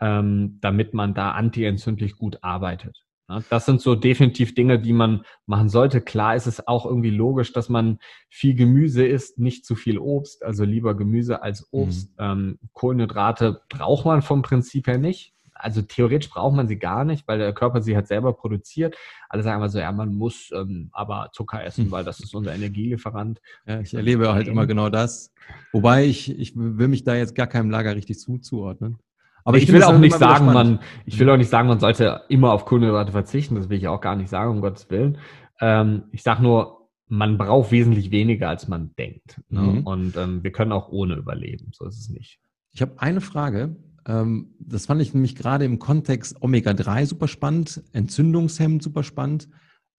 ähm, 0.00 0.58
damit 0.60 0.94
man 0.94 1.14
da 1.14 1.32
antientzündlich 1.32 2.16
gut 2.16 2.38
arbeitet. 2.42 3.06
Das 3.50 3.66
sind 3.66 3.80
so 3.80 3.96
definitiv 3.96 4.54
Dinge, 4.54 4.78
die 4.78 4.92
man 4.92 5.22
machen 5.46 5.68
sollte. 5.68 6.00
Klar 6.00 6.36
ist 6.36 6.46
es 6.46 6.66
auch 6.68 6.86
irgendwie 6.86 7.10
logisch, 7.10 7.52
dass 7.52 7.68
man 7.68 7.98
viel 8.28 8.54
Gemüse 8.54 9.04
isst, 9.04 9.38
nicht 9.38 9.66
zu 9.66 9.74
viel 9.74 9.98
Obst, 9.98 10.44
also 10.44 10.64
lieber 10.64 10.96
Gemüse 10.96 11.42
als 11.42 11.66
Obst. 11.72 12.10
Mhm. 12.18 12.24
Ähm, 12.24 12.58
Kohlenhydrate 12.72 13.62
braucht 13.68 14.06
man 14.06 14.22
vom 14.22 14.42
Prinzip 14.42 14.86
her 14.86 14.98
nicht. 14.98 15.34
Also 15.58 15.82
theoretisch 15.82 16.30
braucht 16.30 16.54
man 16.54 16.68
sie 16.68 16.78
gar 16.78 17.04
nicht, 17.04 17.26
weil 17.26 17.38
der 17.38 17.52
Körper 17.52 17.82
sie 17.82 17.96
halt 17.96 18.06
selber 18.06 18.32
produziert. 18.32 18.96
Alle 19.28 19.42
sagen 19.42 19.58
immer 19.58 19.68
so, 19.68 19.78
ja, 19.78 19.90
man 19.92 20.14
muss 20.14 20.50
ähm, 20.54 20.90
aber 20.92 21.30
Zucker 21.32 21.64
essen, 21.64 21.90
weil 21.90 22.04
das 22.04 22.20
ist 22.20 22.34
unser 22.34 22.54
Energielieferant. 22.54 23.40
Ja, 23.66 23.80
ich 23.80 23.94
erlebe 23.94 24.32
halt 24.32 24.48
immer 24.48 24.66
genau 24.66 24.88
das. 24.88 25.32
Wobei 25.72 26.04
ich, 26.04 26.38
ich 26.38 26.52
will 26.56 26.88
mich 26.88 27.04
da 27.04 27.14
jetzt 27.14 27.34
gar 27.34 27.46
keinem 27.46 27.70
Lager 27.70 27.94
richtig 27.94 28.18
zuzuordnen. 28.18 28.98
Aber 29.44 29.58
ich, 29.58 29.64
ich 29.64 29.72
will 29.72 29.84
auch 29.84 29.98
nicht 29.98 30.16
sagen, 30.16 30.46
man, 30.46 30.80
ich 31.04 31.20
will 31.20 31.30
auch 31.30 31.36
nicht 31.36 31.48
sagen, 31.48 31.68
man 31.68 31.78
sollte 31.78 32.22
immer 32.28 32.52
auf 32.52 32.64
Kohlenhydrate 32.64 33.12
verzichten. 33.12 33.54
Das 33.54 33.68
will 33.68 33.78
ich 33.78 33.86
auch 33.86 34.00
gar 34.00 34.16
nicht 34.16 34.28
sagen, 34.28 34.50
um 34.50 34.60
Gottes 34.60 34.90
Willen. 34.90 35.18
Ähm, 35.60 36.04
ich 36.10 36.24
sage 36.24 36.42
nur, 36.42 36.88
man 37.08 37.38
braucht 37.38 37.70
wesentlich 37.70 38.10
weniger, 38.10 38.48
als 38.48 38.66
man 38.66 38.94
denkt. 38.98 39.40
Ne? 39.48 39.60
Mhm. 39.60 39.86
Und 39.86 40.16
ähm, 40.16 40.42
wir 40.42 40.50
können 40.50 40.72
auch 40.72 40.88
ohne 40.88 41.14
überleben. 41.14 41.70
So 41.72 41.86
ist 41.86 41.98
es 41.98 42.08
nicht. 42.08 42.40
Ich 42.72 42.82
habe 42.82 42.94
eine 42.98 43.20
Frage. 43.20 43.76
Ähm, 44.06 44.54
das 44.58 44.86
fand 44.86 45.02
ich 45.02 45.12
nämlich 45.12 45.34
gerade 45.34 45.64
im 45.64 45.78
Kontext 45.78 46.40
Omega-3 46.40 47.06
super 47.06 47.28
spannend, 47.28 47.82
Entzündungshemd 47.92 48.82
super 48.82 49.02
spannend. 49.02 49.48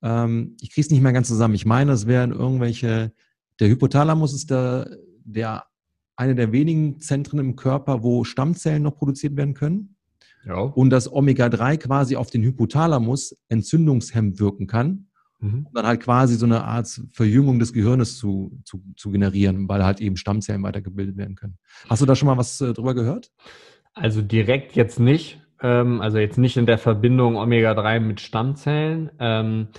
Ähm, 0.01 0.55
ich 0.61 0.71
kriege 0.71 0.85
es 0.85 0.91
nicht 0.91 1.01
mehr 1.01 1.13
ganz 1.13 1.27
zusammen. 1.27 1.55
Ich 1.55 1.65
meine, 1.65 1.91
es 1.91 2.07
wären 2.07 2.31
irgendwelche, 2.31 3.11
der 3.59 3.67
Hypothalamus 3.67 4.33
ist 4.33 4.49
der, 4.49 4.97
der 5.23 5.65
eine 6.15 6.35
der 6.35 6.51
wenigen 6.51 6.99
Zentren 6.99 7.39
im 7.39 7.55
Körper, 7.55 8.01
wo 8.03 8.23
Stammzellen 8.23 8.83
noch 8.83 8.95
produziert 8.95 9.35
werden 9.35 9.53
können. 9.53 9.95
Ja. 10.45 10.59
Und 10.59 10.89
dass 10.89 11.11
Omega-3 11.11 11.77
quasi 11.77 12.15
auf 12.15 12.29
den 12.29 12.43
Hypothalamus 12.43 13.35
entzündungshemmend 13.49 14.39
wirken 14.39 14.67
kann. 14.67 15.07
Mhm. 15.39 15.65
Um 15.67 15.73
dann 15.73 15.85
halt 15.85 16.01
quasi 16.01 16.35
so 16.35 16.45
eine 16.45 16.63
Art 16.63 17.01
Verjüngung 17.11 17.59
des 17.59 17.73
Gehirnes 17.73 18.17
zu, 18.17 18.59
zu, 18.63 18.81
zu 18.95 19.11
generieren, 19.11 19.69
weil 19.69 19.83
halt 19.83 20.01
eben 20.01 20.17
Stammzellen 20.17 20.63
weitergebildet 20.63 21.17
werden 21.17 21.35
können. 21.35 21.57
Hast 21.87 22.01
du 22.01 22.07
da 22.07 22.15
schon 22.15 22.25
mal 22.27 22.37
was 22.37 22.59
äh, 22.61 22.73
drüber 22.73 22.95
gehört? 22.95 23.31
Also 23.99 24.21
direkt 24.21 24.75
jetzt 24.75 24.99
nicht. 24.99 25.39
Ähm, 25.61 26.01
also 26.01 26.19
jetzt 26.19 26.37
nicht 26.37 26.57
in 26.57 26.65
der 26.65 26.77
Verbindung 26.77 27.35
Omega-3 27.35 27.99
mit 27.99 28.21
Stammzellen. 28.21 29.11
Ähm, 29.19 29.69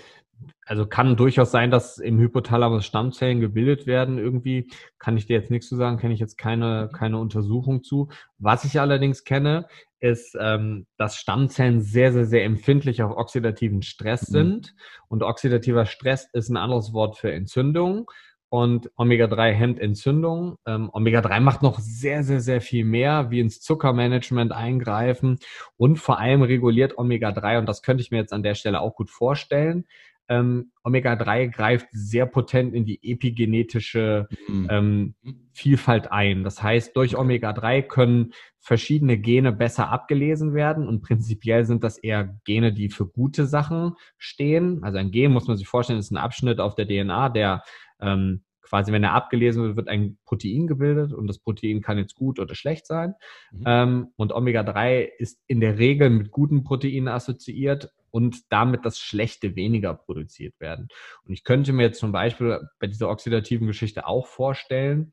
also 0.66 0.86
kann 0.86 1.16
durchaus 1.16 1.50
sein, 1.50 1.70
dass 1.70 1.98
im 1.98 2.18
Hypothalamus 2.18 2.84
Stammzellen 2.84 3.40
gebildet 3.40 3.86
werden. 3.86 4.18
Irgendwie 4.18 4.70
kann 4.98 5.16
ich 5.16 5.26
dir 5.26 5.36
jetzt 5.36 5.50
nichts 5.50 5.68
zu 5.68 5.76
sagen, 5.76 5.96
kenne 5.96 6.12
ich 6.12 6.20
jetzt 6.20 6.36
keine, 6.36 6.90
keine 6.92 7.18
Untersuchung 7.18 7.82
zu. 7.82 8.08
Was 8.38 8.64
ich 8.64 8.78
allerdings 8.78 9.24
kenne, 9.24 9.66
ist, 10.00 10.36
ähm, 10.38 10.86
dass 10.96 11.16
Stammzellen 11.16 11.80
sehr, 11.80 12.12
sehr, 12.12 12.26
sehr 12.26 12.44
empfindlich 12.44 13.02
auf 13.02 13.16
oxidativen 13.16 13.82
Stress 13.82 14.28
mhm. 14.28 14.32
sind. 14.32 14.74
Und 15.08 15.22
oxidativer 15.22 15.86
Stress 15.86 16.28
ist 16.32 16.50
ein 16.50 16.56
anderes 16.56 16.92
Wort 16.92 17.16
für 17.16 17.32
Entzündung. 17.32 18.10
Und 18.50 18.90
Omega-3 18.96 19.52
hemmt 19.52 19.78
Entzündung. 19.78 20.56
Ähm, 20.66 20.88
Omega-3 20.92 21.40
macht 21.40 21.62
noch 21.62 21.78
sehr, 21.78 22.24
sehr, 22.24 22.40
sehr 22.40 22.60
viel 22.60 22.84
mehr, 22.84 23.30
wie 23.30 23.40
ins 23.40 23.60
Zuckermanagement 23.60 24.52
eingreifen. 24.52 25.38
Und 25.76 25.98
vor 25.98 26.18
allem 26.18 26.42
reguliert 26.42 26.96
Omega-3, 26.96 27.58
und 27.58 27.66
das 27.66 27.82
könnte 27.82 28.02
ich 28.02 28.10
mir 28.10 28.18
jetzt 28.18 28.32
an 28.32 28.42
der 28.42 28.54
Stelle 28.54 28.80
auch 28.80 28.94
gut 28.94 29.10
vorstellen, 29.10 29.84
ähm, 30.28 30.72
Omega-3 30.84 31.48
greift 31.48 31.88
sehr 31.90 32.26
potent 32.26 32.74
in 32.74 32.84
die 32.84 33.00
epigenetische 33.02 34.28
mhm. 34.46 34.68
ähm, 34.70 35.14
Vielfalt 35.52 36.12
ein. 36.12 36.44
Das 36.44 36.62
heißt, 36.62 36.94
durch 36.96 37.16
Omega-3 37.16 37.82
können 37.82 38.32
verschiedene 38.60 39.18
Gene 39.18 39.52
besser 39.52 39.88
abgelesen 39.88 40.52
werden 40.52 40.86
und 40.86 41.00
prinzipiell 41.00 41.64
sind 41.64 41.82
das 41.82 41.96
eher 41.96 42.38
Gene, 42.44 42.72
die 42.72 42.90
für 42.90 43.06
gute 43.06 43.46
Sachen 43.46 43.94
stehen. 44.18 44.84
Also 44.84 44.98
ein 44.98 45.10
Gen 45.10 45.32
muss 45.32 45.48
man 45.48 45.56
sich 45.56 45.66
vorstellen, 45.66 45.98
ist 45.98 46.10
ein 46.10 46.18
Abschnitt 46.18 46.60
auf 46.60 46.74
der 46.74 46.86
DNA, 46.86 47.30
der 47.30 47.62
ähm, 48.00 48.42
quasi, 48.62 48.92
wenn 48.92 49.04
er 49.04 49.14
abgelesen 49.14 49.62
wird, 49.62 49.76
wird 49.76 49.88
ein 49.88 50.18
Protein 50.24 50.66
gebildet 50.66 51.12
und 51.12 51.26
das 51.26 51.38
Protein 51.38 51.80
kann 51.80 51.98
jetzt 51.98 52.14
gut 52.14 52.38
oder 52.38 52.54
schlecht 52.54 52.86
sein. 52.86 53.14
Mhm. 53.50 53.62
Ähm, 53.66 54.08
und 54.16 54.32
Omega-3 54.32 55.08
ist 55.18 55.40
in 55.46 55.60
der 55.60 55.78
Regel 55.78 56.10
mit 56.10 56.30
guten 56.30 56.64
Proteinen 56.64 57.08
assoziiert 57.08 57.90
und 58.10 58.52
damit 58.52 58.84
das 58.84 58.98
Schlechte 58.98 59.56
weniger 59.56 59.94
produziert 59.94 60.54
werden. 60.60 60.88
Und 61.24 61.32
ich 61.32 61.44
könnte 61.44 61.72
mir 61.72 61.84
jetzt 61.84 62.00
zum 62.00 62.12
Beispiel 62.12 62.60
bei 62.78 62.86
dieser 62.86 63.08
oxidativen 63.08 63.66
Geschichte 63.66 64.06
auch 64.06 64.26
vorstellen, 64.26 65.12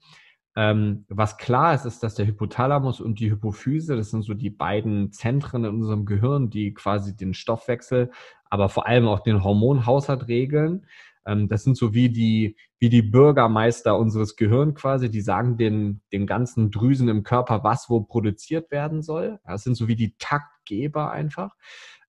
ähm, 0.57 1.05
was 1.09 1.37
klar 1.37 1.73
ist, 1.73 1.85
ist, 1.85 2.01
dass 2.01 2.15
der 2.15 2.27
Hypothalamus 2.27 3.01
und 3.01 3.19
die 3.19 3.29
Hypophyse, 3.29 3.97
das 3.97 4.11
sind 4.11 4.23
so 4.23 4.33
die 4.33 4.49
beiden 4.49 5.11
Zentren 5.11 5.65
in 5.65 5.75
unserem 5.75 6.05
Gehirn, 6.05 6.49
die 6.49 6.73
quasi 6.73 7.15
den 7.15 7.33
Stoffwechsel, 7.33 8.09
aber 8.49 8.69
vor 8.69 8.87
allem 8.87 9.07
auch 9.07 9.19
den 9.19 9.43
Hormonhaushalt 9.43 10.29
regeln. 10.29 10.85
Ähm, 11.25 11.47
das 11.47 11.63
sind 11.63 11.77
so 11.77 11.93
wie 11.93 12.09
die, 12.09 12.57
wie 12.79 12.89
die 12.89 13.01
Bürgermeister 13.01 13.97
unseres 13.97 14.35
Gehirns 14.35 14.75
quasi, 14.75 15.09
die 15.09 15.21
sagen 15.21 15.57
den, 15.57 16.01
den 16.11 16.27
ganzen 16.27 16.71
Drüsen 16.71 17.09
im 17.09 17.23
Körper, 17.23 17.63
was 17.63 17.89
wo 17.89 18.01
produziert 18.01 18.71
werden 18.71 19.01
soll. 19.01 19.39
Das 19.45 19.63
sind 19.63 19.75
so 19.75 19.87
wie 19.87 19.95
die 19.95 20.15
Taktgeber 20.17 21.11
einfach. 21.11 21.55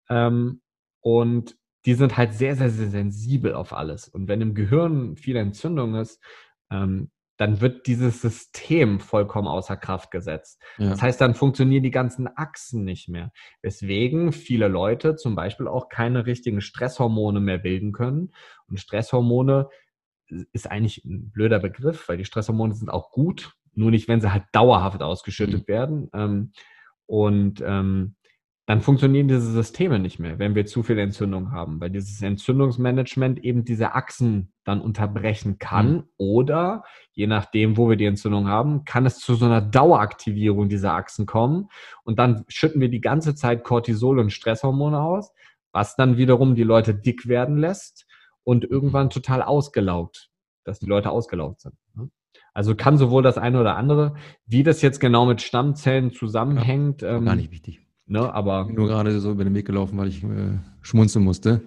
Ähm, 0.09 0.61
und 1.01 1.57
die 1.87 1.95
sind 1.95 2.17
halt 2.17 2.35
sehr, 2.35 2.57
sehr, 2.57 2.71
sehr 2.71 2.89
sensibel 2.89 3.55
auf 3.55 3.73
alles. 3.73 4.09
Und 4.09 4.29
wenn 4.29 4.41
im 4.41 4.55
Gehirn 4.55 5.17
viel 5.17 5.37
Entzündung 5.37 5.95
ist, 5.95 6.21
ähm, 6.71 7.11
dann 7.37 7.61
wird 7.61 7.87
dieses 7.87 8.21
System 8.23 9.01
vollkommen 9.01 9.49
außer 9.49 9.77
Kraft 9.77 10.11
gesetzt. 10.11 10.63
Ja. 10.79 10.91
Das 10.91 11.03
heißt, 11.03 11.21
dann 11.21 11.35
funktionieren 11.35 11.83
die 11.83 11.91
ganzen 11.91 12.29
Achsen 12.35 12.85
nicht 12.85 13.09
mehr. 13.09 13.31
Weswegen 13.63 14.33
viele 14.33 14.69
Leute 14.69 15.17
zum 15.17 15.35
Beispiel 15.35 15.69
auch 15.69 15.89
keine 15.89 16.27
richtigen 16.27 16.61
Stresshormone 16.61 17.41
mehr 17.41 17.59
bilden 17.59 17.93
können. 17.93 18.33
Und 18.69 18.81
Stresshormone 18.81 19.69
ist 20.53 20.71
eigentlich 20.71 21.05
ein 21.05 21.31
blöder 21.31 21.59
Begriff, 21.59 22.09
weil 22.09 22.17
die 22.17 22.25
Stresshormone 22.25 22.75
sind 22.75 22.89
auch 22.89 23.11
gut, 23.11 23.53
nur 23.75 23.91
nicht, 23.91 24.09
wenn 24.09 24.21
sie 24.21 24.33
halt 24.33 24.45
dauerhaft 24.53 25.03
ausgeschüttet 25.03 25.69
mhm. 25.69 25.73
werden. 25.73 26.11
Ähm, 26.15 26.53
und 27.07 27.63
ähm, 27.65 28.17
dann 28.67 28.81
funktionieren 28.81 29.29
diese 29.29 29.53
Systeme 29.53 30.01
nicht 30.01 30.19
mehr, 30.19 30.41
wenn 30.41 30.57
wir 30.57 30.67
zu 30.67 30.83
viel 30.83 30.99
Entzündung 30.99 31.53
haben, 31.53 31.81
weil 31.81 31.91
dieses 31.91 32.21
Entzündungsmanagement 32.21 33.43
eben 33.45 33.65
diese 33.65 33.95
Achsen 33.95 34.53
dann 34.65 34.81
unterbrechen 34.81 35.59
kann 35.59 35.93
mhm. 35.93 36.05
oder 36.17 36.83
je 37.13 37.29
nachdem, 37.29 37.77
wo 37.77 37.89
wir 37.89 37.97
die 37.97 38.07
Entzündung 38.07 38.49
haben, 38.49 38.85
kann 38.85 39.07
es 39.07 39.21
zu 39.21 39.37
so 39.37 39.47
einer 39.47 39.61
Daueraktivierung 39.61 40.69
dieser 40.69 40.95
Achsen 40.95 41.27
kommen 41.27 41.69
und 42.03 42.19
dann 42.19 42.45
schütten 42.49 42.81
wir 42.81 42.89
die 42.89 43.01
ganze 43.01 43.37
Zeit 43.37 43.63
Cortisol 43.63 44.19
und 44.19 44.33
Stresshormone 44.33 45.01
aus, 45.01 45.33
was 45.71 45.95
dann 45.95 46.17
wiederum 46.17 46.57
die 46.57 46.65
Leute 46.65 46.93
dick 46.93 47.29
werden 47.29 47.59
lässt 47.59 48.05
und 48.43 48.65
irgendwann 48.65 49.11
total 49.11 49.43
ausgelaugt, 49.43 50.31
dass 50.65 50.81
die 50.81 50.87
Leute 50.87 51.11
ausgelaugt 51.11 51.61
sind. 51.61 51.77
Ne? 51.95 52.11
Also 52.53 52.75
kann 52.75 52.99
sowohl 52.99 53.23
das 53.23 53.39
eine 53.39 53.61
oder 53.61 53.77
andere, 53.77 54.15
wie 54.45 54.65
das 54.65 54.83
jetzt 54.83 54.99
genau 54.99 55.25
mit 55.25 55.41
Stammzellen 55.41 56.11
zusammenhängt. 56.11 57.03
Ja, 57.03 57.21
gar 57.21 57.35
ähm, 57.35 57.37
nicht 57.37 57.53
wichtig 57.53 57.86
Ne, 58.09 58.33
aber 58.33 58.63
ich 58.63 58.67
bin 58.69 58.77
nur 58.77 58.87
gerade 58.87 59.19
so 59.21 59.33
über 59.33 59.45
den 59.45 59.55
Weg 59.55 59.67
gelaufen, 59.67 59.99
weil 59.99 60.09
ich 60.09 60.23
äh, 60.23 60.59
schmunzeln 60.83 61.25
musste. 61.25 61.63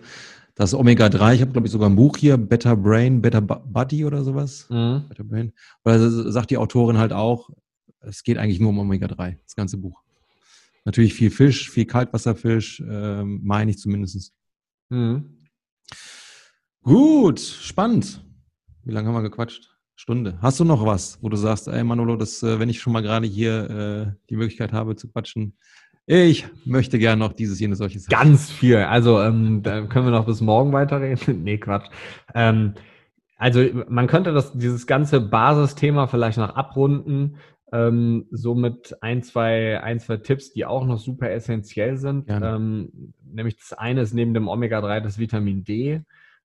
Das 0.55 0.73
Omega-3, 0.73 1.35
ich 1.35 1.41
habe, 1.41 1.51
glaube 1.51 1.67
ich, 1.67 1.71
sogar 1.71 1.89
ein 1.89 1.95
Buch 1.95 2.17
hier, 2.17 2.37
Better 2.37 2.75
Brain, 2.75 3.21
Better 3.21 3.41
Body 3.41 4.05
oder 4.05 4.23
sowas. 4.23 4.67
Mhm. 4.69 5.03
Better 5.09 5.23
Brain. 5.23 5.53
Weil 5.83 5.99
sagt 6.09 6.49
die 6.49 6.57
Autorin 6.57 6.97
halt 6.97 7.13
auch, 7.13 7.49
es 8.01 8.23
geht 8.23 8.37
eigentlich 8.37 8.59
nur 8.59 8.69
um 8.69 8.79
Omega-3, 8.79 9.37
das 9.43 9.55
ganze 9.55 9.77
Buch. 9.77 10.01
Natürlich 10.85 11.13
viel 11.13 11.29
Fisch, 11.29 11.69
viel 11.69 11.85
Kaltwasserfisch, 11.85 12.79
äh, 12.79 13.23
meine 13.23 13.71
ich 13.71 13.77
zumindest. 13.77 14.33
Mhm. 14.89 15.37
Gut, 16.81 17.39
spannend. 17.39 18.23
Wie 18.83 18.91
lange 18.91 19.09
haben 19.09 19.15
wir 19.15 19.29
gequatscht? 19.29 19.75
Stunde. 19.95 20.39
Hast 20.41 20.61
du 20.61 20.63
noch 20.63 20.85
was, 20.85 21.21
wo 21.21 21.27
du 21.27 21.35
sagst, 21.35 21.67
ey 21.67 21.83
Manolo, 21.83 22.15
das, 22.15 22.41
äh, 22.41 22.57
wenn 22.57 22.69
ich 22.69 22.79
schon 22.79 22.93
mal 22.93 23.01
gerade 23.01 23.27
hier 23.27 23.69
äh, 23.69 24.27
die 24.29 24.37
Möglichkeit 24.37 24.71
habe 24.71 24.95
zu 24.95 25.09
quatschen, 25.09 25.57
Ich 26.11 26.47
möchte 26.65 26.97
gerne 26.97 27.19
noch 27.19 27.33
dieses, 27.33 27.59
jenes, 27.59 27.77
solches. 27.77 28.07
Ganz 28.07 28.49
viel. 28.49 28.77
Also 28.77 29.21
ähm, 29.21 29.61
da 29.61 29.85
können 29.85 30.07
wir 30.07 30.11
noch 30.11 30.25
bis 30.25 30.41
morgen 30.41 30.73
weiterreden. 30.73 31.43
nee, 31.43 31.59
Quatsch. 31.59 31.87
Ähm, 32.33 32.73
also 33.37 33.63
man 33.87 34.07
könnte 34.07 34.33
das, 34.33 34.57
dieses 34.57 34.87
ganze 34.87 35.21
Basisthema 35.21 36.07
vielleicht 36.07 36.39
noch 36.39 36.55
abrunden, 36.55 37.37
ähm, 37.71 38.25
so 38.31 38.55
mit 38.55 38.97
ein, 39.03 39.21
zwei, 39.21 39.83
ein, 39.83 39.99
zwei 39.99 40.17
Tipps, 40.17 40.51
die 40.51 40.65
auch 40.65 40.83
noch 40.83 40.97
super 40.97 41.29
essentiell 41.29 41.97
sind. 41.97 42.25
Ähm, 42.27 43.13
nämlich 43.23 43.57
das 43.57 43.73
eine 43.73 44.01
ist 44.01 44.15
neben 44.15 44.33
dem 44.33 44.47
Omega-3 44.47 45.01
das 45.01 45.19
Vitamin 45.19 45.63
D, 45.63 46.01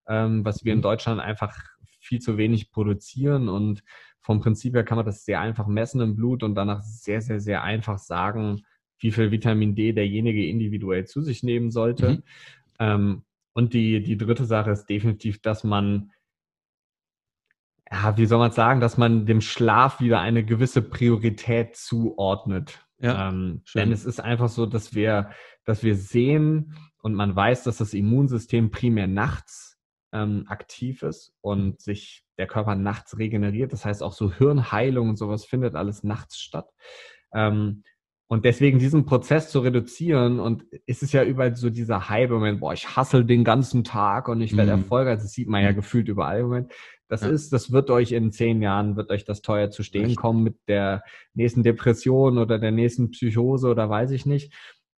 ähm, 0.06 0.44
was 0.44 0.66
wir 0.66 0.74
in 0.74 0.80
mhm. 0.80 0.82
Deutschland 0.82 1.22
einfach 1.22 1.56
viel 2.00 2.20
zu 2.20 2.36
wenig 2.36 2.70
produzieren 2.70 3.48
und 3.48 3.82
vom 4.20 4.40
Prinzip 4.40 4.74
her 4.74 4.84
kann 4.84 4.96
man 4.96 5.06
das 5.06 5.24
sehr 5.24 5.40
einfach 5.40 5.66
messen 5.66 6.02
im 6.02 6.16
Blut 6.16 6.42
und 6.42 6.54
danach 6.54 6.82
sehr, 6.82 7.22
sehr, 7.22 7.40
sehr 7.40 7.62
einfach 7.62 7.96
sagen, 7.96 8.60
wie 9.05 9.12
viel 9.12 9.30
Vitamin 9.30 9.74
D 9.74 9.92
derjenige 9.92 10.48
individuell 10.48 11.05
zu 11.05 11.20
sich 11.20 11.42
nehmen 11.42 11.70
sollte. 11.70 12.11
Mhm. 12.11 12.22
Ähm, 12.78 13.22
und 13.52 13.74
die, 13.74 14.02
die 14.02 14.16
dritte 14.16 14.46
Sache 14.46 14.70
ist 14.70 14.86
definitiv, 14.86 15.42
dass 15.42 15.62
man, 15.62 16.11
ja, 17.92 18.16
wie 18.16 18.24
soll 18.24 18.38
man 18.38 18.52
sagen, 18.52 18.80
dass 18.80 18.96
man 18.96 19.26
dem 19.26 19.42
Schlaf 19.42 20.00
wieder 20.00 20.20
eine 20.20 20.42
gewisse 20.42 20.80
Priorität 20.80 21.76
zuordnet. 21.76 22.80
Ja, 22.98 23.28
ähm, 23.28 23.62
denn 23.74 23.92
es 23.92 24.07
ist 24.07 24.20
einfach 24.20 24.48
so, 24.48 24.64
dass 24.64 24.94
wir, 24.94 25.30
dass 25.66 25.84
wir 25.84 25.96
sehen 25.96 26.74
und 27.02 27.12
man 27.12 27.36
weiß, 27.36 27.64
dass 27.64 27.76
das 27.76 27.92
Immunsystem 27.92 28.70
primär 28.70 29.07
nachts 29.07 29.78
ähm, 30.14 30.46
aktiv 30.48 31.02
ist 31.02 31.34
und 31.42 31.82
sich 31.82 32.24
der 32.38 32.46
Körper 32.46 32.74
nachts 32.74 33.18
regeneriert. 33.18 33.74
Das 33.74 33.84
heißt, 33.84 34.02
auch 34.02 34.14
so 34.14 34.32
Hirnheilung 34.32 35.11
und 35.11 35.16
sowas 35.16 35.44
findet 35.44 35.74
alles 35.74 36.05
nachts 36.05 36.38
statt. 36.38 36.70
Ähm, 37.34 37.82
und 38.26 38.44
deswegen 38.44 38.78
diesen 38.78 39.04
Prozess 39.04 39.50
zu 39.50 39.60
reduzieren 39.60 40.40
und 40.40 40.64
es 40.86 41.02
ist 41.02 41.12
ja 41.12 41.24
überall 41.24 41.56
so 41.56 41.70
dieser 41.70 42.08
Hype-Moment, 42.08 42.60
boah, 42.60 42.72
ich 42.72 42.96
hassel 42.96 43.24
den 43.24 43.44
ganzen 43.44 43.84
Tag 43.84 44.28
und 44.28 44.40
ich 44.40 44.56
werde 44.56 44.74
mhm. 44.74 44.82
Erfolg, 44.82 45.06
das 45.06 45.30
sieht 45.30 45.48
man 45.48 45.62
ja 45.62 45.72
mhm. 45.72 45.76
gefühlt 45.76 46.08
überall 46.08 46.40
im 46.40 46.46
Moment. 46.46 46.72
Das 47.08 47.20
ja. 47.20 47.28
ist, 47.28 47.52
das 47.52 47.70
wird 47.70 47.90
euch 47.90 48.12
in 48.12 48.32
zehn 48.32 48.62
Jahren, 48.62 48.96
wird 48.96 49.10
euch 49.10 49.24
das 49.24 49.42
teuer 49.42 49.70
zu 49.70 49.82
stehen 49.82 50.06
Echt? 50.06 50.16
kommen 50.16 50.42
mit 50.42 50.56
der 50.68 51.02
nächsten 51.34 51.62
Depression 51.62 52.38
oder 52.38 52.58
der 52.58 52.72
nächsten 52.72 53.10
Psychose 53.10 53.68
oder 53.68 53.90
weiß 53.90 54.10
ich 54.12 54.24
nicht. 54.24 54.52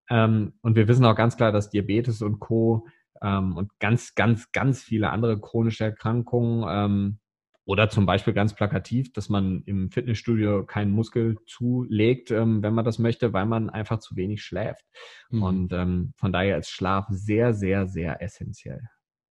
Ähm, 0.09 0.53
und 0.61 0.75
wir 0.75 0.87
wissen 0.87 1.03
auch 1.05 1.15
ganz 1.15 1.35
klar, 1.35 1.51
dass 1.51 1.71
Diabetes 1.71 2.21
und 2.21 2.39
Co. 2.39 2.87
Ähm, 3.21 3.57
und 3.57 3.71
ganz, 3.79 4.13
ganz, 4.13 4.51
ganz 4.51 4.83
viele 4.83 5.09
andere 5.09 5.39
chronische 5.39 5.85
Erkrankungen 5.85 6.65
ähm, 6.69 7.19
oder 7.65 7.89
zum 7.89 8.05
Beispiel 8.05 8.33
ganz 8.33 8.53
plakativ, 8.53 9.11
dass 9.11 9.27
man 9.27 9.63
im 9.65 9.89
Fitnessstudio 9.91 10.65
keinen 10.65 10.91
Muskel 10.91 11.37
zulegt, 11.47 12.31
ähm, 12.31 12.61
wenn 12.61 12.73
man 12.73 12.85
das 12.85 12.99
möchte, 12.99 13.33
weil 13.33 13.45
man 13.45 13.69
einfach 13.69 13.99
zu 13.99 14.15
wenig 14.15 14.43
schläft. 14.43 14.85
Mhm. 15.31 15.43
Und 15.43 15.73
ähm, 15.73 16.13
von 16.15 16.31
daher 16.31 16.57
ist 16.57 16.69
Schlaf 16.69 17.07
sehr, 17.09 17.53
sehr, 17.53 17.87
sehr 17.87 18.21
essentiell. 18.21 18.81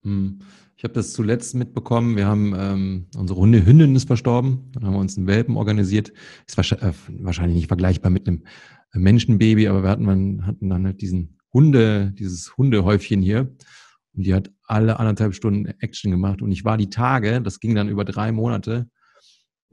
Mhm. 0.02 0.40
Ich 0.76 0.84
habe 0.84 0.94
das 0.94 1.12
zuletzt 1.12 1.54
mitbekommen. 1.54 2.16
Wir 2.16 2.26
haben 2.26 2.54
ähm, 2.56 3.06
unsere 3.16 3.38
Hunde 3.38 3.64
Hündin 3.64 3.94
ist 3.94 4.06
verstorben. 4.06 4.70
Dann 4.72 4.84
haben 4.84 4.94
wir 4.94 5.00
uns 5.00 5.16
einen 5.16 5.28
Welpen 5.28 5.56
organisiert. 5.56 6.12
Ist 6.46 6.56
wahrscheinlich, 6.56 6.88
äh, 6.88 7.24
wahrscheinlich 7.24 7.56
nicht 7.56 7.68
vergleichbar 7.68 8.10
mit 8.10 8.26
einem 8.26 8.44
Menschenbaby, 8.92 9.68
aber 9.68 9.82
wir 9.82 9.90
hatten, 9.90 10.46
hatten 10.46 10.68
dann 10.68 10.86
halt 10.86 11.00
diesen 11.00 11.38
Hunde, 11.52 12.12
dieses 12.18 12.56
Hundehäufchen 12.56 13.22
hier. 13.22 13.54
Und 14.16 14.26
die 14.26 14.34
hat 14.34 14.50
alle 14.64 14.98
anderthalb 14.98 15.34
Stunden 15.34 15.66
Action 15.66 16.10
gemacht. 16.10 16.42
Und 16.42 16.52
ich 16.52 16.64
war 16.64 16.76
die 16.76 16.90
Tage, 16.90 17.42
das 17.42 17.60
ging 17.60 17.74
dann 17.74 17.88
über 17.88 18.04
drei 18.04 18.32
Monate, 18.32 18.88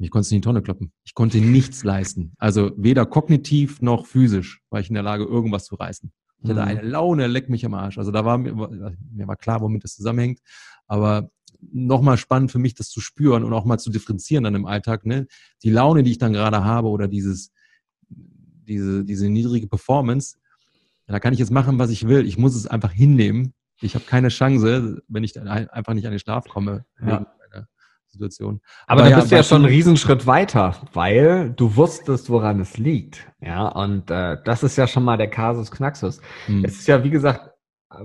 ich 0.04 0.10
konnte 0.10 0.26
es 0.26 0.32
in 0.32 0.38
die 0.38 0.42
Tonne 0.42 0.62
kloppen. 0.62 0.92
Ich 1.04 1.14
konnte 1.14 1.40
nichts 1.40 1.84
leisten. 1.84 2.34
Also 2.38 2.72
weder 2.76 3.06
kognitiv 3.06 3.82
noch 3.82 4.08
physisch 4.08 4.62
war 4.70 4.80
ich 4.80 4.90
in 4.90 4.96
der 4.96 5.04
Lage, 5.04 5.26
irgendwas 5.26 5.66
zu 5.66 5.76
reißen. 5.76 6.12
Ich 6.44 6.50
hatte 6.50 6.62
mhm. 6.62 6.68
eine 6.68 6.82
Laune, 6.82 7.28
leck 7.28 7.50
mich 7.50 7.66
am 7.66 7.76
Arsch. 7.76 8.00
Also 8.00 8.12
da 8.12 8.26
war 8.26 8.38
mir, 8.40 8.56
mir 8.56 9.28
war 9.28 9.36
klar, 9.36 9.62
womit 9.62 9.84
das 9.84 9.96
zusammenhängt. 9.96 10.40
Aber 10.88 11.30
nochmal 11.72 12.18
spannend 12.18 12.52
für 12.52 12.58
mich, 12.58 12.74
das 12.74 12.90
zu 12.90 13.00
spüren 13.00 13.44
und 13.44 13.54
auch 13.54 13.66
mal 13.66 13.78
zu 13.78 13.92
differenzieren 13.92 14.44
dann 14.44 14.56
im 14.56 14.66
Alltag. 14.66 15.06
Ne? 15.06 15.28
Die 15.62 15.70
Laune, 15.70 16.02
die 16.02 16.12
ich 16.12 16.18
dann 16.18 16.34
gerade 16.34 16.64
habe 16.64 16.88
oder 16.88 17.08
dieses, 17.08 17.52
diese, 18.10 19.06
diese 19.06 19.30
niedrige 19.30 19.68
Performance, 19.68 20.38
da 21.06 21.20
kann 21.20 21.34
ich 21.34 21.40
jetzt 21.40 21.52
machen, 21.52 21.78
was 21.78 21.92
ich 21.92 22.08
will. 22.08 22.26
Ich 22.26 22.38
muss 22.38 22.56
es 22.56 22.66
einfach 22.66 22.92
hinnehmen 22.92 23.54
ich 23.82 23.96
habe 23.96 24.06
keine 24.06 24.30
Chance, 24.30 25.02
wenn 25.08 25.24
ich 25.24 25.40
einfach 25.40 25.94
nicht 25.94 26.06
an 26.06 26.12
den 26.12 26.20
Schlaf 26.20 26.48
komme. 26.48 26.86
Ja. 27.06 27.26
Situation. 28.12 28.62
Aber, 28.88 29.02
Aber 29.02 29.10
da 29.10 29.10
ja, 29.10 29.20
bist 29.20 29.32
du 29.32 29.36
ja 29.36 29.44
schon 29.44 29.64
einen 29.64 29.74
Riesenschritt 29.74 30.28
weiter, 30.28 30.76
weil 30.94 31.52
du 31.52 31.76
wusstest, 31.76 32.30
woran 32.30 32.60
es 32.60 32.78
liegt. 32.78 33.28
Ja, 33.40 33.70
und 33.70 34.12
äh, 34.12 34.38
das 34.44 34.64
ist 34.64 34.78
ja 34.78 34.88
schon 34.88 35.04
mal 35.04 35.18
der 35.18 35.30
Kasus 35.30 35.72
Knaxus. 35.72 36.20
Hm. 36.46 36.66
Es 36.66 36.80
ist 36.80 36.88
ja, 36.88 37.04
wie 37.04 37.10
gesagt, 37.10 37.52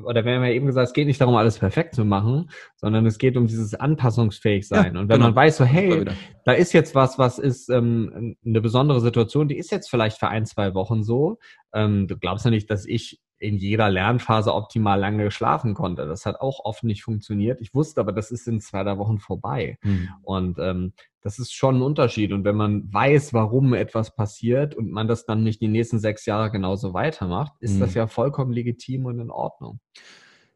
oder 0.05 0.25
wir 0.25 0.35
haben 0.35 0.43
ja 0.43 0.51
eben 0.51 0.67
gesagt, 0.67 0.89
es 0.89 0.93
geht 0.93 1.07
nicht 1.07 1.21
darum, 1.21 1.37
alles 1.37 1.59
perfekt 1.59 1.95
zu 1.95 2.05
machen, 2.05 2.51
sondern 2.75 3.07
es 3.07 3.19
geht 3.19 3.37
um 3.37 3.47
dieses 3.47 3.75
anpassungsfähig 3.75 4.67
sein. 4.67 4.95
Ja, 4.95 5.01
und 5.01 5.09
wenn 5.09 5.17
genau. 5.17 5.27
man 5.27 5.37
weiß, 5.37 5.59
so, 5.59 5.65
hey, 5.65 6.05
da 6.45 6.53
ist 6.53 6.73
jetzt 6.73 6.95
was, 6.95 7.19
was 7.19 7.39
ist 7.39 7.69
ähm, 7.69 8.37
eine 8.45 8.61
besondere 8.61 9.01
Situation, 9.01 9.49
die 9.49 9.57
ist 9.57 9.71
jetzt 9.71 9.89
vielleicht 9.89 10.19
für 10.19 10.29
ein, 10.29 10.45
zwei 10.45 10.75
Wochen 10.75 11.05
so. 11.05 11.39
Ähm, 11.73 12.09
du 12.09 12.19
glaubst 12.19 12.45
ja 12.45 12.51
nicht, 12.51 12.71
dass 12.71 12.85
ich 12.85 13.21
in 13.39 13.57
jeder 13.57 13.91
Lernphase 13.91 14.55
optimal 14.55 14.99
lange 14.99 15.31
schlafen 15.31 15.75
konnte. 15.75 16.07
Das 16.07 16.25
hat 16.25 16.41
auch 16.41 16.65
oft 16.65 16.85
nicht 16.85 17.03
funktioniert. 17.03 17.61
Ich 17.61 17.75
wusste 17.75 18.01
aber, 18.01 18.13
das 18.13 18.31
ist 18.31 18.49
in 18.49 18.61
zwei, 18.61 18.83
drei 18.83 18.97
Wochen 18.99 19.19
vorbei. 19.19 19.79
Mhm. 19.83 20.09
Und 20.23 20.59
ähm, 20.59 20.93
das 21.21 21.39
ist 21.39 21.53
schon 21.53 21.77
ein 21.77 21.83
Unterschied. 21.83 22.33
Und 22.33 22.45
wenn 22.45 22.57
man 22.57 22.93
weiß, 22.93 23.35
warum 23.35 23.75
etwas 23.75 24.15
passiert 24.15 24.75
und 24.75 24.91
man 24.91 25.09
das 25.09 25.27
dann 25.27 25.43
nicht 25.43 25.61
die 25.61 25.69
nächsten 25.69 25.99
sechs 25.99 26.25
Jahre 26.25 26.51
genauso 26.51 26.95
weitermacht, 26.95 27.53
ist 27.61 27.75
mhm. 27.75 27.81
das 27.81 27.95
ja 27.95 28.07
vollkommen 28.07 28.53
legitim 28.53 29.05
und 29.05 29.21
in 29.21 29.31
Ordnung. 29.31 29.81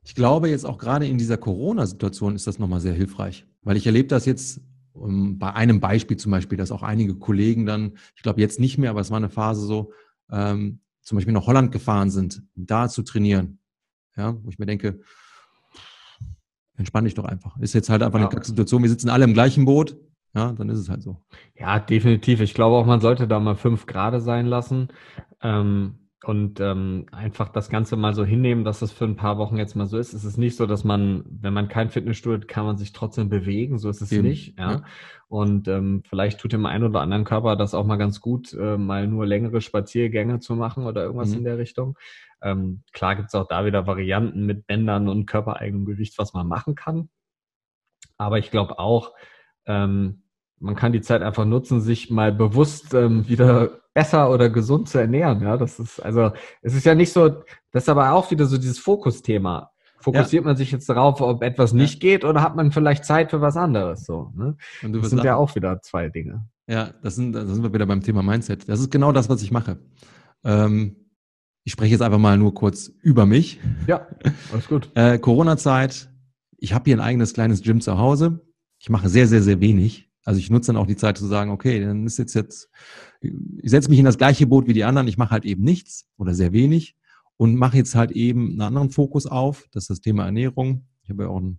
Ich 0.02 0.14
glaube 0.14 0.48
jetzt 0.48 0.64
auch 0.64 0.78
gerade 0.78 1.06
in 1.06 1.18
dieser 1.18 1.36
Corona-Situation 1.36 2.34
ist 2.34 2.46
das 2.46 2.58
nochmal 2.58 2.80
sehr 2.80 2.94
hilfreich, 2.94 3.46
weil 3.62 3.76
ich 3.76 3.86
erlebe 3.86 4.08
das 4.08 4.24
jetzt 4.24 4.62
um, 4.92 5.10
ähm, 5.10 5.38
bei 5.38 5.52
einem 5.54 5.80
Beispiel 5.80 6.16
zum 6.16 6.32
Beispiel, 6.32 6.56
dass 6.56 6.72
auch 6.72 6.82
einige 6.82 7.14
Kollegen 7.16 7.66
dann, 7.66 7.92
ich 8.16 8.22
glaube 8.22 8.40
jetzt 8.40 8.58
nicht 8.58 8.78
mehr, 8.78 8.90
aber 8.90 9.00
es 9.00 9.10
war 9.10 9.18
eine 9.18 9.28
Phase 9.28 9.66
so, 9.66 9.92
ähm, 10.30 10.80
zum 11.10 11.16
Beispiel 11.16 11.34
nach 11.34 11.48
Holland 11.48 11.72
gefahren 11.72 12.08
sind, 12.08 12.40
da 12.54 12.88
zu 12.88 13.02
trainieren. 13.02 13.58
Ja, 14.16 14.36
wo 14.44 14.48
ich 14.48 14.60
mir 14.60 14.66
denke, 14.66 15.00
entspann 16.76 17.04
dich 17.04 17.14
doch 17.14 17.24
einfach. 17.24 17.58
Ist 17.58 17.72
jetzt 17.72 17.90
halt 17.90 18.04
einfach 18.04 18.20
ja. 18.20 18.28
eine 18.28 18.44
Situation, 18.44 18.80
wir 18.82 18.88
sitzen 18.88 19.08
alle 19.08 19.24
im 19.24 19.34
gleichen 19.34 19.64
Boot, 19.64 19.96
ja, 20.36 20.52
dann 20.52 20.68
ist 20.68 20.78
es 20.78 20.88
halt 20.88 21.02
so. 21.02 21.20
Ja, 21.58 21.80
definitiv. 21.80 22.40
Ich 22.40 22.54
glaube 22.54 22.76
auch, 22.76 22.86
man 22.86 23.00
sollte 23.00 23.26
da 23.26 23.40
mal 23.40 23.56
fünf 23.56 23.86
Grad 23.86 24.22
sein 24.22 24.46
lassen. 24.46 24.86
Ähm, 25.42 25.99
und 26.24 26.60
ähm, 26.60 27.06
einfach 27.12 27.48
das 27.48 27.70
Ganze 27.70 27.96
mal 27.96 28.14
so 28.14 28.24
hinnehmen, 28.24 28.62
dass 28.62 28.80
das 28.80 28.92
für 28.92 29.06
ein 29.06 29.16
paar 29.16 29.38
Wochen 29.38 29.56
jetzt 29.56 29.74
mal 29.74 29.86
so 29.86 29.96
ist. 29.96 30.12
Es 30.12 30.24
ist 30.24 30.36
nicht 30.36 30.54
so, 30.54 30.66
dass 30.66 30.84
man, 30.84 31.24
wenn 31.26 31.54
man 31.54 31.68
kein 31.68 31.88
Fitnessstudio 31.88 32.40
hat, 32.40 32.48
kann 32.48 32.66
man 32.66 32.76
sich 32.76 32.92
trotzdem 32.92 33.30
bewegen. 33.30 33.78
So 33.78 33.88
ist 33.88 34.02
es 34.02 34.12
Eben. 34.12 34.28
nicht. 34.28 34.58
Ja. 34.58 34.72
ja. 34.72 34.82
Und 35.28 35.66
ähm, 35.68 36.02
vielleicht 36.06 36.38
tut 36.38 36.52
dem 36.52 36.66
einen 36.66 36.84
oder 36.84 37.00
anderen 37.00 37.24
Körper 37.24 37.56
das 37.56 37.72
auch 37.72 37.86
mal 37.86 37.96
ganz 37.96 38.20
gut, 38.20 38.52
äh, 38.52 38.76
mal 38.76 39.06
nur 39.06 39.24
längere 39.24 39.62
Spaziergänge 39.62 40.40
zu 40.40 40.56
machen 40.56 40.84
oder 40.84 41.04
irgendwas 41.04 41.30
mhm. 41.30 41.38
in 41.38 41.44
der 41.44 41.58
Richtung. 41.58 41.96
Ähm, 42.42 42.82
klar 42.92 43.16
gibt's 43.16 43.34
auch 43.34 43.48
da 43.48 43.64
wieder 43.64 43.86
Varianten 43.86 44.44
mit 44.44 44.66
Bändern 44.66 45.08
und 45.08 45.24
körpereigenem 45.24 45.86
Gewicht, 45.86 46.18
was 46.18 46.34
man 46.34 46.46
machen 46.46 46.74
kann. 46.74 47.08
Aber 48.18 48.38
ich 48.38 48.50
glaube 48.50 48.78
auch, 48.78 49.14
ähm, 49.64 50.22
man 50.60 50.76
kann 50.76 50.92
die 50.92 51.00
Zeit 51.00 51.22
einfach 51.22 51.44
nutzen, 51.44 51.80
sich 51.80 52.10
mal 52.10 52.32
bewusst 52.32 52.94
ähm, 52.94 53.28
wieder 53.28 53.80
besser 53.94 54.30
oder 54.30 54.50
gesund 54.50 54.88
zu 54.88 54.98
ernähren. 54.98 55.42
Ja, 55.42 55.56
das 55.56 55.80
ist 55.80 56.00
also, 56.00 56.32
es 56.62 56.74
ist 56.74 56.86
ja 56.86 56.94
nicht 56.94 57.12
so, 57.12 57.28
das 57.72 57.84
ist 57.84 57.88
aber 57.88 58.12
auch 58.12 58.30
wieder 58.30 58.46
so 58.46 58.56
dieses 58.56 58.78
Fokusthema. 58.78 59.70
Fokussiert 59.98 60.44
ja. 60.44 60.48
man 60.48 60.56
sich 60.56 60.70
jetzt 60.72 60.88
darauf, 60.88 61.20
ob 61.20 61.42
etwas 61.42 61.72
nicht 61.72 62.02
ja. 62.02 62.10
geht, 62.10 62.24
oder 62.24 62.42
hat 62.42 62.56
man 62.56 62.72
vielleicht 62.72 63.04
Zeit 63.04 63.30
für 63.30 63.40
was 63.40 63.56
anderes? 63.56 64.06
So, 64.06 64.32
ne? 64.34 64.56
Und 64.82 64.94
das 64.94 65.10
sind 65.10 65.24
ja 65.24 65.36
auch 65.36 65.54
wieder 65.54 65.80
zwei 65.82 66.08
Dinge. 66.08 66.46
Ja, 66.66 66.90
das 67.02 67.16
sind, 67.16 67.32
da 67.32 67.44
sind 67.44 67.62
wir 67.62 67.72
wieder 67.72 67.86
beim 67.86 68.00
Thema 68.00 68.22
Mindset. 68.22 68.68
Das 68.68 68.80
ist 68.80 68.90
genau 68.90 69.12
das, 69.12 69.28
was 69.28 69.42
ich 69.42 69.50
mache. 69.50 69.78
Ähm, 70.44 70.96
ich 71.64 71.72
spreche 71.72 71.92
jetzt 71.92 72.00
einfach 72.00 72.18
mal 72.18 72.38
nur 72.38 72.54
kurz 72.54 72.88
über 73.02 73.26
mich. 73.26 73.60
Ja, 73.86 74.06
alles 74.52 74.68
gut. 74.68 74.88
äh, 74.94 75.18
Corona-Zeit. 75.18 76.10
Ich 76.56 76.72
habe 76.72 76.84
hier 76.84 76.96
ein 76.96 77.00
eigenes 77.00 77.34
kleines 77.34 77.62
Gym 77.62 77.80
zu 77.80 77.98
Hause. 77.98 78.40
Ich 78.78 78.88
mache 78.88 79.08
sehr, 79.08 79.26
sehr, 79.26 79.42
sehr 79.42 79.60
wenig. 79.60 80.09
Also 80.24 80.38
ich 80.38 80.50
nutze 80.50 80.72
dann 80.72 80.76
auch 80.76 80.86
die 80.86 80.96
Zeit 80.96 81.16
zu 81.16 81.26
sagen, 81.26 81.50
okay, 81.50 81.80
dann 81.80 82.06
ist 82.06 82.18
jetzt 82.18 82.34
jetzt, 82.34 82.68
ich 83.20 83.70
setze 83.70 83.88
mich 83.88 83.98
in 83.98 84.04
das 84.04 84.18
gleiche 84.18 84.46
Boot 84.46 84.66
wie 84.66 84.74
die 84.74 84.84
anderen, 84.84 85.08
ich 85.08 85.18
mache 85.18 85.30
halt 85.30 85.44
eben 85.44 85.62
nichts 85.62 86.06
oder 86.18 86.34
sehr 86.34 86.52
wenig 86.52 86.96
und 87.36 87.56
mache 87.56 87.78
jetzt 87.78 87.94
halt 87.94 88.10
eben 88.10 88.50
einen 88.50 88.60
anderen 88.60 88.90
Fokus 88.90 89.26
auf, 89.26 89.66
das 89.72 89.84
ist 89.84 89.90
das 89.90 90.00
Thema 90.00 90.26
Ernährung. 90.26 90.84
Ich 91.02 91.10
habe 91.10 91.22
ja 91.22 91.28
auch 91.30 91.38
einen 91.38 91.58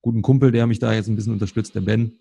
guten 0.00 0.22
Kumpel, 0.22 0.52
der 0.52 0.68
mich 0.68 0.78
da 0.78 0.92
jetzt 0.92 1.08
ein 1.08 1.16
bisschen 1.16 1.32
unterstützt, 1.32 1.74
der 1.74 1.80
Ben. 1.80 2.12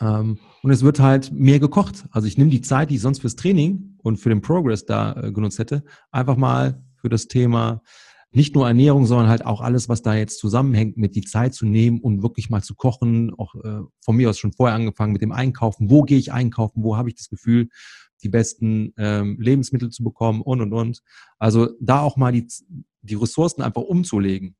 Ähm, 0.00 0.38
und 0.62 0.70
es 0.70 0.82
wird 0.82 1.00
halt 1.00 1.32
mehr 1.32 1.58
gekocht. 1.58 2.04
Also 2.10 2.28
ich 2.28 2.38
nehme 2.38 2.50
die 2.50 2.60
Zeit, 2.60 2.90
die 2.90 2.96
ich 2.96 3.00
sonst 3.00 3.20
fürs 3.20 3.36
Training 3.36 3.96
und 3.98 4.18
für 4.18 4.28
den 4.28 4.42
Progress 4.42 4.86
da 4.86 5.12
äh, 5.14 5.32
genutzt 5.32 5.58
hätte, 5.58 5.82
einfach 6.12 6.36
mal 6.36 6.82
für 6.96 7.08
das 7.08 7.26
Thema 7.26 7.82
nicht 8.34 8.54
nur 8.54 8.66
Ernährung, 8.66 9.06
sondern 9.06 9.28
halt 9.28 9.46
auch 9.46 9.60
alles, 9.60 9.88
was 9.88 10.02
da 10.02 10.14
jetzt 10.14 10.38
zusammenhängt, 10.38 10.96
mit 10.96 11.14
die 11.14 11.22
Zeit 11.22 11.54
zu 11.54 11.66
nehmen 11.66 12.00
und 12.00 12.22
wirklich 12.22 12.50
mal 12.50 12.62
zu 12.62 12.74
kochen, 12.74 13.32
auch 13.34 13.54
äh, 13.54 13.80
von 14.00 14.16
mir 14.16 14.30
aus 14.30 14.38
schon 14.38 14.52
vorher 14.52 14.74
angefangen 14.74 15.12
mit 15.12 15.22
dem 15.22 15.32
Einkaufen. 15.32 15.88
Wo 15.88 16.02
gehe 16.02 16.18
ich 16.18 16.32
einkaufen? 16.32 16.82
Wo 16.82 16.96
habe 16.96 17.08
ich 17.08 17.14
das 17.14 17.28
Gefühl, 17.28 17.68
die 18.22 18.28
besten 18.28 18.92
ähm, 18.96 19.38
Lebensmittel 19.40 19.90
zu 19.90 20.02
bekommen 20.02 20.42
und 20.42 20.60
und 20.60 20.72
und. 20.72 21.02
Also 21.38 21.68
da 21.80 22.00
auch 22.00 22.16
mal 22.16 22.32
die, 22.32 22.48
die 23.02 23.14
Ressourcen 23.14 23.62
einfach 23.62 23.82
umzulegen. 23.82 24.56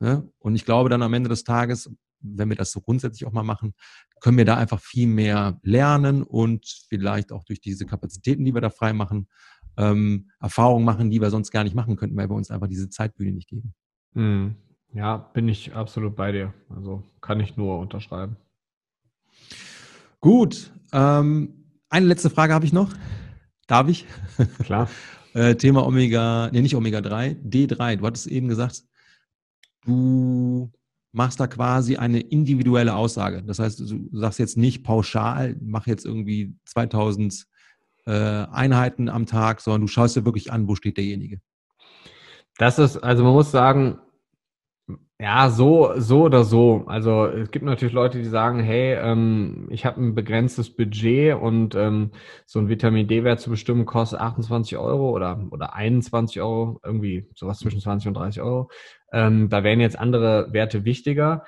Ne? 0.00 0.28
Und 0.38 0.54
ich 0.54 0.64
glaube 0.64 0.90
dann 0.90 1.02
am 1.02 1.14
Ende 1.14 1.28
des 1.30 1.44
Tages, 1.44 1.90
wenn 2.20 2.48
wir 2.48 2.56
das 2.56 2.72
so 2.72 2.80
grundsätzlich 2.80 3.26
auch 3.26 3.32
mal 3.32 3.42
machen, 3.42 3.74
können 4.20 4.38
wir 4.38 4.44
da 4.44 4.56
einfach 4.56 4.80
viel 4.80 5.06
mehr 5.06 5.60
lernen 5.62 6.22
und 6.22 6.66
vielleicht 6.88 7.32
auch 7.32 7.44
durch 7.44 7.60
diese 7.60 7.86
Kapazitäten, 7.86 8.44
die 8.44 8.54
wir 8.54 8.60
da 8.60 8.70
frei 8.70 8.92
machen, 8.92 9.28
ähm, 9.76 10.30
Erfahrungen 10.40 10.84
machen, 10.84 11.10
die 11.10 11.20
wir 11.20 11.30
sonst 11.30 11.50
gar 11.50 11.64
nicht 11.64 11.74
machen 11.74 11.96
könnten, 11.96 12.16
weil 12.16 12.28
wir 12.28 12.36
uns 12.36 12.50
einfach 12.50 12.68
diese 12.68 12.88
Zeitbühne 12.88 13.32
nicht 13.32 13.48
geben. 13.48 13.74
Mhm. 14.14 14.56
Ja, 14.92 15.16
bin 15.16 15.48
ich 15.48 15.74
absolut 15.74 16.14
bei 16.14 16.30
dir. 16.30 16.54
Also 16.68 17.02
kann 17.20 17.40
ich 17.40 17.56
nur 17.56 17.80
unterschreiben. 17.80 18.36
Gut. 20.20 20.72
Ähm, 20.92 21.64
eine 21.88 22.06
letzte 22.06 22.30
Frage 22.30 22.54
habe 22.54 22.64
ich 22.64 22.72
noch. 22.72 22.92
Darf 23.66 23.88
ich? 23.88 24.06
Klar. 24.62 24.88
äh, 25.34 25.56
Thema 25.56 25.84
Omega, 25.86 26.48
nee, 26.52 26.62
nicht 26.62 26.76
Omega 26.76 27.00
3, 27.00 27.36
D3. 27.44 27.96
Du 27.96 28.06
hattest 28.06 28.28
eben 28.28 28.48
gesagt, 28.48 28.84
du 29.84 30.70
machst 31.12 31.40
da 31.40 31.46
quasi 31.46 31.96
eine 31.96 32.20
individuelle 32.20 32.94
Aussage. 32.94 33.42
Das 33.42 33.58
heißt, 33.58 33.80
du 33.80 34.08
sagst 34.12 34.38
jetzt 34.38 34.56
nicht 34.56 34.84
pauschal, 34.84 35.56
mach 35.60 35.86
jetzt 35.86 36.04
irgendwie 36.04 36.56
2000 36.66 37.46
äh, 38.06 38.12
Einheiten 38.12 39.08
am 39.08 39.26
Tag, 39.26 39.60
sondern 39.60 39.82
du 39.82 39.86
schaust 39.88 40.16
dir 40.16 40.24
wirklich 40.24 40.52
an, 40.52 40.68
wo 40.68 40.74
steht 40.74 40.96
derjenige. 40.96 41.40
Das 42.58 42.78
ist, 42.78 42.98
also 42.98 43.24
man 43.24 43.32
muss 43.32 43.50
sagen, 43.50 43.98
ja, 45.20 45.48
so, 45.48 45.92
so 45.96 46.24
oder 46.24 46.44
so. 46.44 46.84
Also 46.86 47.26
es 47.26 47.50
gibt 47.50 47.64
natürlich 47.64 47.94
Leute, 47.94 48.18
die 48.18 48.28
sagen, 48.28 48.60
hey, 48.60 48.94
ähm, 48.94 49.68
ich 49.70 49.86
habe 49.86 50.00
ein 50.02 50.14
begrenztes 50.14 50.74
Budget 50.74 51.36
und 51.40 51.74
ähm, 51.76 52.10
so 52.46 52.58
ein 52.58 52.68
Vitamin 52.68 53.06
D-Wert 53.06 53.40
zu 53.40 53.48
bestimmen 53.48 53.86
kostet 53.86 54.20
28 54.20 54.76
Euro 54.76 55.10
oder, 55.10 55.46
oder 55.50 55.74
21 55.74 56.42
Euro, 56.42 56.80
irgendwie 56.84 57.28
sowas 57.34 57.60
zwischen 57.60 57.80
20 57.80 58.08
und 58.08 58.14
30 58.14 58.42
Euro. 58.42 58.68
Ähm, 59.12 59.48
da 59.48 59.62
wären 59.62 59.80
jetzt 59.80 59.98
andere 59.98 60.52
Werte 60.52 60.84
wichtiger. 60.84 61.44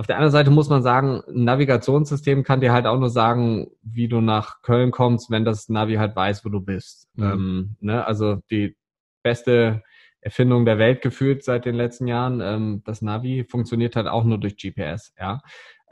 Auf 0.00 0.06
der 0.06 0.16
anderen 0.16 0.32
Seite 0.32 0.50
muss 0.50 0.70
man 0.70 0.82
sagen, 0.82 1.20
ein 1.28 1.44
Navigationssystem 1.44 2.42
kann 2.42 2.62
dir 2.62 2.72
halt 2.72 2.86
auch 2.86 2.98
nur 2.98 3.10
sagen, 3.10 3.66
wie 3.82 4.08
du 4.08 4.22
nach 4.22 4.62
Köln 4.62 4.92
kommst, 4.92 5.30
wenn 5.30 5.44
das 5.44 5.68
Navi 5.68 5.96
halt 5.96 6.16
weiß, 6.16 6.42
wo 6.42 6.48
du 6.48 6.58
bist. 6.58 7.10
Mhm. 7.16 7.22
Ähm, 7.22 7.76
ne? 7.80 8.06
Also 8.06 8.36
die 8.50 8.78
beste 9.22 9.82
Erfindung 10.22 10.64
der 10.64 10.78
Welt 10.78 11.02
gefühlt 11.02 11.44
seit 11.44 11.66
den 11.66 11.74
letzten 11.74 12.06
Jahren. 12.06 12.40
Ähm, 12.40 12.82
das 12.86 13.02
Navi 13.02 13.44
funktioniert 13.44 13.94
halt 13.94 14.06
auch 14.06 14.24
nur 14.24 14.38
durch 14.38 14.56
GPS, 14.56 15.12
ja. 15.20 15.42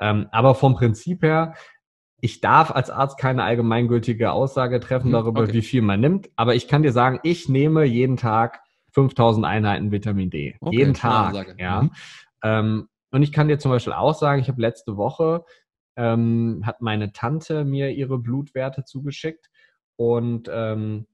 Ähm, 0.01 0.29
aber 0.33 0.55
vom 0.55 0.75
Prinzip 0.75 1.23
her, 1.23 1.53
ich 2.23 2.41
darf 2.41 2.71
als 2.71 2.89
Arzt 2.89 3.19
keine 3.19 3.43
allgemeingültige 3.43 4.33
Aussage 4.33 4.81
treffen 4.81 5.09
mhm, 5.09 5.13
darüber, 5.13 5.43
okay. 5.43 5.53
wie 5.53 5.61
viel 5.61 5.83
man 5.83 6.01
nimmt. 6.01 6.31
Aber 6.35 6.55
ich 6.55 6.67
kann 6.67 6.83
dir 6.83 6.93
sagen, 6.93 7.21
ich 7.25 7.51
nehme 7.51 7.85
jeden 7.85 8.17
Tag 8.17 8.61
5000 8.93 9.45
Einheiten 9.45 9.93
Vitamin 9.93 10.31
D. 10.31 10.57
Okay, 10.61 10.79
jeden 10.79 10.95
Tag, 10.95 11.57
ja. 11.59 11.83
Mhm. 11.83 11.91
Ähm, 12.43 12.89
und 13.11 13.23
ich 13.23 13.33
kann 13.33 13.49
dir 13.49 13.59
zum 13.59 13.71
Beispiel 13.71 13.93
auch 13.93 14.15
sagen, 14.15 14.41
ich 14.41 14.49
habe 14.49 14.61
letzte 14.61 14.97
Woche 14.97 15.45
ähm, 15.97 16.63
hat 16.65 16.81
meine 16.81 17.13
Tante 17.13 17.65
mir 17.65 17.91
ihre 17.91 18.19
Blutwerte 18.19 18.85
zugeschickt 18.85 19.51
und 19.97 20.49
ähm, 20.51 21.07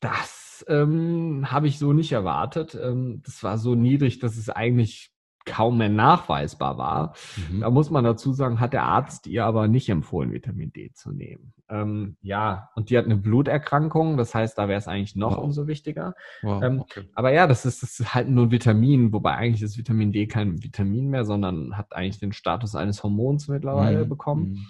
das 0.00 0.64
ähm, 0.68 1.50
habe 1.50 1.68
ich 1.68 1.78
so 1.78 1.94
nicht 1.94 2.12
erwartet. 2.12 2.74
Ähm, 2.74 3.22
das 3.24 3.42
war 3.42 3.56
so 3.56 3.74
niedrig, 3.74 4.18
dass 4.18 4.36
es 4.36 4.50
eigentlich 4.50 5.13
kaum 5.44 5.78
mehr 5.78 5.88
nachweisbar 5.88 6.78
war. 6.78 7.14
Mhm. 7.50 7.60
Da 7.60 7.70
muss 7.70 7.90
man 7.90 8.04
dazu 8.04 8.32
sagen, 8.32 8.60
hat 8.60 8.72
der 8.72 8.84
Arzt 8.84 9.26
ihr 9.26 9.44
aber 9.44 9.68
nicht 9.68 9.88
empfohlen, 9.88 10.32
Vitamin 10.32 10.72
D 10.72 10.92
zu 10.92 11.12
nehmen. 11.12 11.52
Ähm, 11.68 12.16
ja, 12.20 12.70
und 12.74 12.90
die 12.90 12.98
hat 12.98 13.06
eine 13.06 13.16
Bluterkrankung, 13.16 14.16
das 14.16 14.34
heißt, 14.34 14.58
da 14.58 14.68
wäre 14.68 14.78
es 14.78 14.88
eigentlich 14.88 15.16
noch 15.16 15.36
wow. 15.36 15.44
umso 15.44 15.66
wichtiger. 15.66 16.14
Wow, 16.42 16.62
ähm, 16.62 16.80
okay. 16.80 17.08
Aber 17.14 17.32
ja, 17.32 17.46
das 17.46 17.64
ist, 17.64 17.82
das 17.82 18.00
ist 18.00 18.14
halt 18.14 18.28
nur 18.28 18.46
ein 18.46 18.50
Vitamin, 18.50 19.12
wobei 19.12 19.34
eigentlich 19.34 19.62
ist 19.62 19.78
Vitamin 19.78 20.12
D 20.12 20.26
kein 20.26 20.62
Vitamin 20.62 21.08
mehr, 21.08 21.24
sondern 21.24 21.76
hat 21.76 21.94
eigentlich 21.94 22.20
den 22.20 22.32
Status 22.32 22.74
eines 22.74 23.02
Hormons 23.02 23.48
mittlerweile 23.48 24.04
mhm. 24.04 24.08
bekommen. 24.08 24.44
Mhm. 24.44 24.66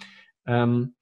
Ähm, 0.47 0.95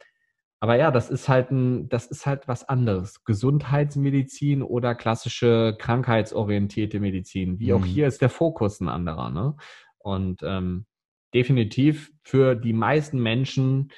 aber 0.63 0.77
ja, 0.77 0.91
das 0.91 1.09
ist 1.09 1.27
halt 1.27 1.51
ein, 1.51 1.89
das 1.89 2.05
ist 2.05 2.25
halt 2.25 2.47
was 2.47 2.69
anderes. 2.69 3.25
Gesundheitsmedizin 3.25 4.63
oder 4.63 4.95
klassische 4.95 5.75
krankheitsorientierte 5.77 7.01
Medizin. 7.01 7.59
Wie 7.59 7.73
mhm. 7.73 7.77
auch 7.77 7.85
hier 7.85 8.07
ist 8.07 8.21
der 8.21 8.29
Fokus 8.29 8.79
ein 8.79 8.87
anderer. 8.87 9.29
Ne? 9.29 9.57
Und 9.97 10.41
ähm, 10.41 10.85
definitiv 11.33 12.13
für 12.21 12.55
die 12.55 12.71
meisten 12.71 13.21
Menschen 13.21 13.91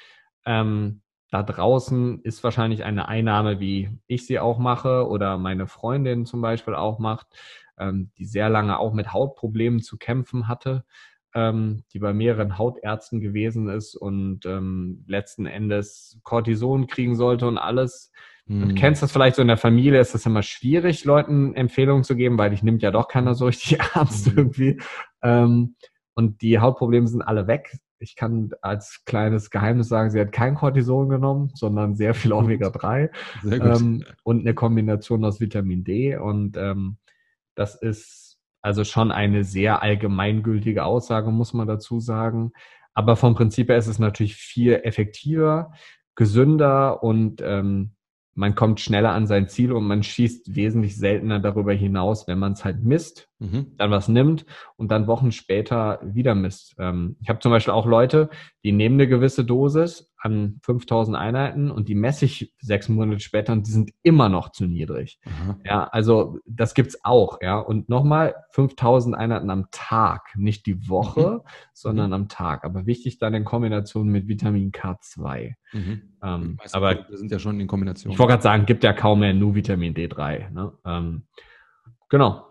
ähm, 0.44 1.02
da 1.30 1.44
draußen 1.44 2.22
ist 2.22 2.42
wahrscheinlich 2.42 2.82
eine 2.82 3.06
Einnahme, 3.06 3.60
wie 3.60 3.88
ich 4.08 4.26
sie 4.26 4.40
auch 4.40 4.58
mache 4.58 5.06
oder 5.06 5.38
meine 5.38 5.68
Freundin 5.68 6.26
zum 6.26 6.40
Beispiel 6.40 6.74
auch 6.74 6.98
macht, 6.98 7.28
ähm, 7.78 8.10
die 8.18 8.24
sehr 8.24 8.48
lange 8.48 8.80
auch 8.80 8.92
mit 8.92 9.12
Hautproblemen 9.12 9.82
zu 9.82 9.98
kämpfen 9.98 10.48
hatte 10.48 10.84
ähm, 11.34 11.82
die 11.92 11.98
bei 11.98 12.12
mehreren 12.12 12.58
Hautärzten 12.58 13.20
gewesen 13.20 13.68
ist 13.68 13.94
und 13.94 14.46
ähm, 14.46 15.04
letzten 15.06 15.46
Endes 15.46 16.18
Cortison 16.22 16.86
kriegen 16.86 17.14
sollte 17.14 17.46
und 17.46 17.58
alles. 17.58 18.12
Mhm. 18.46 18.62
Und 18.62 18.74
kennst 18.74 19.02
das 19.02 19.12
vielleicht 19.12 19.36
so 19.36 19.42
in 19.42 19.48
der 19.48 19.56
Familie, 19.56 20.00
ist 20.00 20.14
das 20.14 20.26
immer 20.26 20.42
schwierig, 20.42 21.04
Leuten 21.04 21.54
Empfehlungen 21.54 22.04
zu 22.04 22.16
geben, 22.16 22.38
weil 22.38 22.52
ich 22.52 22.62
nimmt 22.62 22.82
ja 22.82 22.90
doch 22.90 23.08
keiner 23.08 23.34
so 23.34 23.46
richtig 23.46 23.78
ernst 23.94 24.32
mhm. 24.32 24.38
irgendwie. 24.38 24.80
Ähm, 25.22 25.76
und 26.14 26.40
die 26.40 26.58
Hautprobleme 26.58 27.06
sind 27.06 27.22
alle 27.22 27.46
weg. 27.46 27.76
Ich 27.98 28.14
kann 28.14 28.50
als 28.62 29.02
kleines 29.04 29.50
Geheimnis 29.50 29.88
sagen, 29.88 30.10
sie 30.10 30.20
hat 30.20 30.32
kein 30.32 30.54
Cortison 30.54 31.08
genommen, 31.08 31.50
sondern 31.54 31.96
sehr 31.96 32.14
viel 32.14 32.32
Omega-3 32.32 33.10
ähm, 33.50 34.04
und 34.22 34.40
eine 34.40 34.54
Kombination 34.54 35.24
aus 35.24 35.40
Vitamin 35.40 35.84
D. 35.84 36.16
Und 36.16 36.56
ähm, 36.56 36.98
das 37.54 37.74
ist 37.74 38.25
also 38.62 38.84
schon 38.84 39.12
eine 39.12 39.44
sehr 39.44 39.82
allgemeingültige 39.82 40.84
Aussage, 40.84 41.30
muss 41.30 41.54
man 41.54 41.66
dazu 41.66 42.00
sagen. 42.00 42.52
Aber 42.94 43.16
vom 43.16 43.34
Prinzip 43.34 43.68
her 43.68 43.76
ist 43.76 43.86
es 43.86 43.98
natürlich 43.98 44.36
viel 44.36 44.74
effektiver, 44.82 45.72
gesünder 46.14 47.02
und 47.02 47.42
ähm, 47.44 47.92
man 48.34 48.54
kommt 48.54 48.80
schneller 48.80 49.12
an 49.12 49.26
sein 49.26 49.48
Ziel 49.48 49.72
und 49.72 49.86
man 49.86 50.02
schießt 50.02 50.54
wesentlich 50.54 50.96
seltener 50.96 51.40
darüber 51.40 51.72
hinaus, 51.72 52.28
wenn 52.28 52.38
man 52.38 52.52
es 52.52 52.64
halt 52.64 52.82
misst, 52.82 53.28
mhm. 53.38 53.74
dann 53.76 53.90
was 53.90 54.08
nimmt 54.08 54.46
und 54.76 54.90
dann 54.90 55.06
Wochen 55.06 55.32
später 55.32 56.00
wieder 56.02 56.34
misst. 56.34 56.74
Ähm, 56.78 57.16
ich 57.20 57.28
habe 57.28 57.38
zum 57.40 57.50
Beispiel 57.50 57.74
auch 57.74 57.86
Leute, 57.86 58.30
die 58.64 58.72
nehmen 58.72 58.96
eine 58.96 59.08
gewisse 59.08 59.44
Dosis 59.44 60.12
an 60.18 60.58
5000 60.62 61.16
Einheiten 61.16 61.70
und 61.70 61.88
die 61.88 61.94
messe 61.94 62.24
ich 62.24 62.52
sechs 62.58 62.88
Monate 62.88 63.20
später 63.20 63.52
und 63.52 63.66
die 63.66 63.70
sind 63.70 63.92
immer 64.02 64.28
noch 64.28 64.50
zu 64.50 64.66
niedrig. 64.66 65.20
Aha. 65.24 65.58
Ja, 65.64 65.84
also 65.84 66.38
das 66.46 66.74
gibt's 66.74 66.98
auch. 67.04 67.38
Ja, 67.42 67.58
und 67.58 67.88
nochmal 67.88 68.34
5000 68.50 69.14
Einheiten 69.14 69.50
am 69.50 69.66
Tag, 69.70 70.34
nicht 70.36 70.66
die 70.66 70.88
Woche, 70.88 71.42
mhm. 71.44 71.48
sondern 71.72 72.08
mhm. 72.08 72.14
am 72.14 72.28
Tag. 72.28 72.64
Aber 72.64 72.86
wichtig 72.86 73.18
dann 73.18 73.34
in 73.34 73.44
Kombination 73.44 74.08
mit 74.08 74.26
Vitamin 74.26 74.72
K2. 74.72 75.52
Mhm. 75.72 76.02
Ähm, 76.22 76.58
aber 76.72 77.08
wir 77.08 77.18
sind 77.18 77.30
ja 77.30 77.38
schon 77.38 77.60
in 77.60 77.66
Kombination. 77.66 78.12
Ich 78.12 78.18
wollte 78.18 78.32
gerade 78.32 78.42
sagen, 78.42 78.66
gibt 78.66 78.84
ja 78.84 78.92
kaum 78.92 79.20
mehr 79.20 79.34
nur 79.34 79.54
Vitamin 79.54 79.94
D3. 79.94 80.50
Ne? 80.50 80.72
Ähm, 80.84 81.26
genau. 82.08 82.45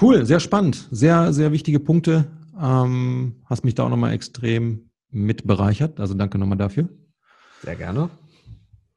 Cool, 0.00 0.26
sehr 0.26 0.40
spannend. 0.40 0.88
Sehr, 0.90 1.32
sehr 1.32 1.52
wichtige 1.52 1.80
Punkte. 1.80 2.26
Ähm, 2.60 3.36
hast 3.46 3.64
mich 3.64 3.74
da 3.74 3.84
auch 3.84 3.88
nochmal 3.88 4.12
extrem 4.12 4.90
mit 5.10 5.46
bereichert. 5.46 6.00
Also 6.00 6.14
danke 6.14 6.38
nochmal 6.38 6.58
dafür. 6.58 6.88
Sehr 7.62 7.76
gerne. 7.76 8.10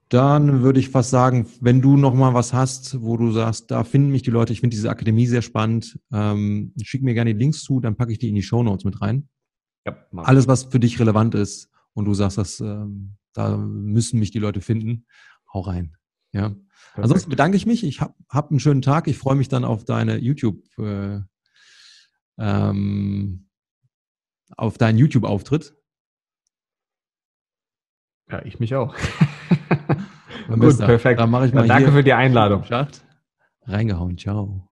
Dann 0.09 0.61
würde 0.61 0.79
ich 0.79 0.89
fast 0.89 1.09
sagen, 1.09 1.47
wenn 1.61 1.81
du 1.81 1.97
noch 1.97 2.13
mal 2.13 2.33
was 2.33 2.53
hast, 2.53 3.01
wo 3.01 3.17
du 3.17 3.31
sagst, 3.31 3.71
da 3.71 3.83
finden 3.83 4.12
mich 4.12 4.21
die 4.21 4.29
Leute, 4.32 4.53
ich 4.53 4.62
finde 4.62 4.75
diese 4.75 4.89
Akademie 4.89 5.25
sehr 5.25 5.41
spannend, 5.41 5.99
ähm, 6.12 6.74
schick 6.82 7.01
mir 7.01 7.16
gerne 7.16 7.33
die 7.33 7.39
Links 7.39 7.63
zu, 7.63 7.79
dann 7.79 7.95
packe 7.95 8.12
ich 8.12 8.20
die 8.20 8.29
in 8.29 8.36
die 8.36 8.43
Show 8.43 8.62
Notes 8.62 8.86
mit 8.86 9.01
rein. 9.01 9.28
Ja, 9.86 9.97
Alles, 10.16 10.47
was 10.47 10.66
für 10.66 10.79
dich 10.79 10.99
relevant 10.99 11.33
ist 11.33 11.70
und 11.93 12.05
du 12.05 12.13
sagst, 12.13 12.37
dass, 12.37 12.59
ähm, 12.59 13.16
da 13.33 13.57
müssen 13.57 14.20
mich 14.20 14.32
die 14.32 14.39
Leute 14.39 14.62
finden, 14.62 15.05
hau 15.51 15.62
rein. 15.62 15.97
Ja. 16.32 16.55
Perfekt. 16.96 17.04
Ansonsten 17.04 17.30
bedanke 17.30 17.58
ich 17.58 17.66
mich. 17.66 17.84
Ich 17.84 18.00
habe 18.00 18.13
hab 18.30 18.51
einen 18.51 18.62
schönen 18.62 18.82
Tag. 18.82 19.09
Ich 19.09 19.17
freue 19.17 19.36
mich 19.36 19.50
dann 19.50 19.66
auf 19.66 19.84
deine 19.84 20.17
YouTube, 20.17 20.63
äh, 20.80 21.20
ähm, 22.38 23.50
auf 24.55 24.78
deinen 24.78 24.97
YouTube-Auftritt. 24.97 25.76
Ja, 28.32 28.46
ich 28.46 28.62
mich 28.62 28.76
auch. 28.76 28.96
Gut, 30.47 30.78
perfekt. 30.78 31.20
Dann 31.20 31.32
mache 31.32 31.47
ich 31.47 31.54
mal 31.54 31.67
Danke 31.67 31.92
für 31.92 32.04
die 32.04 32.13
Einladung. 32.13 32.63
Reingehauen. 33.63 34.17
Ciao. 34.17 34.63